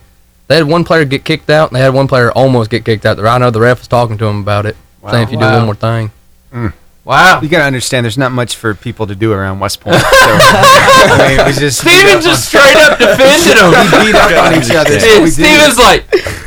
they 0.49 0.57
had 0.57 0.67
one 0.67 0.85
player 0.85 1.05
get 1.05 1.25
kicked 1.25 1.51
out, 1.51 1.71
and 1.71 1.77
they 1.77 1.81
had 1.83 1.93
one 1.95 2.09
player 2.09 2.31
almost 2.33 2.71
get 2.71 2.85
kicked 2.85 3.05
out. 3.07 3.19
I 3.19 3.39
know 3.39 3.51
the 3.51 3.61
ref 3.61 3.79
was 3.81 3.89
talking 3.89 4.17
to 4.19 4.27
him 4.27 4.41
about 4.41 4.67
it, 4.67 4.77
saying 5.11 5.25
if 5.25 5.33
you 5.33 5.39
do 5.39 5.45
one 5.45 5.65
more 5.65 5.75
thing. 5.75 6.11
Mm. 6.53 6.73
Wow. 7.05 7.41
You 7.41 7.49
gotta 7.49 7.65
understand, 7.65 8.03
there's 8.05 8.19
not 8.19 8.33
much 8.33 8.57
for 8.57 8.75
people 8.75 9.07
to 9.07 9.15
do 9.15 9.33
around 9.33 9.61
West 9.61 9.81
Point. 9.81 9.97
So, 11.07 11.13
I 11.15 11.37
mean, 11.37 11.47
we 11.47 11.53
just 11.53 11.81
Steven 11.81 12.21
just 12.21 12.49
straight 12.49 12.75
up 12.77 12.99
defended 12.99 13.57
him. 13.57 13.71
We 14.05 14.11
beat 14.11 14.15
up 14.17 14.45
on 14.45 14.55
each 14.61 14.71
other. 14.75 14.99
so 14.99 15.23
And 15.23 15.33
Steven's 15.33 15.79
like, 15.79 16.05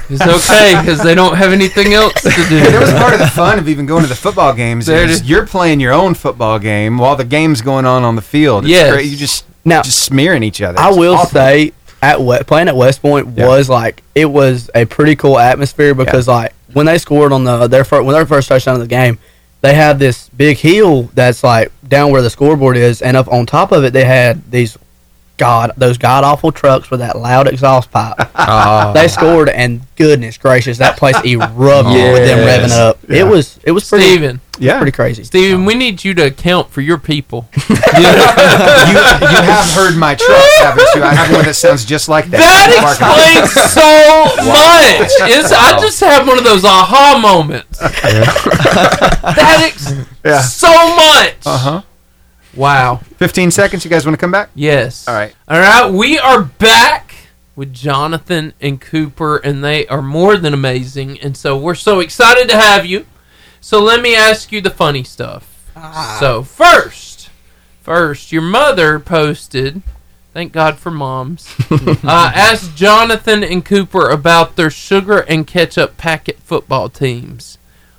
it's 0.10 0.22
okay 0.50 0.76
because 0.82 1.02
they 1.02 1.16
don't 1.16 1.36
have 1.38 1.54
anything 1.54 1.94
else 1.94 2.14
to 2.24 2.30
do. 2.30 2.58
It 2.58 2.78
was 2.80 2.92
part 2.94 3.14
of 3.14 3.20
the 3.20 3.28
fun 3.28 3.58
of 3.58 3.70
even 3.70 3.86
going 3.86 4.04
to 4.04 4.10
the 4.10 4.16
football 4.16 4.54
games. 4.54 4.86
There 4.88 5.04
it 5.04 5.10
is 5.10 5.22
is. 5.22 5.30
you're 5.30 5.46
playing 5.46 5.80
your 5.80 5.94
own 5.94 6.14
football 6.14 6.60
game 6.60 6.98
while 6.98 7.16
the 7.16 7.24
game's 7.24 7.62
going 7.62 7.86
on 7.86 8.04
on 8.04 8.16
the 8.18 8.22
field. 8.22 8.66
It's 8.66 8.72
Yes. 8.72 8.92
great. 8.92 9.06
You 9.10 9.16
just 9.16 9.46
Now- 9.64 9.82
just 9.82 10.02
smearing 10.02 10.44
each 10.44 10.62
other. 10.62 10.78
I 10.78 10.90
will 10.92 11.16
awful. 11.16 11.30
say 11.30 11.72
at 12.02 12.22
we- 12.22 12.40
playing 12.40 12.68
at 12.68 12.76
West 12.76 13.02
Point 13.02 13.28
Yeah. 13.38 13.48
was 13.48 13.70
like 13.70 14.04
it 14.16 14.26
was 14.26 14.70
a 14.76 14.86
pretty 14.86 15.16
cool 15.16 15.38
atmosphere 15.40 15.94
because 15.94 16.28
like 16.28 16.54
when 16.74 16.86
they 16.86 16.98
scored 16.98 17.32
on 17.34 17.44
the 17.44 17.68
their 17.68 17.84
first 17.84 18.06
when 18.06 18.14
their 18.14 18.26
first 18.26 18.48
touchdown 18.48 18.76
of 18.76 18.82
the 18.82 18.88
game, 18.88 19.18
they 19.62 19.74
had 19.74 20.00
this 20.00 20.30
big 20.30 20.58
hill 20.58 21.10
that's 21.14 21.44
like 21.44 21.72
down 21.88 22.12
where 22.12 22.22
the 22.22 22.30
scoreboard 22.30 22.78
is, 22.78 23.02
and 23.02 23.18
up 23.18 23.28
on 23.28 23.46
top 23.46 23.72
of 23.72 23.84
it 23.84 23.94
they 23.94 24.06
had 24.06 24.50
these 24.52 24.78
god 25.38 25.72
those 25.78 25.98
god 25.98 26.24
awful 26.26 26.52
trucks 26.52 26.92
with 26.92 27.00
that 27.00 27.18
loud 27.18 27.48
exhaust 27.48 27.90
pipe. 27.92 28.16
Oh. 28.36 28.92
They 28.94 29.08
scored, 29.08 29.48
and 29.50 29.82
goodness 29.96 30.38
gracious, 30.38 30.78
that 30.80 30.98
place 30.98 31.16
erupted 31.26 32.14
with 32.14 32.28
them 32.28 32.40
revving 32.48 32.72
up. 32.72 32.98
Yeah. 33.08 33.20
It 33.22 33.28
was 33.28 33.60
it 33.64 33.72
was 33.72 33.88
pretty 33.88 34.06
Steven. 34.06 34.42
Yeah, 34.60 34.78
pretty 34.78 34.92
crazy. 34.92 35.24
Steven, 35.24 35.66
we 35.66 35.74
need 35.76 36.04
you 36.04 36.14
to 36.16 36.28
account 36.28 36.70
for 36.70 36.82
your 36.82 36.98
people. 36.98 37.48
you, 37.70 37.76
you 37.76 37.82
have 38.06 39.70
heard 39.74 39.98
my 39.98 40.16
truck, 40.16 40.50
haven't 40.60 40.88
you? 40.96 41.04
I 41.04 41.14
have 41.14 41.32
one 41.36 41.46
that 41.46 41.56
sounds 41.56 41.86
just 41.86 42.10
like 42.10 42.26
that. 42.28 42.38
That 42.38 42.70
explains 42.84 43.52
so 43.72 44.26
much. 44.46 45.12
It's, 45.38 45.52
I 45.52 45.80
just 45.80 46.00
have 46.02 46.28
one 46.28 46.38
of 46.38 46.44
those 46.44 46.64
aha 46.66 47.20
moments. 47.22 47.80
that 47.80 49.62
ex- 49.66 49.94
Yeah. 50.24 50.42
so 50.42 50.68
much. 50.96 51.36
Uh 51.46 51.58
huh. 51.58 51.82
Wow. 52.56 52.98
15 53.18 53.52
seconds. 53.52 53.86
You 53.86 53.92
guys 53.92 54.06
want 54.06 54.14
to 54.14 54.20
come 54.20 54.32
back? 54.32 54.50
Yes. 54.56 55.08
All 55.08 55.14
right. 55.16 55.34
All 55.48 55.60
right. 55.60 55.90
We 55.92 56.18
are 56.20 56.42
back 56.44 57.14
with 57.56 57.74
Jonathan 57.74 58.54
and 58.60 58.80
Cooper, 58.82 59.38
and 59.38 59.64
they 59.64 59.86
are 59.88 60.02
more 60.02 60.38
than 60.38 60.54
amazing. 60.54 61.20
And 61.22 61.36
so 61.38 61.58
we're 61.58 61.76
so 61.76 62.00
excited 62.00 62.50
to 62.50 62.58
have 62.58 62.86
you. 62.86 63.06
So 63.62 63.82
let 63.82 64.02
me 64.02 64.16
ask 64.16 64.52
you 64.52 64.62
the 64.62 64.70
funny 64.70 65.04
stuff. 65.04 65.46
So 66.20 66.44
first, 66.44 67.30
first, 67.82 68.32
your 68.32 68.42
mother 68.42 69.00
posted. 69.00 69.82
Thank 70.34 70.52
God 70.52 70.78
for 70.78 70.92
moms. 70.92 71.54
uh, 71.72 72.32
asked 72.36 72.76
Jonathan 72.76 73.44
and 73.44 73.64
Cooper 73.66 74.10
about 74.10 74.56
their 74.56 74.70
sugar 74.70 75.20
and 75.20 75.48
ketchup 75.48 75.98
packet 75.98 76.40
football 76.40 76.90
teams 76.90 77.58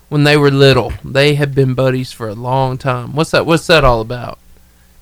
when 0.08 0.24
they 0.24 0.36
were 0.36 0.50
little. 0.50 0.92
They 1.04 1.34
have 1.34 1.54
been 1.54 1.74
buddies 1.74 2.12
for 2.12 2.28
a 2.28 2.34
long 2.34 2.78
time. 2.78 3.14
What's 3.14 3.30
that? 3.32 3.46
What's 3.46 3.66
that 3.66 3.84
all 3.84 4.00
about? 4.00 4.38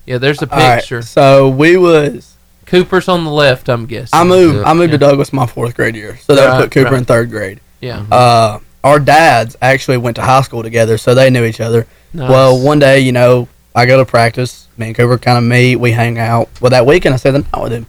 Yeah, 0.05 0.17
there's 0.17 0.41
a 0.41 0.51
All 0.51 0.57
right, 0.57 0.79
picture. 0.79 1.01
so 1.03 1.47
we 1.49 1.77
was 1.77 2.35
Cooper's 2.65 3.07
on 3.07 3.23
the 3.25 3.31
left, 3.31 3.69
I'm 3.69 3.85
guessing. 3.85 4.09
I 4.17 4.23
moved. 4.23 4.65
I 4.65 4.73
moved 4.73 4.91
Yeah. 4.91 4.97
to 4.97 5.05
Douglas 5.05 5.31
my 5.31 5.45
fourth 5.45 5.75
grade 5.75 5.95
year, 5.95 6.17
so 6.17 6.33
that 6.35 6.47
Right, 6.47 6.61
put 6.61 6.71
Cooper 6.71 6.91
right. 6.91 6.99
in 6.99 7.05
third 7.05 7.29
grade. 7.29 7.59
Yeah. 7.81 8.05
Uh, 8.11 8.59
our 8.83 8.99
dads 8.99 9.57
actually 9.61 9.97
went 9.97 10.15
to 10.15 10.21
high 10.21 10.41
school 10.41 10.63
together, 10.63 10.97
so 10.97 11.13
they 11.13 11.29
knew 11.29 11.43
each 11.43 11.59
other. 11.59 11.87
Nice. 12.13 12.29
Well, 12.29 12.59
one 12.59 12.79
day, 12.79 12.99
you 12.99 13.11
know, 13.11 13.47
I 13.75 13.85
go 13.85 13.97
to 13.97 14.05
practice. 14.05 14.67
Me 14.77 14.87
and 14.87 14.95
Cooper 14.95 15.17
kind 15.17 15.37
of 15.37 15.43
meet. 15.43 15.75
We 15.75 15.91
hang 15.91 16.17
out. 16.17 16.49
Well, 16.61 16.69
that 16.71 16.85
weekend 16.85 17.13
I 17.13 17.17
spent 17.17 17.33
the 17.33 17.57
night 17.57 17.63
with 17.63 17.73
him. 17.73 17.85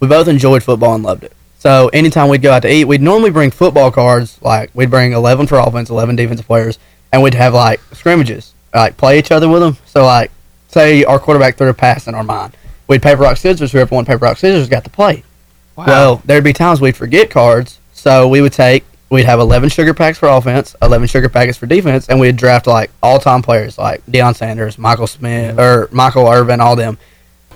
We 0.00 0.08
both 0.08 0.28
enjoyed 0.28 0.62
football 0.62 0.94
and 0.94 1.04
loved 1.04 1.24
it. 1.24 1.32
So 1.58 1.88
anytime 1.92 2.28
we'd 2.28 2.42
go 2.42 2.52
out 2.52 2.62
to 2.62 2.72
eat, 2.72 2.86
we'd 2.86 3.00
normally 3.00 3.30
bring 3.30 3.52
football 3.52 3.92
cards. 3.92 4.36
Like 4.42 4.70
we'd 4.74 4.90
bring 4.90 5.12
eleven 5.12 5.46
for 5.46 5.58
offense, 5.58 5.90
eleven 5.90 6.16
defensive 6.16 6.46
players, 6.46 6.78
and 7.12 7.22
we'd 7.22 7.34
have 7.34 7.54
like 7.54 7.80
scrimmages, 7.92 8.52
like 8.74 8.96
play 8.96 9.18
each 9.20 9.30
other 9.30 9.48
with 9.48 9.62
them. 9.62 9.76
So 9.86 10.04
like, 10.04 10.32
say 10.66 11.04
our 11.04 11.20
quarterback 11.20 11.56
threw 11.56 11.68
a 11.68 11.74
pass 11.74 12.08
in 12.08 12.16
our 12.16 12.24
mind, 12.24 12.56
we'd 12.88 13.00
paper 13.00 13.22
rock 13.22 13.36
scissors. 13.36 13.70
Whoever 13.70 13.94
won 13.94 14.04
paper 14.04 14.24
rock 14.24 14.38
scissors 14.38 14.68
got 14.68 14.82
to 14.82 14.90
play. 14.90 15.22
Well, 15.76 16.20
there'd 16.24 16.42
be 16.42 16.52
times 16.52 16.80
we'd 16.80 16.96
forget 16.96 17.30
cards, 17.30 17.78
so 17.92 18.26
we 18.26 18.40
would 18.40 18.52
take 18.52 18.84
we'd 19.12 19.26
have 19.26 19.40
eleven 19.40 19.68
sugar 19.68 19.92
packs 19.92 20.16
for 20.16 20.26
offense, 20.26 20.74
eleven 20.80 21.06
sugar 21.06 21.28
packets 21.28 21.58
for 21.58 21.66
defense, 21.66 22.08
and 22.08 22.18
we'd 22.18 22.36
draft 22.36 22.66
like 22.66 22.90
all 23.02 23.18
time 23.18 23.42
players 23.42 23.76
like 23.76 24.04
Deion 24.06 24.34
Sanders, 24.34 24.78
Michael 24.78 25.06
Smith, 25.06 25.58
or 25.58 25.88
Michael 25.92 26.26
Irvin, 26.26 26.60
all 26.60 26.74
them, 26.74 26.96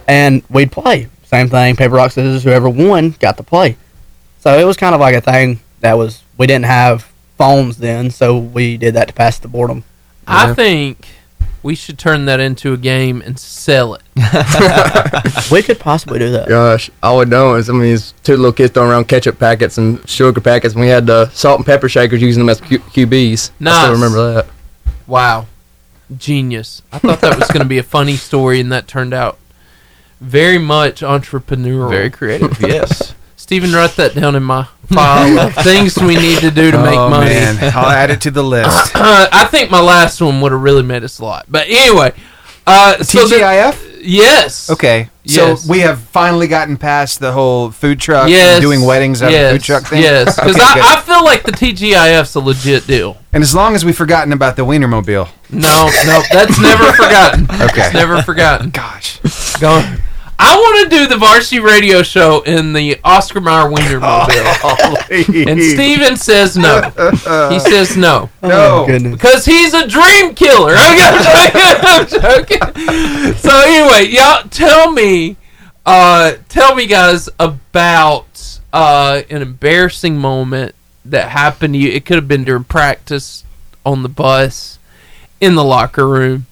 and 0.06 0.42
we'd 0.50 0.70
play. 0.70 1.08
Same 1.24 1.48
thing, 1.48 1.74
paper 1.74 1.94
rock 1.94 2.12
scissors. 2.12 2.44
Whoever 2.44 2.68
won 2.68 3.16
got 3.18 3.38
to 3.38 3.42
play. 3.42 3.76
So 4.38 4.56
it 4.58 4.64
was 4.64 4.76
kind 4.76 4.94
of 4.94 5.00
like 5.00 5.14
a 5.16 5.20
thing 5.22 5.60
that 5.80 5.94
was 5.94 6.22
we 6.36 6.46
didn't 6.46 6.66
have 6.66 7.10
phones 7.38 7.78
then, 7.78 8.10
so 8.10 8.36
we 8.38 8.76
did 8.76 8.94
that 8.94 9.08
to 9.08 9.14
pass 9.14 9.38
the 9.38 9.48
boredom. 9.48 9.82
I 10.26 10.52
think 10.52 11.08
we 11.66 11.74
should 11.74 11.98
turn 11.98 12.26
that 12.26 12.38
into 12.38 12.72
a 12.72 12.76
game 12.76 13.20
and 13.22 13.36
sell 13.40 13.94
it. 13.94 14.02
we 15.50 15.62
could 15.64 15.80
possibly 15.80 16.20
do 16.20 16.30
that. 16.30 16.48
Gosh, 16.48 16.92
all 17.02 17.18
we 17.18 17.24
know 17.24 17.56
is 17.56 17.68
I 17.68 17.72
mean, 17.72 17.92
it's 17.92 18.12
two 18.22 18.36
little 18.36 18.52
kids 18.52 18.72
throwing 18.72 18.92
around 18.92 19.08
ketchup 19.08 19.40
packets 19.40 19.76
and 19.76 20.08
sugar 20.08 20.40
packets. 20.40 20.74
And 20.74 20.80
we 20.80 20.86
had 20.86 21.06
the 21.06 21.28
salt 21.30 21.58
and 21.58 21.66
pepper 21.66 21.88
shakers 21.88 22.22
using 22.22 22.40
them 22.40 22.50
as 22.50 22.60
Q- 22.60 22.78
QBs. 22.78 23.50
I 23.66 23.82
still 23.82 23.94
remember 23.94 24.34
that. 24.34 24.46
Wow. 25.08 25.46
Genius. 26.16 26.82
I 26.92 27.00
thought 27.00 27.20
that 27.20 27.36
was 27.36 27.48
going 27.48 27.62
to 27.62 27.68
be 27.68 27.78
a 27.78 27.82
funny 27.82 28.14
story, 28.14 28.60
and 28.60 28.70
that 28.70 28.86
turned 28.86 29.12
out 29.12 29.36
very 30.20 30.58
much 30.58 31.00
entrepreneurial. 31.00 31.90
Very 31.90 32.10
creative, 32.10 32.60
yes. 32.60 33.15
Stephen, 33.46 33.72
write 33.72 33.94
that 33.94 34.12
down 34.16 34.34
in 34.34 34.42
my 34.42 34.64
file 34.92 35.38
of 35.38 35.54
things 35.62 35.96
we 35.98 36.16
need 36.16 36.40
to 36.40 36.50
do 36.50 36.72
to 36.72 36.82
make 36.82 36.96
Oh, 36.98 37.08
money. 37.08 37.30
man. 37.30 37.56
I'll 37.76 37.86
add 37.90 38.10
it 38.10 38.20
to 38.22 38.32
the 38.32 38.42
list. 38.42 38.90
I 38.96 39.44
think 39.48 39.70
my 39.70 39.80
last 39.80 40.20
one 40.20 40.40
would 40.40 40.50
have 40.50 40.60
really 40.60 40.82
made 40.82 41.04
us 41.04 41.20
a 41.20 41.24
lot. 41.24 41.46
But 41.48 41.68
anyway. 41.68 42.12
Uh, 42.66 43.00
so 43.04 43.24
the- 43.28 43.36
TGIF? 43.36 44.00
yes. 44.02 44.68
Okay. 44.68 45.10
So 45.26 45.46
Yes. 45.50 45.68
we 45.68 45.78
have 45.80 46.00
finally 46.00 46.48
gotten 46.48 46.76
past 46.76 47.20
the 47.20 47.30
whole 47.30 47.70
food 47.70 48.00
truck 48.00 48.28
Yes. 48.28 48.54
and 48.56 48.62
doing 48.62 48.82
weddings 48.82 49.22
out 49.22 49.30
yes. 49.30 49.52
of 49.52 49.58
food 49.60 49.64
truck 49.64 49.84
thing. 49.84 50.02
Yes. 50.02 50.34
Because 50.40 50.56
Okay, 50.56 50.64
I. 50.80 50.96
I 50.98 51.00
feel 51.02 51.24
like 51.24 51.44
the 51.44 51.52
TGIF's 51.52 52.34
a 52.34 52.40
legit 52.40 52.88
deal. 52.88 53.16
and 53.32 53.44
as 53.44 53.54
long 53.54 53.76
as 53.76 53.84
we've 53.84 53.96
forgotten 53.96 54.32
about 54.32 54.56
the 54.56 54.62
Wienermobile. 54.66 55.28
No, 55.50 55.88
no, 56.06 56.22
that's 56.32 56.60
never 56.60 56.92
forgotten. 56.94 57.44
Okay. 57.44 57.84
It's 57.86 57.94
never 57.94 58.22
forgotten. 58.22 58.70
Gosh. 58.70 59.20
Go. 59.60 59.84
I 60.38 60.54
want 60.56 60.90
to 60.90 60.96
do 60.98 61.06
the 61.06 61.16
varsity 61.16 61.60
radio 61.60 62.02
show 62.02 62.42
in 62.42 62.72
the 62.74 62.98
Oscar 63.02 63.40
Mayer 63.40 63.70
Wiener 63.70 64.00
Oh, 64.02 64.26
mobile. 64.62 65.48
and 65.50 65.62
Steven 65.62 66.16
says 66.16 66.56
no. 66.58 66.90
He 67.50 67.58
says 67.58 67.96
no. 67.96 68.28
No. 68.42 68.86
Oh. 68.88 68.98
Because 69.10 69.44
he's 69.46 69.72
a 69.72 69.86
dream 69.88 70.34
killer. 70.34 70.74
I'm 70.76 72.06
joking. 72.06 72.60
I'm 72.60 72.76
joking. 72.76 73.34
So 73.36 73.50
anyway, 73.64 74.08
y'all 74.10 74.46
tell 74.50 74.92
me, 74.92 75.36
uh, 75.86 76.34
tell 76.48 76.74
me 76.74 76.86
guys 76.86 77.28
about 77.40 78.60
uh, 78.72 79.22
an 79.30 79.40
embarrassing 79.42 80.18
moment 80.18 80.74
that 81.06 81.30
happened 81.30 81.74
to 81.74 81.78
you. 81.78 81.90
It 81.92 82.04
could 82.04 82.16
have 82.16 82.28
been 82.28 82.44
during 82.44 82.64
practice, 82.64 83.42
on 83.86 84.02
the 84.02 84.08
bus, 84.10 84.78
in 85.40 85.54
the 85.54 85.64
locker 85.64 86.06
room, 86.06 86.46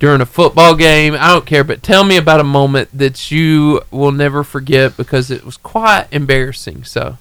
during 0.00 0.20
a 0.20 0.26
football 0.26 0.74
game. 0.74 1.14
I 1.14 1.28
don't 1.28 1.46
care, 1.46 1.62
but 1.62 1.82
tell 1.84 2.02
me 2.02 2.16
about 2.16 2.40
a 2.40 2.44
moment 2.44 2.88
that 2.92 3.30
you 3.30 3.82
will 3.92 4.10
never 4.10 4.42
forget 4.42 4.96
because 4.96 5.30
it 5.30 5.44
was 5.44 5.56
quite 5.56 6.06
embarrassing. 6.10 6.82
So 6.84 7.18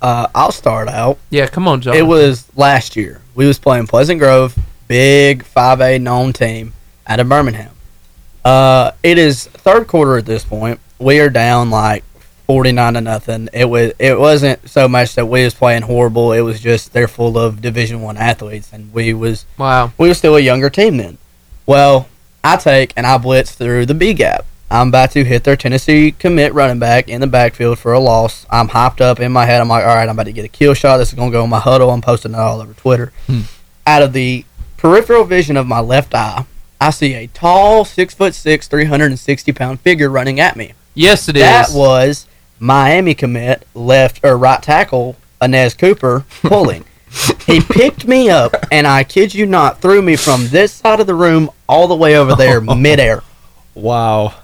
Uh, 0.00 0.28
I'll 0.34 0.52
start 0.52 0.88
out. 0.88 1.18
yeah, 1.28 1.46
come 1.46 1.68
on, 1.68 1.82
John. 1.82 1.94
It 1.94 2.06
was 2.06 2.46
last 2.56 2.96
year. 2.96 3.20
We 3.34 3.46
was 3.46 3.58
playing 3.58 3.86
Pleasant 3.88 4.18
Grove, 4.18 4.56
big 4.88 5.44
5A 5.44 6.00
known 6.00 6.32
team 6.32 6.72
out 7.06 7.20
of 7.20 7.28
Birmingham. 7.28 7.72
Uh, 8.42 8.92
it 9.02 9.18
is 9.18 9.46
third 9.48 9.86
quarter 9.86 10.16
at 10.16 10.24
this 10.24 10.42
point. 10.44 10.80
We 10.98 11.20
are 11.20 11.28
down 11.28 11.68
like 11.68 12.04
49 12.46 12.94
to 12.94 13.00
nothing. 13.02 13.48
It 13.52 13.66
was 13.66 13.92
it 13.98 14.18
wasn't 14.18 14.68
so 14.70 14.88
much 14.88 15.14
that 15.16 15.26
we 15.26 15.44
was 15.44 15.52
playing 15.52 15.82
horrible. 15.82 16.32
It 16.32 16.40
was 16.40 16.60
just 16.60 16.92
they're 16.94 17.06
full 17.08 17.36
of 17.38 17.60
Division 17.60 18.00
1 18.00 18.16
athletes 18.16 18.70
and 18.72 18.92
we 18.94 19.12
was 19.12 19.44
wow. 19.58 19.92
we 19.98 20.08
were 20.08 20.14
still 20.14 20.36
a 20.36 20.40
younger 20.40 20.70
team 20.70 20.96
then. 20.96 21.18
Well, 21.66 22.08
I 22.42 22.56
take 22.56 22.92
and 22.96 23.06
I 23.06 23.18
blitz 23.18 23.54
through 23.54 23.86
the 23.86 23.94
B 23.94 24.14
gap. 24.14 24.46
I'm 24.70 24.88
about 24.88 25.10
to 25.12 25.24
hit 25.24 25.42
their 25.42 25.56
Tennessee 25.56 26.12
commit 26.12 26.54
running 26.54 26.78
back 26.78 27.08
in 27.08 27.20
the 27.20 27.26
backfield 27.26 27.78
for 27.78 27.92
a 27.92 27.98
loss. 27.98 28.46
I'm 28.48 28.68
hyped 28.68 29.00
up 29.00 29.18
in 29.18 29.32
my 29.32 29.44
head. 29.44 29.60
I'm 29.60 29.68
like, 29.68 29.82
all 29.82 29.94
right, 29.96 30.08
I'm 30.08 30.14
about 30.14 30.26
to 30.26 30.32
get 30.32 30.44
a 30.44 30.48
kill 30.48 30.74
shot. 30.74 30.98
This 30.98 31.08
is 31.08 31.14
going 31.14 31.30
to 31.30 31.36
go 31.36 31.42
in 31.42 31.50
my 31.50 31.58
huddle. 31.58 31.90
I'm 31.90 32.00
posting 32.00 32.32
it 32.32 32.38
all 32.38 32.60
over 32.60 32.72
Twitter. 32.72 33.12
Hmm. 33.26 33.40
Out 33.84 34.02
of 34.02 34.12
the 34.12 34.44
peripheral 34.76 35.24
vision 35.24 35.56
of 35.56 35.66
my 35.66 35.80
left 35.80 36.14
eye, 36.14 36.46
I 36.80 36.90
see 36.90 37.14
a 37.14 37.26
tall, 37.26 37.84
six 37.84 38.14
foot 38.14 38.34
six, 38.34 38.68
360 38.68 39.52
pound 39.52 39.80
figure 39.80 40.08
running 40.08 40.38
at 40.38 40.56
me. 40.56 40.74
Yes, 40.94 41.28
it 41.28 41.36
is. 41.36 41.42
That 41.42 41.70
was 41.72 42.26
Miami 42.60 43.14
commit 43.14 43.66
left 43.74 44.20
or 44.22 44.38
right 44.38 44.62
tackle 44.62 45.16
Inez 45.42 45.74
Cooper 45.74 46.24
pulling. 46.42 46.84
He 47.46 47.60
picked 47.60 48.06
me 48.06 48.30
up 48.30 48.54
and 48.70 48.86
I 48.86 49.04
kid 49.04 49.34
you 49.34 49.46
not 49.46 49.80
threw 49.80 50.00
me 50.02 50.16
from 50.16 50.48
this 50.48 50.72
side 50.72 51.00
of 51.00 51.06
the 51.06 51.14
room 51.14 51.50
all 51.68 51.88
the 51.88 51.94
way 51.96 52.16
over 52.16 52.34
there 52.34 52.60
midair. 52.76 53.22
Wow. 53.74 54.34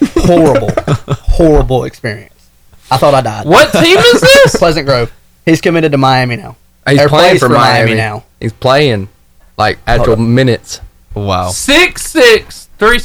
Horrible, 0.00 0.70
horrible 1.06 1.84
experience. 1.84 2.50
I 2.90 2.96
thought 2.98 3.14
I 3.14 3.20
died. 3.20 3.46
What 3.46 3.72
team 3.72 3.98
is 3.98 4.20
this? 4.20 4.56
Pleasant 4.58 4.86
Grove. 4.86 5.12
He's 5.44 5.60
committed 5.60 5.92
to 5.92 5.98
Miami 5.98 6.36
now. 6.36 6.56
He's 6.88 7.00
Or 7.00 7.08
playing 7.08 7.38
for, 7.38 7.48
for 7.48 7.54
Miami 7.54 7.94
Miami 7.94 7.94
now. 7.94 8.24
He's 8.40 8.52
playing 8.52 9.08
like 9.56 9.78
actual 9.86 10.16
minutes. 10.16 10.80
Wow. 11.14 11.50
Six 11.50 12.02
six 12.04 12.68
three. 12.78 13.00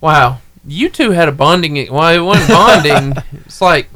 Wow, 0.00 0.40
you 0.66 0.88
two 0.88 1.10
had 1.10 1.28
a 1.28 1.32
bonding. 1.32 1.92
Well, 1.92 2.14
it 2.14 2.20
wasn't 2.24 2.48
bonding. 2.48 3.22
it's 3.44 3.60
like 3.60 3.88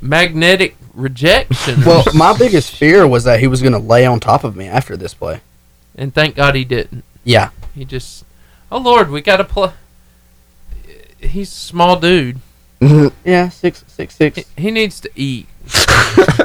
magnetic 0.00 0.76
rejection. 0.98 1.82
Well, 1.84 2.04
my 2.14 2.36
biggest 2.36 2.74
fear 2.74 3.06
was 3.06 3.24
that 3.24 3.40
he 3.40 3.46
was 3.46 3.62
going 3.62 3.72
to 3.72 3.78
lay 3.78 4.04
on 4.04 4.20
top 4.20 4.44
of 4.44 4.56
me 4.56 4.66
after 4.66 4.96
this 4.96 5.14
play. 5.14 5.40
and 5.96 6.12
thank 6.12 6.34
God 6.36 6.54
he 6.54 6.64
didn't. 6.64 7.04
Yeah. 7.24 7.50
He 7.74 7.84
just, 7.84 8.24
oh 8.72 8.78
Lord, 8.78 9.10
we 9.10 9.20
got 9.22 9.36
to 9.38 9.44
play. 9.44 9.72
He's 11.20 11.50
a 11.50 11.54
small 11.56 11.98
dude. 11.98 12.38
Mm-hmm. 12.80 13.08
Yeah, 13.28 13.48
six 13.48 13.84
six 13.88 14.14
six. 14.14 14.40
He 14.56 14.70
needs 14.70 15.00
to 15.00 15.10
eat. 15.16 15.46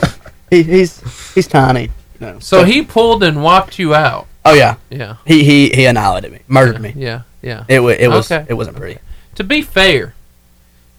He, 0.50 0.62
he's 0.62 1.34
he's 1.34 1.48
tiny. 1.48 1.90
Know. 2.20 2.38
So 2.38 2.64
he 2.64 2.84
pulled 2.84 3.24
and 3.24 3.42
whopped 3.42 3.80
you 3.80 3.96
out. 3.96 4.28
Oh 4.46 4.54
yeah. 4.54 4.76
Yeah. 4.92 5.16
He 5.26 5.44
he 5.44 5.70
he 5.70 5.86
annihilated 5.86 6.32
me, 6.32 6.40
murdered 6.48 6.80
me. 6.80 6.94
Yeah, 6.96 7.24
yeah. 7.42 7.64
It 7.68 7.80
it 7.82 8.08
was 8.10 8.32
Okay. 8.32 8.46
it 8.48 8.54
wasn't 8.54 8.78
pretty. 8.78 9.00
To 9.36 9.44
be 9.44 9.64
fair, 9.64 10.14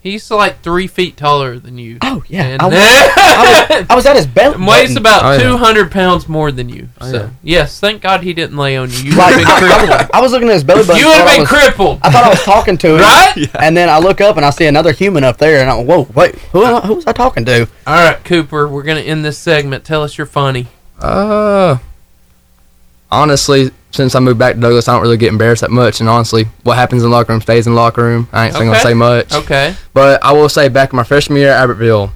he's 0.04 0.30
like 0.30 0.60
three 0.62 0.86
feet 0.86 1.16
taller 1.16 1.58
than 1.58 1.76
you. 1.78 1.98
Oh 2.02 2.22
yeah. 2.28 2.44
And 2.44 2.62
I 2.62 2.66
was, 2.66 2.74
I 2.78 3.66
was, 3.80 3.86
I 3.90 3.94
was 3.96 4.06
at 4.06 4.14
his 4.16 4.26
belly. 4.38 4.54
and 4.54 4.64
weighs 4.66 4.90
button. 4.90 4.98
about 4.98 5.24
Oh, 5.24 5.32
yeah. 5.32 5.38
two 5.42 5.56
hundred 5.56 5.90
pounds 5.90 6.28
more 6.28 6.52
than 6.52 6.68
you. 6.68 6.88
Oh, 7.00 7.10
so 7.10 7.16
yeah. 7.16 7.30
yes, 7.42 7.80
thank 7.80 8.00
God 8.02 8.22
he 8.22 8.32
didn't 8.32 8.56
lay 8.56 8.76
on 8.76 8.90
you. 8.90 8.96
You 8.98 9.10
would 9.10 9.18
Like, 9.18 9.34
have 9.34 9.40
been 9.40 9.48
I, 9.48 9.58
crippled. 9.58 9.90
I- 10.14 10.18
I 10.18 10.20
was 10.20 10.30
looking 10.32 10.48
at 10.48 10.54
his 10.54 10.62
belly 10.64 10.82
button. 10.86 11.00
you 11.00 11.06
would 11.08 11.14
thought 11.16 11.18
have 11.18 11.28
I 11.28 11.32
been 11.34 11.40
was- 11.40 11.48
crippled. 11.48 11.98
I 12.02 12.10
thought 12.12 12.24
I 12.24 12.28
was 12.28 12.42
talking 12.44 12.78
to 12.78 12.94
him, 12.94 13.00
Right? 13.00 13.48
And 13.58 13.76
then 13.76 13.88
I 13.88 13.98
look 13.98 14.20
up 14.20 14.36
and 14.36 14.46
I 14.46 14.50
see 14.50 14.66
another 14.66 14.92
human 14.92 15.24
up 15.24 15.38
there, 15.38 15.60
and 15.60 15.68
I'm 15.70 15.86
whoa, 15.86 16.06
wait, 16.14 16.36
who 16.52 16.62
I- 16.64 16.80
who 16.82 16.94
was 16.94 17.06
I 17.06 17.12
talking 17.12 17.44
to? 17.46 17.62
All 17.86 17.94
right, 18.04 18.22
Cooper, 18.24 18.68
we're 18.68 18.82
gonna 18.84 19.00
end 19.00 19.24
this 19.24 19.38
segment. 19.38 19.84
Tell 19.84 20.02
us 20.04 20.16
you're 20.18 20.26
funny. 20.26 20.68
Uh, 21.00 21.78
honestly, 23.10 23.70
since 23.94 24.14
I 24.14 24.20
moved 24.20 24.38
back 24.38 24.54
to 24.54 24.60
Douglas, 24.60 24.88
I 24.88 24.92
don't 24.94 25.02
really 25.02 25.16
get 25.16 25.28
embarrassed 25.28 25.60
that 25.62 25.70
much. 25.70 26.00
And 26.00 26.08
honestly, 26.08 26.46
what 26.62 26.76
happens 26.76 27.02
in 27.02 27.10
the 27.10 27.14
locker 27.16 27.32
room 27.32 27.40
stays 27.40 27.66
in 27.66 27.74
the 27.74 27.80
locker 27.80 28.02
room. 28.02 28.28
I 28.32 28.46
ain't 28.46 28.54
Okay. 28.56 28.64
gonna 28.64 28.80
say 28.80 28.94
much. 28.94 29.32
Okay. 29.32 29.74
But 29.92 30.22
I 30.24 30.32
will 30.32 30.48
say, 30.48 30.68
back 30.68 30.92
in 30.92 30.96
my 30.96 31.04
freshman 31.04 31.38
year 31.38 31.50
at 31.50 31.68
Albertville, 31.68 32.10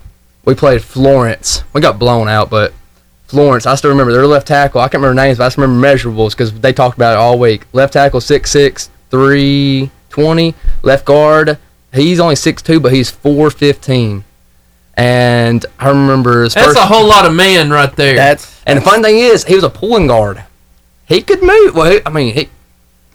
we 0.44 0.54
played 0.54 0.82
Florence. 0.82 1.62
We 1.72 1.80
got 1.80 1.98
blown 1.98 2.28
out, 2.28 2.50
but 2.50 2.72
Florence, 3.28 3.66
I 3.66 3.74
still 3.74 3.90
remember 3.90 4.12
their 4.12 4.26
left 4.26 4.46
tackle. 4.48 4.80
I 4.80 4.84
can't 4.88 5.02
remember 5.02 5.20
names, 5.20 5.38
but 5.38 5.44
I 5.44 5.46
just 5.48 5.58
remember 5.58 5.86
measurables 5.86 6.30
because 6.30 6.52
they 6.52 6.72
talked 6.72 6.96
about 6.96 7.12
it 7.14 7.18
all 7.18 7.38
week. 7.38 7.62
Left 7.72 7.92
tackle, 7.92 8.20
6'6", 8.20 8.88
320. 9.10 10.54
Left 10.82 11.04
guard, 11.04 11.58
he's 11.92 12.18
only 12.20 12.34
6'2", 12.34 12.80
but 12.82 12.92
he's 12.92 13.10
4'15". 13.10 14.24
And 14.94 15.64
I 15.78 15.88
remember 15.90 16.42
his 16.44 16.54
That's 16.54 16.66
first, 16.68 16.78
a 16.78 16.82
whole 16.82 17.06
lot 17.06 17.24
of 17.24 17.32
man 17.32 17.70
right 17.70 17.94
there. 17.94 18.16
That's 18.16 18.60
and 18.66 18.78
the 18.78 18.82
fun 18.82 19.00
thing 19.02 19.18
is, 19.18 19.44
he 19.44 19.54
was 19.54 19.62
a 19.62 19.70
pulling 19.70 20.08
guard. 20.08 20.42
He 21.08 21.22
could 21.22 21.42
move. 21.42 21.74
Well, 21.74 21.90
he, 21.90 22.00
I 22.04 22.10
mean, 22.10 22.34
he 22.34 22.48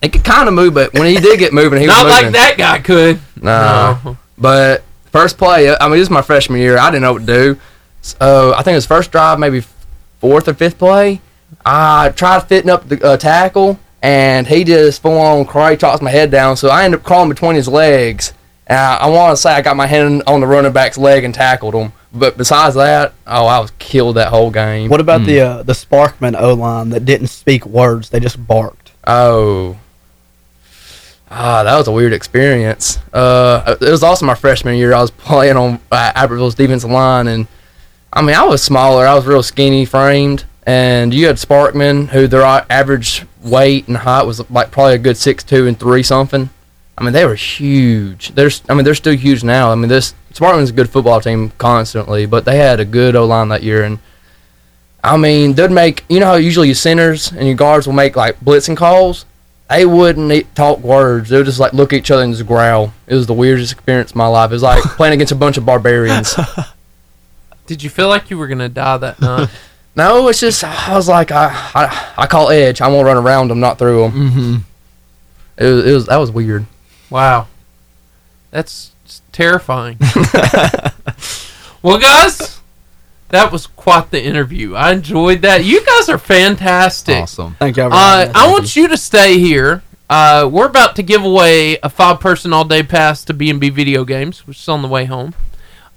he 0.01 0.09
could 0.09 0.23
kind 0.23 0.47
of 0.47 0.53
move, 0.53 0.73
but 0.73 0.93
when 0.93 1.05
he 1.05 1.15
did 1.19 1.39
get 1.39 1.53
moving, 1.53 1.79
he 1.79 1.85
not 1.87 2.03
was 2.05 2.13
moving. 2.15 2.33
like 2.33 2.33
that 2.33 2.57
guy 2.57 2.79
could. 2.79 3.19
No. 3.41 3.99
No. 4.03 4.17
But 4.37 4.83
first 5.11 5.37
play, 5.37 5.69
I 5.75 5.87
mean, 5.87 5.97
this 5.97 6.01
is 6.07 6.09
my 6.09 6.21
freshman 6.23 6.59
year. 6.59 6.77
I 6.77 6.89
didn't 6.89 7.03
know 7.03 7.13
what 7.13 7.19
to 7.19 7.25
do. 7.25 7.59
So 8.01 8.53
I 8.53 8.63
think 8.63 8.73
it 8.73 8.77
was 8.77 8.85
first 8.85 9.11
drive, 9.11 9.39
maybe 9.39 9.63
fourth 10.19 10.47
or 10.47 10.53
fifth 10.53 10.77
play. 10.77 11.21
I 11.65 12.09
tried 12.09 12.41
fitting 12.47 12.69
up 12.69 12.89
the 12.89 13.01
uh, 13.01 13.15
tackle, 13.17 13.79
and 14.01 14.45
he 14.47 14.63
just 14.63 15.01
full 15.01 15.17
on 15.17 15.45
karate 15.45 15.79
chops 15.79 16.01
my 16.01 16.09
head 16.09 16.31
down. 16.31 16.57
So 16.57 16.69
I 16.69 16.83
ended 16.83 16.99
up 16.99 17.05
crawling 17.05 17.29
between 17.29 17.55
his 17.55 17.67
legs. 17.67 18.33
And 18.67 18.77
I, 18.79 18.95
I 18.97 19.09
want 19.09 19.33
to 19.33 19.37
say 19.41 19.51
I 19.53 19.61
got 19.61 19.77
my 19.77 19.87
hand 19.87 20.23
on 20.25 20.41
the 20.41 20.47
running 20.47 20.73
back's 20.73 20.97
leg 20.97 21.23
and 21.23 21.33
tackled 21.33 21.75
him. 21.75 21.93
But 22.13 22.37
besides 22.37 22.75
that, 22.75 23.13
oh, 23.25 23.47
I 23.47 23.59
was 23.59 23.71
killed 23.79 24.17
that 24.17 24.27
whole 24.27 24.51
game. 24.51 24.89
what 24.89 24.99
about 24.99 25.25
the 25.25 25.39
uh, 25.41 25.63
the 25.63 25.73
Sparkman 25.73 26.39
O 26.39 26.53
line 26.53 26.89
that 26.89 27.05
didn't 27.05 27.27
speak 27.27 27.65
words? 27.65 28.09
They 28.09 28.19
just 28.19 28.45
barked. 28.45 28.91
Oh. 29.05 29.77
Ah, 31.35 31.63
that 31.63 31.75
was 31.75 31.87
a 31.87 31.91
weird 31.91 32.13
experience. 32.13 32.99
Uh, 33.11 33.75
it 33.81 33.89
was 33.89 34.03
also 34.03 34.23
my 34.27 34.35
freshman 34.35 34.75
year. 34.75 34.93
I 34.93 35.01
was 35.01 35.09
playing 35.09 35.57
on 35.57 35.79
uh, 35.91 36.11
Albertville's 36.15 36.53
defensive 36.53 36.91
line, 36.91 37.27
and 37.27 37.47
I 38.11 38.21
mean, 38.21 38.35
I 38.35 38.43
was 38.43 38.61
smaller. 38.61 39.07
I 39.07 39.15
was 39.15 39.25
real 39.25 39.41
skinny 39.41 39.83
framed, 39.85 40.43
and 40.67 41.11
you 41.11 41.25
had 41.25 41.37
Sparkman, 41.37 42.09
who 42.09 42.27
their 42.27 42.43
average 42.43 43.25
weight 43.41 43.87
and 43.87 43.97
height 43.97 44.27
was 44.27 44.47
like 44.51 44.69
probably 44.69 44.93
a 44.93 44.99
good 44.99 45.17
six 45.17 45.43
two 45.43 45.65
and 45.65 45.79
three 45.79 46.03
something. 46.03 46.51
I 46.95 47.03
mean, 47.03 47.13
they 47.13 47.25
were 47.25 47.33
huge. 47.33 48.35
There's, 48.35 48.61
I 48.69 48.75
mean, 48.75 48.85
they're 48.85 48.93
still 48.93 49.15
huge 49.15 49.43
now. 49.43 49.71
I 49.71 49.75
mean, 49.75 49.89
this 49.89 50.13
Sparkman's 50.33 50.71
a 50.71 50.73
good 50.73 50.89
football 50.89 51.21
team 51.21 51.51
constantly, 51.57 52.25
but 52.25 52.45
they 52.45 52.57
had 52.57 52.79
a 52.79 52.85
good 52.85 53.15
O 53.15 53.25
line 53.25 53.49
that 53.49 53.63
year, 53.63 53.83
and 53.83 53.99
I 55.03 55.17
mean, 55.17 55.53
they'd 55.53 55.69
make 55.71 56.05
you 56.09 56.19
know 56.19 56.27
how 56.27 56.35
usually 56.35 56.67
your 56.69 56.75
centers 56.75 57.31
and 57.31 57.45
your 57.45 57.55
guards 57.55 57.85
will 57.85 57.93
make 57.93 58.15
like 58.15 58.39
blitzing 58.39 58.77
calls. 58.77 59.25
They 59.69 59.85
wouldn't 59.85 60.55
talk 60.55 60.79
words. 60.79 61.29
They 61.29 61.37
would 61.37 61.45
just 61.45 61.59
like 61.59 61.73
look 61.73 61.93
at 61.93 61.97
each 61.97 62.11
other 62.11 62.23
and 62.23 62.33
just 62.33 62.47
growl. 62.47 62.93
It 63.07 63.15
was 63.15 63.27
the 63.27 63.33
weirdest 63.33 63.71
experience 63.73 64.11
of 64.11 64.15
my 64.15 64.27
life. 64.27 64.51
It 64.51 64.55
was 64.55 64.63
like 64.63 64.83
playing 64.97 65.15
against 65.15 65.31
a 65.31 65.35
bunch 65.35 65.57
of 65.57 65.65
barbarians. 65.65 66.35
Did 67.65 67.81
you 67.81 67.89
feel 67.89 68.07
like 68.07 68.29
you 68.29 68.37
were 68.37 68.47
gonna 68.47 68.69
die 68.69 68.97
that 68.97 69.21
night? 69.21 69.49
No, 69.95 70.27
it's 70.27 70.39
just 70.39 70.63
I 70.63 70.95
was 70.95 71.07
like 71.07 71.31
I 71.31 71.51
I, 71.75 72.13
I 72.17 72.25
call 72.25 72.49
edge. 72.49 72.81
I'm 72.81 72.91
gonna 72.91 73.03
run 73.03 73.15
around 73.17 73.49
them, 73.49 73.59
not 73.59 73.77
through 73.77 74.01
them. 74.01 74.11
Mm-hmm. 74.11 74.55
It 75.57 75.65
was, 75.67 75.85
it 75.85 75.93
was 75.93 76.05
that 76.07 76.17
was 76.17 76.31
weird. 76.31 76.65
Wow. 77.11 77.47
That's 78.49 78.92
terrifying. 79.31 79.97
well, 81.81 81.99
guys, 81.99 82.59
that 83.29 83.51
was 83.51 83.67
quite 83.67 84.11
the 84.11 84.23
interview. 84.23 84.75
I 84.75 84.91
enjoyed 84.91 85.41
that. 85.41 85.65
You 85.65 85.85
guys 85.85 86.09
are 86.09 86.17
fantastic. 86.17 87.17
Awesome. 87.17 87.55
Thank 87.59 87.77
you. 87.77 87.83
Uh, 87.83 88.31
I 88.33 88.51
want 88.51 88.75
you 88.75 88.87
to 88.87 88.97
stay 88.97 89.39
here. 89.39 89.83
Uh, 90.09 90.47
we're 90.51 90.67
about 90.67 90.95
to 90.97 91.03
give 91.03 91.23
away 91.23 91.77
a 91.81 91.89
five-person 91.89 92.53
all-day 92.53 92.83
pass 92.83 93.25
to 93.25 93.33
B&B 93.33 93.69
Video 93.69 94.05
Games, 94.05 94.45
which 94.45 94.59
is 94.59 94.69
on 94.69 94.81
the 94.81 94.87
way 94.87 95.05
home. 95.05 95.33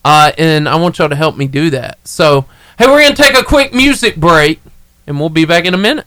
Uh, 0.04 0.32
and 0.38 0.68
I 0.68 0.76
want 0.76 0.98
y'all 0.98 1.08
to 1.08 1.16
help 1.16 1.36
me 1.36 1.46
do 1.46 1.68
that. 1.70 1.98
So, 2.04 2.46
hey, 2.78 2.86
we're 2.86 3.02
going 3.02 3.14
to 3.14 3.22
take 3.22 3.36
a 3.36 3.44
quick 3.44 3.74
music 3.74 4.16
break, 4.16 4.60
and 5.06 5.20
we'll 5.20 5.28
be 5.28 5.44
back 5.44 5.64
in 5.64 5.74
a 5.74 5.78
minute. 5.78 6.06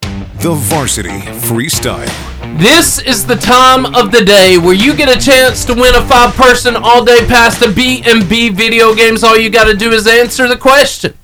The 0.00 0.54
Varsity 0.54 1.10
Freestyle. 1.10 2.27
This 2.56 2.98
is 2.98 3.26
the 3.26 3.36
time 3.36 3.86
of 3.94 4.10
the 4.10 4.24
day 4.24 4.58
where 4.58 4.74
you 4.74 4.96
get 4.96 5.08
a 5.08 5.20
chance 5.20 5.64
to 5.66 5.74
win 5.74 5.94
a 5.94 6.04
five-person 6.06 6.76
all-day 6.76 7.26
pass 7.26 7.58
to 7.60 7.72
B&B 7.72 8.48
Video 8.48 8.94
Games. 8.94 9.22
All 9.22 9.36
you 9.36 9.50
got 9.50 9.64
to 9.64 9.74
do 9.74 9.92
is 9.92 10.06
answer 10.06 10.48
the 10.48 10.56
question. 10.56 11.16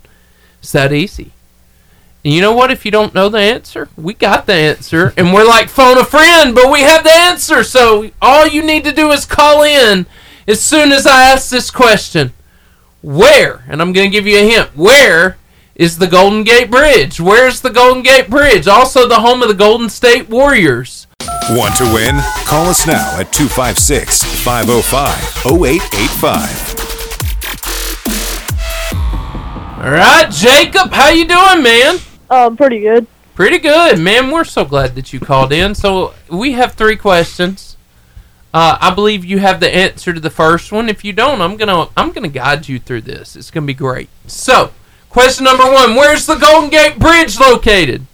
It's 0.60 0.72
that 0.72 0.92
easy. 0.92 1.32
And 2.24 2.32
you 2.32 2.40
know 2.40 2.52
what? 2.52 2.70
If 2.70 2.84
you 2.84 2.90
don't 2.90 3.14
know 3.14 3.28
the 3.28 3.38
answer, 3.38 3.88
we 3.96 4.14
got 4.14 4.46
the 4.46 4.54
answer, 4.54 5.12
and 5.16 5.32
we're 5.32 5.46
like 5.46 5.68
phone 5.68 5.98
a 5.98 6.04
friend, 6.04 6.54
but 6.54 6.70
we 6.72 6.80
have 6.80 7.04
the 7.04 7.12
answer. 7.12 7.64
So 7.64 8.10
all 8.22 8.46
you 8.46 8.62
need 8.62 8.84
to 8.84 8.92
do 8.92 9.10
is 9.10 9.26
call 9.26 9.62
in 9.62 10.06
as 10.46 10.60
soon 10.60 10.92
as 10.92 11.06
I 11.06 11.30
ask 11.30 11.50
this 11.50 11.70
question. 11.70 12.32
Where? 13.02 13.64
And 13.68 13.82
I'm 13.82 13.92
going 13.92 14.10
to 14.10 14.16
give 14.16 14.26
you 14.26 14.38
a 14.38 14.48
hint. 14.48 14.76
Where 14.76 15.36
is 15.74 15.98
the 15.98 16.06
Golden 16.06 16.44
Gate 16.44 16.70
Bridge? 16.70 17.20
Where's 17.20 17.60
the 17.60 17.70
Golden 17.70 18.02
Gate 18.02 18.30
Bridge? 18.30 18.68
Also 18.68 19.08
the 19.08 19.20
home 19.20 19.42
of 19.42 19.48
the 19.48 19.54
Golden 19.54 19.90
State 19.90 20.30
Warriors. 20.30 21.03
Want 21.50 21.76
to 21.76 21.84
win? 21.92 22.20
Call 22.46 22.66
us 22.66 22.86
now 22.86 23.18
at 23.18 23.32
256 23.32 24.22
505 24.44 25.46
0885. 25.46 26.74
All 29.84 29.90
right, 29.90 30.30
Jacob, 30.30 30.92
how 30.92 31.10
you 31.10 31.26
doing, 31.26 31.62
man? 31.62 31.98
Um, 32.30 32.56
pretty 32.56 32.80
good. 32.80 33.06
Pretty 33.34 33.58
good, 33.58 33.98
man. 33.98 34.30
We're 34.30 34.44
so 34.44 34.64
glad 34.64 34.94
that 34.94 35.12
you 35.12 35.20
called 35.20 35.52
in. 35.52 35.74
So 35.74 36.14
we 36.30 36.52
have 36.52 36.72
three 36.74 36.96
questions. 36.96 37.76
Uh, 38.54 38.78
I 38.80 38.94
believe 38.94 39.24
you 39.24 39.38
have 39.40 39.58
the 39.58 39.68
answer 39.68 40.12
to 40.12 40.20
the 40.20 40.30
first 40.30 40.70
one. 40.70 40.88
If 40.88 41.04
you 41.04 41.12
don't, 41.12 41.40
I'm 41.42 41.56
gonna 41.56 41.88
I'm 41.96 42.12
gonna 42.12 42.28
guide 42.28 42.68
you 42.68 42.78
through 42.78 43.00
this. 43.02 43.34
It's 43.34 43.50
gonna 43.50 43.66
be 43.66 43.74
great. 43.74 44.08
So, 44.28 44.72
question 45.10 45.44
number 45.44 45.64
one: 45.64 45.96
Where's 45.96 46.24
the 46.24 46.36
Golden 46.36 46.70
Gate 46.70 46.98
Bridge 46.98 47.38
located? 47.38 48.06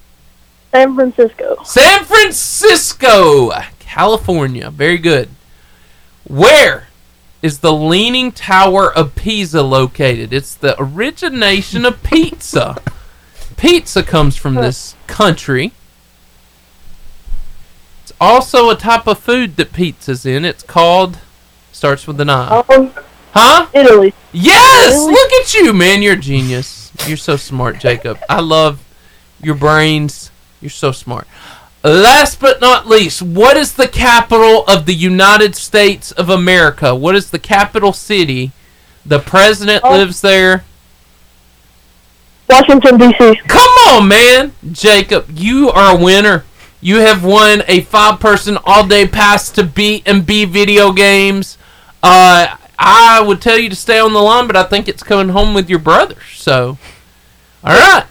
San 0.72 0.94
Francisco. 0.94 1.56
San 1.64 2.04
Francisco, 2.04 3.50
California. 3.78 4.70
Very 4.70 4.98
good. 4.98 5.28
Where 6.24 6.88
is 7.42 7.58
the 7.58 7.72
Leaning 7.72 8.30
Tower 8.30 8.92
of 8.92 9.14
Pisa 9.14 9.62
located? 9.62 10.32
It's 10.32 10.54
the 10.54 10.80
origination 10.80 11.84
of 11.84 12.02
pizza. 12.02 12.76
Pizza 13.56 14.02
comes 14.02 14.36
from 14.36 14.54
this 14.54 14.94
country. 15.06 15.72
It's 18.02 18.12
also 18.20 18.70
a 18.70 18.76
type 18.76 19.06
of 19.06 19.18
food 19.18 19.56
that 19.56 19.72
pizza's 19.72 20.24
in. 20.24 20.44
It's 20.44 20.62
called 20.62 21.18
starts 21.72 22.06
with 22.06 22.20
an 22.20 22.30
I. 22.30 22.62
Um, 22.68 22.92
Huh? 23.32 23.68
Italy. 23.72 24.12
Yes! 24.32 24.92
Really? 24.94 25.12
Look 25.12 25.32
at 25.32 25.54
you, 25.54 25.72
man. 25.72 26.02
You're 26.02 26.14
a 26.14 26.18
genius. 26.18 26.90
You're 27.06 27.16
so 27.16 27.36
smart, 27.36 27.78
Jacob. 27.78 28.18
I 28.28 28.40
love 28.40 28.82
your 29.40 29.54
brains. 29.54 30.29
You're 30.60 30.70
so 30.70 30.92
smart. 30.92 31.26
Last 31.82 32.40
but 32.40 32.60
not 32.60 32.86
least, 32.86 33.22
what 33.22 33.56
is 33.56 33.74
the 33.74 33.88
capital 33.88 34.64
of 34.66 34.84
the 34.84 34.94
United 34.94 35.56
States 35.56 36.12
of 36.12 36.28
America? 36.28 36.94
What 36.94 37.16
is 37.16 37.30
the 37.30 37.38
capital 37.38 37.94
city? 37.94 38.52
The 39.06 39.18
president 39.18 39.84
lives 39.84 40.20
there. 40.20 40.64
Washington 42.50 42.98
D.C. 42.98 43.40
Come 43.46 43.70
on, 43.88 44.08
man. 44.08 44.52
Jacob, 44.72 45.26
you 45.30 45.70
are 45.70 45.96
a 45.96 46.02
winner. 46.02 46.44
You 46.82 46.96
have 46.96 47.24
won 47.24 47.62
a 47.66 47.80
five 47.82 48.20
person 48.20 48.58
all 48.64 48.86
day 48.86 49.06
pass 49.06 49.50
to 49.52 49.64
B 49.64 50.02
and 50.04 50.26
B 50.26 50.44
video 50.44 50.92
games. 50.92 51.56
Uh, 52.02 52.56
I 52.78 53.22
would 53.22 53.40
tell 53.40 53.58
you 53.58 53.68
to 53.70 53.76
stay 53.76 53.98
on 53.98 54.12
the 54.12 54.20
line, 54.20 54.46
but 54.46 54.56
I 54.56 54.64
think 54.64 54.88
it's 54.88 55.02
coming 55.02 55.30
home 55.30 55.54
with 55.54 55.70
your 55.70 55.78
brother. 55.78 56.16
So, 56.34 56.78
all 57.62 57.72
right. 57.74 58.04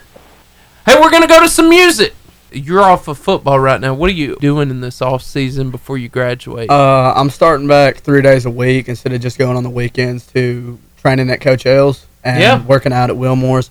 Hey, 0.86 1.00
we're 1.00 1.12
going 1.12 1.24
to 1.24 1.28
go 1.28 1.42
to 1.42 1.50
some 1.50 1.70
music. 1.70 2.16
You're 2.52 2.82
off 2.82 3.08
of 3.08 3.18
football 3.18 3.60
right 3.60 3.80
now. 3.80 3.94
What 3.94 4.10
are 4.10 4.14
you 4.14 4.36
doing 4.40 4.70
in 4.70 4.82
this 4.82 5.02
off 5.02 5.22
season 5.24 5.70
before 5.72 5.98
you 5.98 6.10
graduate? 6.10 6.70
Uh, 6.70 7.14
I'm 7.16 7.30
starting 7.30 7.68
back 7.68 7.98
three 7.98 8.22
days 8.22 8.46
a 8.46 8.50
week 8.50 8.90
instead 8.90 9.14
of 9.14 9.22
just 9.22 9.38
going 9.38 9.56
on 9.58 9.64
the 9.64 9.70
weekends 9.70 10.26
to 10.34 10.80
training 11.02 11.30
at 11.30 11.42
Coach 11.42 11.66
L's 11.66 12.06
and 12.24 12.42
Yeah. 12.42 12.64
working 12.66 12.92
out 12.94 13.10
at 13.10 13.16
Wilmore's. 13.16 13.70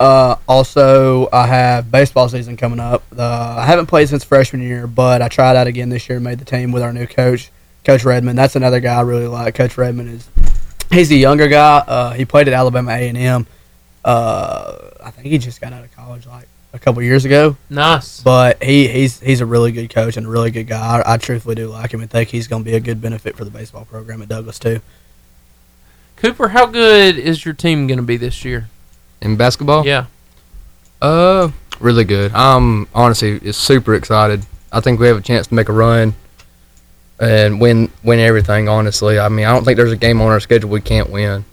Uh, 0.00 0.36
also, 0.46 1.28
I 1.32 1.46
have 1.46 1.90
baseball 1.90 2.28
season 2.28 2.56
coming 2.56 2.78
up. 2.80 3.02
Uh, 3.16 3.56
I 3.58 3.64
haven't 3.66 3.86
played 3.86 4.08
since 4.08 4.22
freshman 4.24 4.62
year, 4.62 4.86
but 4.86 5.22
I 5.22 5.28
tried 5.28 5.56
out 5.56 5.66
again 5.66 5.88
this 5.88 6.08
year. 6.08 6.16
And 6.18 6.24
made 6.24 6.38
the 6.38 6.44
team 6.44 6.70
with 6.70 6.82
our 6.84 6.92
new 6.92 7.06
coach, 7.06 7.50
Coach 7.84 8.04
Redmond. 8.04 8.38
That's 8.38 8.54
another 8.54 8.78
guy 8.78 8.94
I 8.96 9.00
really 9.00 9.26
like. 9.26 9.54
Coach 9.56 9.76
Redmond 9.76 10.10
is 10.10 10.28
he's 10.92 11.10
a 11.10 11.16
younger 11.16 11.48
guy. 11.48 11.78
Uh, 11.78 12.10
he 12.12 12.24
played 12.24 12.46
at 12.46 12.54
Alabama 12.54 12.92
A 12.92 13.08
and 13.08 13.18
M. 13.18 13.46
Uh, 14.04 14.76
I 15.02 15.10
think 15.10 15.26
he 15.26 15.38
just 15.38 15.60
got 15.60 15.72
out 15.72 15.82
of 15.84 15.94
college 15.96 16.26
like 16.26 16.46
a 16.72 16.78
couple 16.78 17.02
years 17.02 17.24
ago. 17.24 17.56
Nice. 17.70 18.20
But 18.20 18.62
he, 18.62 18.88
he's 18.88 19.20
he's 19.20 19.40
a 19.40 19.46
really 19.46 19.72
good 19.72 19.90
coach 19.90 20.16
and 20.16 20.26
a 20.26 20.30
really 20.30 20.50
good 20.50 20.66
guy. 20.66 20.98
I, 20.98 21.14
I 21.14 21.16
truthfully 21.16 21.54
do 21.54 21.68
like 21.68 21.92
him 21.92 22.00
and 22.00 22.10
think 22.10 22.28
he's 22.28 22.46
going 22.46 22.64
to 22.64 22.70
be 22.70 22.76
a 22.76 22.80
good 22.80 23.00
benefit 23.00 23.36
for 23.36 23.44
the 23.44 23.50
baseball 23.50 23.84
program 23.84 24.22
at 24.22 24.28
Douglas 24.28 24.58
too. 24.58 24.80
Cooper, 26.16 26.48
how 26.48 26.66
good 26.66 27.16
is 27.16 27.44
your 27.44 27.54
team 27.54 27.86
going 27.86 27.98
to 27.98 28.04
be 28.04 28.16
this 28.16 28.44
year? 28.44 28.68
In 29.20 29.36
basketball? 29.36 29.86
Yeah. 29.86 30.06
Uh, 31.00 31.50
really 31.80 32.04
good. 32.04 32.32
I'm 32.34 32.88
honestly 32.94 33.38
is 33.42 33.56
super 33.56 33.94
excited. 33.94 34.44
I 34.72 34.80
think 34.80 35.00
we 35.00 35.06
have 35.06 35.16
a 35.16 35.20
chance 35.20 35.46
to 35.46 35.54
make 35.54 35.68
a 35.68 35.72
run 35.72 36.14
and 37.20 37.60
win 37.60 37.90
win 38.02 38.18
everything. 38.18 38.68
Honestly, 38.68 39.18
I 39.18 39.28
mean, 39.28 39.46
I 39.46 39.52
don't 39.52 39.64
think 39.64 39.76
there's 39.76 39.92
a 39.92 39.96
game 39.96 40.20
on 40.20 40.28
our 40.28 40.40
schedule 40.40 40.70
we 40.70 40.80
can't 40.80 41.10
win. 41.10 41.44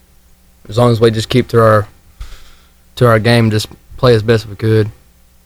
As 0.68 0.78
long 0.78 0.90
as 0.90 1.00
we 1.00 1.10
just 1.10 1.28
keep 1.28 1.48
to 1.48 1.60
our 1.60 1.88
to 2.96 3.06
our 3.06 3.18
game, 3.18 3.50
just 3.50 3.68
play 3.96 4.14
as 4.14 4.22
best 4.22 4.46
we 4.46 4.56
could. 4.56 4.90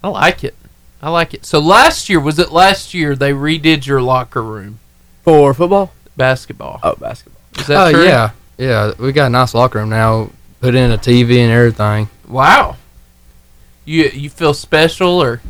I 0.03 0.09
like 0.09 0.45
it. 0.45 0.55
I 1.03 1.11
like 1.11 1.33
it. 1.35 1.45
So 1.47 1.59
last 1.61 2.09
year, 2.09 2.21
was 2.21 2.39
it 2.39 2.51
last 2.53 2.93
year 2.95 3.17
they 3.17 3.33
redid 3.33 3.87
your 3.87 4.03
locker 4.03 4.43
room? 4.43 4.79
For 5.23 5.53
football? 5.55 5.93
Basketball. 6.17 6.81
Oh, 6.83 6.95
basketball. 6.97 7.41
Is 7.59 7.67
that 7.69 7.89
Oh 7.89 7.93
true? 7.93 8.05
yeah, 8.05 8.31
yeah. 8.59 8.93
We 8.99 9.13
got 9.13 9.27
a 9.27 9.31
nice 9.31 9.55
locker 9.55 9.79
room 9.79 9.89
now. 9.91 10.31
Put 10.61 10.75
in 10.75 10.91
a 10.91 10.99
TV 10.99 11.39
and 11.39 11.51
everything. 11.51 12.09
Wow. 12.29 12.77
You 13.85 14.05
you 14.13 14.29
feel 14.31 14.53
special 14.55 15.23
or 15.23 15.41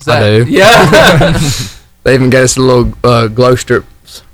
is 0.00 0.08
I 0.08 0.20
do. 0.20 0.46
Yeah. 0.48 1.38
they 2.02 2.14
even 2.14 2.28
got 2.30 2.42
us 2.44 2.56
a 2.56 2.60
little 2.60 2.92
uh, 3.02 3.26
glow 3.28 3.54
strips 3.56 3.86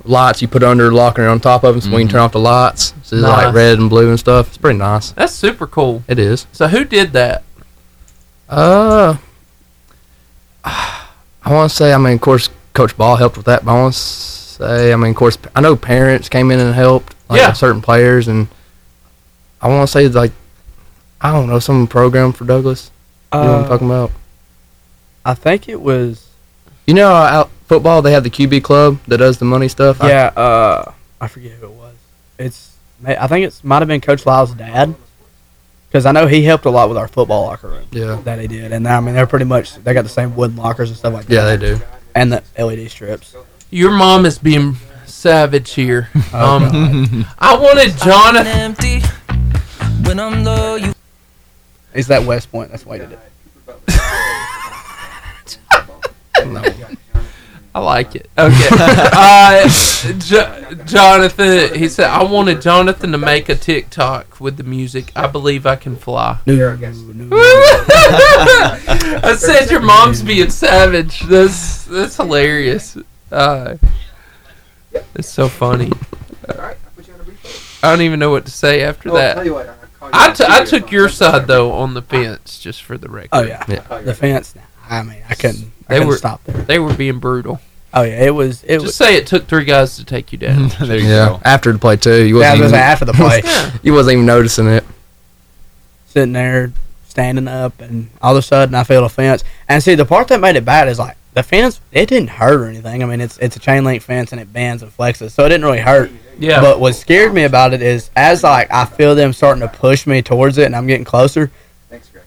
lights 0.03 0.41
you 0.41 0.47
put 0.47 0.63
under 0.63 0.85
the 0.89 0.95
locker 0.95 1.21
and 1.21 1.29
on 1.31 1.39
top 1.39 1.63
of 1.63 1.73
them, 1.75 1.81
so 1.81 1.91
we 1.95 2.01
can 2.01 2.07
turn 2.09 2.19
off 2.21 2.31
the 2.31 2.39
lights. 2.39 2.93
So 3.03 3.15
it's 3.17 3.23
Nice. 3.23 3.45
like 3.45 3.53
red 3.55 3.77
and 3.79 3.89
blue 3.89 4.09
and 4.09 4.19
stuff. 4.19 4.47
It's 4.47 4.57
pretty 4.57 4.79
nice. 4.79 5.11
That's 5.11 5.33
super 5.33 5.67
cool. 5.67 6.03
It 6.07 6.17
is. 6.19 6.47
So 6.51 6.67
who 6.67 6.83
did 6.83 7.11
that? 7.13 7.43
Uh, 8.49 9.17
I 11.45 11.53
want 11.53 11.69
to 11.69 11.75
say. 11.75 11.93
I 11.93 11.97
mean, 11.97 12.13
of 12.13 12.21
course, 12.21 12.49
Coach 12.73 12.95
Ball 12.97 13.15
helped 13.15 13.37
with 13.37 13.45
that. 13.45 13.63
But 13.65 13.71
I 13.71 13.81
want 13.81 13.93
to 13.93 13.99
say. 13.99 14.93
I 14.93 14.95
mean, 14.95 15.11
of 15.11 15.15
course, 15.15 15.37
I 15.55 15.61
know 15.61 15.75
parents 15.75 16.29
came 16.29 16.51
in 16.51 16.59
and 16.59 16.73
helped. 16.73 17.15
Like 17.29 17.39
Yeah. 17.41 17.51
certain 17.53 17.81
players, 17.81 18.27
and 18.29 18.47
I 19.61 19.67
want 19.67 19.87
to 19.87 19.91
say 19.91 20.07
like, 20.07 20.31
I 21.19 21.31
don't 21.33 21.47
know, 21.47 21.59
some 21.59 21.87
program 21.87 22.31
for 22.31 22.45
Douglas. 22.45 22.89
you 23.33 23.39
know 23.39 23.45
what 23.47 23.55
I'm 23.59 23.63
Uh, 23.65 23.67
talking 23.67 23.87
about? 23.87 24.11
I 25.25 25.33
think 25.33 25.67
it 25.67 25.81
was. 25.81 26.25
You 26.85 26.93
know, 26.93 27.11
out 27.11 27.49
football 27.67 28.01
they 28.01 28.13
have 28.13 28.23
the 28.23 28.29
QB 28.29 28.63
club 28.63 28.99
that 29.07 29.17
does 29.17 29.39
the 29.39 29.45
money 29.45 29.67
stuff. 29.67 30.01
I- 30.01 30.07
Yeah, 30.09 30.27
uh, 30.37 30.91
I 31.19 31.27
forget 31.27 31.51
who 31.59 31.65
it 31.65 31.71
was. 31.73 31.95
It's 32.39 32.69
I 33.05 33.27
think 33.27 33.45
it's 33.45 33.61
might 33.63 33.79
have 33.79 33.89
been 33.89 33.99
Coach 33.99 34.25
Lyle's 34.25 34.53
dad, 34.53 34.95
because 35.89 36.05
I 36.05 36.11
know 36.11 36.27
he 36.27 36.43
helped 36.43 36.65
a 36.65 36.69
lot 36.69 36.89
with 36.89 36.97
our 36.97 37.07
football 37.07 37.45
locker 37.45 37.69
room. 37.69 37.87
Yeah. 37.91 38.19
that 38.25 38.39
he 38.39 38.47
did, 38.47 38.71
and 38.71 38.87
I 38.87 38.99
mean 38.99 39.15
they're 39.15 39.27
pretty 39.27 39.45
much 39.45 39.75
they 39.83 39.93
got 39.93 40.03
the 40.03 40.09
same 40.09 40.35
wooden 40.35 40.57
lockers 40.57 40.89
and 40.89 40.97
stuff 40.97 41.13
like 41.13 41.29
Yeah, 41.29 41.45
that. 41.45 41.61
Yeah, 41.61 41.69
they 41.73 41.75
do. 41.77 41.83
and 42.15 42.31
the 42.33 42.43
LED 42.57 42.89
strips. 42.91 43.35
Your 43.69 43.91
mom 43.91 44.25
is 44.25 44.37
being 44.39 44.75
savage 45.05 45.73
here. 45.73 46.09
Oh, 46.33 46.55
um, 46.57 47.25
I 47.39 47.57
wanted 47.57 47.97
Jonathan. 47.97 48.75
When 50.05 50.19
I'm 50.19 50.43
low, 50.43 50.75
you 50.75 50.93
Is 51.93 52.07
that 52.07 52.23
West 52.23 52.51
Point? 52.51 52.71
That's 52.71 52.85
why 52.85 52.99
he 52.99 53.05
did 53.05 53.13
it. 53.13 53.19
I 57.77 57.79
like 57.79 58.15
it. 58.15 58.27
Okay. 58.35 58.67
uh, 58.71 59.69
Jo- 60.17 60.83
Jonathan, 60.85 61.77
he 61.77 61.87
said, 61.89 62.09
I 62.09 62.23
wanted 62.23 62.59
Jonathan 62.59 63.11
to 63.11 63.19
make 63.19 63.49
a 63.49 63.55
TikTok 63.55 64.39
with 64.41 64.57
the 64.57 64.63
music. 64.63 65.11
I 65.15 65.27
believe 65.27 65.67
I 65.67 65.75
can 65.75 65.95
fly. 65.95 66.39
New 66.47 66.55
York 66.57 66.79
game. 66.79 67.29
I 67.31 69.35
said 69.37 69.69
your 69.69 69.81
mom's 69.81 70.23
being 70.23 70.49
savage. 70.49 71.19
That's 71.21 71.85
that's 71.85 72.17
hilarious. 72.17 72.97
Uh, 73.31 73.75
it's 75.13 75.29
so 75.29 75.47
funny. 75.47 75.91
I 76.49 76.73
don't 77.83 78.01
even 78.01 78.17
know 78.19 78.31
what 78.31 78.45
to 78.45 78.51
say 78.51 78.81
after 78.81 79.11
Oh, 79.11 79.13
that. 79.13 79.35
tell 79.35 79.45
you 79.45 79.53
what, 79.53 79.67
I'll 79.69 79.75
call 79.99 80.09
you 80.09 80.15
I, 80.15 80.29
on 80.29 80.33
t- 80.35 80.45
I 80.47 80.59
Tuesday. 80.61 80.79
took 80.79 80.91
your 80.91 81.09
side 81.09 81.45
though 81.45 81.73
on 81.73 81.93
the 81.93 82.01
fence, 82.01 82.57
just 82.59 82.81
for 82.81 82.97
the 82.97 83.07
record. 83.07 83.29
Oh 83.33 83.43
yeah, 83.43 83.63
the 83.65 84.15
fence. 84.15 84.55
I 84.89 85.03
mean, 85.03 85.21
I 85.29 85.35
couldn't. 85.35 85.71
I 85.89 85.89
They 85.89 85.95
couldn't 85.95 86.07
were 86.07 86.17
stop 86.17 86.43
there. 86.45 86.63
They 86.63 86.79
were 86.79 86.93
being 86.93 87.19
brutal. 87.19 87.59
Oh 87.97 88.03
yeah, 88.03 88.25
it 88.25 88.29
was. 88.29 88.63
It 88.63 88.73
Just 88.75 88.85
was. 88.85 88.95
say 88.95 89.15
it 89.15 89.25
took 89.25 89.47
three 89.47 89.65
guys 89.65 89.95
to 89.97 90.05
take 90.05 90.31
you 90.31 90.37
down. 90.37 90.69
yeah. 90.83 91.39
After 91.43 91.71
the 91.71 91.79
play 91.79 91.95
too, 91.95 92.23
you 92.25 92.39
Yeah, 92.41 92.49
I 92.49 92.51
wasn't 92.51 92.63
was 92.63 92.71
even, 92.73 92.79
after 92.79 93.05
the 93.05 93.13
play. 93.13 93.41
you 93.83 93.93
wasn't 93.93 94.13
even 94.13 94.25
noticing 94.27 94.67
it. 94.67 94.83
sitting 96.05 96.33
there, 96.33 96.71
standing 97.07 97.47
up, 97.47 97.79
and 97.81 98.09
all 98.21 98.33
of 98.35 98.37
a 98.37 98.41
sudden 98.41 98.75
I 98.75 98.83
feel 98.83 99.03
a 99.03 99.09
fence. 99.09 99.43
And 99.67 99.81
see, 99.81 99.95
the 99.95 100.05
part 100.05 100.27
that 100.27 100.39
made 100.39 100.55
it 100.55 100.65
bad 100.65 100.87
is 100.89 100.99
like 100.99 101.17
the 101.33 101.41
fence. 101.41 101.81
It 101.91 102.07
didn't 102.09 102.29
hurt 102.29 102.59
or 102.61 102.65
anything. 102.67 103.01
I 103.01 103.05
mean, 103.07 103.19
it's 103.21 103.37
it's 103.39 103.55
a 103.55 103.59
chain 103.59 103.83
link 103.83 104.03
fence 104.03 104.31
and 104.31 104.39
it 104.39 104.53
bends 104.53 104.83
and 104.83 104.95
flexes, 104.95 105.31
so 105.31 105.45
it 105.45 105.49
didn't 105.49 105.65
really 105.65 105.79
hurt. 105.79 106.11
Yeah. 106.37 106.61
But 106.61 106.79
what 106.79 106.93
scared 106.93 107.33
me 107.33 107.45
about 107.45 107.73
it 107.73 107.81
is 107.81 108.11
as 108.15 108.43
like 108.43 108.71
I 108.71 108.85
feel 108.85 109.15
them 109.15 109.33
starting 109.33 109.61
to 109.61 109.67
push 109.67 110.05
me 110.05 110.21
towards 110.21 110.59
it, 110.59 110.65
and 110.65 110.75
I'm 110.75 110.85
getting 110.85 111.05
closer. 111.05 111.49
Thanks, 111.89 112.09
Greg. 112.09 112.25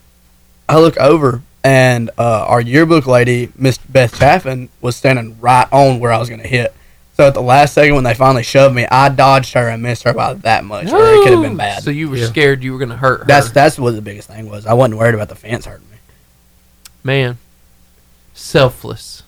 I 0.68 0.80
look 0.80 0.97
over, 0.97 1.42
and 1.62 2.11
uh, 2.19 2.45
our 2.47 2.61
yearbook 2.61 3.07
lady, 3.07 3.53
Miss 3.57 3.78
Beth 3.78 4.19
Chaffin, 4.19 4.69
was 4.81 4.97
standing 4.97 5.39
right 5.41 5.66
on 5.73 6.01
where 6.01 6.12
I 6.12 6.19
was 6.19 6.28
going 6.28 6.41
to 6.41 6.49
hit. 6.49 6.74
So 7.15 7.27
at 7.27 7.35
the 7.35 7.43
last 7.43 7.74
second, 7.74 7.95
when 7.95 8.05
they 8.05 8.15
finally 8.15 8.43
shoved 8.43 8.74
me, 8.74 8.87
I 8.87 9.11
dodged 9.11 9.53
her 9.53 9.69
and 9.69 9.82
missed 9.82 10.05
her 10.05 10.15
by 10.15 10.32
that 10.35 10.65
much, 10.65 10.91
or 10.91 10.97
it 11.05 11.23
could 11.23 11.32
have 11.32 11.43
been 11.43 11.57
bad. 11.57 11.82
So 11.82 11.91
you 11.91 12.09
were 12.09 12.16
scared 12.16 12.62
you 12.62 12.73
were 12.73 12.78
going 12.78 12.89
to 12.89 12.97
hurt 12.97 13.20
her. 13.20 13.27
That's 13.27 13.51
that's 13.51 13.78
what 13.78 13.91
the 13.91 14.01
biggest 14.01 14.28
thing 14.28 14.49
was. 14.49 14.65
I 14.65 14.73
wasn't 14.73 14.99
worried 14.99 15.15
about 15.15 15.28
the 15.28 15.35
fence 15.35 15.66
hurting 15.66 15.91
me. 15.91 15.99
Man, 17.05 17.37
selfless. 18.32 19.23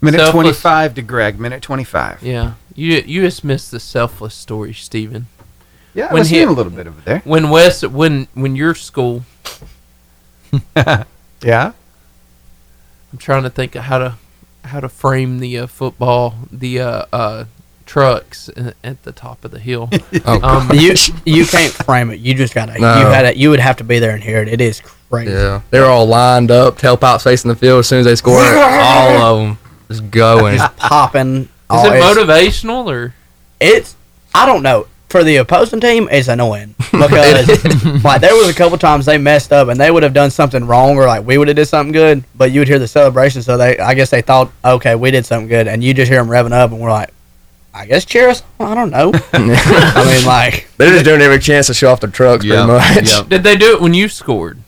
Minute 0.00 0.18
Selfless. 0.18 0.60
25 0.60 0.94
to 0.94 1.02
Greg. 1.02 1.38
Minute 1.40 1.62
25. 1.62 2.22
Yeah, 2.22 2.54
you 2.74 3.02
you 3.04 3.22
just 3.22 3.44
missed 3.44 3.70
the 3.70 3.80
selfless 3.80 4.34
story, 4.34 4.72
Steven. 4.72 5.26
Yeah, 5.94 6.08
I 6.10 6.14
was 6.14 6.28
seeing 6.28 6.48
a 6.48 6.52
little 6.52 6.72
bit 6.72 6.86
over 6.86 7.00
there. 7.02 7.20
When 7.24 7.50
Wes, 7.50 7.82
when 7.84 8.28
when 8.34 8.56
your 8.56 8.74
school, 8.74 9.24
Yeah. 11.42 11.72
I'm 13.12 13.18
trying 13.18 13.42
to 13.44 13.50
think 13.50 13.74
of 13.74 13.84
how 13.84 13.98
to 13.98 14.14
how 14.64 14.80
to 14.80 14.88
frame 14.88 15.38
the 15.38 15.58
uh, 15.58 15.66
football, 15.66 16.34
the 16.50 16.80
uh, 16.80 17.04
uh, 17.12 17.44
trucks 17.86 18.50
at 18.82 19.02
the 19.04 19.12
top 19.12 19.44
of 19.44 19.52
the 19.52 19.58
hill. 19.60 19.88
Oh, 20.24 20.40
um, 20.42 20.70
you 20.74 20.94
you 21.24 21.46
can't 21.46 21.72
frame 21.72 22.10
it. 22.10 22.18
You 22.20 22.34
just 22.34 22.52
gotta. 22.54 22.72
No. 22.78 22.98
You 22.98 23.04
gotta. 23.04 23.36
You 23.36 23.50
would 23.50 23.60
have 23.60 23.76
to 23.76 23.84
be 23.84 23.98
there 24.00 24.10
and 24.10 24.22
hear 24.22 24.42
it. 24.42 24.48
It 24.48 24.60
is 24.60 24.80
crazy. 25.08 25.30
Yeah, 25.32 25.60
they're 25.70 25.86
all 25.86 26.06
lined 26.06 26.50
up, 26.50 26.78
tailpipes 26.78 27.22
facing 27.22 27.48
the 27.48 27.54
field. 27.54 27.80
As 27.80 27.86
soon 27.88 28.00
as 28.00 28.06
they 28.06 28.16
score, 28.16 28.40
all 28.42 29.08
of 29.22 29.38
them 29.46 29.58
just 29.88 30.10
going. 30.10 30.56
Just 30.58 30.76
popping. 30.76 31.42
Is 31.42 31.48
Oh, 31.70 31.92
it 31.92 32.02
motivational 32.02 32.86
or? 32.92 33.14
It's 33.60 33.94
I 34.34 34.46
don't 34.46 34.62
know. 34.62 34.86
For 35.08 35.22
the 35.22 35.36
opposing 35.36 35.78
team, 35.80 36.08
it's 36.10 36.26
annoying 36.28 36.74
because 36.92 37.48
like 38.04 38.20
there 38.20 38.34
was 38.34 38.48
a 38.48 38.54
couple 38.54 38.76
times 38.76 39.06
they 39.06 39.18
messed 39.18 39.52
up 39.52 39.68
and 39.68 39.78
they 39.78 39.90
would 39.90 40.02
have 40.02 40.12
done 40.12 40.30
something 40.32 40.66
wrong 40.66 40.96
or 40.98 41.06
like 41.06 41.24
we 41.24 41.38
would 41.38 41.46
have 41.46 41.56
did 41.56 41.66
something 41.66 41.92
good, 41.92 42.24
but 42.34 42.50
you 42.50 42.60
would 42.60 42.66
hear 42.68 42.80
the 42.80 42.88
celebration. 42.88 43.40
So 43.42 43.56
they, 43.56 43.78
I 43.78 43.94
guess 43.94 44.10
they 44.10 44.20
thought, 44.20 44.50
okay, 44.64 44.96
we 44.96 45.12
did 45.12 45.24
something 45.24 45.46
good, 45.48 45.68
and 45.68 45.82
you 45.84 45.94
just 45.94 46.10
hear 46.10 46.18
them 46.20 46.28
revving 46.28 46.50
up, 46.52 46.72
and 46.72 46.80
we're 46.80 46.90
like, 46.90 47.10
I 47.72 47.86
guess 47.86 48.04
cheer 48.04 48.28
us. 48.30 48.42
I 48.58 48.74
don't 48.74 48.90
know. 48.90 49.12
I 49.32 49.38
mean, 50.16 50.26
like 50.26 50.66
They're 50.76 50.92
just 50.92 51.04
doing 51.04 51.20
every 51.20 51.38
chance 51.38 51.68
to 51.68 51.74
show 51.74 51.92
off 51.92 52.00
their 52.00 52.10
trucks, 52.10 52.44
Yeah, 52.44 52.64
pretty 52.66 53.00
much. 53.02 53.08
yeah. 53.12 53.22
Did 53.28 53.44
they 53.44 53.56
do 53.56 53.74
it 53.74 53.80
when 53.80 53.94
you 53.94 54.08
scored? 54.08 54.58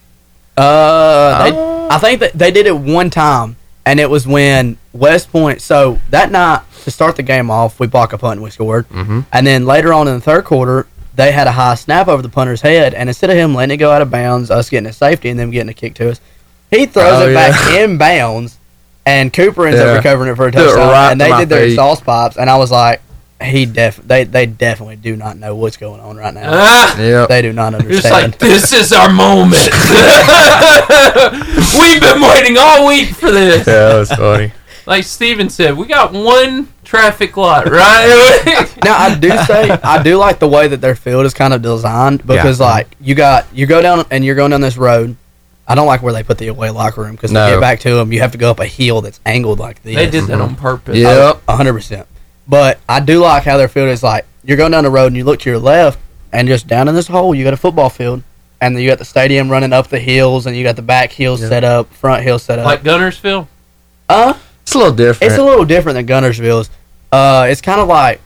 Uh, 0.57 1.51
they, 1.51 1.95
I 1.95 1.99
think 1.99 2.21
that 2.21 2.33
they 2.35 2.51
did 2.51 2.67
it 2.67 2.77
one 2.77 3.11
time, 3.11 3.57
and 3.87 3.99
it 3.99 4.09
was 4.11 4.27
when 4.27 4.77
West 4.99 5.31
Point. 5.33 5.61
So 5.63 5.99
that 6.11 6.31
night 6.31 6.61
to 6.85 6.91
start 6.91 7.17
the 7.17 7.23
game 7.23 7.51
off, 7.51 7.81
we 7.81 7.87
block 7.87 8.13
a 8.13 8.19
punt 8.19 8.35
and 8.35 8.43
we 8.43 8.51
scored. 8.51 8.89
Mhm. 8.89 9.25
And 9.33 9.47
then 9.47 9.67
later 9.67 9.93
on 9.93 10.09
in 10.09 10.15
the 10.15 10.21
third 10.21 10.45
quarter, 10.45 10.87
they 11.15 11.33
had 11.33 11.47
a 11.47 11.53
high 11.53 11.75
snap 11.75 12.09
over 12.09 12.23
the 12.23 12.29
punter's 12.29 12.63
head, 12.63 12.95
and 12.95 13.09
instead 13.09 13.31
of 13.31 13.37
him 13.37 13.55
letting 13.55 13.75
it 13.75 13.79
go 13.79 13.91
out 13.91 14.03
of 14.03 14.11
bounds, 14.11 14.51
us 14.51 14.71
getting 14.71 14.89
a 14.89 14.93
safety 14.93 15.29
and 15.29 15.39
them 15.39 15.51
getting 15.51 15.69
a 15.69 15.75
kick 15.75 15.95
to 15.95 16.11
us, 16.11 16.21
he 16.71 16.87
throws 16.87 17.23
Oh, 17.23 17.29
it 17.29 17.33
yeah. 17.33 17.51
back 17.51 17.75
in 17.75 17.99
bounds, 17.99 18.57
and 19.05 19.33
Cooper 19.33 19.67
ends 19.67 19.81
Yeah. 19.81 19.87
up 19.87 19.97
recovering 19.97 20.31
it 20.31 20.37
for 20.37 20.47
a 20.47 20.53
touchdown. 20.53 20.89
right 20.91 21.13
and 21.13 21.21
they 21.21 21.31
did 21.39 21.49
their 21.49 21.61
feet. 21.63 21.71
exhaust 21.71 22.05
pipes, 22.05 22.37
and 22.37 22.49
I 22.49 22.57
was 22.57 22.71
like, 22.71 23.01
he 23.41 23.67
def 23.67 24.01
they 24.05 24.25
they 24.25 24.47
definitely 24.47 24.97
do 24.97 25.15
not 25.15 25.39
know 25.39 25.55
what's 25.55 25.77
going 25.77 26.01
on 26.01 26.17
right 26.17 26.35
now. 26.35 26.51
Ah. 26.53 26.99
Yep. 26.99 27.29
They 27.29 27.41
do 27.43 27.53
not 27.53 27.73
It's 27.75 27.83
understand. 27.85 28.15
like 28.33 28.39
this 28.39 28.73
is 28.73 28.93
our 28.93 29.13
moment. 29.13 29.63
We've 31.81 32.01
been 32.01 32.21
waiting 32.21 32.57
all 32.59 32.89
week 32.89 33.09
for 33.11 33.31
this. 33.31 33.67
Yeah, 33.67 33.75
that 33.75 33.99
was 33.99 34.11
funny. 34.11 34.53
Like 34.89 35.05
Steven 35.05 35.51
said, 35.51 35.77
we 35.77 35.87
got 35.87 36.13
one 36.15 36.67
traffic 36.83 37.37
light, 37.37 37.67
right? 37.67 38.75
now 38.85 38.97
I 38.97 39.15
do 39.19 39.29
say 39.47 39.69
I 39.71 40.03
do 40.03 40.17
like 40.17 40.39
the 40.39 40.49
way 40.49 40.67
that 40.67 40.81
their 40.81 40.95
field 40.95 41.27
is 41.27 41.35
kind 41.35 41.53
of 41.53 41.61
designed 41.61 42.27
because 42.27 42.59
Yeah. 42.59 42.67
like 42.67 42.97
you 43.01 43.15
got 43.15 43.47
you 43.53 43.67
go 43.67 43.83
down 43.83 44.07
and 44.11 44.25
you're 44.25 44.35
going 44.35 44.51
down 44.51 44.63
this 44.63 44.79
road. 44.79 45.15
I 45.67 45.75
don't 45.75 45.87
like 45.87 46.03
where 46.03 46.15
they 46.15 46.23
put 46.23 46.39
the 46.39 46.49
away 46.49 46.71
locker 46.71 47.03
room 47.03 47.13
because 47.17 47.31
No. 47.31 47.45
to 47.47 47.53
get 47.57 47.61
back 47.61 47.81
to 47.81 47.95
them, 47.95 48.11
you 48.15 48.21
have 48.21 48.33
to 48.33 48.39
go 48.39 48.51
up 48.51 48.61
a 48.61 48.65
hill 48.67 49.03
that's 49.03 49.21
angled 49.27 49.59
like 49.59 49.83
this. 49.83 49.95
they 49.95 50.09
did 50.09 50.25
that 50.25 50.41
on 50.41 50.57
purpose. 50.57 50.97
Yep. 50.97 51.43
a 51.47 51.57
hundred 51.57 51.75
percent. 51.75 52.07
But 52.49 52.79
I 52.89 53.01
do 53.01 53.21
like 53.21 53.43
how 53.43 53.59
their 53.59 53.69
field 53.69 53.91
is 53.91 54.03
like 54.03 54.25
you're 54.43 54.57
going 54.57 54.73
down 54.73 54.85
the 54.85 54.91
road 54.91 55.09
and 55.09 55.17
you 55.19 55.25
look 55.25 55.41
to 55.41 55.51
your 55.51 55.59
left 55.59 55.99
and 56.33 56.49
just 56.49 56.67
down 56.67 56.89
in 56.89 56.95
this 56.95 57.09
hole 57.09 57.35
you 57.35 57.45
got 57.45 57.53
a 57.53 57.59
football 57.59 57.91
field 57.91 58.23
and 58.63 58.75
then 58.75 58.83
you 58.83 58.89
got 58.89 58.97
the 58.99 59.05
stadium 59.05 59.51
running 59.51 59.75
up 59.75 59.89
the 59.89 59.99
hills 60.01 60.47
and 60.47 60.57
you 60.57 60.65
got 60.65 60.77
the 60.77 60.83
back 60.83 61.13
hills 61.13 61.43
Yeah. 61.43 61.49
set 61.51 61.63
up, 61.65 61.93
front 61.93 62.23
hill 62.23 62.39
set 62.39 62.59
up. 62.59 62.65
Like 62.65 62.83
Guntersville. 62.83 63.47
uh, 64.09 64.33
It's 64.69 64.75
a 64.75 64.79
little 64.79 64.93
different. 64.95 65.33
it's 65.33 65.41
a 65.41 65.45
little 65.45 65.65
different 65.65 65.97
than 65.97 66.07
Guntersville's. 66.07 66.69
Uh, 67.11 67.47
it's 67.49 67.63
kind 67.63 67.81
of 67.81 67.89
like 67.89 68.21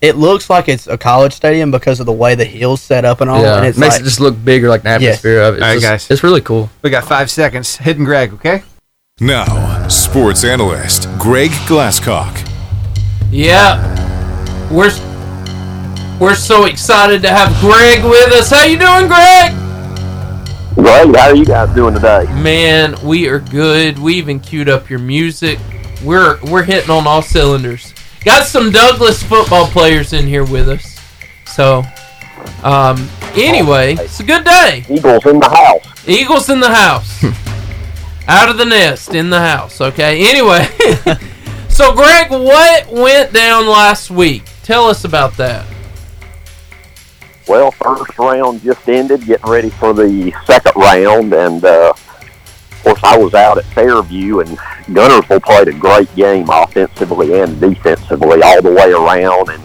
it 0.00 0.14
looks 0.14 0.48
like 0.48 0.68
it's 0.68 0.86
a 0.86 0.96
college 0.96 1.32
stadium 1.32 1.70
because 1.72 1.98
of 1.98 2.06
the 2.06 2.12
way 2.12 2.36
the 2.36 2.44
hills 2.44 2.80
set 2.82 3.04
up 3.04 3.20
and 3.20 3.28
all. 3.28 3.42
yeah, 3.42 3.56
and 3.56 3.66
it's 3.66 3.78
makes 3.78 3.94
like, 3.94 4.02
it 4.02 4.04
just 4.04 4.20
look 4.20 4.36
bigger, 4.44 4.68
like 4.68 4.82
an 4.84 5.00
Yes. 5.00 5.16
atmosphere 5.18 5.40
of 5.40 5.54
it. 5.54 5.56
It's 5.56 5.62
All 5.64 5.68
right, 5.68 5.74
just- 5.80 5.84
guys. 5.84 6.10
It's 6.10 6.22
really 6.22 6.40
cool. 6.40 6.70
We 6.82 6.90
got 6.90 7.04
five 7.04 7.30
seconds. 7.30 7.76
Hidden 7.78 8.04
Greg, 8.04 8.32
okay? 8.34 8.62
Now, 9.18 9.88
sports 9.88 10.44
analyst 10.44 11.08
Greg 11.18 11.50
Glasscock. 11.66 12.48
Yeah, 13.32 13.80
we're 14.70 14.92
we're 16.20 16.34
so 16.36 16.66
excited 16.66 17.22
to 17.22 17.28
have 17.28 17.58
Greg 17.60 18.04
with 18.04 18.32
us. 18.32 18.50
How 18.50 18.64
you 18.64 18.78
doing, 18.78 19.08
Greg? 19.08 19.52
Great. 20.76 21.16
How 21.16 21.28
are 21.30 21.34
you 21.34 21.46
guys 21.46 21.74
doing 21.74 21.94
today? 21.94 22.24
Man, 22.42 22.96
we 23.02 23.28
are 23.28 23.38
good. 23.38 23.98
We 23.98 24.12
even 24.16 24.38
queued 24.38 24.68
up 24.68 24.90
your 24.90 24.98
music. 24.98 25.58
We're 26.04 26.38
we're 26.50 26.64
hitting 26.64 26.90
on 26.90 27.06
all 27.06 27.22
cylinders. 27.22 27.94
Got 28.26 28.46
some 28.46 28.70
Douglas 28.70 29.22
football 29.22 29.68
players 29.68 30.12
in 30.12 30.26
here 30.26 30.44
with 30.44 30.68
us. 30.68 31.00
So, 31.46 31.82
um, 32.62 33.08
anyway, 33.34 33.94
it's 33.94 34.20
a 34.20 34.24
good 34.24 34.44
day. 34.44 34.84
Eagles 34.90 35.24
in 35.24 35.40
the 35.40 35.48
house. 35.48 36.06
Eagles 36.08 36.50
in 36.50 36.60
the 36.60 36.68
house. 36.68 37.24
Out 38.28 38.50
of 38.50 38.58
the 38.58 38.66
nest 38.66 39.14
in 39.14 39.30
the 39.30 39.40
house. 39.40 39.80
Okay. 39.80 40.28
Anyway, 40.28 40.68
so 41.70 41.94
Greg, 41.94 42.30
what 42.30 42.92
went 42.92 43.32
down 43.32 43.66
last 43.66 44.10
week? 44.10 44.44
Tell 44.62 44.88
us 44.88 45.04
about 45.04 45.38
that. 45.38 45.64
Well, 47.48 47.70
first 47.70 48.18
round 48.18 48.62
just 48.62 48.88
ended, 48.88 49.24
getting 49.24 49.48
ready 49.48 49.70
for 49.70 49.94
the 49.94 50.32
second 50.44 50.72
round, 50.74 51.32
and 51.32 51.64
uh, 51.64 51.92
of 51.92 52.82
course 52.82 53.00
I 53.04 53.16
was 53.16 53.34
out 53.34 53.58
at 53.58 53.64
Fairview, 53.66 54.40
and 54.40 54.58
Guntersville 54.88 55.42
played 55.42 55.68
a 55.68 55.72
great 55.72 56.12
game 56.16 56.48
offensively 56.50 57.40
and 57.40 57.60
defensively 57.60 58.42
all 58.42 58.62
the 58.62 58.72
way 58.72 58.92
around, 58.92 59.50
and 59.50 59.62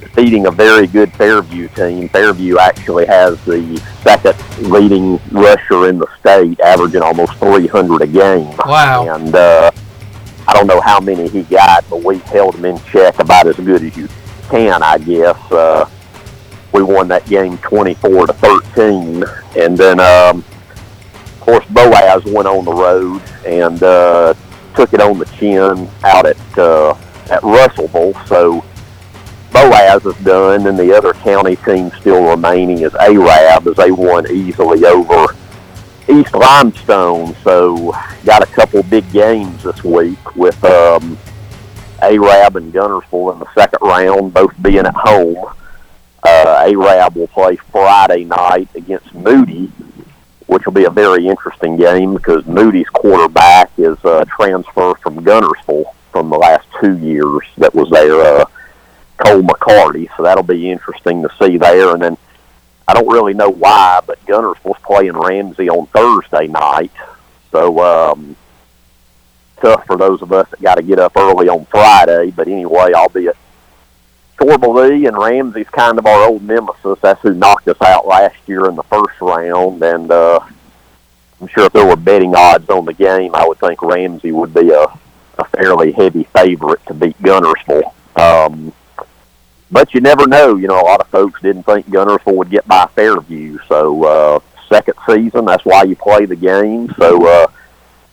defeating 0.00 0.46
a 0.46 0.50
very 0.50 0.86
good 0.86 1.10
Fairview 1.14 1.68
team. 1.68 2.10
Fairview 2.10 2.58
actually 2.58 3.06
has 3.06 3.42
the 3.46 3.78
second 4.02 4.36
leading 4.70 5.18
rusher 5.30 5.88
in 5.88 5.98
the 5.98 6.06
state, 6.20 6.60
averaging 6.60 7.00
almost 7.00 7.32
300 7.38 8.02
a 8.02 8.06
game. 8.06 8.54
Wow. 8.66 9.14
And 9.14 9.34
uh, 9.34 9.70
I 10.46 10.52
don't 10.52 10.66
know 10.66 10.80
how 10.82 11.00
many 11.00 11.28
he 11.28 11.42
got, 11.44 11.88
but 11.88 12.02
we 12.02 12.18
held 12.18 12.54
him 12.54 12.66
in 12.66 12.78
check 12.84 13.18
about 13.18 13.46
as 13.46 13.56
good 13.56 13.82
as 13.82 13.96
you 13.96 14.08
can, 14.50 14.82
I 14.82 14.98
guess. 14.98 15.36
Uh, 15.50 15.88
we 16.76 16.82
won 16.82 17.08
that 17.08 17.26
game 17.26 17.56
24 17.58 18.26
to 18.26 18.32
13, 18.34 19.24
and 19.56 19.78
then 19.78 19.98
um, 19.98 20.38
of 20.38 21.40
course 21.40 21.64
Boaz 21.70 22.22
went 22.26 22.46
on 22.46 22.66
the 22.66 22.72
road 22.72 23.22
and 23.46 23.82
uh, 23.82 24.34
took 24.74 24.92
it 24.92 25.00
on 25.00 25.18
the 25.18 25.24
chin 25.24 25.88
out 26.04 26.26
at 26.26 26.58
uh, 26.58 26.94
at 27.30 27.42
Russellville. 27.42 28.14
So 28.26 28.62
Boaz 29.52 30.04
is 30.04 30.16
done, 30.22 30.66
and 30.66 30.78
the 30.78 30.94
other 30.94 31.14
county 31.14 31.56
team 31.56 31.90
still 31.98 32.28
remaining 32.28 32.82
is 32.82 32.94
Arab, 32.96 33.68
as 33.68 33.76
they 33.76 33.90
won 33.90 34.30
easily 34.30 34.84
over 34.84 35.34
East 36.10 36.34
Limestone. 36.34 37.34
So 37.42 37.92
got 38.26 38.42
a 38.42 38.52
couple 38.52 38.82
big 38.82 39.10
games 39.12 39.62
this 39.62 39.82
week 39.82 40.36
with 40.36 40.62
um, 40.62 41.16
Arab 42.02 42.56
and 42.56 42.70
Guntersville 42.70 43.32
in 43.32 43.38
the 43.38 43.54
second 43.54 43.78
round, 43.80 44.34
both 44.34 44.52
being 44.60 44.84
at 44.84 44.94
home. 44.94 45.54
Uh, 46.26 46.74
Arab 46.74 47.14
will 47.14 47.28
play 47.28 47.54
Friday 47.54 48.24
night 48.24 48.68
against 48.74 49.14
Moody, 49.14 49.70
which 50.48 50.66
will 50.66 50.72
be 50.72 50.84
a 50.84 50.90
very 50.90 51.28
interesting 51.28 51.76
game 51.76 52.14
because 52.14 52.44
Moody's 52.46 52.88
quarterback 52.88 53.70
is 53.78 53.96
a 54.02 54.24
transfer 54.24 54.94
from 54.96 55.24
Guntersville 55.24 55.84
from 56.10 56.28
the 56.28 56.36
last 56.36 56.66
two 56.80 56.98
years 56.98 57.42
that 57.58 57.72
was 57.72 57.88
there, 57.90 58.20
uh, 58.20 58.44
Cole 59.18 59.42
McCarty. 59.42 60.08
So 60.16 60.24
that'll 60.24 60.42
be 60.42 60.68
interesting 60.68 61.22
to 61.22 61.30
see 61.40 61.58
there. 61.58 61.92
And 61.94 62.02
then 62.02 62.16
I 62.88 62.94
don't 62.94 63.08
really 63.08 63.34
know 63.34 63.50
why, 63.50 64.00
but 64.04 64.18
Guntersville's 64.26 64.82
playing 64.82 65.12
Ramsey 65.12 65.70
on 65.70 65.86
Thursday 65.86 66.48
night. 66.48 66.90
So 67.52 67.78
um, 67.78 68.34
tough 69.60 69.86
for 69.86 69.96
those 69.96 70.22
of 70.22 70.32
us 70.32 70.48
that 70.50 70.60
got 70.60 70.74
to 70.74 70.82
get 70.82 70.98
up 70.98 71.16
early 71.16 71.48
on 71.48 71.66
Friday. 71.66 72.32
But 72.32 72.48
anyway, 72.48 72.94
I'll 72.96 73.10
be 73.10 73.28
at 73.28 73.36
Torbalee 74.38 75.08
and 75.08 75.16
Ramsey's 75.16 75.68
kind 75.68 75.98
of 75.98 76.06
our 76.06 76.28
old 76.28 76.42
nemesis. 76.42 76.98
That's 77.00 77.20
who 77.22 77.34
knocked 77.34 77.68
us 77.68 77.80
out 77.80 78.06
last 78.06 78.36
year 78.46 78.68
in 78.68 78.76
the 78.76 78.82
first 78.84 79.20
round. 79.20 79.82
And 79.82 80.10
uh, 80.10 80.40
I'm 81.40 81.48
sure 81.48 81.64
if 81.64 81.72
there 81.72 81.86
were 81.86 81.96
betting 81.96 82.34
odds 82.34 82.68
on 82.68 82.84
the 82.84 82.92
game, 82.92 83.34
I 83.34 83.46
would 83.46 83.58
think 83.58 83.82
Ramsey 83.82 84.32
would 84.32 84.52
be 84.52 84.70
a, 84.70 84.84
a 85.38 85.44
fairly 85.56 85.92
heavy 85.92 86.24
favorite 86.24 86.84
to 86.86 86.94
beat 86.94 87.18
Guntersville. 87.18 87.92
Um, 88.16 88.72
but 89.70 89.94
you 89.94 90.00
never 90.00 90.26
know. 90.26 90.56
You 90.56 90.68
know, 90.68 90.80
a 90.80 90.84
lot 90.84 91.00
of 91.00 91.08
folks 91.08 91.40
didn't 91.40 91.64
think 91.64 91.88
Guntersville 91.88 92.36
would 92.36 92.50
get 92.50 92.68
by 92.68 92.86
Fairview. 92.94 93.58
So 93.68 94.04
uh, 94.04 94.40
second 94.68 94.94
season, 95.08 95.46
that's 95.46 95.64
why 95.64 95.84
you 95.84 95.96
play 95.96 96.26
the 96.26 96.36
game. 96.36 96.92
So 96.98 97.26
uh, 97.26 97.46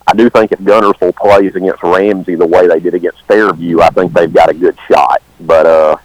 I 0.06 0.14
do 0.14 0.28
think 0.30 0.52
if 0.52 0.58
Guntersville 0.58 1.16
plays 1.16 1.54
against 1.54 1.82
Ramsey 1.82 2.34
the 2.34 2.46
way 2.46 2.66
they 2.66 2.80
did 2.80 2.94
against 2.94 3.22
Fairview, 3.22 3.80
I 3.80 3.90
think 3.90 4.12
they've 4.12 4.32
got 4.32 4.50
a 4.50 4.54
good 4.54 4.76
shot. 4.88 5.22
But 5.40 5.66
uh, 5.66 5.96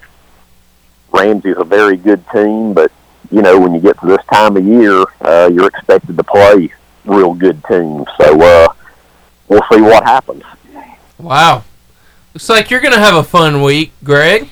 Ramsey's 1.11 1.57
a 1.57 1.63
very 1.63 1.97
good 1.97 2.23
team, 2.29 2.73
but 2.73 2.91
you 3.31 3.41
know 3.41 3.59
when 3.59 3.73
you 3.73 3.81
get 3.81 3.99
to 3.99 4.07
this 4.07 4.25
time 4.31 4.57
of 4.57 4.65
year, 4.65 5.03
uh, 5.21 5.49
you're 5.53 5.67
expected 5.67 6.17
to 6.17 6.23
play 6.23 6.71
real 7.05 7.33
good 7.33 7.63
teams. 7.65 8.07
So 8.19 8.41
uh, 8.41 8.67
we'll 9.47 9.63
see 9.71 9.81
what 9.81 10.03
happens. 10.03 10.43
Wow. 11.17 11.63
Looks 12.33 12.49
like 12.49 12.69
you're 12.69 12.81
gonna 12.81 12.99
have 12.99 13.15
a 13.15 13.23
fun 13.23 13.61
week, 13.61 13.91
Greg. 14.03 14.49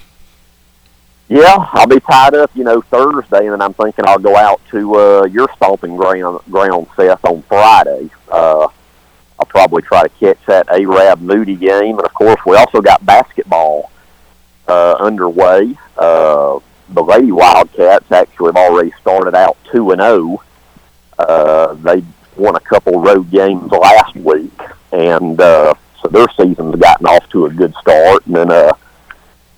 Yeah, 1.30 1.68
I'll 1.74 1.88
be 1.88 2.00
tied 2.00 2.36
up, 2.36 2.52
you 2.56 2.64
know, 2.64 2.82
Thursday, 2.82 3.46
and 3.46 3.52
then 3.52 3.62
I'm 3.62 3.74
thinking 3.74 4.06
I'll 4.08 4.18
go 4.18 4.36
out 4.38 4.62
to 4.72 4.96
uh, 4.96 5.26
your 5.26 5.50
stomping 5.58 5.98
ground, 5.98 6.40
ground, 6.50 6.88
Seth, 6.96 7.24
on 7.26 7.42
Friday. 7.44 8.10
Uh, 8.32 8.70
I'll 9.40 9.46
probably 9.46 9.82
try 9.82 10.04
to 10.04 10.10
catch 10.10 10.40
that 10.46 10.70
Arab 10.70 11.20
Moody 11.20 11.56
game, 11.56 11.98
and 11.98 12.06
of 12.06 12.14
course, 12.14 12.40
we 12.46 12.56
also 12.56 12.82
got 12.82 13.06
basketball 13.06 13.92
uh, 14.68 14.96
underway. 15.00 15.78
Uh, 15.98 16.60
the 16.90 17.04
Lady 17.04 17.32
Wildcats 17.32 18.12
actually 18.12 18.48
have 18.48 18.56
already 18.56 18.92
started 19.02 19.36
out 19.36 19.58
two 19.72 19.92
and 19.92 20.02
zero. 20.02 20.42
Uh, 21.20 21.74
they 21.74 22.04
won 22.36 22.56
a 22.56 22.60
couple 22.60 23.02
road 23.02 23.30
games 23.32 23.72
last 23.72 24.16
week, 24.16 24.60
and 24.92 25.40
uh, 25.42 25.74
so 26.02 26.08
their 26.10 26.28
season's 26.38 26.76
gotten 26.76 27.08
off 27.08 27.28
to 27.30 27.46
a 27.46 27.50
good 27.50 27.74
start. 27.82 28.26
And 28.28 28.36
then 28.36 28.52
uh, 28.52 28.72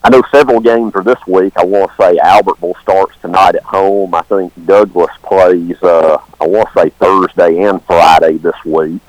I 0.04 0.10
know 0.10 0.24
several 0.32 0.60
games 0.60 0.94
are 0.96 1.04
this 1.04 1.20
week. 1.28 1.54
I 1.58 1.66
want 1.66 1.92
to 1.92 1.98
say 1.98 2.18
Albertville 2.18 2.80
starts 2.82 3.18
tonight 3.22 3.56
at 3.56 3.64
home. 3.64 4.16
I 4.16 4.22
think 4.22 4.54
Douglas 4.66 5.12
plays. 5.22 5.82
Uh, 5.84 6.18
I 6.40 6.48
want 6.48 6.70
to 6.74 6.80
say 6.80 6.90
Thursday 6.92 7.64
and 7.64 7.84
Friday 7.84 8.38
this 8.38 8.64
week, 8.66 9.08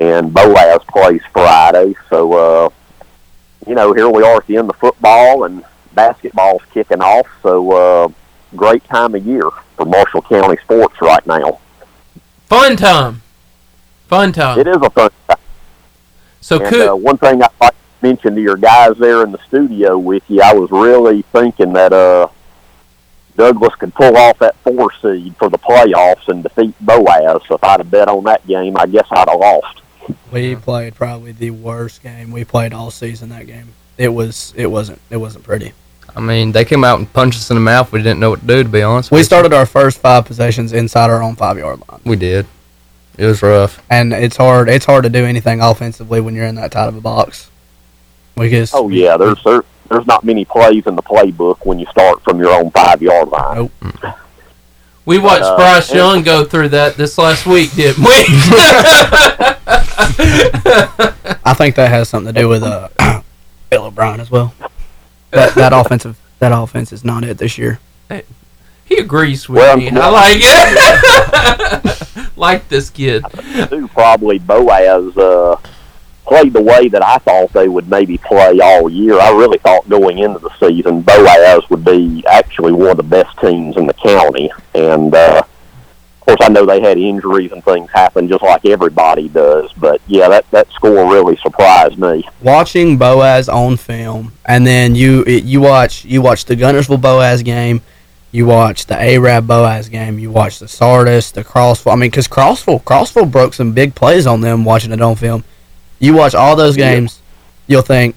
and 0.00 0.34
Boaz 0.34 0.80
plays 0.88 1.22
Friday. 1.32 1.94
So 2.10 2.32
uh, 2.32 2.70
you 3.66 3.74
know, 3.74 3.92
here 3.92 4.08
we 4.08 4.22
are 4.22 4.36
at 4.36 4.46
the 4.46 4.56
end 4.56 4.70
of 4.70 4.76
football, 4.76 5.44
and 5.44 5.64
basketball's 5.94 6.62
kicking 6.72 7.00
off. 7.00 7.26
So 7.42 7.72
uh, 7.72 8.08
great 8.56 8.84
time 8.84 9.14
of 9.14 9.26
year 9.26 9.48
for 9.76 9.86
Marshall 9.86 10.22
County 10.22 10.56
sports 10.62 11.00
right 11.00 11.26
now. 11.26 11.60
Fun 12.46 12.76
time. 12.76 13.22
Fun 14.06 14.32
time. 14.32 14.58
It 14.58 14.66
is 14.66 14.76
a 14.76 14.90
fun 14.90 15.10
time. 15.28 15.38
So 16.40 16.58
and, 16.60 16.68
could 16.68 16.88
uh, 16.88 16.94
one 16.94 17.16
thing 17.16 17.42
I'd 17.42 17.48
like 17.60 17.72
to 17.72 18.06
mention 18.06 18.34
to 18.34 18.40
your 18.40 18.56
guys 18.56 18.96
there 18.98 19.22
in 19.22 19.32
the 19.32 19.38
studio 19.48 19.98
with 19.98 20.22
you, 20.28 20.42
I 20.42 20.52
was 20.52 20.70
really 20.70 21.22
thinking 21.32 21.72
that 21.72 21.92
uh, 21.92 22.28
Douglas 23.36 23.74
could 23.76 23.94
pull 23.94 24.16
off 24.16 24.38
that 24.40 24.56
four 24.56 24.92
seed 25.00 25.34
for 25.36 25.48
the 25.48 25.58
playoffs 25.58 26.28
and 26.28 26.42
defeat 26.42 26.74
Boaz. 26.80 27.40
So 27.48 27.54
if 27.54 27.64
I'd 27.64 27.80
have 27.80 27.90
bet 27.90 28.08
on 28.08 28.24
that 28.24 28.46
game, 28.46 28.76
I 28.76 28.86
guess 28.86 29.06
I'd 29.10 29.28
have 29.28 29.40
lost. 29.40 29.80
We 30.32 30.56
played 30.56 30.94
probably 30.94 31.32
the 31.32 31.50
worst 31.50 32.02
game 32.02 32.30
we 32.30 32.44
played 32.44 32.72
all 32.72 32.90
season. 32.90 33.28
That 33.30 33.46
game. 33.46 33.68
It 33.96 34.08
was. 34.08 34.52
It 34.56 34.66
wasn't. 34.66 35.00
It 35.10 35.18
wasn't 35.18 35.44
pretty. 35.44 35.72
I 36.16 36.20
mean, 36.20 36.52
they 36.52 36.64
came 36.64 36.84
out 36.84 36.98
and 36.98 37.12
punched 37.12 37.38
us 37.38 37.50
in 37.50 37.56
the 37.56 37.60
mouth. 37.60 37.90
We 37.90 38.00
didn't 38.00 38.20
know 38.20 38.30
what 38.30 38.40
to 38.40 38.46
do, 38.46 38.62
to 38.62 38.68
be 38.68 38.82
honest. 38.82 39.10
We 39.10 39.16
with 39.16 39.20
you. 39.20 39.24
started 39.24 39.52
our 39.52 39.66
first 39.66 39.98
five 39.98 40.24
possessions 40.24 40.72
inside 40.72 41.10
our 41.10 41.22
own 41.22 41.34
five 41.34 41.58
yard 41.58 41.80
line. 41.88 42.00
We 42.04 42.16
did. 42.16 42.46
It 43.16 43.26
was 43.26 43.42
rough. 43.42 43.80
and 43.90 44.12
it's 44.12 44.36
hard. 44.36 44.68
It's 44.68 44.84
hard 44.84 45.04
to 45.04 45.10
do 45.10 45.24
anything 45.24 45.60
offensively 45.60 46.20
when 46.20 46.34
you're 46.34 46.46
in 46.46 46.56
that 46.56 46.72
tight 46.72 46.88
of 46.88 46.96
a 46.96 47.00
box. 47.00 47.50
We 48.36 48.50
just 48.50 48.74
Oh 48.74 48.88
yeah, 48.88 49.16
there's 49.16 49.42
there, 49.44 49.62
there's 49.88 50.06
not 50.06 50.24
many 50.24 50.44
plays 50.44 50.86
in 50.86 50.96
the 50.96 51.02
playbook 51.02 51.64
when 51.64 51.78
you 51.78 51.86
start 51.86 52.22
from 52.22 52.40
your 52.40 52.50
own 52.50 52.70
five 52.72 53.00
yard 53.00 53.28
line. 53.28 53.70
Nope. 53.82 54.14
we 55.04 55.18
watched 55.18 55.44
uh, 55.44 55.56
Bryce 55.56 55.94
Young 55.94 56.22
go 56.24 56.44
through 56.44 56.70
that 56.70 56.96
this 56.96 57.16
last 57.18 57.46
week, 57.46 57.72
didn't 57.76 58.02
we? 58.04 58.10
I 61.44 61.54
think 61.56 61.76
that 61.76 61.88
has 61.90 62.08
something 62.08 62.32
to 62.34 62.40
do 62.40 62.48
with 62.48 62.62
uh, 62.62 62.88
Bill 63.70 63.86
O'Brien 63.86 64.20
as 64.20 64.30
well. 64.30 64.54
That 65.30 65.54
that 65.54 65.72
offensive 65.74 66.18
that 66.38 66.52
offense 66.52 66.92
is 66.92 67.04
not 67.04 67.24
it 67.24 67.38
this 67.38 67.56
year. 67.58 67.78
he 68.84 68.96
agrees 68.98 69.48
with 69.48 69.58
Well, 69.58 69.76
me. 69.76 69.90
I 69.90 70.08
like 70.08 70.38
it. 70.42 72.30
like 72.36 72.68
this 72.68 72.90
kid. 72.90 73.24
Who 73.70 73.88
probably 73.88 74.38
Boaz 74.38 75.16
uh, 75.16 75.56
played 76.26 76.52
the 76.52 76.62
way 76.62 76.88
that 76.88 77.02
I 77.02 77.18
thought 77.18 77.52
they 77.52 77.68
would 77.68 77.88
maybe 77.88 78.18
play 78.18 78.60
all 78.60 78.88
year. 78.90 79.18
I 79.18 79.30
really 79.30 79.58
thought 79.58 79.88
going 79.88 80.18
into 80.18 80.38
the 80.40 80.50
season 80.58 81.02
Boaz 81.02 81.68
would 81.70 81.84
be 81.84 82.24
actually 82.28 82.72
one 82.72 82.88
of 82.90 82.96
the 82.96 83.02
best 83.02 83.38
teams 83.40 83.76
in 83.76 83.86
the 83.86 83.94
county. 83.94 84.50
And 84.74 85.14
uh, 85.14 85.42
of 85.42 85.48
course, 86.26 86.38
I 86.40 86.48
know 86.48 86.64
they 86.64 86.80
had 86.80 86.98
injuries 86.98 87.52
and 87.52 87.64
things 87.64 87.90
happen 87.90 88.28
just 88.28 88.42
like 88.42 88.64
everybody 88.64 89.28
does. 89.28 89.72
But 89.74 90.00
yeah, 90.06 90.28
that 90.28 90.50
that 90.50 90.70
score 90.72 91.12
really 91.12 91.36
surprised 91.36 91.98
me. 91.98 92.26
Watching 92.42 92.96
Boaz 92.96 93.48
on 93.48 93.76
film, 93.76 94.32
and 94.46 94.66
then 94.66 94.94
you 94.94 95.24
you 95.24 95.60
watch 95.60 96.04
you 96.04 96.22
watch 96.22 96.44
the 96.46 96.56
Guntersville 96.56 97.00
Boaz 97.00 97.42
game, 97.42 97.82
you 98.32 98.46
watch 98.46 98.86
the 98.86 99.00
Arab 99.00 99.46
Boaz 99.46 99.88
game, 99.88 100.18
you 100.18 100.30
watch 100.30 100.58
the 100.58 100.68
Sardis, 100.68 101.30
the 101.30 101.44
Crossville. 101.44 101.92
I 101.92 101.96
mean, 101.96 102.10
because 102.10 102.26
Crossville 102.26 102.82
Crossville 102.82 103.30
broke 103.30 103.54
some 103.54 103.72
big 103.72 103.94
plays 103.94 104.26
on 104.26 104.40
them 104.40 104.64
watching 104.64 104.92
it 104.92 105.02
on 105.02 105.16
film. 105.16 105.44
You 105.98 106.14
watch 106.14 106.34
all 106.34 106.56
those 106.56 106.76
games, 106.76 107.20
you'll 107.66 107.82
think 107.82 108.16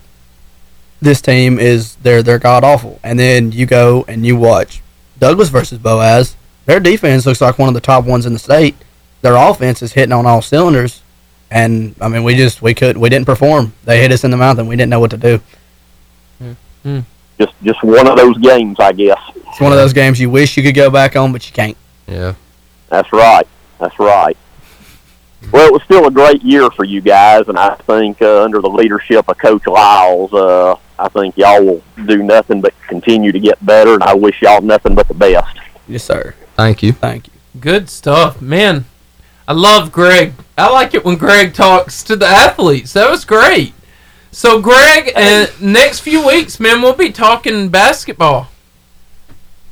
this 1.01 1.21
team 1.21 1.59
is 1.59 1.95
they're 1.97 2.23
they're 2.23 2.39
god 2.39 2.63
awful, 2.63 3.01
and 3.03 3.19
then 3.19 3.51
you 3.51 3.65
go 3.65 4.05
and 4.07 4.25
you 4.25 4.38
watch 4.38 4.81
Douglas 5.19 5.49
versus 5.49 5.77
Boaz. 5.77 6.36
Their 6.68 6.80
defense 6.80 7.26
looks 7.26 7.41
like 7.41 7.57
one 7.57 7.69
of 7.69 7.73
the 7.73 7.81
top 7.81 8.06
ones 8.06 8.26
in 8.26 8.34
the 8.34 8.39
state. 8.39 8.76
Their 9.22 9.35
offense 9.35 9.81
is 9.81 9.94
hitting 9.94 10.11
on 10.11 10.26
all 10.26 10.41
cylinders, 10.41 11.02
and 11.49 11.95
I 11.99 12.10
mean 12.10 12.23
we 12.23 12.35
just 12.35 12.61
we 12.61 12.73
could 12.73 12.98
we 12.98 13.10
didn't 13.10 13.26
perform. 13.26 13.73
They 13.85 14.02
hit 14.02 14.11
us 14.11 14.23
in 14.23 14.31
the 14.31 14.38
mouth 14.38 14.60
and 14.60 14.68
we 14.68 14.76
didn't 14.76 14.91
know 14.91 14.99
what 14.99 15.11
to 15.11 15.18
do. 15.18 15.41
Just 17.39 17.53
just 17.64 17.84
one 17.84 18.07
of 18.07 18.18
those 18.18 18.38
games, 18.39 18.80
I 18.80 18.91
guess. 18.91 19.19
It's 19.35 19.61
one 19.61 19.72
of 19.72 19.77
those 19.77 19.94
games 19.94 20.19
you 20.19 20.30
wish 20.30 20.57
you 20.57 20.64
could 20.64 20.76
go 20.76 20.89
back 20.89 21.15
on, 21.15 21.31
but 21.31 21.48
you 21.48 21.53
can't. 21.53 21.77
Yeah. 22.06 22.34
That's 22.89 23.11
right. 23.14 23.48
That's 23.80 23.98
right. 23.99 24.35
Well, 25.52 25.68
it 25.68 25.72
was 25.72 25.84
still 25.84 26.07
a 26.07 26.11
great 26.11 26.41
year 26.41 26.69
for 26.72 26.84
you 26.84 26.99
guys, 26.99 27.48
and 27.48 27.57
I 27.57 27.76
think 27.76 28.22
uh, 28.22 28.44
under 28.44 28.60
the 28.60 28.69
leadership 28.69 29.30
of 29.30 29.38
Coach 29.38 29.68
Lyles, 29.68 30.34
uh, 30.34 30.76
I 30.99 31.10
think 31.10 31.38
y'all 31.38 31.64
will 31.64 31.84
do 32.06 32.23
nothing 32.23 32.60
but 32.60 32.73
continue 32.88 33.31
to 33.31 33.39
get 33.39 33.64
better, 33.65 33.94
and 33.94 34.03
I 34.03 34.14
wish 34.15 34.41
y'all 34.41 34.61
nothing 34.61 34.95
but 34.95 35.07
the 35.07 35.14
best. 35.14 35.57
Yes, 35.88 36.03
sir. 36.03 36.34
Thank 36.57 36.81
you. 36.81 36.91
Thank 36.91 37.27
you. 37.27 37.34
Good 37.59 37.88
stuff, 37.88 38.41
man. 38.41 38.85
I 39.47 39.53
love 39.53 39.91
Greg. 39.91 40.34
I 40.57 40.71
like 40.71 40.95
it 40.95 41.05
when 41.05 41.15
Greg 41.15 41.53
talks 41.53 42.03
to 42.03 42.15
the 42.15 42.25
athletes. 42.25 42.93
That 42.93 43.09
was 43.09 43.23
great. 43.25 43.73
So, 44.31 44.59
Greg, 44.59 45.11
uh, 45.15 45.47
next 45.61 45.99
few 45.99 46.25
weeks, 46.25 46.59
man, 46.59 46.81
we'll 46.81 46.93
be 46.93 47.11
talking 47.11 47.69
basketball. 47.69 48.49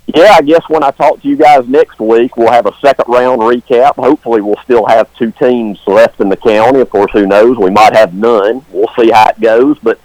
Yeah, 0.05 0.35
I 0.37 0.41
guess 0.43 0.61
when 0.67 0.83
I 0.83 0.91
talk 0.91 1.21
to 1.23 1.27
you 1.27 1.35
guys 1.35 1.67
next 1.67 1.99
week, 1.99 2.37
we'll 2.37 2.51
have 2.51 2.67
a 2.67 2.73
second 2.79 3.05
round 3.07 3.41
recap. 3.41 3.95
Hopefully, 3.95 4.41
we'll 4.41 4.61
still 4.63 4.85
have 4.85 5.13
two 5.17 5.31
teams 5.31 5.79
left 5.87 6.21
in 6.21 6.29
the 6.29 6.37
county. 6.37 6.79
Of 6.79 6.91
course, 6.91 7.11
who 7.11 7.25
knows? 7.25 7.57
We 7.57 7.71
might 7.71 7.95
have 7.95 8.13
none. 8.13 8.63
We'll 8.69 8.91
see 8.97 9.09
how 9.09 9.29
it 9.29 9.41
goes. 9.41 9.79
But 9.79 9.99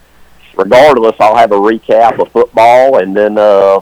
regardless, 0.57 1.15
I'll 1.21 1.37
have 1.37 1.53
a 1.53 1.57
recap 1.57 2.19
of 2.19 2.33
football, 2.33 2.99
and 2.99 3.15
then 3.15 3.37
uh, 3.37 3.81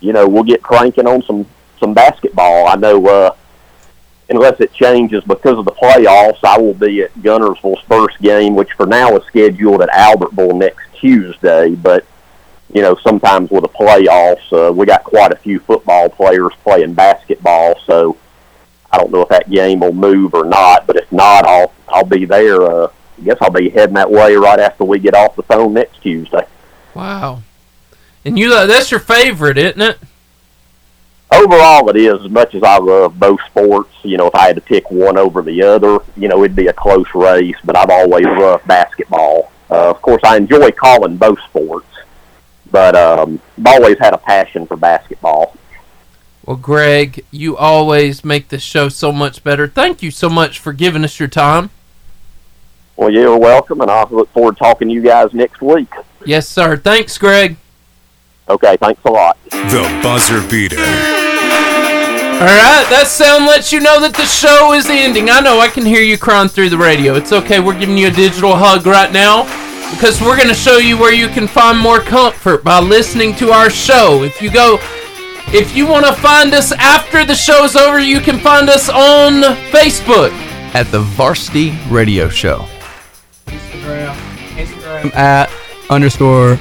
you 0.00 0.12
know 0.12 0.26
we'll 0.26 0.42
get 0.42 0.62
cranking 0.62 1.06
on 1.06 1.22
some 1.22 1.46
some 1.78 1.94
basketball. 1.94 2.66
I 2.66 2.76
know 2.76 3.06
uh, 3.06 3.34
unless 4.28 4.60
it 4.60 4.72
changes 4.72 5.22
because 5.24 5.58
of 5.58 5.64
the 5.64 5.72
playoffs, 5.72 6.38
I 6.42 6.58
will 6.58 6.74
be 6.74 7.02
at 7.02 7.14
Guntersville's 7.14 7.82
first 7.88 8.18
game, 8.20 8.54
which 8.54 8.72
for 8.72 8.86
now 8.86 9.16
is 9.16 9.24
scheduled 9.26 9.82
at 9.82 9.90
Albertville 9.90 10.56
next 10.56 10.86
Tuesday. 10.98 11.74
But 11.74 12.04
you 12.72 12.82
know, 12.82 12.96
sometimes 12.96 13.50
with 13.50 13.62
the 13.62 13.68
playoffs, 13.68 14.52
uh, 14.52 14.72
we 14.72 14.86
got 14.86 15.04
quite 15.04 15.32
a 15.32 15.36
few 15.36 15.60
football 15.60 16.08
players 16.08 16.52
playing 16.62 16.94
basketball, 16.94 17.78
so 17.86 18.16
I 18.90 18.98
don't 18.98 19.12
know 19.12 19.22
if 19.22 19.28
that 19.28 19.48
game 19.50 19.80
will 19.80 19.92
move 19.92 20.34
or 20.34 20.44
not. 20.44 20.86
But 20.86 20.96
if 20.96 21.10
not, 21.12 21.46
I'll 21.46 21.72
I'll 21.88 22.04
be 22.04 22.24
there. 22.24 22.62
Uh, 22.62 22.88
I 23.18 23.22
guess 23.22 23.38
I'll 23.40 23.50
be 23.50 23.70
heading 23.70 23.94
that 23.94 24.10
way 24.10 24.34
right 24.34 24.58
after 24.58 24.84
we 24.84 24.98
get 24.98 25.14
off 25.14 25.36
the 25.36 25.42
phone 25.44 25.72
next 25.74 26.02
Tuesday. 26.02 26.46
Wow. 26.94 27.42
And 28.24 28.38
you 28.38 28.50
that's 28.50 28.90
your 28.90 29.00
favorite, 29.00 29.56
isn't 29.56 29.80
it? 29.80 29.98
Overall, 31.32 31.88
it 31.90 31.96
is 31.96 32.24
as 32.24 32.30
much 32.30 32.54
as 32.54 32.62
I 32.62 32.78
love 32.78 33.18
both 33.18 33.40
sports. 33.46 33.92
You 34.02 34.16
know, 34.16 34.28
if 34.28 34.34
I 34.34 34.46
had 34.46 34.56
to 34.56 34.62
pick 34.62 34.90
one 34.90 35.18
over 35.18 35.42
the 35.42 35.62
other, 35.62 35.98
you 36.16 36.28
know, 36.28 36.44
it'd 36.44 36.56
be 36.56 36.68
a 36.68 36.72
close 36.72 37.06
race. 37.14 37.56
But 37.64 37.76
I've 37.76 37.90
always 37.90 38.26
loved 38.26 38.66
basketball. 38.66 39.50
Uh, 39.68 39.90
of 39.90 40.00
course, 40.02 40.22
I 40.24 40.36
enjoy 40.36 40.70
calling 40.70 41.16
both 41.16 41.40
sports, 41.40 41.88
but 42.70 42.94
um, 42.94 43.40
I've 43.58 43.66
always 43.66 43.98
had 43.98 44.14
a 44.14 44.18
passion 44.18 44.66
for 44.66 44.76
basketball. 44.76 45.56
Well, 46.44 46.56
Greg, 46.56 47.24
you 47.32 47.56
always 47.56 48.24
make 48.24 48.48
this 48.48 48.62
show 48.62 48.88
so 48.88 49.10
much 49.10 49.42
better. 49.42 49.66
Thank 49.66 50.04
you 50.04 50.12
so 50.12 50.30
much 50.30 50.60
for 50.60 50.72
giving 50.72 51.02
us 51.02 51.18
your 51.18 51.28
time. 51.28 51.70
Well, 52.96 53.10
you're 53.10 53.36
welcome, 53.36 53.80
and 53.80 53.90
I 53.90 54.04
look 54.08 54.30
forward 54.30 54.56
to 54.56 54.58
talking 54.60 54.88
to 54.88 54.94
you 54.94 55.02
guys 55.02 55.34
next 55.34 55.60
week. 55.60 55.92
Yes, 56.24 56.48
sir. 56.48 56.76
Thanks, 56.76 57.18
Greg. 57.18 57.56
Okay, 58.48 58.76
thanks 58.76 59.00
a 59.04 59.10
lot. 59.10 59.38
The 59.50 60.00
buzzer 60.02 60.46
beater. 60.48 60.76
All 62.36 62.42
right, 62.42 62.86
that 62.90 63.06
sound 63.08 63.46
lets 63.46 63.72
you 63.72 63.80
know 63.80 64.00
that 64.00 64.14
the 64.14 64.26
show 64.26 64.72
is 64.74 64.86
ending. 64.90 65.30
I 65.30 65.40
know 65.40 65.58
I 65.58 65.68
can 65.68 65.86
hear 65.86 66.02
you 66.02 66.18
crying 66.18 66.48
through 66.48 66.68
the 66.68 66.78
radio. 66.78 67.14
It's 67.14 67.32
okay. 67.32 67.60
We're 67.60 67.78
giving 67.78 67.96
you 67.96 68.08
a 68.08 68.10
digital 68.10 68.54
hug 68.54 68.86
right 68.86 69.10
now 69.10 69.44
because 69.90 70.20
we're 70.20 70.36
going 70.36 70.48
to 70.48 70.54
show 70.54 70.76
you 70.76 70.98
where 70.98 71.14
you 71.14 71.28
can 71.28 71.48
find 71.48 71.78
more 71.78 72.00
comfort 72.00 72.62
by 72.62 72.78
listening 72.78 73.34
to 73.36 73.50
our 73.52 73.70
show. 73.70 74.22
If 74.22 74.42
you 74.42 74.52
go 74.52 74.78
if 75.48 75.76
you 75.76 75.86
want 75.86 76.04
to 76.04 76.12
find 76.12 76.52
us 76.54 76.72
after 76.72 77.24
the 77.24 77.34
show's 77.34 77.76
over, 77.76 78.00
you 78.00 78.20
can 78.20 78.40
find 78.40 78.68
us 78.68 78.88
on 78.88 79.42
Facebook 79.70 80.32
at 80.74 80.90
the 80.90 81.00
Varsity 81.00 81.72
Radio 81.88 82.28
Show. 82.28 82.66
Instagram, 83.46 84.14
Instagram 84.56 85.14
at 85.14 85.50
underscore 85.88 86.58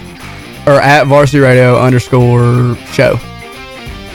or 0.68 0.82
at 0.82 1.06
varsity 1.06 1.40
radio 1.40 1.78
underscore 1.80 2.76
show. 2.92 3.20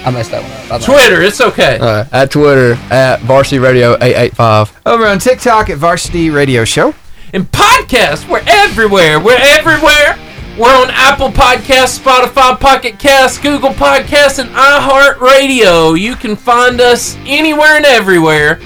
I 0.03 0.11
messed 0.11 0.31
that 0.31 0.43
one 0.43 0.51
up. 0.53 0.69
My 0.71 0.79
bad. 0.79 0.83
Twitter, 0.83 1.23
it's 1.23 1.41
okay. 1.41 1.79
Uh, 1.79 2.05
at 2.11 2.31
Twitter 2.31 2.73
at 2.91 3.21
Varsity 3.21 3.59
Radio 3.59 3.97
eight 4.01 4.17
eight 4.17 4.35
five. 4.35 4.73
Over 4.87 5.07
on 5.07 5.19
TikTok 5.19 5.69
at 5.69 5.79
Varsity 5.79 6.31
Radio 6.31 6.65
Show. 6.65 6.95
And 7.33 7.51
podcasts, 7.53 8.29
we're 8.29 8.43
everywhere. 8.47 9.21
We're 9.21 9.39
everywhere. 9.39 10.19
We're 10.59 10.75
on 10.75 10.91
Apple 10.91 11.29
Podcasts, 11.29 11.99
Spotify, 11.99 12.59
Pocket 12.59 12.99
Casts, 12.99 13.39
Google 13.39 13.71
Podcasts, 13.71 14.39
and 14.39 14.51
iHeartRadio. 14.51 15.99
You 15.99 16.17
can 16.17 16.35
find 16.35 16.81
us 16.81 17.17
anywhere 17.25 17.77
and 17.77 17.87
everywhere 17.87 18.59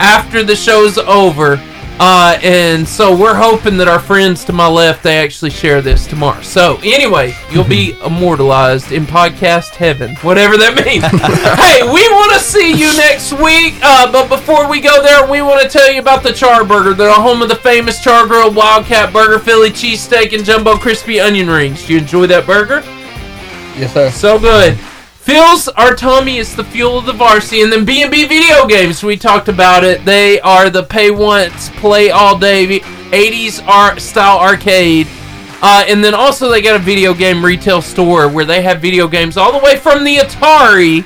after 0.00 0.42
the 0.42 0.56
show's 0.56 0.96
over. 0.96 1.56
Uh, 2.00 2.38
and 2.42 2.88
so 2.88 3.16
we're 3.16 3.34
hoping 3.34 3.76
that 3.76 3.88
our 3.88 3.98
friends 3.98 4.44
to 4.44 4.52
my 4.52 4.68
left 4.68 5.02
they 5.02 5.18
actually 5.18 5.50
share 5.50 5.82
this 5.82 6.06
tomorrow. 6.06 6.40
So 6.42 6.78
anyway, 6.84 7.36
you'll 7.50 7.64
be 7.64 7.96
immortalized 8.06 8.92
in 8.92 9.04
podcast 9.04 9.74
heaven, 9.74 10.14
whatever 10.16 10.56
that 10.56 10.76
means. 10.76 11.04
hey, 11.58 11.82
we 11.82 12.06
want 12.14 12.32
to 12.34 12.38
see 12.38 12.70
you 12.70 12.96
next 12.96 13.32
week. 13.32 13.74
Uh, 13.82 14.10
but 14.12 14.28
before 14.28 14.68
we 14.68 14.80
go 14.80 15.02
there, 15.02 15.28
we 15.28 15.42
want 15.42 15.60
to 15.60 15.68
tell 15.68 15.90
you 15.90 16.00
about 16.00 16.22
the 16.22 16.32
Char 16.32 16.64
Burger. 16.64 16.94
They're 16.94 17.12
home 17.12 17.42
of 17.42 17.48
the 17.48 17.56
famous 17.56 18.00
Char 18.00 18.28
Grilled 18.28 18.54
Wildcat 18.54 19.12
Burger, 19.12 19.40
Philly 19.40 19.70
cheesesteak, 19.70 20.32
and 20.32 20.44
jumbo 20.44 20.76
crispy 20.76 21.18
onion 21.18 21.48
rings. 21.48 21.84
Do 21.84 21.94
you 21.94 21.98
enjoy 21.98 22.28
that 22.28 22.46
burger? 22.46 22.82
Yes, 23.76 23.92
sir. 23.92 24.10
So 24.10 24.38
good. 24.38 24.78
Phil's 25.28 25.68
our 25.68 25.94
Tommy 25.94 26.38
is 26.38 26.56
the 26.56 26.64
fuel 26.64 26.96
of 26.96 27.04
the 27.04 27.12
varsity, 27.12 27.60
and 27.60 27.70
then 27.70 27.84
B 27.84 28.00
and 28.00 28.10
B 28.10 28.24
video 28.24 28.66
games. 28.66 29.02
We 29.02 29.18
talked 29.18 29.48
about 29.48 29.84
it. 29.84 30.02
They 30.02 30.40
are 30.40 30.70
the 30.70 30.82
pay 30.82 31.10
once, 31.10 31.68
play 31.68 32.08
all 32.10 32.38
day 32.38 32.80
80s 32.80 33.62
art 33.66 34.00
style 34.00 34.38
arcade. 34.38 35.06
Uh, 35.60 35.84
and 35.86 36.02
then 36.02 36.14
also 36.14 36.48
they 36.48 36.62
got 36.62 36.76
a 36.76 36.82
video 36.82 37.12
game 37.12 37.44
retail 37.44 37.82
store 37.82 38.30
where 38.30 38.46
they 38.46 38.62
have 38.62 38.80
video 38.80 39.06
games 39.06 39.36
all 39.36 39.52
the 39.52 39.62
way 39.62 39.76
from 39.76 40.02
the 40.02 40.16
Atari. 40.16 41.04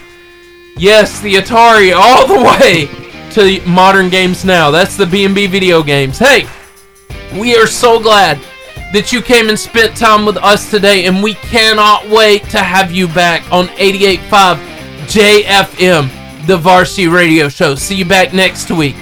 Yes, 0.77 1.21
the 1.21 1.35
Atari 1.35 1.93
all 1.97 2.25
the 2.29 2.45
way 2.45 2.87
to 3.33 3.69
modern 3.69 4.09
games 4.09 4.45
now. 4.45 4.71
That's 4.71 4.97
the 4.97 5.05
B&B 5.05 5.49
video 5.49 5.83
games. 5.83 6.21
Hey, 6.21 6.47
we 7.37 7.57
are 7.57 7.67
so 7.67 8.01
glad 8.01 8.39
that 8.93 9.13
you 9.13 9.23
came 9.23 9.49
and 9.49 9.59
spent 9.59 9.97
time 9.97 10.25
with 10.27 10.37
us 10.37 10.71
today, 10.71 11.07
and 11.07 11.23
we 11.23 11.35
cannot 11.35 12.09
wait 12.09 12.45
to 12.51 12.59
have 12.59 12.93
you 12.93 13.09
back 13.09 13.43
on 13.51 13.67
88.5 13.69 14.57
JFM, 15.07 16.47
the 16.47 16.57
Varsity 16.57 17.09
Radio 17.09 17.49
Show. 17.49 17.75
See 17.75 17.97
you 17.97 18.05
back 18.05 18.33
next 18.33 18.71
week. 18.71 18.97